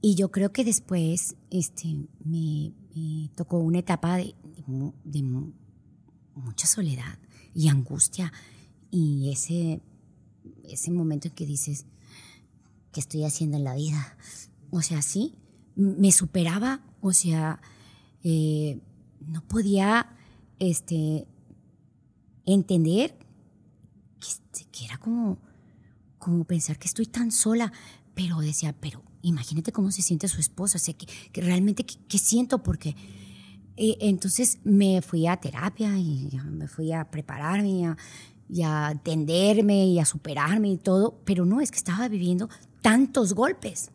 y 0.00 0.14
yo 0.14 0.30
creo 0.30 0.52
que 0.52 0.64
después 0.64 1.36
este, 1.50 2.06
me, 2.24 2.72
tocó 3.34 3.58
una 3.58 3.78
etapa 3.78 4.16
de, 4.16 4.34
mucha 6.34 6.66
soledad 6.66 7.18
y 7.54 7.68
angustia 7.68 8.32
y 8.90 9.30
ese, 9.32 9.80
ese 10.64 10.90
momento 10.90 11.28
en 11.28 11.34
que 11.34 11.46
dices, 11.46 11.86
¿qué 12.92 13.00
estoy 13.00 13.24
haciendo 13.24 13.56
en 13.56 13.64
la 13.64 13.74
vida? 13.74 14.16
O 14.70 14.82
sea, 14.82 15.02
sí, 15.02 15.34
me 15.74 16.12
superaba, 16.12 16.84
o 17.00 17.12
sea, 17.12 17.60
eh, 18.22 18.80
no 19.26 19.42
podía 19.42 20.16
este, 20.58 21.26
entender 22.44 23.16
que, 24.20 24.64
que, 24.72 24.84
era 24.84 24.98
como, 24.98 25.38
como 26.18 26.44
pensar 26.44 26.78
que 26.78 26.88
estoy 26.88 27.06
tan 27.06 27.30
sola, 27.30 27.72
pero 28.14 28.40
decía, 28.40 28.74
pero 28.80 29.02
imagínate 29.22 29.72
cómo 29.72 29.90
se 29.90 30.02
siente 30.02 30.28
su 30.28 30.40
esposa, 30.40 30.78
o 30.78 30.80
sea, 30.80 30.94
que, 30.94 31.06
realmente 31.40 31.84
qué 31.84 32.18
siento, 32.18 32.62
porque 32.62 32.94
eh, 33.76 33.98
entonces 34.00 34.58
me 34.64 35.02
fui 35.02 35.26
a 35.26 35.36
terapia 35.36 35.98
y 35.98 36.30
me 36.50 36.66
fui 36.66 36.92
a 36.92 37.10
prepararme 37.10 37.94
y 38.48 38.62
a, 38.62 38.88
atenderme 38.88 39.86
y 39.86 39.98
a 39.98 40.04
superarme 40.04 40.70
y 40.70 40.78
todo, 40.78 41.20
pero 41.24 41.44
no, 41.44 41.60
es 41.60 41.70
que 41.70 41.78
estaba 41.78 42.08
viviendo 42.08 42.48
tantos 42.80 43.34
golpes. 43.34 43.90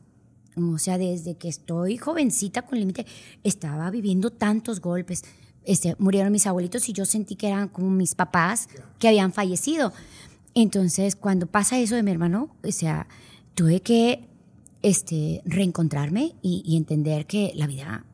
O 0.55 0.77
sea, 0.77 0.97
desde 0.97 1.35
que 1.35 1.47
estoy 1.47 1.97
jovencita 1.97 2.63
con 2.63 2.79
límite, 2.79 3.05
estaba 3.43 3.89
viviendo 3.89 4.31
tantos 4.31 4.81
golpes, 4.81 5.23
este, 5.63 5.95
murieron 5.99 6.31
mis 6.31 6.47
abuelitos 6.47 6.89
y 6.89 6.93
yo 6.93 7.05
sentí 7.05 7.35
que 7.35 7.47
eran 7.47 7.69
como 7.69 7.89
mis 7.89 8.15
papás 8.15 8.67
que 8.99 9.07
habían 9.07 9.31
fallecido. 9.31 9.93
Entonces, 10.53 11.15
cuando 11.15 11.47
pasa 11.47 11.79
eso 11.79 11.95
de 11.95 12.03
mi 12.03 12.11
hermano, 12.11 12.55
o 12.63 12.71
sea, 12.71 13.07
tuve 13.53 13.81
que 13.81 14.27
este, 14.81 15.41
reencontrarme 15.45 16.35
y, 16.41 16.63
y 16.65 16.75
entender 16.75 17.25
que 17.27 17.53
la 17.55 17.67
vida, 17.67 18.05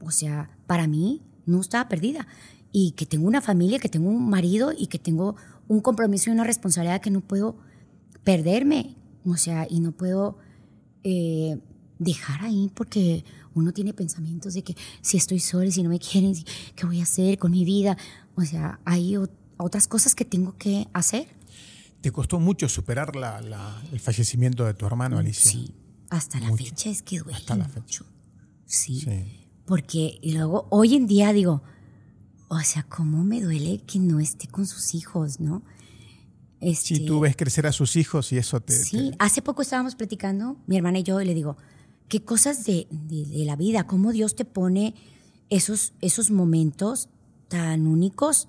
o 0.00 0.10
sea, 0.10 0.56
para 0.66 0.86
mí 0.86 1.22
no 1.44 1.60
estaba 1.60 1.88
perdida 1.88 2.26
y 2.70 2.92
que 2.92 3.04
tengo 3.04 3.26
una 3.26 3.42
familia, 3.42 3.78
que 3.78 3.88
tengo 3.88 4.08
un 4.08 4.30
marido 4.30 4.72
y 4.76 4.86
que 4.86 4.98
tengo 4.98 5.36
un 5.68 5.80
compromiso 5.80 6.30
y 6.30 6.32
una 6.32 6.44
responsabilidad 6.44 7.00
que 7.00 7.10
no 7.10 7.20
puedo 7.20 7.56
perderme, 8.24 8.96
o 9.26 9.36
sea, 9.36 9.66
y 9.68 9.80
no 9.80 9.92
puedo 9.92 10.38
eh, 11.04 11.58
dejar 12.02 12.44
ahí 12.44 12.70
porque 12.74 13.24
uno 13.54 13.72
tiene 13.72 13.92
pensamientos 13.92 14.54
de 14.54 14.62
que 14.62 14.76
si 15.00 15.16
estoy 15.16 15.38
sola 15.40 15.66
y 15.66 15.72
si 15.72 15.82
no 15.82 15.90
me 15.90 15.98
quieren, 15.98 16.34
¿qué 16.74 16.86
voy 16.86 17.00
a 17.00 17.04
hacer 17.04 17.38
con 17.38 17.52
mi 17.52 17.64
vida? 17.64 17.96
O 18.34 18.42
sea, 18.42 18.80
hay 18.84 19.16
otras 19.56 19.88
cosas 19.88 20.14
que 20.14 20.24
tengo 20.24 20.56
que 20.56 20.88
hacer. 20.92 21.26
¿Te 22.00 22.10
costó 22.10 22.40
mucho 22.40 22.68
superar 22.68 23.12
el 23.92 24.00
fallecimiento 24.00 24.64
de 24.64 24.74
tu 24.74 24.86
hermano, 24.86 25.18
Alicia? 25.18 25.50
Sí, 25.50 25.74
hasta 26.10 26.40
la 26.40 26.56
fecha 26.56 26.90
es 26.90 27.02
que 27.02 27.20
duele 27.20 27.38
hasta 27.38 27.56
la 27.56 27.68
fecha. 27.68 28.04
Sí, 28.66 29.00
sí, 29.00 29.48
porque 29.66 30.18
luego 30.22 30.66
hoy 30.70 30.94
en 30.96 31.06
día 31.06 31.32
digo, 31.32 31.62
o 32.48 32.60
sea, 32.60 32.82
cómo 32.84 33.22
me 33.22 33.40
duele 33.40 33.82
que 33.86 33.98
no 33.98 34.18
esté 34.18 34.48
con 34.48 34.66
sus 34.66 34.94
hijos, 34.94 35.40
¿no? 35.40 35.62
si 36.74 37.04
tú 37.04 37.20
ves 37.20 37.34
crecer 37.36 37.66
a 37.66 37.72
sus 37.72 37.96
hijos 37.96 38.32
y 38.32 38.38
eso 38.38 38.60
te... 38.60 38.72
Sí, 38.72 39.12
hace 39.18 39.42
poco 39.42 39.62
estábamos 39.62 39.96
platicando, 39.96 40.56
mi 40.66 40.76
hermana 40.76 41.00
y 41.00 41.02
yo, 41.02 41.20
y 41.20 41.24
le 41.24 41.34
digo, 41.34 41.56
qué 42.12 42.22
cosas 42.22 42.66
de, 42.66 42.86
la 43.46 43.56
vida, 43.56 43.86
cómo 43.86 44.12
Dios 44.12 44.36
te 44.36 44.44
pone 44.44 44.94
esos, 45.48 45.94
esos 46.02 46.30
momentos 46.30 47.08
tan 47.48 47.86
únicos, 47.86 48.48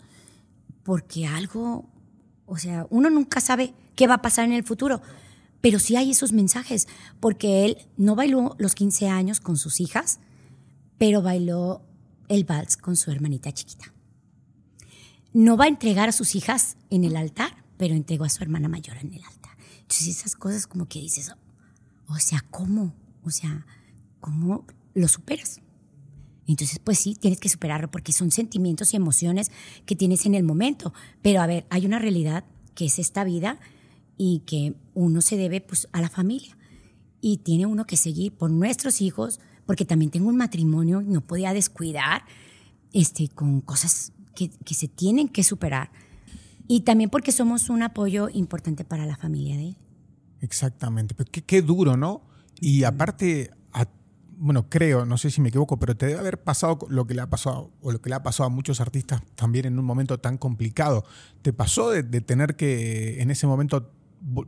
porque 0.84 1.28
algo, 1.28 1.89
o 2.45 2.57
sea, 2.57 2.88
uno 2.89 3.09
nunca 3.09 3.39
sabe 3.39 3.74
qué 3.95 4.05
va 4.05 4.16
a 4.16 4.22
pasar 4.22 4.43
en 4.43 4.51
el 4.51 4.66
futuro, 4.66 5.01
pero 5.61 5.80
sí 5.80 5.95
hay 5.95 6.11
esos 6.11 6.34
mensajes, 6.34 6.89
porque 7.22 7.64
él 7.64 7.78
no 7.95 8.16
bailó 8.16 8.57
los 8.59 8.76
15 8.76 9.07
años 9.07 9.39
con 9.39 9.55
sus 9.55 9.80
hijas, 9.80 10.20
pero 10.97 11.22
bailó 11.22 11.84
el 12.28 12.43
vals 12.43 12.76
con 12.76 12.97
su 12.97 13.11
hermanita 13.11 13.53
chiquita. 13.53 13.93
No 15.32 15.55
va 15.55 15.64
a 15.64 15.70
entregar 15.70 16.09
a 16.09 16.11
sus 16.11 16.36
hijas 16.36 16.76
en 16.89 17.05
el 17.05 17.16
altar, 17.16 17.64
pero 17.78 17.95
entregó 17.95 18.26
a 18.26 18.30
su 18.30 18.43
hermana 18.43 18.68
mayor 18.68 18.97
en 18.97 19.14
el 19.14 19.24
altar. 19.24 19.55
Entonces 19.84 20.09
esas 20.09 20.36
cosas 20.36 20.68
como 20.68 20.89
que 20.89 20.99
dices, 20.99 21.34
o 22.09 22.20
sea, 22.20 22.43
¿cómo? 22.51 22.93
O 23.24 23.32
sea, 23.32 23.65
¿cómo 24.19 24.65
lo 24.93 25.07
superas? 25.07 25.61
Entonces, 26.47 26.80
pues 26.80 26.99
sí, 26.99 27.15
tienes 27.15 27.39
que 27.39 27.49
superarlo 27.49 27.89
porque 27.89 28.11
son 28.11 28.32
sentimientos 28.32 28.93
y 28.93 28.97
emociones 28.97 29.51
que 29.86 29.95
tienes 29.95 30.26
en 30.26 30.36
el 30.36 30.43
momento. 30.43 30.93
Pero 31.21 31.41
a 31.41 31.47
ver, 31.47 31.65
hay 31.69 31.86
una 31.86 31.99
realidad 31.99 32.45
que 32.76 32.86
es 32.86 32.99
esta 32.99 33.24
vida 33.24 33.59
y 34.17 34.43
que 34.45 34.76
uno 34.93 35.21
se 35.21 35.38
debe 35.38 35.61
pues 35.61 35.88
a 35.91 36.01
la 36.01 36.09
familia. 36.09 36.57
Y 37.21 37.38
tiene 37.38 37.65
uno 37.65 37.86
que 37.86 37.95
seguir 37.95 38.34
por 38.34 38.51
nuestros 38.51 39.01
hijos, 39.01 39.39
porque 39.65 39.86
también 39.86 40.11
tengo 40.11 40.28
un 40.28 40.36
matrimonio 40.36 41.01
y 41.01 41.05
no 41.05 41.21
podía 41.21 41.53
descuidar 41.53 42.26
este, 42.91 43.30
con 43.30 43.61
cosas 43.61 44.11
que, 44.36 44.51
se 44.74 44.88
tienen 44.88 45.30
que 45.30 45.43
superar. 45.43 45.91
Y 46.67 46.82
también 46.82 47.09
porque 47.09 47.32
somos 47.32 47.69
un 47.69 47.84
apoyo 47.84 48.30
importante 48.30 48.84
para 48.84 49.05
la 49.05 49.15
familia 49.15 49.55
de 49.55 49.69
él. 49.69 49.78
Exactamente, 50.41 51.15
pero 51.15 51.30
qué, 51.32 51.61
duro, 51.61 51.95
¿no? 51.95 52.24
Y 52.60 52.84
aparte, 52.84 53.51
bueno, 54.38 54.68
creo, 54.70 55.06
no 55.06 55.18
sé 55.18 55.32
si 55.32 55.41
me 55.41 55.49
equivoco, 55.49 55.80
pero 55.80 55.95
te 55.95 56.08
debe 56.08 56.20
haber 56.20 56.41
pasado 56.41 56.80
lo 56.89 57.06
que 57.06 57.14
le 57.14 57.22
ha 57.22 57.30
pasado, 57.30 57.72
o 57.82 57.91
lo 57.91 58.01
que 58.01 58.10
le 58.10 58.16
ha 58.16 58.24
pasado 58.24 58.47
a 58.47 58.49
muchos 58.49 58.82
artistas 58.82 59.22
también 59.36 59.66
en 59.66 59.80
un 59.80 59.86
momento 59.86 60.20
tan 60.20 60.38
complicado. 60.38 61.06
¿Te 61.41 61.54
pasó 61.54 61.91
de, 61.91 62.04
tener 62.22 62.56
que, 62.56 63.22
en 63.22 63.32
ese 63.32 63.47
momento, 63.47 63.91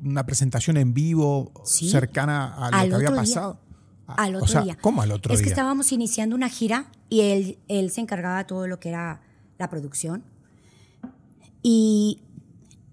una 0.03 0.25
presentación 0.25 0.77
en 0.77 0.93
vivo 0.93 1.51
cercana 1.63 2.53
a 2.55 2.85
lo 2.85 2.89
que 2.89 3.07
había 3.07 3.15
pasado? 3.15 3.59
Al 4.07 4.35
otro 4.35 4.63
día. 4.63 4.77
¿Cómo 4.79 5.01
al 5.01 5.11
otro 5.11 5.29
día? 5.29 5.37
Es 5.37 5.41
que 5.41 5.49
estábamos 5.49 5.91
iniciando 5.91 6.35
una 6.35 6.49
gira 6.49 6.91
y 7.09 7.21
él, 7.21 7.57
él 7.67 7.89
se 7.89 8.01
encargaba 8.01 8.39
de 8.39 8.45
todo 8.45 8.67
lo 8.67 8.79
que 8.79 8.89
era 8.89 9.21
la 9.57 9.69
producción 9.69 10.23
y 11.67 12.21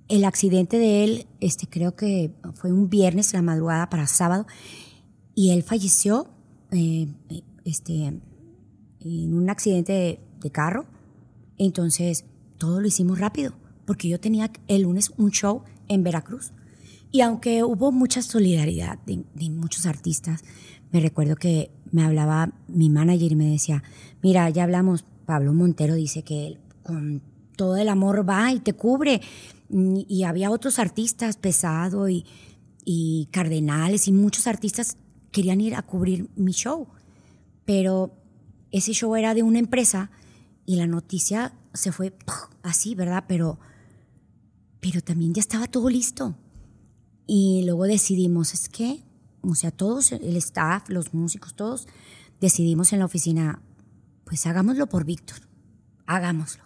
el 0.08 0.24
accidente 0.24 0.78
de 0.78 1.04
él, 1.04 1.26
este, 1.40 1.66
creo 1.66 1.94
que 1.94 2.32
fue 2.54 2.72
un 2.72 2.88
viernes, 2.88 3.34
la 3.34 3.42
madrugada 3.42 3.90
para 3.90 4.06
sábado, 4.06 4.46
y 5.34 5.50
él 5.50 5.62
falleció 5.62 6.28
eh, 6.70 7.08
este, 7.64 8.20
en 9.00 9.34
un 9.34 9.50
accidente 9.50 10.20
de, 10.40 10.50
carro. 10.50 10.86
Entonces, 11.58 12.24
todo 12.58 12.80
lo 12.80 12.86
hicimos 12.86 13.18
rápido, 13.18 13.54
porque 13.86 14.08
yo 14.08 14.18
tenía 14.18 14.50
el 14.68 14.82
lunes 14.82 15.12
un 15.16 15.30
show 15.30 15.62
en 15.88 16.02
Veracruz. 16.02 16.52
Y 17.10 17.20
aunque 17.20 17.62
hubo 17.62 17.92
mucha 17.92 18.22
solidaridad 18.22 18.98
de, 19.06 19.50
muchos 19.50 19.86
artistas, 19.86 20.42
me 20.90 21.00
recuerdo 21.00 21.36
que 21.36 21.70
me 21.90 22.02
hablaba 22.02 22.52
mi 22.68 22.90
manager 22.90 23.32
y 23.32 23.36
me 23.36 23.50
decía, 23.50 23.82
mira, 24.22 24.48
ya 24.50 24.64
hablamos, 24.64 25.04
Pablo 25.26 25.52
Montero 25.52 25.94
dice 25.94 26.22
que 26.22 26.58
con 26.82 27.22
todo 27.56 27.76
el 27.76 27.88
amor 27.88 28.28
va 28.28 28.52
y 28.52 28.60
te 28.60 28.72
cubre. 28.72 29.20
Y, 29.70 30.24
había 30.24 30.50
otros 30.50 30.78
artistas, 30.78 31.36
Pesado 31.36 32.08
y, 32.08 32.26
y 32.84 33.28
Cardenales, 33.30 34.08
y 34.08 34.12
muchos 34.12 34.46
artistas 34.46 34.96
querían 35.32 35.60
ir 35.60 35.74
a 35.74 35.82
cubrir 35.82 36.30
mi 36.36 36.52
show. 36.52 36.86
Pero 37.64 38.14
ese 38.70 38.92
show 38.92 39.16
era 39.16 39.34
de 39.34 39.42
una 39.42 39.58
empresa 39.58 40.10
y 40.64 40.76
la 40.76 40.86
noticia 40.86 41.52
se 41.74 41.90
fue 41.90 42.14
así, 42.62 42.94
¿verdad? 42.94 43.24
Pero, 43.26 43.58
pero 44.80 45.02
también 45.02 45.34
ya 45.34 45.40
estaba 45.40 45.66
todo 45.66 45.88
listo. 45.88 46.36
Y 47.26 47.62
luego 47.64 47.84
decidimos, 47.84 48.54
es 48.54 48.68
que, 48.68 49.02
o 49.40 49.54
sea, 49.54 49.70
todos, 49.70 50.12
el 50.12 50.36
staff, 50.36 50.88
los 50.88 51.14
músicos, 51.14 51.54
todos, 51.54 51.88
decidimos 52.40 52.92
en 52.92 53.00
la 53.00 53.06
oficina, 53.06 53.62
pues 54.24 54.46
hagámoslo 54.46 54.88
por 54.88 55.04
Víctor, 55.04 55.38
hagámoslo 56.06 56.62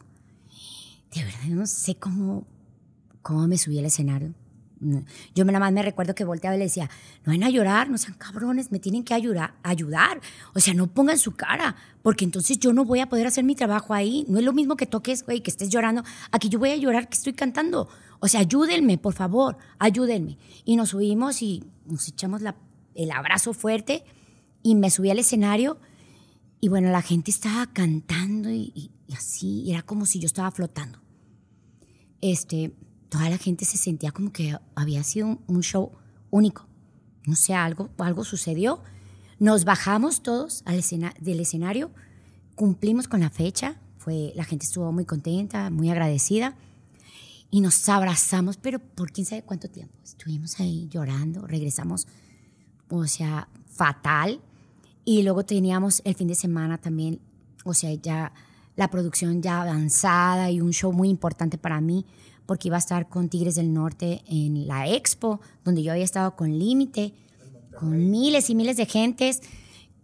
de 1.16 1.24
verdad 1.24 1.44
no 1.48 1.66
sé 1.66 1.96
cómo, 1.96 2.46
cómo 3.22 3.48
me 3.48 3.58
subí 3.58 3.78
al 3.78 3.86
escenario. 3.86 4.34
Yo 5.34 5.44
nada 5.44 5.58
más 5.58 5.72
me 5.72 5.82
recuerdo 5.82 6.14
que 6.14 6.24
volteaba 6.24 6.56
y 6.56 6.58
le 6.58 6.66
decía, 6.66 6.90
no 7.24 7.32
van 7.32 7.42
a 7.42 7.50
llorar, 7.50 7.88
no 7.88 7.96
sean 7.96 8.14
cabrones, 8.14 8.70
me 8.70 8.78
tienen 8.78 9.04
que 9.04 9.14
ayudar, 9.14 9.54
ayudar. 9.62 10.20
O 10.54 10.60
sea, 10.60 10.74
no 10.74 10.86
pongan 10.86 11.18
su 11.18 11.32
cara, 11.32 11.76
porque 12.02 12.24
entonces 12.24 12.58
yo 12.58 12.72
no 12.72 12.84
voy 12.84 13.00
a 13.00 13.08
poder 13.08 13.26
hacer 13.26 13.44
mi 13.44 13.54
trabajo 13.54 13.94
ahí. 13.94 14.26
No 14.28 14.38
es 14.38 14.44
lo 14.44 14.52
mismo 14.52 14.76
que 14.76 14.86
toques, 14.86 15.24
güey, 15.24 15.40
que 15.40 15.50
estés 15.50 15.70
llorando. 15.70 16.02
Aquí 16.30 16.48
yo 16.48 16.58
voy 16.58 16.70
a 16.70 16.76
llorar 16.76 17.08
que 17.08 17.14
estoy 17.14 17.32
cantando. 17.32 17.88
O 18.20 18.28
sea, 18.28 18.40
ayúdenme, 18.40 18.98
por 18.98 19.14
favor, 19.14 19.56
ayúdenme. 19.78 20.38
Y 20.64 20.76
nos 20.76 20.90
subimos 20.90 21.42
y 21.42 21.64
nos 21.86 22.08
echamos 22.08 22.42
el 22.94 23.10
abrazo 23.10 23.54
fuerte 23.54 24.04
y 24.62 24.74
me 24.74 24.90
subí 24.90 25.10
al 25.10 25.18
escenario 25.18 25.78
y 26.60 26.68
bueno, 26.68 26.90
la 26.90 27.02
gente 27.02 27.30
estaba 27.30 27.66
cantando 27.72 28.50
y, 28.50 28.90
así, 29.14 29.70
era 29.70 29.82
como 29.82 30.06
si 30.06 30.18
yo 30.18 30.26
estaba 30.26 30.50
flotando 30.50 31.00
este, 32.20 32.72
toda 33.08 33.30
la 33.30 33.38
gente 33.38 33.64
se 33.64 33.76
sentía 33.76 34.12
como 34.12 34.32
que 34.32 34.56
había 34.74 35.02
sido 35.02 35.38
un, 35.46 35.62
show 35.62 35.92
único. 36.30 36.66
No 37.26 37.36
sé, 37.36 37.54
algo, 37.54 37.90
algo 37.98 38.24
sucedió. 38.24 38.82
Nos 39.38 39.64
bajamos 39.64 40.22
todos 40.22 40.62
al 40.64 40.82
del 41.20 41.40
escenario, 41.40 41.90
cumplimos 42.54 43.08
con 43.08 43.20
la 43.20 43.30
fecha, 43.30 43.80
fue, 43.98 44.32
la 44.34 44.44
gente 44.44 44.64
estuvo 44.64 44.90
muy 44.92 45.04
contenta, 45.04 45.68
muy 45.70 45.90
agradecida 45.90 46.56
y 47.50 47.60
nos 47.60 47.88
abrazamos, 47.88 48.56
pero 48.56 48.78
por 48.78 49.12
quién 49.12 49.26
sabe 49.26 49.42
cuánto 49.42 49.68
tiempo. 49.68 49.94
Estuvimos 50.02 50.58
ahí 50.60 50.88
llorando, 50.88 51.46
regresamos, 51.46 52.06
o 52.88 53.06
sea, 53.06 53.48
fatal. 53.66 54.40
Y 55.04 55.22
luego 55.22 55.44
teníamos 55.44 56.02
el 56.04 56.14
fin 56.14 56.28
de 56.28 56.34
semana 56.34 56.78
también, 56.78 57.20
o 57.64 57.74
sea, 57.74 57.92
ya 57.94 58.32
la 58.74 58.90
producción 58.90 59.42
ya 59.42 59.62
avanzada 59.62 60.50
y 60.50 60.60
un 60.60 60.72
show 60.72 60.92
muy 60.92 61.08
importante 61.08 61.58
para 61.58 61.80
mí 61.80 62.06
porque 62.46 62.68
iba 62.68 62.76
a 62.76 62.78
estar 62.78 63.08
con 63.08 63.28
Tigres 63.28 63.56
del 63.56 63.72
Norte 63.72 64.22
en 64.26 64.66
la 64.66 64.88
Expo, 64.88 65.40
donde 65.64 65.82
yo 65.82 65.92
había 65.92 66.04
estado 66.04 66.36
con 66.36 66.58
Límite, 66.58 67.12
con 67.78 68.10
miles 68.10 68.48
y 68.50 68.54
miles 68.54 68.76
de 68.76 68.86
gentes. 68.86 69.42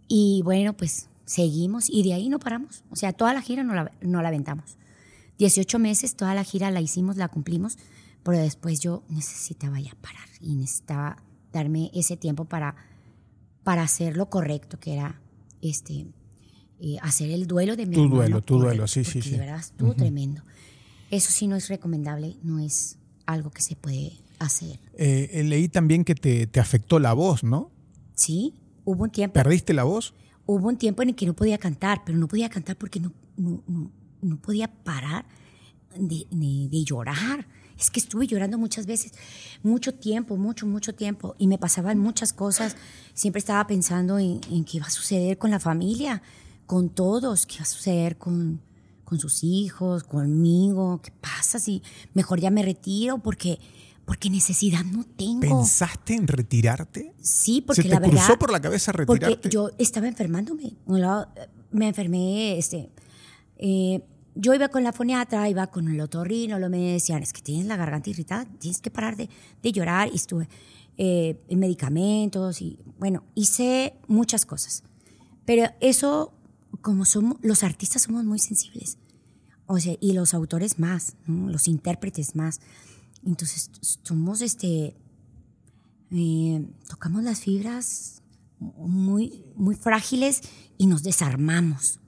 Y 0.07 0.41
bueno, 0.43 0.73
pues 0.73 1.07
seguimos 1.25 1.89
y 1.89 2.03
de 2.03 2.13
ahí 2.13 2.29
no 2.29 2.39
paramos. 2.39 2.83
O 2.91 2.95
sea, 2.95 3.13
toda 3.13 3.33
la 3.33 3.41
gira 3.41 3.63
no 3.63 3.73
la, 3.73 3.91
no 4.01 4.21
la 4.21 4.27
aventamos. 4.27 4.77
18 5.39 5.79
meses, 5.79 6.15
toda 6.15 6.35
la 6.35 6.43
gira 6.43 6.69
la 6.69 6.81
hicimos, 6.81 7.17
la 7.17 7.27
cumplimos, 7.27 7.77
pero 8.23 8.37
después 8.37 8.79
yo 8.79 9.03
necesitaba 9.09 9.79
ya 9.79 9.95
parar 10.01 10.27
y 10.39 10.55
necesitaba 10.55 11.17
darme 11.51 11.91
ese 11.93 12.17
tiempo 12.17 12.45
para, 12.45 12.75
para 13.63 13.83
hacer 13.83 14.15
lo 14.15 14.29
correcto, 14.29 14.79
que 14.79 14.93
era 14.93 15.21
este, 15.61 16.07
eh, 16.79 16.97
hacer 17.01 17.31
el 17.31 17.47
duelo 17.47 17.75
de 17.75 17.85
mi 17.85 17.95
Tu 17.95 18.07
duelo, 18.07 18.41
tu 18.41 18.59
duelo, 18.59 18.87
sí, 18.87 19.03
sí, 19.03 19.21
sí. 19.21 19.31
De 19.31 19.37
verdad 19.39 19.59
estuvo 19.59 19.93
tremendo. 19.95 20.43
Eso 21.13 21.31
sí 21.31 21.47
no 21.47 21.55
es 21.55 21.67
recomendable, 21.69 22.37
no 22.43 22.59
es 22.59 22.97
algo 23.25 23.51
que 23.51 23.61
se 23.61 23.75
puede 23.75 24.13
hacer. 24.39 24.79
Eh, 24.93 25.29
eh, 25.31 25.43
leí 25.43 25.69
también 25.69 26.03
que 26.03 26.15
te, 26.15 26.47
te, 26.47 26.59
afectó 26.59 26.99
la 26.99 27.13
voz, 27.13 27.43
¿no? 27.43 27.71
Sí, 28.15 28.55
hubo 28.83 29.03
un 29.03 29.11
tiempo. 29.11 29.33
¿Perdiste 29.33 29.73
la 29.73 29.83
voz? 29.83 30.13
Hubo 30.45 30.67
un 30.67 30.77
tiempo 30.77 31.01
en 31.03 31.09
el 31.09 31.15
que 31.15 31.25
no 31.25 31.33
podía 31.33 31.57
cantar, 31.57 32.01
pero 32.05 32.17
no 32.17 32.27
podía 32.27 32.49
cantar 32.49 32.77
porque 32.77 32.99
no, 32.99 33.13
no, 33.37 33.63
no 33.67 33.91
no 34.23 34.37
podía 34.37 34.67
parar 34.67 35.25
de, 35.95 36.25
de, 36.31 36.83
llorar. 36.83 37.45
Es 37.77 37.91
que 37.91 37.99
estuve 37.99 38.27
llorando 38.27 38.57
muchas 38.57 38.85
veces, 38.85 39.13
mucho 39.61 39.93
tiempo, 39.93 40.37
mucho, 40.37 40.65
mucho 40.65 40.95
tiempo, 40.95 41.35
y 41.37 41.47
me 41.47 41.57
pasaban 41.57 41.97
muchas 41.99 42.33
cosas. 42.33 42.75
Siempre 43.13 43.39
estaba 43.39 43.65
pensando 43.67 44.17
en, 44.19 44.39
en 44.49 44.63
qué 44.63 44.77
iba 44.77 44.87
a 44.87 44.91
suceder 44.91 45.37
con 45.37 45.51
la 45.51 45.59
familia, 45.59 46.21
con 46.65 46.89
todos, 46.89 47.45
qué 47.45 47.55
iba 47.55 47.63
a 47.63 47.67
suceder 47.67 48.17
con, 48.17 48.61
con 49.03 49.19
sus 49.19 49.43
hijos, 49.43 50.03
conmigo, 50.03 51.01
qué 51.01 51.11
pasa 51.11 51.59
si 51.59 51.81
mejor 52.13 52.39
ya 52.39 52.51
me 52.51 52.63
retiro 52.63 53.19
porque 53.19 53.59
porque 54.05 54.29
necesidad 54.29 54.83
no 54.83 55.05
tengo. 55.05 55.39
¿Pensaste 55.39 56.13
en 56.13 56.27
retirarte? 56.27 57.13
Sí, 57.21 57.61
porque 57.61 57.83
¿Se 57.83 57.87
te 57.87 57.93
la 57.93 58.01
cruzó 58.01 58.37
por 58.37 58.51
la 58.51 58.59
cabeza 58.59 58.91
retirarte? 58.91 59.35
Porque 59.37 59.49
yo 59.49 59.69
estaba 59.77 60.07
enfermándome. 60.07 60.73
Me 61.71 61.87
enfermé, 61.87 62.57
este, 62.57 62.91
eh, 63.57 64.03
yo 64.35 64.53
iba 64.53 64.67
con 64.67 64.83
la 64.83 64.91
foniatra, 64.91 65.47
iba 65.49 65.67
con 65.67 65.87
el 65.87 65.99
otorrino, 66.01 66.59
lo 66.59 66.69
me 66.69 66.79
decían, 66.93 67.23
es 67.23 67.33
que 67.33 67.41
tienes 67.41 67.65
la 67.65 67.77
garganta 67.77 68.09
irritada, 68.09 68.45
tienes 68.59 68.81
que 68.81 68.91
parar 68.91 69.15
de, 69.15 69.29
de 69.61 69.71
llorar. 69.71 70.09
Y 70.11 70.15
estuve 70.15 70.49
eh, 70.97 71.41
en 71.47 71.59
medicamentos 71.59 72.61
y, 72.61 72.77
bueno, 72.99 73.23
hice 73.35 73.95
muchas 74.07 74.45
cosas. 74.45 74.83
Pero 75.45 75.65
eso, 75.79 76.33
como 76.83 77.05
somos, 77.05 77.37
los 77.41 77.63
artistas 77.63 78.03
somos 78.03 78.25
muy 78.25 78.37
sensibles. 78.37 78.97
O 79.65 79.79
sea, 79.79 79.95
y 79.99 80.11
los 80.13 80.35
autores 80.35 80.77
más, 80.77 81.15
los 81.25 81.67
intérpretes 81.67 82.35
más. 82.35 82.59
Entonces, 83.25 83.71
somos 84.03 84.41
este. 84.41 84.95
Eh, 86.11 86.65
tocamos 86.87 87.23
las 87.23 87.39
fibras 87.39 88.21
muy, 88.59 89.45
muy 89.55 89.75
frágiles 89.75 90.41
y 90.77 90.85
nos 90.85 91.01
desarmamos. 91.01 91.99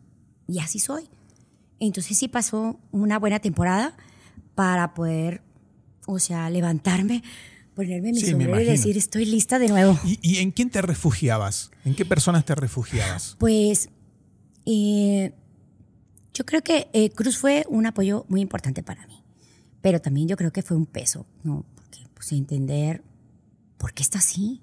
Y 0.47 0.59
así 0.59 0.77
soy. 0.77 1.09
Entonces, 1.79 2.17
sí 2.17 2.27
pasó 2.27 2.79
una 2.91 3.17
buena 3.17 3.39
temporada 3.39 3.95
para 4.53 4.93
poder, 4.93 5.41
o 6.05 6.19
sea, 6.19 6.49
levantarme, 6.49 7.23
ponerme 7.75 8.11
mi 8.11 8.19
sombrero 8.19 8.59
y 8.59 8.65
decir, 8.65 8.97
estoy 8.97 9.25
lista 9.25 9.57
de 9.57 9.69
nuevo. 9.69 9.97
¿Y, 10.03 10.37
en 10.37 10.51
quién 10.51 10.69
te 10.69 10.81
refugiabas? 10.81 11.71
¿En 11.85 11.95
qué 11.95 12.03
personas 12.05 12.43
te 12.43 12.55
refugiabas? 12.55 13.37
Pues. 13.39 13.89
Eh, 14.65 15.33
yo 16.33 16.45
creo 16.45 16.61
que 16.61 16.89
eh, 16.93 17.09
Cruz 17.11 17.37
fue 17.37 17.65
un 17.69 17.85
apoyo 17.85 18.25
muy 18.27 18.41
importante 18.41 18.83
para 18.83 19.05
mí 19.07 19.25
pero 19.85 20.01
también 20.01 20.27
yo 20.27 20.35
creo 20.35 20.51
que 20.51 20.63
fue 20.63 20.75
un 20.75 20.87
peso, 20.87 21.27
¿no? 21.43 21.63
Porque 21.75 21.99
pues 22.15 22.31
entender 22.31 23.03
por 23.77 23.93
qué 23.93 24.01
está 24.01 24.17
así. 24.17 24.59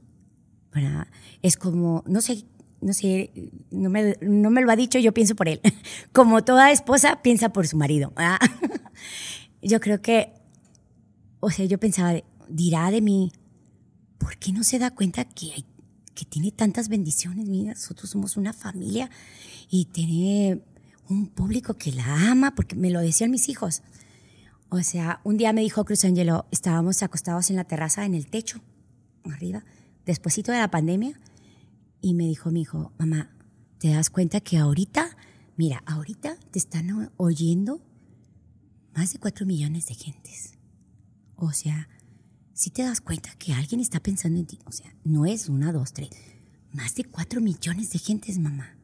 Es 1.43 1.57
como, 1.57 2.03
no 2.09 2.21
sé, 2.21 2.45
no 2.81 2.93
sé, 2.93 3.31
no 3.71 3.89
me, 3.89 4.17
no 4.21 4.51
me 4.51 4.63
lo 4.63 4.73
ha 4.73 4.75
dicho, 4.75 4.99
yo 4.99 5.15
pienso 5.15 5.37
por 5.37 5.47
él. 5.47 5.61
Como 6.13 6.43
toda 6.43 6.73
esposa 6.73 7.23
piensa 7.23 7.53
por 7.53 7.69
su 7.69 7.77
marido. 7.77 8.13
Yo 9.63 9.79
creo 9.79 10.03
que, 10.03 10.33
o 11.39 11.51
sea, 11.51 11.67
yo 11.67 11.79
pensaba, 11.79 12.15
dirá 12.49 12.91
de 12.91 13.01
mí, 13.01 13.31
¿por 14.19 14.37
qué 14.39 14.53
no 14.53 14.65
se 14.65 14.81
da 14.81 14.91
cuenta 14.91 15.25
que, 15.25 15.53
hay, 15.53 15.65
que 16.15 16.25
tiene 16.25 16.53
tantas 16.53 16.89
bendiciones? 16.89 17.49
Mira, 17.49 17.73
nosotros 17.75 18.11
somos 18.11 18.37
una 18.37 18.53
familia 18.53 19.11
y 19.71 19.87
tiene 19.87 20.63
un 21.09 21.29
público 21.29 21.75
que 21.75 21.93
la 21.93 22.31
ama, 22.31 22.55
porque 22.55 22.77
me 22.77 22.91
lo 22.91 23.01
decían 23.01 23.31
mis 23.31 23.49
hijos. 23.49 23.83
O 24.69 24.83
sea, 24.83 25.21
un 25.25 25.37
día 25.37 25.53
me 25.53 25.61
dijo 25.61 25.85
Cruz 25.85 26.05
Angelo, 26.05 26.47
estábamos 26.51 27.03
acostados 27.03 27.51
en 27.51 27.57
la 27.57 27.65
terraza, 27.65 28.05
en 28.07 28.15
el 28.15 28.27
techo, 28.27 28.61
arriba, 29.25 29.65
despuésito 30.07 30.53
de 30.53 30.59
la 30.59 30.71
pandemia, 30.71 31.19
y 32.01 32.15
me 32.15 32.25
dijo 32.25 32.51
mi 32.51 32.63
hijo, 32.63 32.93
mamá, 32.99 33.31
¿te 33.79 33.89
das 33.89 34.11
cuenta 34.11 34.41
que 34.41 34.59
ahorita, 34.59 35.17
mira, 35.57 35.83
ahorita 35.87 36.37
te 36.51 36.59
están 36.59 37.13
oyendo 37.17 37.83
más 38.95 39.13
de 39.13 39.19
cuatro 39.19 39.45
millones 39.47 39.87
de 39.87 39.95
gentes? 39.95 40.55
O 41.37 41.53
sea, 41.53 41.89
si 42.55 42.71
te 42.71 42.83
das 42.83 43.01
cuenta 43.01 43.31
que 43.39 43.53
alguien 43.53 43.81
está 43.81 44.01
pensando 44.01 44.39
en 44.39 44.47
ti, 44.47 44.59
o 44.65 44.73
sea, 44.73 44.95
no 45.05 45.27
es 45.27 45.49
una, 45.49 45.73
dos, 45.73 45.93
tres, 45.93 46.11
más 46.73 46.95
de 46.95 47.05
cuatro 47.05 47.41
millones 47.41 47.91
de 47.91 47.99
gentes, 47.99 48.39
mamá. 48.39 48.77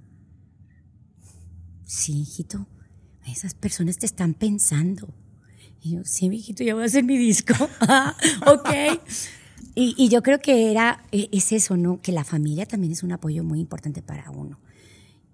Sí, 1.85 2.21
hijito, 2.21 2.67
esas 3.27 3.55
personas 3.55 3.99
te 3.99 4.07
están 4.07 4.35
pensando. 4.35 5.15
Y 5.81 5.93
yo, 5.93 6.05
sí, 6.05 6.29
mijito, 6.29 6.65
ya 6.65 6.75
voy 6.75 6.83
a 6.83 6.87
hacer 6.87 7.05
mi 7.05 7.17
disco. 7.17 7.55
Ok. 8.47 8.71
Y, 9.81 10.09
yo 10.09 10.23
creo 10.23 10.41
que 10.41 10.73
era, 10.73 11.05
e, 11.13 11.29
es 11.31 11.53
eso, 11.53 11.77
¿no? 11.77 12.01
Que 12.03 12.11
la 12.11 12.25
familia 12.25 12.67
también 12.67 12.93
es 12.93 13.05
un 13.05 13.13
apoyo 13.13 13.45
muy 13.45 13.61
importante 13.61 14.03
para 14.03 14.29
uno. 14.31 14.59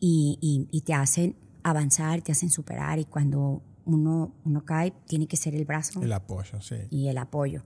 Y, 0.00 0.38
y, 0.70 0.80
te 0.82 0.92
hacen 0.92 1.34
avanzar, 1.62 2.20
te 2.20 2.32
hacen 2.32 2.50
superar. 2.50 2.98
Y 2.98 3.06
cuando 3.06 3.62
uno, 3.86 4.34
uno 4.44 4.64
cae, 4.66 4.92
tiene 5.06 5.26
que 5.26 5.38
ser 5.38 5.54
el 5.54 5.64
brazo. 5.64 6.02
El 6.02 6.12
apoyo, 6.12 6.60
sí. 6.60 6.76
Y 6.90 7.08
el 7.08 7.16
apoyo. 7.16 7.64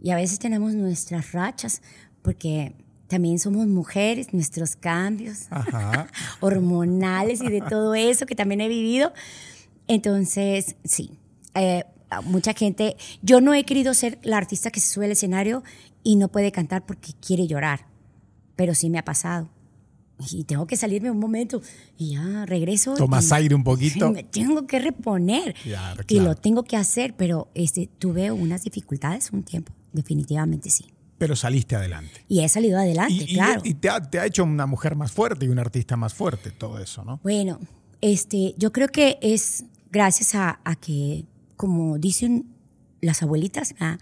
Y 0.00 0.10
a 0.10 0.16
veces 0.16 0.38
tenemos 0.38 0.74
nuestras 0.74 1.32
rachas, 1.32 1.82
porque 2.22 2.74
también 3.08 3.38
somos 3.38 3.66
mujeres, 3.66 4.32
nuestros 4.32 4.76
cambios 4.76 5.46
hormonales 6.40 7.40
y 7.42 7.48
de 7.48 7.60
todo 7.60 7.94
eso 7.94 8.26
que 8.26 8.34
también 8.34 8.60
he 8.60 8.68
vivido. 8.68 9.12
Entonces, 9.86 10.76
sí, 10.84 11.10
eh, 11.54 11.84
mucha 12.24 12.52
gente, 12.54 12.96
yo 13.22 13.40
no 13.40 13.54
he 13.54 13.64
querido 13.64 13.94
ser 13.94 14.18
la 14.22 14.36
artista 14.36 14.70
que 14.70 14.80
se 14.80 14.92
sube 14.92 15.06
al 15.06 15.12
escenario 15.12 15.62
y 16.02 16.16
no 16.16 16.28
puede 16.28 16.52
cantar 16.52 16.84
porque 16.86 17.12
quiere 17.20 17.46
llorar, 17.46 17.86
pero 18.56 18.74
sí 18.74 18.90
me 18.90 18.98
ha 18.98 19.04
pasado. 19.04 19.48
Y 20.30 20.44
tengo 20.44 20.66
que 20.66 20.76
salirme 20.76 21.10
un 21.10 21.18
momento 21.18 21.60
y 21.98 22.12
ya 22.12 22.46
regreso. 22.46 22.94
Tomas 22.94 23.32
aire 23.32 23.54
un 23.54 23.64
poquito. 23.64 24.12
Me 24.12 24.22
tengo 24.22 24.66
que 24.66 24.78
reponer 24.78 25.56
y 26.08 26.20
lo 26.20 26.36
tengo 26.36 26.62
que 26.62 26.76
hacer, 26.76 27.14
pero 27.16 27.48
este, 27.54 27.88
tuve 27.98 28.30
unas 28.30 28.62
dificultades 28.62 29.32
un 29.32 29.42
tiempo, 29.42 29.72
definitivamente 29.94 30.68
sí. 30.68 30.84
Pero 31.16 31.34
saliste 31.36 31.76
adelante. 31.76 32.24
Y 32.28 32.40
he 32.40 32.48
salido 32.48 32.78
adelante, 32.78 33.24
claro. 33.26 33.62
Y, 33.64 33.74
te, 33.74 33.88
ha, 33.88 34.02
te, 34.02 34.18
ha, 34.18 34.26
hecho 34.26 34.44
una 34.44 34.66
mujer 34.66 34.96
más 34.96 35.10
fuerte 35.10 35.46
y 35.46 35.48
una 35.48 35.62
artista 35.62 35.96
más 35.96 36.12
fuerte, 36.12 36.50
todo 36.50 36.78
eso, 36.78 37.02
¿no? 37.04 37.20
Bueno, 37.22 37.58
este, 38.02 38.54
yo 38.58 38.72
creo 38.72 38.88
que 38.88 39.18
es 39.22 39.64
gracias 39.90 40.34
a, 40.34 40.60
a 40.64 40.74
que 40.74 41.24
como 41.56 41.98
dicen 41.98 42.54
las 43.00 43.22
abuelitas, 43.22 43.74
ah, 43.80 43.98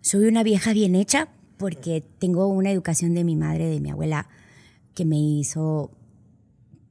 soy 0.00 0.26
una 0.26 0.42
vieja 0.42 0.72
bien 0.72 0.94
hecha 0.94 1.28
porque 1.56 2.04
tengo 2.18 2.46
una 2.48 2.70
educación 2.70 3.14
de 3.14 3.24
mi 3.24 3.36
madre, 3.36 3.66
de 3.66 3.80
mi 3.80 3.90
abuela, 3.90 4.28
que 4.94 5.04
me 5.04 5.18
hizo 5.18 5.90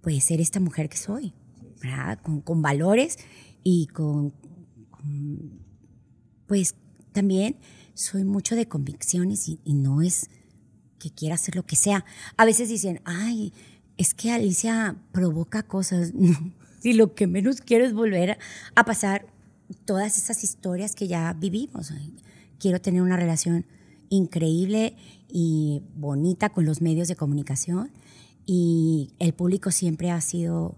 pues 0.02 0.24
ser 0.24 0.40
esta 0.40 0.60
mujer 0.60 0.90
que 0.90 0.98
soy, 0.98 1.34
Con, 2.44 2.62
valores 2.62 3.18
y 3.64 3.88
con, 3.88 4.34
pues 6.48 6.76
también 7.12 7.58
soy 7.96 8.24
mucho 8.24 8.56
de 8.56 8.68
convicciones 8.68 9.50
y, 9.50 9.60
no 9.74 10.02
es 10.02 10.30
que 11.00 11.10
quiera 11.10 11.36
hacer 11.36 11.56
lo 11.56 11.66
que 11.66 11.76
sea. 11.76 12.06
A 12.38 12.46
veces 12.46 12.70
dicen, 12.70 13.02
ay, 13.06 13.54
es 13.98 14.14
que 14.14 14.32
Alicia 14.32 14.96
provoca 15.12 15.64
cosas. 15.64 16.14
si 16.80 16.94
lo 16.94 17.16
que 17.16 17.26
menos 17.26 17.62
quiero 17.62 17.86
es 17.86 17.94
volver 17.94 18.38
a 18.76 18.86
pasar 18.86 19.26
todas 19.86 20.18
esas 20.18 20.44
historias 20.44 20.94
que 20.94 21.08
ya 21.08 21.34
vivimos. 21.34 21.92
Quiero 22.60 22.80
tener 22.80 23.02
una 23.02 23.18
relación 23.18 23.66
increíble 24.10 24.96
y 25.28 25.82
bonita 25.96 26.50
con 26.50 26.66
los 26.66 26.82
medios 26.82 27.08
de 27.08 27.16
comunicación 27.16 27.92
y 28.46 29.14
el 29.18 29.34
público 29.34 29.72
siempre 29.72 30.12
ha 30.12 30.22
sido 30.22 30.76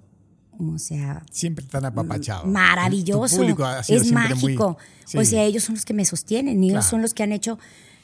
o 0.59 0.77
sea 0.79 1.23
siempre 1.31 1.65
tan 1.65 1.85
apapachado. 1.85 2.45
Maravilloso. 2.45 3.43
es 3.88 4.11
mágico. 4.11 4.77
O 5.15 5.23
sea 5.23 5.43
ellos 5.43 5.63
son 5.63 5.75
los 5.75 5.85
que 5.85 5.93
me 5.93 6.05
sostienen 6.05 6.63
ellos 6.63 6.85
son 6.85 7.01
los 7.01 7.13
que 7.13 7.23
han 7.23 7.31
hecho 7.31 7.59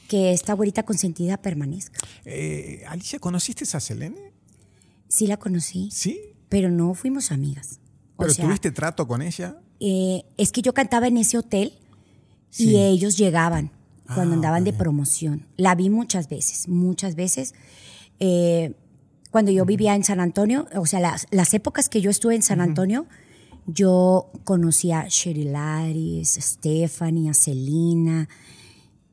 que 0.07 0.33
esta 0.33 0.51
abuelita 0.51 0.83
consentida 0.83 1.37
permanezca. 1.37 1.99
Eh, 2.25 2.83
Alicia 2.87 3.19
conociste 3.19 3.65
a 3.75 3.79
Selene 3.79 4.33
sí 5.07 5.27
la 5.27 5.37
conocí 5.37 5.89
sí 5.91 6.19
pero 6.49 6.69
no 6.69 6.93
fuimos 6.93 7.31
amigas. 7.31 7.79
Pero 8.17 8.33
tuviste 8.35 8.71
trato 8.71 9.07
con 9.07 9.21
ella 9.21 9.57
eh, 9.79 10.23
es 10.37 10.51
que 10.51 10.61
yo 10.61 10.73
cantaba 10.73 11.07
en 11.07 11.17
ese 11.17 11.37
hotel 11.37 11.73
y 12.57 12.77
ellos 12.77 13.17
llegaban 13.17 13.71
cuando 14.05 14.33
ah, 14.33 14.35
andaban 14.35 14.63
de 14.63 14.73
promoción. 14.73 15.47
La 15.57 15.75
vi 15.75 15.89
muchas 15.89 16.29
veces, 16.29 16.67
muchas 16.67 17.15
veces. 17.15 17.53
Eh, 18.19 18.75
cuando 19.33 19.51
yo 19.51 19.65
vivía 19.65 19.95
en 19.95 20.05
San 20.05 20.21
Antonio, 20.21 20.67
o 20.75 20.85
sea, 20.85 21.01
las, 21.01 21.53
épocas 21.53 21.89
que 21.89 21.99
yo 21.99 22.09
estuve 22.09 22.35
en 22.35 22.41
San 22.41 22.61
Antonio, 22.61 23.07
yo 23.65 24.31
conocía 24.45 25.01
a 25.01 25.07
Sherry 25.09 25.43
Laris, 25.43 26.37
a 26.37 26.41
Stephanie, 26.41 27.29
a 27.29 27.33
Celina, 27.33 28.29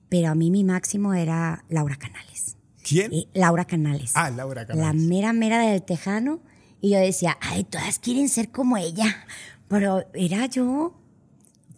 pero 0.08 0.28
a 0.28 0.36
mí 0.36 0.52
mi 0.52 0.62
máximo 0.62 1.14
era 1.14 1.64
Laura 1.68 1.96
Canales. 1.96 2.56
¿Quién? 2.82 3.12
Eh, 3.12 3.28
Laura 3.34 3.64
Canales. 3.64 4.12
Ah, 4.14 4.30
Laura 4.30 4.66
Canales. 4.66 4.86
La 4.86 4.92
mera 4.92 5.32
mera 5.32 5.58
del 5.58 5.82
Tejano. 5.82 6.40
Y 6.80 6.90
yo 6.90 6.98
decía, 6.98 7.36
ay, 7.40 7.64
todas 7.64 7.98
quieren 7.98 8.28
ser 8.28 8.50
como 8.50 8.76
ella 8.76 9.26
pero 9.70 10.04
era 10.14 10.46
yo 10.46 10.92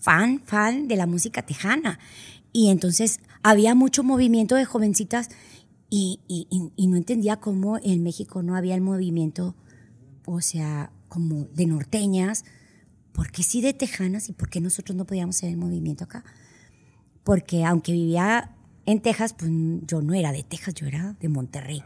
fan, 0.01 0.40
fan 0.47 0.89
de 0.89 0.97
la 0.97 1.05
música 1.05 1.43
tejana. 1.43 1.98
Y 2.51 2.70
entonces 2.70 3.20
había 3.43 3.74
mucho 3.74 4.02
movimiento 4.02 4.55
de 4.55 4.64
jovencitas 4.64 5.28
y, 5.94 6.19
no 6.78 6.97
entendía 6.97 7.36
cómo 7.36 7.78
en 7.78 8.02
México 8.02 8.43
no 8.43 8.56
había 8.56 8.74
el 8.74 8.81
movimiento, 8.81 9.55
o 10.24 10.40
sea, 10.40 10.90
como 11.09 11.44
de 11.55 11.66
norteñas 11.66 12.44
¿por 13.12 13.31
qué 13.31 13.43
sí 13.43 13.60
de 13.60 13.73
Tejanas 13.73 14.28
y 14.28 14.32
por 14.32 14.48
qué 14.48 14.60
nosotros 14.60 14.97
no 14.97 15.06
podíamos 15.06 15.36
hacer 15.36 15.51
el 15.51 15.56
movimiento 15.56 16.05
acá? 16.05 16.24
Porque 17.24 17.64
aunque 17.64 17.93
vivía 17.93 18.56
en 18.86 19.01
Texas, 19.01 19.35
pues 19.35 19.51
yo 19.86 20.02
no 20.02 20.14
era 20.14 20.32
de 20.32 20.43
Texas, 20.43 20.74
yo 20.74 20.86
era 20.86 21.16
de 21.20 21.28
Monterrey. 21.28 21.82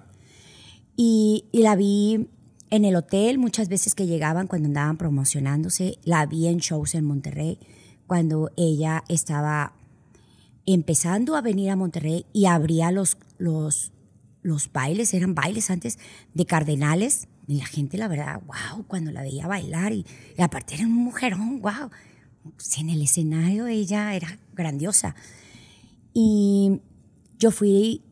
Y, 0.96 1.44
la 1.52 1.76
vi 1.76 2.28
en 2.70 2.84
el 2.84 2.96
hotel 2.96 3.38
muchas 3.38 3.68
veces 3.68 3.94
que 3.94 4.06
llegaban 4.06 4.46
cuando 4.46 4.68
andaban 4.68 4.96
promocionándose, 4.96 5.98
la 6.04 6.24
vi 6.26 6.46
en 6.46 6.58
shows 6.58 6.94
en 6.94 7.04
Monterrey, 7.04 7.58
cuando 8.06 8.50
ella 8.56 9.04
estaba 9.08 9.74
empezando 10.64 11.36
a 11.36 11.42
venir 11.42 11.70
a 11.70 11.76
Monterrey 11.76 12.24
y 12.32 12.46
abría 12.46 12.90
los, 12.92 13.18
los 14.46 14.72
bailes, 14.72 15.12
eran 15.12 15.34
bailes 15.34 15.70
antes 15.70 15.98
de 16.32 16.46
cardenales, 16.46 17.26
y 17.48 17.56
la 17.56 17.66
gente, 17.66 17.98
la 17.98 18.06
verdad, 18.06 18.40
wow, 18.46 18.84
cuando 18.86 19.10
la 19.10 19.22
veía 19.22 19.46
bailar, 19.48 19.92
y, 19.92 20.06
aparte 20.38 20.74
era 20.74 20.86
un 20.86 20.94
mujerón, 20.94 21.60
wow. 21.60 21.90
en 22.78 22.90
el 22.90 23.02
escenario 23.02 23.66
ella 23.66 24.14
era 24.14 24.38
grandiosa. 24.54 25.16
Y 26.14 26.80
yo 27.38 27.50
fui, 27.50 28.02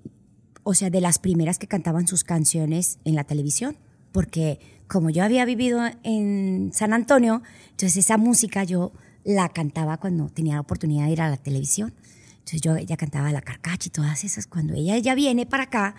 o 0.65 0.75
sea, 0.75 0.91
de 0.91 1.01
las 1.01 1.19
primeras 1.21 1.59
que 1.59 1.69
cantaban 1.69 2.09
sus 2.09 2.25
canciones 2.25 2.99
en 3.05 3.15
la 3.15 3.25
televisión, 3.25 3.77
porque 4.11 4.59
como 4.89 5.11
yo 5.11 5.23
había 5.23 5.45
vivido 5.45 5.81
en 6.03 6.71
San 6.75 6.93
Antonio, 6.93 7.43
entonces 7.71 7.97
esa 7.97 8.17
música 8.17 8.65
yo 8.65 8.93
la 9.25 9.49
cantaba 9.49 9.99
cuando 9.99 10.29
tenía 10.29 10.55
la 10.55 10.61
oportunidad 10.61 11.07
de 11.07 11.13
ir 11.13 11.23
a 11.23 11.31
la 11.31 11.37
televisión. 11.37 11.95
Entonces 12.39 12.61
yo 12.61 12.77
ya 12.77 12.97
cantaba 12.97 13.33
La 13.33 13.41
Carcacha 13.41 13.89
y 13.89 13.91
todas 13.91 14.23
esas. 14.23 14.47
Cuando 14.47 14.75
ella 14.75 14.99
ya 14.99 15.15
viene 15.15 15.47
para 15.47 15.65
acá, 15.65 15.95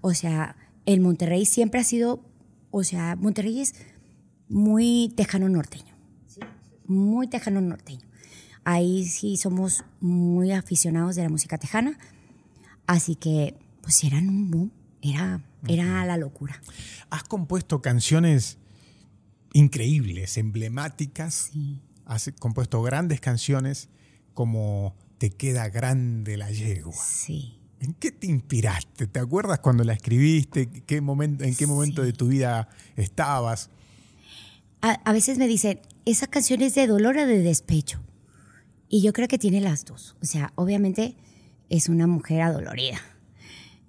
o 0.00 0.14
sea, 0.14 0.56
el 0.86 1.00
Monterrey 1.00 1.44
siempre 1.44 1.80
ha 1.80 1.84
sido, 1.84 2.24
o 2.70 2.84
sea, 2.84 3.16
Monterrey 3.16 3.60
es 3.60 3.74
muy 4.48 5.12
tejano 5.16 5.48
norteño. 5.48 5.94
Muy 6.86 7.28
tejano 7.28 7.60
norteño. 7.60 8.06
Ahí 8.64 9.06
sí 9.06 9.36
somos 9.36 9.84
muy 10.00 10.52
aficionados 10.52 11.16
de 11.16 11.22
la 11.22 11.28
música 11.28 11.58
tejana. 11.58 11.98
Así 12.86 13.14
que, 13.14 13.54
pues 13.82 14.02
eran 14.04 14.28
un 14.28 14.50
boom. 14.50 14.72
Era, 15.02 15.44
era 15.66 16.04
la 16.06 16.16
locura. 16.16 16.60
Has 17.10 17.24
compuesto 17.24 17.82
canciones 17.82 18.58
increíbles, 19.52 20.38
emblemáticas. 20.38 21.50
Sí. 21.52 21.80
Has 22.04 22.32
compuesto 22.38 22.82
grandes 22.82 23.20
canciones 23.20 23.88
como 24.34 24.96
Te 25.18 25.30
queda 25.30 25.68
grande 25.68 26.36
la 26.36 26.50
yegua. 26.50 26.94
Sí. 26.94 27.57
¿En 27.80 27.94
qué 27.94 28.10
te 28.10 28.26
inspiraste? 28.26 29.06
¿Te 29.06 29.20
acuerdas 29.20 29.60
cuando 29.60 29.84
la 29.84 29.92
escribiste? 29.92 30.68
¿Qué 30.68 31.00
momento, 31.00 31.44
¿En 31.44 31.54
qué 31.54 31.66
momento 31.66 32.02
de 32.02 32.12
tu 32.12 32.28
vida 32.28 32.68
estabas? 32.96 33.70
A, 34.80 35.12
veces 35.12 35.38
me 35.38 35.48
dicen, 35.48 35.80
¿esa 36.04 36.26
canción 36.26 36.62
es 36.62 36.74
de 36.74 36.86
dolor 36.86 37.16
o 37.16 37.26
de 37.26 37.42
despecho? 37.42 38.00
Y 38.88 39.02
yo 39.02 39.12
creo 39.12 39.28
que 39.28 39.38
tiene 39.38 39.60
las 39.60 39.84
dos. 39.84 40.16
O 40.22 40.24
sea, 40.24 40.52
obviamente 40.54 41.16
es 41.68 41.88
una 41.88 42.06
mujer 42.06 42.42
adolorida. 42.42 43.00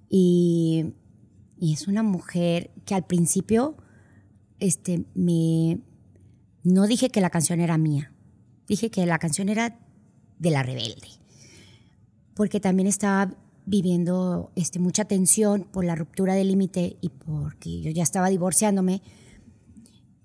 Y, 0.09 0.93
y 1.59 1.73
es 1.73 1.87
una 1.87 2.03
mujer 2.03 2.71
que 2.85 2.95
al 2.95 3.05
principio 3.05 3.77
este, 4.59 5.05
me, 5.13 5.79
no 6.63 6.87
dije 6.87 7.09
que 7.09 7.21
la 7.21 7.29
canción 7.29 7.59
era 7.59 7.77
mía. 7.77 8.11
Dije 8.67 8.91
que 8.91 9.05
la 9.05 9.19
canción 9.19 9.49
era 9.49 9.79
de 10.37 10.51
la 10.51 10.63
rebelde. 10.63 11.07
Porque 12.35 12.59
también 12.59 12.87
estaba 12.87 13.35
viviendo 13.69 14.51
este, 14.55 14.79
mucha 14.79 15.05
tensión 15.05 15.63
por 15.63 15.85
la 15.85 15.95
ruptura 15.95 16.33
del 16.33 16.47
límite 16.47 16.97
y 17.01 17.09
porque 17.09 17.81
yo 17.81 17.91
ya 17.91 18.01
estaba 18.01 18.29
divorciándome 18.29 19.03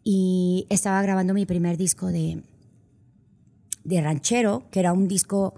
y 0.03 0.67
estaba 0.71 1.03
grabando 1.03 1.35
mi 1.35 1.45
primer 1.45 1.77
disco 1.77 2.07
de, 2.07 2.43
de 3.85 4.01
ranchero, 4.01 4.65
que 4.71 4.81
era 4.81 4.95
un 4.95 5.09
disco 5.09 5.55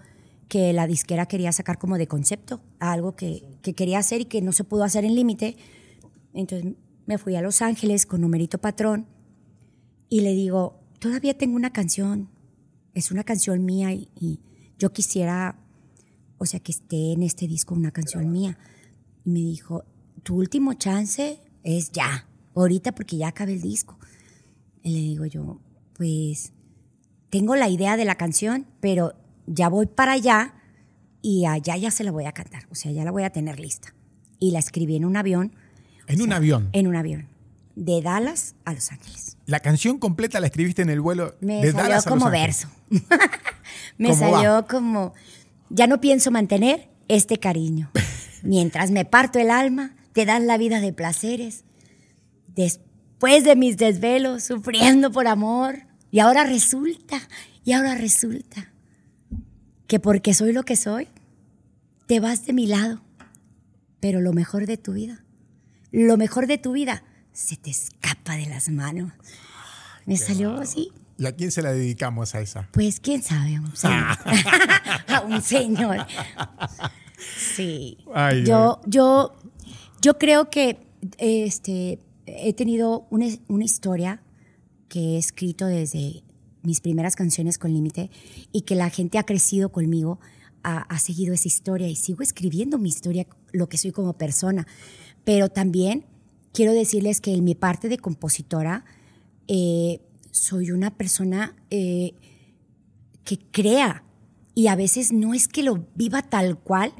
que 0.48 0.72
la 0.72 0.88
disquera 0.88 1.26
quería 1.26 1.52
sacar 1.52 1.78
como 1.78 1.96
de 1.96 2.08
concepto, 2.08 2.60
algo 2.80 3.14
que, 3.14 3.44
que 3.62 3.74
quería 3.74 4.00
hacer 4.00 4.22
y 4.22 4.24
que 4.24 4.42
no 4.42 4.50
se 4.50 4.64
pudo 4.64 4.82
hacer 4.82 5.04
en 5.04 5.14
límite. 5.14 5.56
Entonces 6.34 6.74
me 7.06 7.18
fui 7.18 7.36
a 7.36 7.42
Los 7.42 7.62
Ángeles 7.62 8.04
con 8.04 8.20
Numerito 8.20 8.58
Patrón 8.58 9.06
y 10.08 10.22
le 10.22 10.34
digo, 10.34 10.80
todavía 10.98 11.38
tengo 11.38 11.54
una 11.54 11.72
canción, 11.72 12.30
es 12.94 13.12
una 13.12 13.22
canción 13.22 13.64
mía 13.64 13.92
y 13.92 14.40
yo 14.76 14.92
quisiera 14.92 15.65
o 16.38 16.46
sea, 16.46 16.60
que 16.60 16.72
esté 16.72 17.12
en 17.12 17.22
este 17.22 17.46
disco 17.46 17.74
una 17.74 17.90
canción 17.90 18.30
mía. 18.30 18.58
Y 19.24 19.30
me 19.30 19.40
dijo, 19.40 19.84
tu 20.22 20.36
último 20.36 20.74
chance 20.74 21.40
es 21.62 21.90
ya, 21.92 22.26
ahorita 22.54 22.92
porque 22.92 23.16
ya 23.16 23.28
acabé 23.28 23.54
el 23.54 23.62
disco. 23.62 23.98
Y 24.82 24.92
le 24.92 25.00
digo 25.00 25.26
yo, 25.26 25.60
pues 25.94 26.52
tengo 27.30 27.56
la 27.56 27.68
idea 27.68 27.96
de 27.96 28.04
la 28.04 28.16
canción, 28.16 28.66
pero 28.80 29.14
ya 29.46 29.68
voy 29.68 29.86
para 29.86 30.12
allá 30.12 30.54
y 31.22 31.46
allá 31.46 31.76
ya 31.76 31.90
se 31.90 32.04
la 32.04 32.12
voy 32.12 32.24
a 32.24 32.32
cantar, 32.32 32.66
o 32.70 32.74
sea, 32.74 32.92
ya 32.92 33.04
la 33.04 33.10
voy 33.10 33.24
a 33.24 33.30
tener 33.30 33.58
lista. 33.58 33.94
Y 34.38 34.50
la 34.50 34.58
escribí 34.58 34.96
en 34.96 35.04
un 35.04 35.16
avión. 35.16 35.54
¿En 36.06 36.22
un 36.22 36.32
avión? 36.32 36.68
En 36.72 36.86
un 36.86 36.94
avión. 36.94 37.28
De 37.74 38.00
Dallas 38.00 38.54
a 38.64 38.74
Los 38.74 38.92
Ángeles. 38.92 39.36
¿La 39.46 39.60
canción 39.60 39.98
completa 39.98 40.40
la 40.40 40.46
escribiste 40.46 40.82
en 40.82 40.90
el 40.90 41.00
vuelo 41.00 41.34
me 41.40 41.62
de 41.62 41.72
salió 41.72 41.88
Dallas 41.88 42.06
a 42.06 42.10
como 42.10 42.26
Los 42.26 42.34
Ángeles? 42.34 42.68
verso. 42.90 43.08
me 43.98 44.14
salió 44.14 44.66
como 44.68 45.14
ya 45.70 45.86
no 45.86 46.00
pienso 46.00 46.30
mantener 46.30 46.88
este 47.08 47.38
cariño. 47.38 47.90
Mientras 48.42 48.90
me 48.90 49.04
parto 49.04 49.38
el 49.38 49.50
alma, 49.50 49.96
te 50.12 50.24
das 50.24 50.42
la 50.42 50.58
vida 50.58 50.80
de 50.80 50.92
placeres. 50.92 51.64
Después 52.54 53.44
de 53.44 53.56
mis 53.56 53.76
desvelos, 53.76 54.44
sufriendo 54.44 55.10
por 55.10 55.26
amor. 55.26 55.86
Y 56.10 56.20
ahora 56.20 56.44
resulta, 56.44 57.20
y 57.64 57.72
ahora 57.72 57.94
resulta 57.94 58.72
que 59.86 60.00
porque 60.00 60.34
soy 60.34 60.52
lo 60.52 60.62
que 60.62 60.76
soy, 60.76 61.08
te 62.06 62.20
vas 62.20 62.46
de 62.46 62.52
mi 62.52 62.66
lado. 62.66 63.02
Pero 64.00 64.20
lo 64.20 64.32
mejor 64.32 64.66
de 64.66 64.76
tu 64.76 64.92
vida, 64.92 65.24
lo 65.90 66.16
mejor 66.16 66.46
de 66.46 66.58
tu 66.58 66.72
vida, 66.72 67.02
se 67.32 67.56
te 67.56 67.70
escapa 67.70 68.36
de 68.36 68.46
las 68.46 68.68
manos. 68.68 69.12
Me 70.06 70.16
salió 70.16 70.54
así. 70.54 70.92
¿Y 71.18 71.26
a 71.26 71.32
quién 71.32 71.50
se 71.50 71.62
la 71.62 71.72
dedicamos 71.72 72.34
a 72.34 72.40
esa? 72.40 72.68
Pues 72.72 73.00
quién 73.00 73.22
sabe, 73.22 73.56
a 73.56 73.60
un 73.60 73.76
señor. 73.76 74.18
a 75.08 75.20
un 75.26 75.42
señor. 75.42 76.06
Sí. 77.38 77.98
yo, 78.44 78.80
yo, 78.86 79.34
yo 80.02 80.18
creo 80.18 80.50
que 80.50 80.78
este, 81.18 82.00
he 82.26 82.52
tenido 82.52 83.06
una, 83.10 83.26
una 83.48 83.64
historia 83.64 84.22
que 84.88 85.14
he 85.14 85.18
escrito 85.18 85.66
desde 85.66 86.22
mis 86.62 86.80
primeras 86.80 87.16
canciones 87.16 87.58
con 87.58 87.72
Límite 87.72 88.10
y 88.52 88.62
que 88.62 88.74
la 88.74 88.90
gente 88.90 89.18
ha 89.18 89.22
crecido 89.22 89.70
conmigo, 89.70 90.20
ha, 90.62 90.78
ha, 90.78 90.98
seguido 90.98 91.32
esa 91.32 91.48
historia 91.48 91.88
y 91.88 91.96
sigo 91.96 92.22
escribiendo 92.22 92.76
mi 92.76 92.88
historia, 92.88 93.26
lo 93.52 93.68
que 93.68 93.78
soy 93.78 93.92
como 93.92 94.12
persona. 94.14 94.66
Pero 95.24 95.48
también 95.48 96.04
quiero 96.52 96.72
decirles 96.72 97.20
que 97.20 97.34
en 97.34 97.44
mi 97.44 97.54
parte 97.54 97.88
de 97.88 97.98
compositora, 97.98 98.84
eh, 99.48 100.00
soy 100.36 100.70
una 100.70 100.96
persona 100.96 101.54
eh, 101.70 102.14
que 103.24 103.38
crea 103.38 104.04
y 104.54 104.68
a 104.68 104.76
veces 104.76 105.12
no 105.12 105.34
es 105.34 105.48
que 105.48 105.62
lo 105.62 105.86
viva 105.94 106.22
tal 106.22 106.58
cual, 106.58 106.92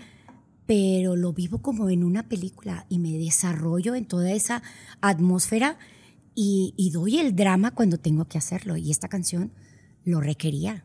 pero 0.66 1.16
lo 1.16 1.32
vivo 1.32 1.62
como 1.62 1.88
en 1.90 2.02
una 2.02 2.28
película 2.28 2.86
y 2.88 2.98
me 2.98 3.12
desarrollo 3.12 3.94
en 3.94 4.06
toda 4.06 4.32
esa 4.32 4.62
atmósfera 5.00 5.78
y, 6.34 6.90
doy 6.92 7.18
el 7.18 7.34
drama 7.34 7.70
cuando 7.70 7.98
tengo 7.98 8.26
que 8.26 8.36
hacerlo. 8.36 8.76
Y 8.76 8.90
esta 8.90 9.08
canción 9.08 9.52
lo 10.04 10.20
requería 10.20 10.84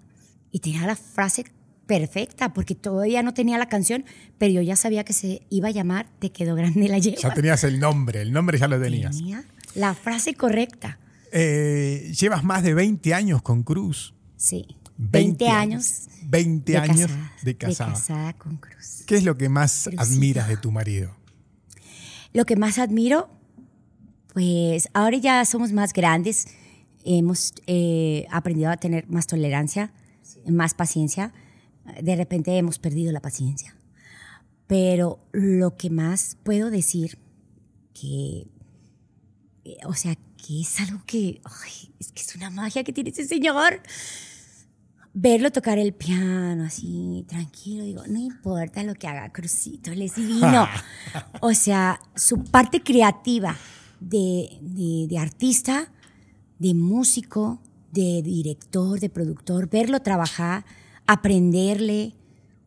y 0.50 0.60
tenía 0.60 0.86
la 0.86 0.96
frase 0.96 1.46
perfecta 1.88 2.54
porque 2.54 2.74
todavía 2.74 3.22
no 3.22 3.34
tenía 3.34 3.58
la 3.58 3.68
canción, 3.68 4.06
pero 4.38 4.54
yo 4.54 4.62
ya 4.62 4.78
sabía 4.78 5.04
que 5.04 5.12
se 5.12 5.42
iba 5.50 5.68
a 5.68 5.72
llamar 5.72 6.08
Te 6.20 6.32
quedó 6.32 6.56
grande 6.56 6.88
la 6.88 7.00
yegua. 7.00 7.22
Ya 7.22 7.34
tenías 7.34 7.66
el 7.66 7.80
nombre, 7.80 8.22
el 8.22 8.32
nombre 8.32 8.58
ya 8.58 8.70
lo 8.70 8.80
tenías. 8.80 9.18
Tenía 9.18 9.44
la 9.76 9.94
frase 9.94 10.36
correcta. 10.36 11.00
Eh, 11.32 12.12
llevas 12.20 12.44
más 12.44 12.64
de 12.64 12.74
20 12.74 13.14
años 13.14 13.42
con 13.42 13.64
Cruz. 13.64 14.14
Sí. 14.36 14.66
20, 14.98 15.48
años. 15.48 16.10
20 16.26 16.78
años 16.78 17.12
de 17.42 17.58
casada. 17.58 17.92
De 17.92 17.96
casada 17.96 18.34
con 18.34 18.58
Cruz. 18.58 19.04
¿Qué 19.08 19.16
es 19.16 19.24
lo 19.24 19.38
que 19.38 19.50
más 19.50 19.90
admiras 19.98 20.48
de 20.48 20.58
tu 20.58 20.72
marido? 20.72 21.16
Lo 22.34 22.46
que 22.46 22.56
más 22.56 22.78
admiro, 22.78 23.30
pues 24.34 24.90
ahora 24.94 25.18
ya 25.18 25.44
somos 25.46 25.72
más 25.72 25.92
grandes, 25.92 26.48
hemos 27.04 27.54
eh, 27.66 28.28
aprendido 28.32 28.70
a 28.70 28.78
tener 28.78 29.08
más 29.10 29.28
tolerancia, 29.28 29.92
más 30.48 30.74
paciencia. 30.74 31.34
De 32.02 32.16
repente 32.16 32.58
hemos 32.58 32.78
perdido 32.78 33.12
la 33.12 33.22
paciencia. 33.22 33.76
Pero 34.68 35.20
lo 35.32 35.76
que 35.76 35.90
más 35.90 36.38
puedo 36.44 36.70
decir, 36.70 37.18
que, 37.94 38.48
eh, 39.66 39.78
o 39.86 39.94
sea, 39.94 40.16
que 40.46 40.62
es 40.62 40.80
algo 40.80 41.02
que, 41.06 41.42
es 42.00 42.12
que 42.12 42.22
es 42.22 42.36
una 42.36 42.50
magia 42.50 42.84
que 42.84 42.94
tiene 42.94 43.12
ese 43.12 43.26
señor. 43.26 43.82
Verlo 45.14 45.52
tocar 45.52 45.78
el 45.78 45.94
piano 45.94 46.64
así, 46.64 47.26
tranquilo, 47.28 47.84
digo, 47.84 48.04
no 48.08 48.18
importa 48.18 48.82
lo 48.84 48.94
que 48.96 49.08
haga 49.08 49.32
Crucito, 49.32 49.92
él 49.92 50.02
es 50.02 50.16
divino. 50.16 50.68
o 51.42 51.54
sea, 51.54 52.00
su 52.16 52.46
parte 52.46 52.82
creativa 52.82 53.58
de, 54.00 54.58
de, 54.62 55.18
artista, 55.20 55.92
de 56.60 56.74
músico, 56.74 57.62
de 57.92 58.22
director, 58.24 59.02
de 59.02 59.10
productor, 59.10 59.70
verlo 59.70 60.02
trabajar, 60.02 60.66
aprenderle. 61.08 62.16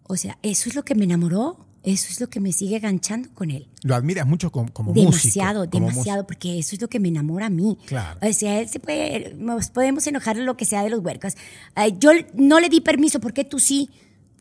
O 0.03 0.17
sea, 0.17 0.39
eso 0.43 0.69
es 0.69 0.75
lo 0.75 0.85
que 0.85 0.95
me 0.95 1.05
enamoró. 1.05 1.64
Eso 1.85 2.09
es 2.11 2.19
lo 2.19 2.29
que 2.31 2.41
me 2.41 2.51
sigue 2.51 2.79
ganchando 2.79 3.29
con 3.35 3.51
él. 3.51 3.69
Lo 3.83 3.95
admiras 3.95 4.27
mucho 4.27 4.51
como, 4.51 4.73
como 4.73 4.95
demasiado, 4.95 5.61
músico. 5.61 5.79
demasiado, 5.79 6.27
porque 6.27 6.59
eso 6.59 6.75
es 6.75 6.81
lo 6.81 6.89
que 6.89 6.99
me 6.99 7.09
enamora 7.09 7.47
a 7.47 7.51
mí. 7.51 7.77
Claro. 7.87 8.19
O 8.27 8.33
sea, 8.33 8.59
él 8.61 8.69
se 8.71 8.81
puede, 8.81 9.35
nos 9.37 9.69
podemos 9.69 10.07
enojar 10.07 10.39
lo 10.39 10.57
que 10.57 10.65
sea 10.65 10.83
de 10.83 10.89
los 10.89 11.01
huercos. 11.01 11.35
Ay, 11.75 11.97
yo 12.01 12.11
no 12.35 12.59
le 12.59 12.71
di 12.71 12.81
permiso, 12.81 13.21
¿por 13.21 13.35
qué 13.35 13.45
tú 13.45 13.59
sí? 13.59 13.91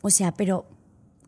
O 0.00 0.08
sea, 0.08 0.32
pero, 0.32 0.66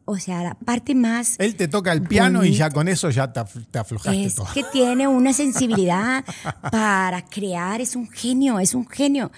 o 0.06 0.18
sea, 0.18 0.43
la 0.43 0.55
parte 0.55 0.94
más 0.94 1.36
Él 1.38 1.55
te 1.55 1.68
toca 1.68 1.93
el 1.93 2.02
piano 2.02 2.44
y 2.44 2.55
ya 2.55 2.70
con 2.70 2.88
eso 2.88 3.10
ya 3.10 3.32
te, 3.32 3.43
te 3.70 3.78
aflojaste 3.78 4.24
es 4.24 4.34
todo. 4.36 4.48
que 4.55 4.64
tiene 4.72 5.06
una 5.09 5.34
sensibilidad 5.34 6.24
para 6.72 7.26
crear, 7.26 7.80
es 7.80 7.94
un 7.94 8.09
genio, 8.09 8.59
es 8.59 8.74
un 8.74 8.88
genio. 8.88 9.30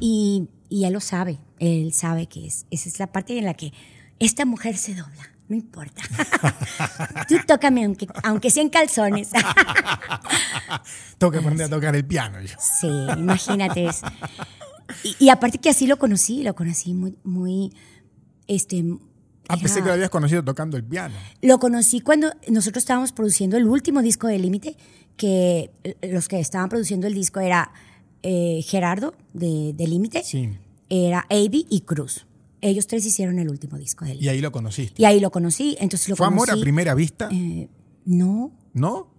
Y, 0.00 0.48
y 0.70 0.84
él 0.84 0.94
lo 0.94 1.00
sabe, 1.00 1.38
él 1.58 1.92
sabe 1.92 2.26
que 2.26 2.46
es, 2.46 2.64
esa 2.70 2.88
es 2.88 2.98
la 2.98 3.06
parte 3.06 3.36
en 3.36 3.44
la 3.44 3.52
que 3.52 3.74
esta 4.18 4.44
mujer 4.46 4.78
se 4.78 4.94
dobla, 4.94 5.31
no 5.52 5.56
importa. 5.56 6.02
Tú 7.28 7.36
tócame 7.46 7.84
aunque, 7.84 8.06
aunque 8.24 8.50
sea 8.50 8.62
en 8.62 8.70
calzones. 8.70 9.30
Tengo 11.18 11.30
que 11.30 11.38
aprender 11.38 11.66
a 11.66 11.70
tocar 11.70 11.94
el 11.94 12.04
piano 12.04 12.40
yo. 12.40 12.56
Sí, 12.58 12.88
imagínate. 13.18 13.88
Y, 15.04 15.16
y 15.26 15.28
aparte 15.28 15.58
que 15.58 15.70
así 15.70 15.86
lo 15.86 15.98
conocí, 15.98 16.42
lo 16.42 16.54
conocí 16.54 16.94
muy, 16.94 17.16
muy, 17.24 17.72
este... 18.46 18.84
Ah, 19.48 19.56
pensé 19.56 19.80
que 19.80 19.86
lo 19.88 19.92
habías 19.92 20.08
conocido 20.10 20.42
tocando 20.42 20.76
el 20.76 20.84
piano. 20.84 21.14
Lo 21.42 21.58
conocí 21.58 22.00
cuando 22.00 22.32
nosotros 22.48 22.82
estábamos 22.82 23.12
produciendo 23.12 23.56
el 23.56 23.66
último 23.66 24.00
disco 24.00 24.26
de 24.28 24.38
Límite, 24.38 24.76
que 25.16 25.70
los 26.02 26.28
que 26.28 26.40
estaban 26.40 26.68
produciendo 26.68 27.06
el 27.06 27.14
disco 27.14 27.40
era 27.40 27.72
eh, 28.22 28.62
Gerardo 28.64 29.14
de, 29.34 29.72
de 29.74 29.86
Límite, 29.86 30.22
Sí. 30.24 30.56
era 30.88 31.26
Avi 31.28 31.66
y 31.68 31.82
Cruz. 31.82 32.26
Ellos 32.62 32.86
tres 32.86 33.04
hicieron 33.04 33.38
el 33.38 33.50
último 33.50 33.76
disco 33.76 34.04
de 34.04 34.12
Y 34.12 34.14
Límite. 34.14 34.30
ahí 34.30 34.40
lo 34.40 34.52
conociste. 34.52 35.02
Y 35.02 35.04
ahí 35.04 35.20
lo 35.20 35.30
conocí, 35.30 35.76
entonces 35.80 36.08
lo 36.08 36.16
¿Fue 36.16 36.26
amor 36.26 36.50
a 36.50 36.56
primera 36.56 36.94
vista? 36.94 37.28
Eh, 37.30 37.68
no, 38.06 38.52
¿No? 38.72 39.12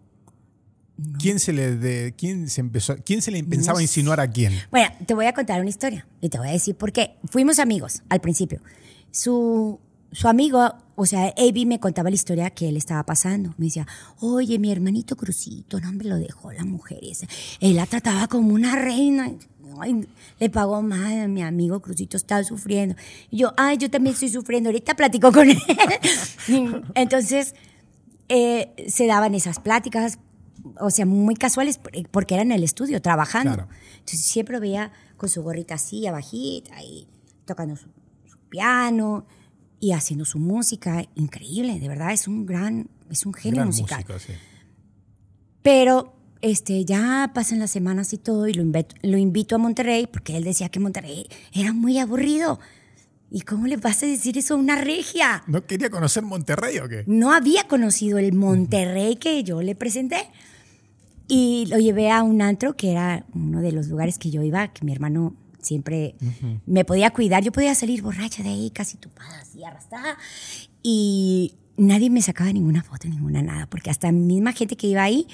¿Quién 1.19 1.39
se 1.39 1.53
le 1.53 1.75
de, 1.75 2.13
quién 2.15 2.49
se 2.49 2.61
empezó, 2.61 2.95
quién 3.03 3.21
se 3.21 3.31
le 3.31 3.43
pensaba 3.43 3.77
sé. 3.77 3.83
insinuar 3.83 4.19
a 4.19 4.29
quién? 4.29 4.53
Bueno, 4.71 4.89
te 5.05 5.13
voy 5.13 5.25
a 5.25 5.33
contar 5.33 5.59
una 5.59 5.69
historia 5.69 6.07
y 6.21 6.29
te 6.29 6.37
voy 6.37 6.47
a 6.49 6.51
decir 6.51 6.75
por 6.75 6.91
qué. 6.91 7.15
Fuimos 7.29 7.57
amigos 7.59 8.03
al 8.09 8.21
principio. 8.21 8.61
Su, 9.09 9.79
su 10.11 10.27
amigo, 10.27 10.71
o 10.95 11.05
sea, 11.07 11.33
Avi 11.35 11.65
me 11.65 11.79
contaba 11.79 12.09
la 12.09 12.15
historia 12.15 12.51
que 12.51 12.69
él 12.69 12.77
estaba 12.77 13.03
pasando. 13.05 13.55
Me 13.57 13.65
decía, 13.65 13.87
oye, 14.19 14.59
mi 14.59 14.71
hermanito 14.71 15.15
Crucito, 15.15 15.79
no 15.81 15.91
me 15.91 16.03
lo 16.03 16.15
dejó 16.17 16.51
la 16.51 16.63
mujer 16.63 16.99
esa. 17.01 17.27
Él 17.59 17.75
la 17.75 17.87
trataba 17.87 18.27
como 18.27 18.53
una 18.53 18.75
reina. 18.75 19.31
Ay, 19.81 20.07
le 20.39 20.49
pagó 20.49 20.75
a 20.77 20.81
mi 20.81 21.41
amigo 21.41 21.81
Crucito, 21.81 22.17
estaba 22.17 22.43
sufriendo. 22.43 22.95
Y 23.29 23.37
yo, 23.37 23.53
ay, 23.57 23.77
yo 23.77 23.89
también 23.89 24.13
estoy 24.13 24.29
sufriendo. 24.29 24.69
Ahorita 24.69 24.95
platico 24.95 25.31
con 25.31 25.49
él. 25.49 25.57
Entonces, 26.95 27.55
eh, 28.29 28.71
se 28.87 29.07
daban 29.07 29.35
esas 29.35 29.59
pláticas, 29.59 30.19
o 30.79 30.89
sea, 30.89 31.05
muy 31.05 31.35
casuales, 31.35 31.79
porque 32.11 32.35
era 32.35 32.43
en 32.43 32.51
el 32.51 32.63
estudio, 32.63 33.01
trabajando. 33.01 33.53
Claro. 33.53 33.69
Entonces 33.93 34.25
siempre 34.25 34.59
veía 34.59 34.91
con 35.17 35.29
su 35.29 35.43
gorrita 35.43 35.75
así, 35.75 36.07
abajita, 36.07 36.81
y 36.83 37.07
tocando 37.45 37.75
su, 37.75 37.87
su 38.25 38.37
piano 38.49 39.25
y 39.79 39.91
haciendo 39.91 40.25
su 40.25 40.39
música. 40.39 41.03
Increíble, 41.15 41.79
de 41.79 41.87
verdad, 41.87 42.11
es 42.13 42.27
un 42.27 42.45
gran, 42.45 42.89
es 43.09 43.25
un 43.25 43.33
genio 43.33 43.57
Gran 43.57 43.67
musical. 43.67 44.03
músico, 44.07 44.19
sí. 44.19 44.33
Pero 45.61 46.13
este, 46.43 46.83
ya 46.83 47.31
pasan 47.33 47.59
las 47.59 47.71
semanas 47.71 48.11
y 48.11 48.17
todo, 48.17 48.49
y 48.49 48.53
lo 48.53 48.61
invito, 48.61 48.95
lo 49.01 49.17
invito 49.17 49.55
a 49.55 49.59
Monterrey, 49.59 50.07
porque 50.07 50.35
él 50.35 50.43
decía 50.43 50.67
que 50.67 50.81
Monterrey 50.81 51.25
era 51.53 51.71
muy 51.71 51.97
aburrido. 51.99 52.59
¿Y 53.31 53.41
cómo 53.41 53.65
le 53.65 53.77
vas 53.77 54.03
a 54.03 54.07
decir 54.07 54.37
eso 54.37 54.53
a 54.53 54.57
una 54.57 54.75
regia? 54.75 55.43
¿No 55.47 55.65
quería 55.65 55.89
conocer 55.89 56.21
Monterrey 56.21 56.77
o 56.79 56.89
qué? 56.89 57.05
no 57.07 57.31
había 57.31 57.63
conocido 57.67 58.17
el 58.19 58.33
Monterrey 58.33 59.15
que 59.15 59.43
yo 59.45 59.61
le 59.61 59.73
presenté. 59.73 60.27
Y 61.29 61.65
lo 61.69 61.79
llevé 61.79 62.11
a 62.11 62.21
un 62.21 62.41
antro 62.41 62.75
que 62.75 62.91
era 62.91 63.25
uno 63.33 63.61
de 63.61 63.71
los 63.71 63.87
lugares 63.87 64.19
que 64.19 64.29
yo 64.29 64.43
iba, 64.43 64.67
que 64.67 64.83
mi 64.83 64.91
hermano 64.91 65.35
siempre 65.61 66.15
me 66.65 66.83
podía 66.83 67.11
cuidar. 67.11 67.41
Yo 67.41 67.53
podía 67.53 67.73
salir 67.73 68.01
borracha 68.01 68.43
de 68.43 68.49
ahí, 68.49 68.69
casi 68.69 68.97
tupada, 68.97 69.39
así 69.39 69.63
arrastrada. 69.63 70.17
Y 70.83 71.55
nadie 71.77 72.09
me 72.09 72.21
sacaba 72.21 72.51
ninguna 72.51 72.83
foto, 72.83 73.07
ninguna 73.07 73.41
nada, 73.41 73.65
porque 73.67 73.89
hasta 73.89 74.11
misma 74.11 74.51
gente 74.51 74.75
que 74.75 74.87
iba 74.87 75.01
ahí 75.01 75.25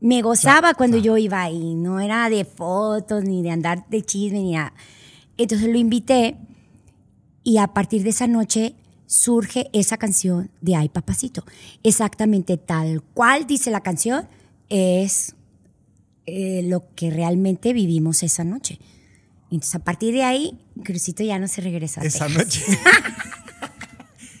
me 0.00 0.22
gozaba 0.22 0.74
cuando 0.74 0.98
yo 0.98 1.16
iba 1.16 1.42
ahí. 1.42 1.74
No 1.74 2.00
era 2.00 2.28
de 2.28 2.44
fotos, 2.44 3.24
ni 3.24 3.42
de 3.42 3.50
andar 3.50 3.88
de 3.88 4.02
chisme, 4.02 4.40
ni 4.40 4.52
nada. 4.52 4.72
Entonces 5.36 5.68
lo 5.68 5.78
invité 5.78 6.36
y 7.42 7.58
a 7.58 7.68
partir 7.68 8.02
de 8.02 8.10
esa 8.10 8.26
noche 8.26 8.74
surge 9.06 9.68
esa 9.72 9.96
canción 9.96 10.50
de 10.60 10.76
Ay 10.76 10.88
Papacito. 10.88 11.44
Exactamente 11.82 12.56
tal 12.56 13.02
cual 13.02 13.46
dice 13.46 13.70
la 13.70 13.80
canción, 13.80 14.26
es 14.68 15.34
eh, 16.26 16.62
lo 16.64 16.82
que 16.94 17.10
realmente 17.10 17.72
vivimos 17.72 18.22
esa 18.22 18.42
noche. 18.44 18.78
Entonces 19.50 19.76
a 19.76 19.78
partir 19.78 20.12
de 20.12 20.24
ahí, 20.24 20.58
Crucito 20.82 21.22
ya 21.22 21.38
no 21.38 21.46
se 21.46 21.60
regresó 21.60 22.00
a 22.00 22.04
Esa 22.04 22.26
Texas. 22.26 22.44
noche. 22.44 22.64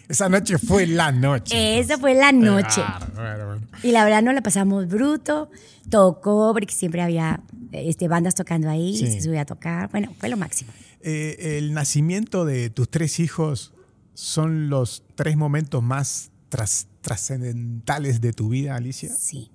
Esa 0.08 0.28
noche 0.28 0.58
fue 0.58 0.86
la 0.86 1.10
noche. 1.12 1.78
Esa 1.80 1.98
fue 1.98 2.14
la 2.14 2.30
noche. 2.32 2.82
Claro, 2.82 3.06
bueno, 3.14 3.46
bueno. 3.46 3.66
Y 3.82 3.92
la 3.92 4.04
verdad 4.04 4.22
no 4.22 4.32
la 4.32 4.40
pasamos 4.42 4.86
bruto. 4.88 5.50
Tocó, 5.90 6.52
porque 6.52 6.72
siempre 6.74 7.02
había 7.02 7.42
este, 7.72 8.08
bandas 8.08 8.34
tocando 8.34 8.68
ahí, 8.70 8.96
Sí. 8.96 9.06
se 9.10 9.20
subía 9.20 9.42
a 9.42 9.44
tocar. 9.46 9.90
Bueno, 9.90 10.12
fue 10.18 10.28
lo 10.28 10.36
máximo. 10.36 10.70
Eh, 11.00 11.58
el 11.58 11.72
nacimiento 11.74 12.44
de 12.44 12.70
tus 12.70 12.88
tres 12.90 13.20
hijos 13.20 13.72
son 14.14 14.68
los 14.70 15.02
tres 15.14 15.36
momentos 15.36 15.82
más 15.82 16.30
tras- 16.50 16.86
trascendentales 17.02 18.20
de 18.20 18.32
tu 18.32 18.48
vida, 18.48 18.76
Alicia. 18.76 19.12
Sí. 19.14 19.50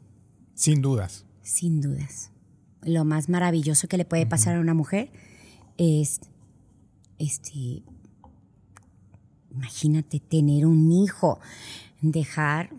Sin 0.54 0.82
dudas. 0.82 1.26
Sin 1.42 1.82
dudas. 1.82 2.32
Lo 2.84 3.04
más 3.06 3.28
maravilloso 3.30 3.88
que 3.88 3.98
le 3.98 4.06
puede 4.06 4.26
pasar 4.26 4.56
a 4.56 4.60
una 4.60 4.74
mujer 4.74 5.12
es, 5.78 6.20
este, 7.20 7.84
imagínate 9.54 10.20
tener 10.20 10.66
un 10.66 10.92
hijo, 10.92 11.40
dejar 12.02 12.70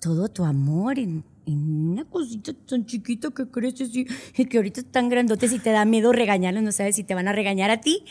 todo 0.00 0.28
tu 0.28 0.44
amor 0.44 0.98
en, 0.98 1.24
en 1.46 1.88
una 1.90 2.04
cosita 2.04 2.52
tan 2.52 2.86
chiquita 2.86 3.30
que 3.30 3.48
crece 3.48 3.84
así, 3.84 4.06
y 4.36 4.44
que 4.46 4.58
ahorita 4.58 4.80
es 4.80 4.90
tan 4.90 5.08
grandote 5.08 5.48
si 5.48 5.58
te 5.58 5.70
da 5.70 5.84
miedo 5.84 6.12
regañarlos, 6.12 6.62
no 6.62 6.72
sabes 6.72 6.96
si 6.96 7.04
te 7.04 7.14
van 7.14 7.28
a 7.28 7.32
regañar 7.32 7.70
a 7.70 7.80
ti. 7.80 8.04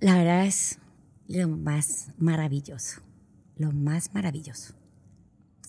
La 0.00 0.16
verdad 0.16 0.46
es 0.46 0.78
lo 1.28 1.48
más 1.48 2.08
maravilloso, 2.18 3.00
lo 3.56 3.72
más 3.72 4.14
maravilloso. 4.14 4.74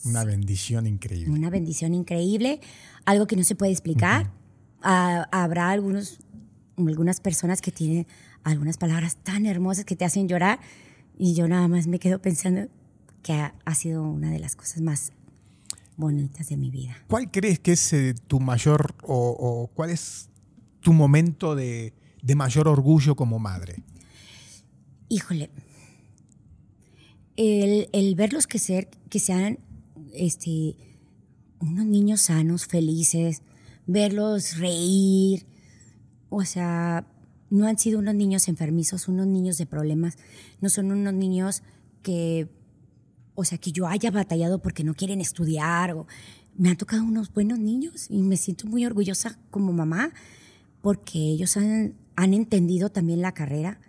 Una 0.05 0.23
bendición 0.23 0.85
increíble. 0.85 1.33
Una 1.33 1.49
bendición 1.49 1.93
increíble, 1.93 2.61
algo 3.05 3.27
que 3.27 3.35
no 3.35 3.43
se 3.43 3.55
puede 3.55 3.71
explicar. 3.71 4.31
Ah, 4.81 5.27
habrá 5.31 5.69
algunos, 5.71 6.19
algunas 6.77 7.19
personas 7.19 7.61
que 7.61 7.71
tienen 7.71 8.07
algunas 8.43 8.77
palabras 8.77 9.17
tan 9.17 9.45
hermosas 9.45 9.83
que 9.83 9.95
te 9.95 10.05
hacen 10.05 10.27
llorar 10.27 10.59
y 11.17 11.33
yo 11.33 11.47
nada 11.47 11.67
más 11.67 11.87
me 11.87 11.99
quedo 11.99 12.21
pensando 12.21 12.67
que 13.23 13.33
ha, 13.33 13.55
ha 13.65 13.75
sido 13.75 14.03
una 14.03 14.31
de 14.31 14.39
las 14.39 14.55
cosas 14.55 14.81
más 14.81 15.11
bonitas 15.97 16.49
de 16.49 16.57
mi 16.57 16.69
vida. 16.69 16.95
¿Cuál 17.07 17.31
crees 17.31 17.59
que 17.59 17.73
es 17.73 17.93
eh, 17.93 18.13
tu 18.27 18.39
mayor 18.39 18.95
o, 19.03 19.29
o 19.29 19.67
cuál 19.67 19.89
es 19.89 20.29
tu 20.79 20.93
momento 20.93 21.55
de, 21.55 21.93
de 22.21 22.35
mayor 22.35 22.67
orgullo 22.67 23.15
como 23.15 23.39
madre? 23.39 23.83
Híjole, 25.09 25.49
el, 27.35 27.89
el 27.93 28.15
verlos 28.15 28.47
crecer, 28.47 28.89
que 29.09 29.19
sean 29.19 29.59
este, 30.13 30.75
unos 31.59 31.85
niños 31.85 32.21
sanos, 32.21 32.67
felices, 32.67 33.41
verlos 33.85 34.57
reír, 34.57 35.45
o 36.29 36.43
sea, 36.43 37.07
no 37.49 37.67
han 37.67 37.77
sido 37.77 37.99
unos 37.99 38.15
niños 38.15 38.47
enfermizos, 38.47 39.07
unos 39.07 39.27
niños 39.27 39.57
de 39.57 39.65
problemas, 39.65 40.17
no 40.61 40.69
son 40.69 40.91
unos 40.91 41.13
niños 41.13 41.63
que, 42.03 42.47
o 43.35 43.43
sea, 43.43 43.57
que 43.57 43.71
yo 43.71 43.87
haya 43.87 44.11
batallado 44.11 44.61
porque 44.61 44.83
no 44.83 44.93
quieren 44.93 45.21
estudiar, 45.21 45.93
o, 45.93 46.07
me 46.57 46.69
han 46.69 46.77
tocado 46.77 47.03
unos 47.03 47.33
buenos 47.33 47.59
niños 47.59 48.07
y 48.09 48.21
me 48.21 48.37
siento 48.37 48.67
muy 48.67 48.85
orgullosa 48.85 49.37
como 49.51 49.73
mamá 49.73 50.11
porque 50.81 51.19
ellos 51.19 51.57
han, 51.57 51.95
entendido 52.15 52.89
también 52.89 53.21
la 53.21 53.33
carrera, 53.33 53.79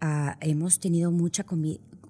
Ah, 0.00 0.36
hemos 0.40 0.78
tenido 0.78 1.10
mucha, 1.10 1.46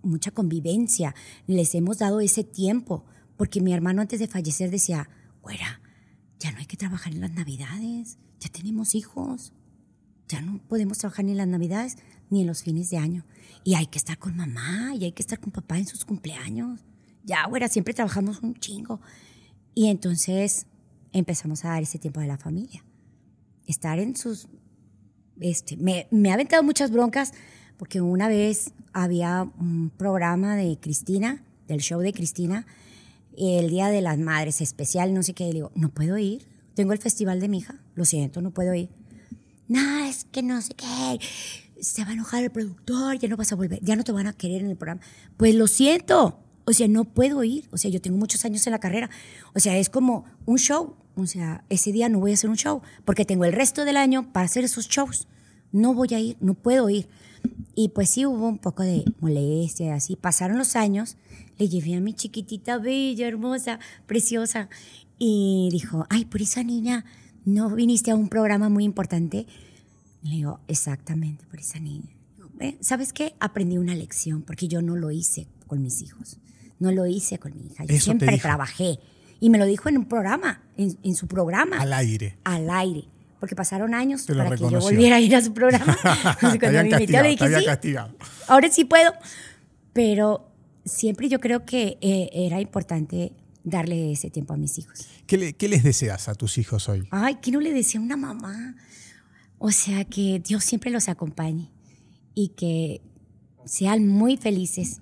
mucha 0.02 0.30
convivencia, 0.32 1.14
les 1.46 1.74
hemos 1.74 1.98
dado 1.98 2.20
ese 2.20 2.42
tiempo, 2.42 3.04
porque 3.36 3.60
mi 3.60 3.72
hermano 3.72 4.02
antes 4.02 4.18
de 4.18 4.26
fallecer 4.26 4.70
decía, 4.70 5.08
güera, 5.40 5.80
ya 6.40 6.50
no 6.52 6.58
hay 6.58 6.66
que 6.66 6.76
trabajar 6.76 7.14
en 7.14 7.20
las 7.20 7.32
navidades, 7.32 8.18
ya 8.40 8.48
tenemos 8.50 8.94
hijos, 8.94 9.52
ya 10.28 10.40
no 10.40 10.60
podemos 10.68 10.98
trabajar 10.98 11.24
ni 11.24 11.32
en 11.32 11.38
las 11.38 11.48
navidades 11.48 11.96
ni 12.30 12.40
en 12.40 12.46
los 12.46 12.62
fines 12.62 12.90
de 12.90 12.98
año, 12.98 13.24
y 13.64 13.74
hay 13.74 13.86
que 13.86 13.98
estar 13.98 14.18
con 14.18 14.36
mamá, 14.36 14.94
y 14.94 15.04
hay 15.04 15.12
que 15.12 15.22
estar 15.22 15.38
con 15.38 15.52
papá 15.52 15.78
en 15.78 15.86
sus 15.86 16.04
cumpleaños, 16.04 16.80
ya, 17.24 17.46
güera, 17.48 17.68
siempre 17.68 17.92
trabajamos 17.92 18.40
un 18.40 18.54
chingo. 18.54 19.00
Y 19.74 19.88
entonces 19.88 20.66
empezamos 21.12 21.64
a 21.64 21.70
dar 21.70 21.82
ese 21.82 21.98
tiempo 21.98 22.20
de 22.20 22.28
la 22.28 22.38
familia, 22.38 22.84
estar 23.66 23.98
en 23.98 24.16
sus 24.16 24.48
este, 25.40 25.76
me, 25.76 26.08
me 26.10 26.30
ha 26.30 26.34
aventado 26.34 26.62
muchas 26.62 26.90
broncas 26.90 27.32
porque 27.76 28.00
una 28.00 28.28
vez 28.28 28.72
había 28.92 29.50
un 29.58 29.90
programa 29.90 30.56
de 30.56 30.78
Cristina, 30.80 31.44
del 31.68 31.80
show 31.80 32.00
de 32.00 32.12
Cristina, 32.12 32.66
el 33.36 33.68
Día 33.68 33.88
de 33.88 34.00
las 34.00 34.18
Madres 34.18 34.62
especial, 34.62 35.12
no 35.12 35.22
sé 35.22 35.34
qué, 35.34 35.44
y 35.44 35.48
le 35.48 35.54
digo, 35.54 35.72
no 35.74 35.90
puedo 35.90 36.16
ir, 36.16 36.46
tengo 36.74 36.94
el 36.94 36.98
festival 36.98 37.38
de 37.38 37.48
mi 37.48 37.58
hija, 37.58 37.82
lo 37.94 38.06
siento, 38.06 38.40
no 38.40 38.50
puedo 38.50 38.72
ir. 38.74 38.88
No, 39.68 40.04
es 40.04 40.24
que 40.24 40.42
no 40.42 40.60
sé 40.62 40.74
qué, 40.74 41.18
se 41.80 42.04
va 42.04 42.10
a 42.10 42.12
enojar 42.14 42.42
el 42.42 42.50
productor, 42.50 43.18
ya 43.18 43.28
no 43.28 43.36
vas 43.36 43.52
a 43.52 43.56
volver, 43.56 43.80
ya 43.82 43.96
no 43.96 44.04
te 44.04 44.12
van 44.12 44.26
a 44.26 44.32
querer 44.32 44.62
en 44.62 44.70
el 44.70 44.76
programa. 44.76 45.00
Pues 45.36 45.54
lo 45.54 45.66
siento, 45.66 46.38
o 46.64 46.72
sea, 46.72 46.88
no 46.88 47.04
puedo 47.04 47.42
ir, 47.44 47.68
o 47.72 47.76
sea, 47.76 47.90
yo 47.90 48.00
tengo 48.00 48.16
muchos 48.16 48.44
años 48.44 48.66
en 48.66 48.72
la 48.72 48.80
carrera, 48.80 49.10
o 49.54 49.60
sea, 49.60 49.76
es 49.76 49.90
como 49.90 50.24
un 50.46 50.58
show, 50.58 50.96
o 51.16 51.26
sea, 51.26 51.64
ese 51.68 51.92
día 51.92 52.08
no 52.08 52.20
voy 52.20 52.30
a 52.30 52.34
hacer 52.34 52.50
un 52.50 52.56
show, 52.56 52.82
porque 53.04 53.24
tengo 53.24 53.44
el 53.44 53.52
resto 53.52 53.84
del 53.84 53.96
año 53.96 54.32
para 54.32 54.46
hacer 54.46 54.64
esos 54.64 54.88
shows, 54.88 55.26
no 55.72 55.94
voy 55.94 56.08
a 56.14 56.20
ir, 56.20 56.36
no 56.40 56.54
puedo 56.54 56.88
ir. 56.88 57.08
Y 57.74 57.90
pues 57.90 58.10
sí 58.10 58.24
hubo 58.24 58.48
un 58.48 58.58
poco 58.58 58.82
de 58.82 59.04
molestia, 59.20 59.94
así. 59.94 60.16
Pasaron 60.16 60.56
los 60.56 60.76
años, 60.76 61.16
le 61.58 61.68
llevé 61.68 61.94
a 61.94 62.00
mi 62.00 62.14
chiquitita 62.14 62.78
bella, 62.78 63.28
hermosa, 63.28 63.78
preciosa, 64.06 64.68
y 65.18 65.68
dijo, 65.70 66.06
ay, 66.08 66.24
por 66.24 66.42
esa 66.42 66.62
niña, 66.62 67.04
¿no 67.46 67.70
viniste 67.70 68.10
a 68.10 68.14
un 68.14 68.28
programa 68.28 68.68
muy 68.68 68.84
importante? 68.84 69.46
Le 70.22 70.30
digo, 70.30 70.60
exactamente, 70.68 71.46
por 71.46 71.58
esa 71.58 71.78
niña. 71.78 72.14
¿Sabes 72.80 73.12
qué? 73.12 73.34
Aprendí 73.40 73.78
una 73.78 73.94
lección, 73.94 74.42
porque 74.42 74.68
yo 74.68 74.82
no 74.82 74.96
lo 74.96 75.10
hice 75.10 75.46
con 75.66 75.82
mis 75.82 76.02
hijos, 76.02 76.38
no 76.78 76.90
lo 76.92 77.06
hice 77.06 77.38
con 77.38 77.56
mi 77.56 77.66
hija, 77.66 77.84
yo 77.84 77.98
siempre 77.98 78.36
trabajé. 78.38 78.98
Y 79.40 79.50
me 79.50 79.58
lo 79.58 79.66
dijo 79.66 79.88
en 79.88 79.98
un 79.98 80.06
programa, 80.06 80.62
en, 80.76 80.98
en 81.02 81.14
su 81.14 81.26
programa. 81.26 81.78
Al 81.78 81.92
aire. 81.92 82.36
Al 82.44 82.68
aire 82.68 83.08
porque 83.38 83.54
pasaron 83.54 83.94
años 83.94 84.26
para 84.26 84.56
que 84.56 84.68
yo 84.68 84.80
volviera 84.80 85.16
a 85.16 85.20
ir 85.20 85.36
a 85.36 85.42
su 85.42 85.52
programa. 85.52 85.96
cuando 86.40 86.82
me 86.82 86.90
invitó 86.90 87.22
le 87.22 87.28
dije, 87.28 87.78
sí, 87.82 87.94
ahora 88.48 88.70
sí 88.70 88.84
puedo. 88.84 89.12
Pero 89.92 90.50
siempre 90.84 91.28
yo 91.28 91.40
creo 91.40 91.64
que 91.64 91.98
eh, 92.00 92.30
era 92.32 92.60
importante 92.60 93.32
darle 93.66 94.12
ese 94.12 94.30
tiempo 94.30 94.54
a 94.54 94.56
mis 94.56 94.78
hijos. 94.78 95.06
¿Qué, 95.26 95.52
¿Qué, 95.52 95.68
les 95.68 95.82
deseas 95.82 96.28
a 96.28 96.34
tus 96.34 96.56
hijos 96.56 96.88
hoy? 96.88 97.06
Ay, 97.10 97.38
¿qué 97.42 97.50
no 97.50 97.60
le 97.60 97.72
desea 97.72 98.00
una 98.00 98.16
mamá? 98.16 98.76
O 99.58 99.72
sea, 99.72 100.04
que 100.04 100.40
Dios 100.40 100.64
siempre 100.64 100.90
los 100.90 101.08
acompañe 101.08 101.70
y 102.32 102.50
que 102.50 103.02
sean 103.64 104.06
muy 104.06 104.36
felices, 104.36 105.00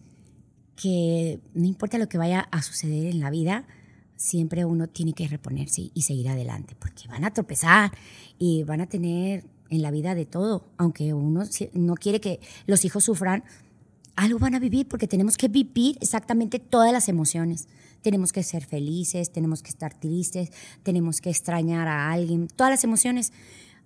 que 0.76 1.40
no 1.52 1.66
importa 1.66 1.98
lo 1.98 2.08
que 2.08 2.16
vaya 2.16 2.40
a 2.50 2.62
suceder 2.62 3.06
en 3.06 3.20
la 3.20 3.30
vida, 3.30 3.66
siempre 4.16 4.64
uno 4.64 4.88
tiene 4.88 5.12
que 5.12 5.28
reponerse 5.28 5.90
y 5.92 6.02
seguir 6.02 6.30
adelante, 6.30 6.74
porque 6.78 7.06
van 7.06 7.24
a 7.24 7.32
tropezar 7.32 7.92
y 8.38 8.62
van 8.64 8.80
a 8.80 8.86
tener 8.86 9.44
en 9.68 9.82
la 9.82 9.90
vida 9.90 10.14
de 10.14 10.24
todo, 10.24 10.72
aunque 10.78 11.12
uno 11.12 11.44
no 11.74 11.94
quiere 11.96 12.20
que 12.20 12.40
los 12.66 12.84
hijos 12.86 13.04
sufran, 13.04 13.44
algo 14.16 14.38
van 14.38 14.54
a 14.54 14.58
vivir 14.58 14.88
porque 14.88 15.06
tenemos 15.06 15.36
que 15.36 15.48
vivir 15.48 15.98
exactamente 16.00 16.58
todas 16.58 16.92
las 16.92 17.08
emociones. 17.10 17.68
Tenemos 18.04 18.34
que 18.34 18.42
ser 18.42 18.66
felices, 18.66 19.32
tenemos 19.32 19.62
que 19.62 19.70
estar 19.70 19.98
tristes, 19.98 20.50
tenemos 20.82 21.22
que 21.22 21.30
extrañar 21.30 21.88
a 21.88 22.12
alguien, 22.12 22.48
todas 22.48 22.70
las 22.70 22.84
emociones. 22.84 23.32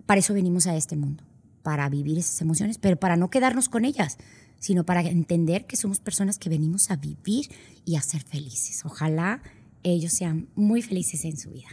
Para 0.05 0.19
eso 0.19 0.33
venimos 0.33 0.67
a 0.67 0.75
este 0.75 0.97
mundo, 0.97 1.23
para 1.63 1.87
vivir 1.87 2.17
esas 2.17 2.41
emociones, 2.41 2.77
pero 2.77 2.97
para 2.97 3.15
no 3.15 3.29
quedarnos 3.29 3.69
con 3.69 3.85
ellas, 3.85 4.17
sino 4.59 4.83
para 4.83 4.99
entender 5.03 5.65
que 5.67 5.77
somos 5.77 6.01
personas 6.01 6.37
que 6.37 6.49
venimos 6.49 6.91
a 6.91 6.97
vivir 6.97 7.49
y 7.85 7.95
a 7.95 8.01
ser 8.01 8.21
felices. 8.21 8.83
Ojalá 8.83 9.41
ellos 9.83 10.11
sean 10.11 10.49
muy 10.53 10.81
felices 10.81 11.23
en 11.23 11.37
su 11.37 11.51
vida. 11.51 11.69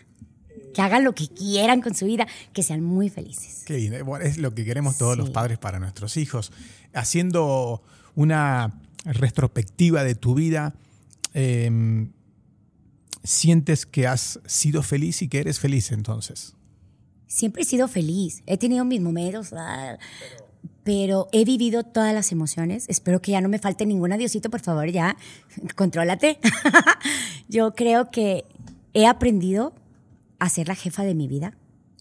Que 0.73 0.83
hagan 0.83 1.03
lo 1.03 1.17
que 1.17 1.27
quieran 1.27 1.81
con 1.81 1.97
su 1.97 2.07
vida, 2.07 2.29
que 2.53 2.63
sean 2.63 2.81
muy 2.81 3.11
felices. 3.11 3.65
Qué 3.67 3.79
lindo. 3.79 4.19
es 4.19 4.39
lo 4.39 4.55
que 4.55 4.65
queremos 4.65 4.99
todos 4.99 5.17
los 5.17 5.31
padres 5.31 5.59
para 5.59 5.81
nuestros 5.81 6.17
hijos. 6.17 6.53
Haciendo 6.95 7.83
una 8.15 8.81
retrospectiva 9.05 10.05
de 10.05 10.15
tu 10.15 10.37
vida, 10.37 10.77
em, 11.35 12.13
¿sientes 13.27 13.87
que 13.87 14.07
has 14.07 14.41
sido 14.47 14.83
feliz 14.83 15.21
y 15.23 15.29
que 15.29 15.41
eres 15.41 15.59
feliz 15.59 15.93
entonces? 15.93 16.55
Siempre 17.27 17.63
he 17.63 17.65
sido 17.67 17.89
feliz. 17.89 18.43
He 18.47 18.57
tenido 18.57 18.85
mis 18.85 19.01
momentos, 19.01 19.53
ah, 19.53 19.99
pero 20.85 21.29
he 21.33 21.45
vivido 21.45 21.83
todas 21.83 22.15
las 22.15 22.31
emociones. 22.31 22.87
Espero 22.89 23.21
que 23.21 23.33
ya 23.33 23.41
no 23.41 23.49
me 23.49 23.59
falte 23.59 23.85
ninguna. 23.85 24.17
Diosito, 24.17 24.49
por 24.49 24.61
favor, 24.61 24.89
ya, 24.91 25.17
contrólate. 25.77 26.39
Yo 27.49 27.75
creo 27.75 28.11
que 28.11 28.45
he 28.95 29.07
aprendido 29.07 29.75
a 30.39 30.49
ser 30.49 30.69
la 30.69 30.77
jefa 30.77 31.03
de 31.03 31.15
mi 31.15 31.27
vida. 31.27 31.57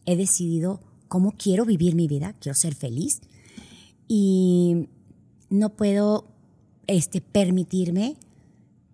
He 0.05 0.15
decidido 0.15 0.81
cómo 1.07 1.31
quiero 1.31 1.65
vivir 1.65 1.95
mi 1.95 2.07
vida. 2.07 2.35
Quiero 2.39 2.55
ser 2.55 2.75
feliz. 2.75 3.21
Y 4.07 4.87
no 5.49 5.69
puedo 5.75 6.27
este, 6.85 7.21
permitirme, 7.21 8.17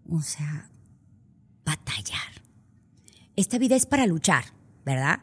o 0.09 0.21
sea, 0.21 0.70
batallar. 1.65 2.19
Esta 3.35 3.57
vida 3.57 3.75
es 3.75 3.85
para 3.85 4.05
luchar, 4.05 4.45
¿verdad? 4.85 5.19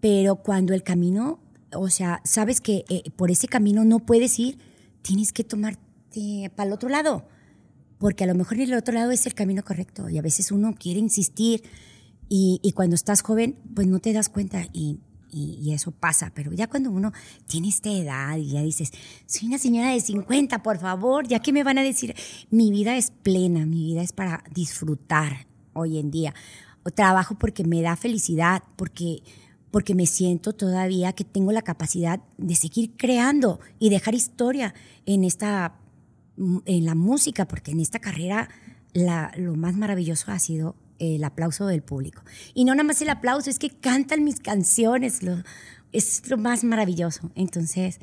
Pero 0.00 0.36
cuando 0.36 0.74
el 0.74 0.82
camino 0.82 1.40
o 1.76 1.90
sea, 1.90 2.20
sabes 2.24 2.60
que 2.60 2.84
eh, 2.88 3.10
por 3.16 3.30
ese 3.30 3.48
camino 3.48 3.84
no 3.84 4.00
puedes 4.00 4.38
ir, 4.38 4.58
tienes 5.02 5.32
que 5.32 5.44
tomarte 5.44 6.50
para 6.54 6.68
el 6.68 6.72
otro 6.72 6.88
lado, 6.88 7.26
porque 7.98 8.24
a 8.24 8.26
lo 8.26 8.34
mejor 8.34 8.60
el 8.60 8.74
otro 8.74 8.94
lado 8.94 9.10
es 9.10 9.26
el 9.26 9.34
camino 9.34 9.62
correcto 9.62 10.08
y 10.08 10.18
a 10.18 10.22
veces 10.22 10.52
uno 10.52 10.74
quiere 10.78 11.00
insistir 11.00 11.62
y, 12.28 12.72
cuando 12.74 12.96
estás 12.96 13.22
joven, 13.22 13.56
pues 13.74 13.86
no 13.86 14.00
te 14.00 14.12
das 14.12 14.28
cuenta 14.28 14.66
y, 14.72 14.98
y, 15.30 15.72
eso 15.72 15.92
pasa, 15.92 16.32
pero 16.34 16.52
ya 16.52 16.68
cuando 16.68 16.90
uno 16.90 17.12
tiene 17.46 17.68
esta 17.68 17.90
edad 17.90 18.36
y 18.36 18.52
ya 18.52 18.62
dices, 18.62 18.90
soy 19.26 19.48
una 19.48 19.58
señora 19.58 19.90
de 19.90 20.00
50, 20.00 20.62
por 20.62 20.78
favor, 20.78 21.28
ya 21.28 21.40
que 21.40 21.52
me 21.52 21.62
van 21.62 21.78
a 21.78 21.82
decir, 21.82 22.14
mi 22.50 22.72
vida 22.72 22.96
es 22.96 23.10
plena, 23.10 23.66
mi 23.66 23.84
vida 23.84 24.02
es 24.02 24.12
para 24.12 24.42
disfrutar 24.52 25.46
hoy 25.74 25.98
en 25.98 26.10
día. 26.10 26.34
O 26.82 26.90
trabajo 26.90 27.36
porque 27.38 27.64
me 27.64 27.82
da 27.82 27.96
felicidad, 27.96 28.62
porque 28.76 29.22
porque 29.70 29.96
me 29.96 30.06
siento 30.06 30.52
todavía 30.52 31.14
que 31.14 31.24
tengo 31.24 31.50
la 31.50 31.62
capacidad 31.62 32.20
de 32.38 32.54
seguir 32.54 32.92
creando 32.96 33.58
y 33.80 33.90
dejar 33.90 34.14
historia 34.14 34.72
en 35.04 35.24
esta 35.24 35.74
en 36.36 36.84
la 36.84 36.94
música, 36.94 37.46
porque 37.46 37.72
en 37.72 37.80
esta 37.80 37.98
carrera 37.98 38.48
lo 39.36 39.56
más 39.56 39.74
maravilloso 39.76 40.30
ha 40.30 40.38
sido 40.38 40.76
el 40.98 41.24
aplauso 41.24 41.66
del 41.66 41.82
público. 41.82 42.22
Y 42.54 42.64
no 42.64 42.72
nada 42.74 42.84
más 42.84 43.02
el 43.02 43.10
aplauso, 43.10 43.50
es 43.50 43.58
que 43.58 43.70
cantan 43.70 44.24
mis 44.24 44.40
canciones, 44.40 45.20
es 45.92 46.28
lo 46.28 46.38
más 46.38 46.64
maravilloso. 46.64 47.30
Entonces, 47.34 47.98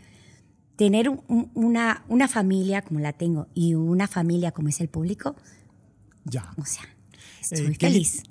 tener 0.76 1.10
una, 1.54 2.04
una 2.08 2.28
familia 2.28 2.82
como 2.82 3.00
la 3.00 3.14
tengo 3.14 3.48
y 3.54 3.76
una 3.76 4.08
familia 4.08 4.52
como 4.52 4.70
es 4.70 4.82
el 4.82 4.90
público, 4.90 5.36
ya. 6.26 6.52
O 6.58 6.66
sea, 6.66 6.84
eh, 7.52 7.76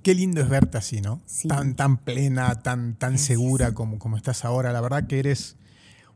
qué, 0.02 0.14
lindo 0.14 0.40
es 0.40 0.48
verte 0.48 0.78
así, 0.78 1.00
¿no? 1.00 1.20
Tan, 1.48 1.74
tan 1.74 1.98
plena, 1.98 2.62
tan, 2.62 2.94
tan 2.94 3.18
segura 3.18 3.74
como, 3.74 3.98
como 3.98 4.16
estás 4.16 4.44
ahora. 4.44 4.72
La 4.72 4.80
verdad 4.80 5.06
que 5.06 5.18
eres 5.18 5.56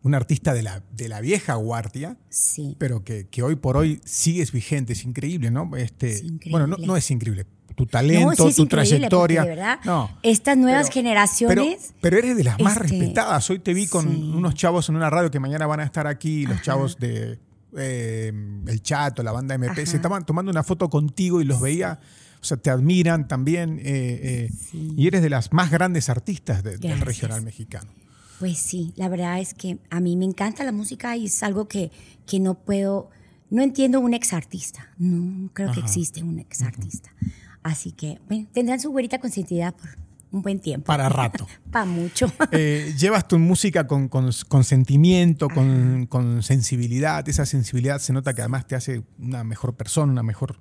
un 0.03 0.15
artista 0.15 0.55
de 0.55 0.63
la, 0.63 0.83
de 0.93 1.09
la 1.09 1.21
vieja 1.21 1.55
guardia, 1.55 2.17
sí. 2.29 2.77
pero 2.79 3.05
que, 3.05 3.27
que, 3.29 3.43
hoy 3.43 3.57
por 3.57 3.77
hoy 3.77 4.01
sigues 4.05 4.53
vigente. 4.53 4.93
Es 4.93 5.05
increíble, 5.05 5.51
¿no? 5.51 5.75
Este, 5.77 6.23
Bueno, 6.51 6.67
no, 6.67 6.77
no, 6.77 6.97
es 6.97 7.11
increíble. 7.11 7.47
Tu 7.75 7.87
talento, 7.87 8.53
tu 8.53 8.67
trayectoria. 8.67 9.45
verdad, 9.45 9.79
estas 10.23 10.57
nuevas 10.57 10.91
generaciones. 10.91 11.93
Pero, 12.01 12.19
eres 12.19 12.37
de 12.37 12.45
las 12.45 12.61
más 12.61 12.77
este, 12.77 12.89
respetadas. 12.89 13.51
Hoy 13.51 13.59
te 13.59 13.75
vi 13.75 13.89
con 13.89 14.07
unos 14.07 14.55
chavos 14.55 14.89
en 14.89 14.97
una 14.97 15.11
radio 15.11 15.31
que 15.31 15.41
mañana 15.41 15.67
van 15.67 15.81
a 15.81 15.85
estar 15.85 16.07
aquí, 16.07 16.47
los 16.47 16.63
chavos 16.63 16.99
de 16.99 17.41
eh, 17.77 18.33
El 18.67 18.83
Chato, 18.83 19.25
la 19.25 19.33
banda 19.33 19.57
MP. 19.57 19.87
Se 19.87 19.97
estaban 19.97 20.25
tomando 20.25 20.53
una 20.53 20.63
foto 20.63 20.89
contigo 20.89 21.41
y 21.41 21.45
los 21.45 21.61
veía 21.61 21.99
o 22.45 22.47
sea, 22.47 22.59
te 22.59 22.69
admiran 22.69 23.27
también 23.27 23.79
eh, 23.79 23.81
eh, 23.87 24.51
y 24.75 25.07
eres 25.07 25.23
de 25.23 25.31
las 25.31 25.51
más 25.55 25.71
grandes 25.71 26.11
artistas 26.11 26.63
del 26.63 27.01
regional 27.01 27.41
mexicano. 27.41 27.91
Pues 28.39 28.59
sí, 28.59 28.93
la 28.97 29.09
verdad 29.09 29.41
es 29.41 29.55
que 29.55 29.79
a 29.89 29.99
mí 30.01 30.15
me 30.15 30.27
encanta 30.27 30.63
la 30.63 30.73
música 30.73 31.17
y 31.17 31.25
es 31.25 31.43
algo 31.43 31.69
que, 31.69 31.91
que 32.27 32.41
no 32.41 32.53
puedo, 32.53 33.09
no 33.49 33.63
entiendo 33.63 33.99
un 33.99 34.13
ex 34.13 34.35
artista, 34.35 34.91
no 34.99 35.51
creo 35.55 35.73
que 35.73 35.81
existe 35.81 36.23
un 36.23 36.39
ex 36.39 36.61
artista. 36.61 37.15
Así 37.63 37.93
que 37.93 38.21
bueno, 38.29 38.47
tendrán 38.53 38.79
su 38.79 38.91
güerita 38.91 39.19
consentida 39.21 39.73
por 39.73 39.97
un 40.35 40.43
buen 40.43 40.59
tiempo. 40.59 40.87
Para 40.87 41.09
rato. 41.09 41.47
Para 41.71 41.85
mucho. 41.85 42.31
Eh, 42.51 42.95
llevas 42.99 43.27
tu 43.29 43.39
música 43.39 43.87
con, 43.87 44.09
con, 44.09 44.31
con 44.49 44.65
sentimiento, 44.65 45.49
con, 45.49 46.07
con, 46.07 46.43
sensibilidad. 46.43 47.27
Esa 47.29 47.47
sensibilidad 47.47 48.01
se 48.01 48.13
nota 48.13 48.35
que 48.35 48.43
además 48.43 48.67
te 48.67 48.75
hace 48.75 49.03
una 49.19 49.45
mejor 49.45 49.75
persona, 49.75 50.13
una 50.13 50.23
mejor, 50.23 50.59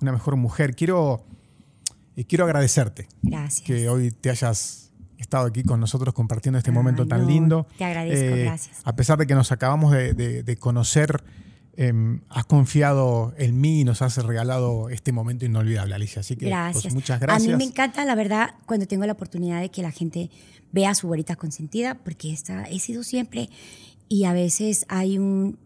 una 0.00 0.12
mejor 0.12 0.36
mujer. 0.36 0.74
Quiero, 0.74 1.24
eh, 2.16 2.24
quiero 2.24 2.44
agradecerte. 2.44 3.08
Gracias. 3.22 3.64
Que 3.66 3.88
hoy 3.88 4.10
te 4.10 4.30
hayas 4.30 4.90
estado 5.18 5.46
aquí 5.46 5.62
con 5.62 5.78
nosotros 5.78 6.12
compartiendo 6.12 6.58
este 6.58 6.72
momento 6.72 7.06
tan 7.06 7.26
lindo. 7.26 7.68
Te 7.78 7.84
agradezco, 7.84 8.34
eh, 8.34 8.44
gracias. 8.44 8.80
A 8.84 8.96
pesar 8.96 9.18
de 9.18 9.26
que 9.26 9.34
nos 9.34 9.52
acabamos 9.52 9.92
de, 9.92 10.14
de, 10.42 10.56
conocer, 10.56 11.22
em, 11.76 12.20
has 12.28 12.44
confiado 12.44 13.34
en 13.38 13.60
mí 13.60 13.80
y 13.80 13.84
nos 13.84 14.02
has 14.02 14.16
regalado 14.16 14.88
este 14.88 15.12
momento 15.12 15.44
inolvidable, 15.44 15.94
Alicia. 15.94 16.20
Así 16.20 16.36
que 16.36 16.52
pues, 16.72 16.92
muchas 16.92 17.20
gracias. 17.20 17.48
A 17.48 17.56
mí 17.56 17.56
me 17.56 17.70
encanta, 17.70 18.04
la 18.04 18.14
verdad, 18.14 18.54
cuando 18.66 18.86
tengo 18.86 19.06
la 19.06 19.12
oportunidad 19.12 19.60
de 19.60 19.70
que 19.70 19.82
la 19.82 19.90
gente 19.90 20.30
vea 20.72 20.94
su 20.94 21.06
güerita 21.06 21.36
consentida, 21.36 21.94
porque 21.94 22.32
esta 22.32 22.64
he 22.64 22.78
sido 22.78 23.02
siempre 23.02 23.50
y 24.08 24.24
a 24.24 24.32
veces 24.32 24.84
hay 24.88 25.18
un, 25.18 25.58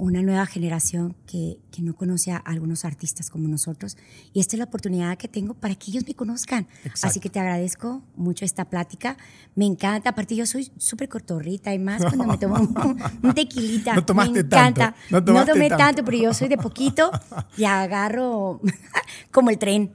una 0.00 0.22
nueva 0.22 0.46
generación 0.46 1.14
que, 1.26 1.58
que, 1.70 1.82
no 1.82 1.94
conoce 1.94 2.32
a 2.32 2.38
algunos 2.38 2.84
artistas 2.84 3.28
como 3.30 3.48
nosotros. 3.48 3.96
Y 4.32 4.40
esta 4.40 4.56
es 4.56 4.58
la 4.58 4.64
oportunidad 4.64 5.16
que 5.18 5.28
tengo 5.28 5.54
para 5.54 5.74
que 5.74 5.90
ellos 5.90 6.04
me 6.06 6.14
conozcan. 6.14 6.66
Exacto. 6.84 7.06
Así 7.06 7.20
que 7.20 7.28
te 7.28 7.38
agradezco 7.38 8.02
mucho 8.16 8.44
esta 8.44 8.64
plática. 8.64 9.16
Me 9.54 9.66
encanta. 9.66 10.10
Aparte, 10.10 10.34
yo 10.34 10.46
soy 10.46 10.72
súper 10.78 11.08
cortorrita 11.08 11.74
y 11.74 11.78
más 11.78 12.02
cuando 12.02 12.24
me 12.24 12.38
tomo 12.38 12.56
un, 13.22 13.34
tequilita. 13.34 13.94
No 13.94 14.04
tomaste 14.04 14.32
me 14.32 14.40
encanta. 14.40 14.92
tanto. 14.92 14.98
No, 15.10 15.24
tomaste 15.24 15.50
no 15.50 15.54
tomé 15.54 15.68
tanto. 15.68 15.84
tanto, 15.84 16.04
pero 16.04 16.16
yo 16.16 16.34
soy 16.34 16.48
de 16.48 16.56
poquito 16.56 17.10
y 17.56 17.64
agarro 17.64 18.60
como 19.30 19.50
el 19.50 19.58
tren. 19.58 19.92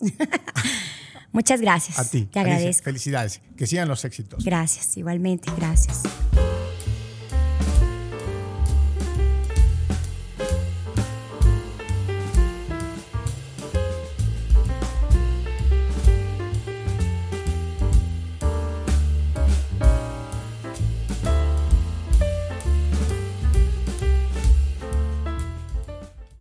Muchas 1.32 1.60
gracias. 1.60 1.98
A 1.98 2.08
ti. 2.08 2.24
Te 2.24 2.40
agradezco. 2.40 2.84
Felicidades. 2.84 3.42
Que 3.56 3.66
sigan 3.66 3.88
los 3.88 4.04
éxitos. 4.06 4.42
Gracias, 4.42 4.96
igualmente. 4.96 5.50
Gracias. 5.56 6.02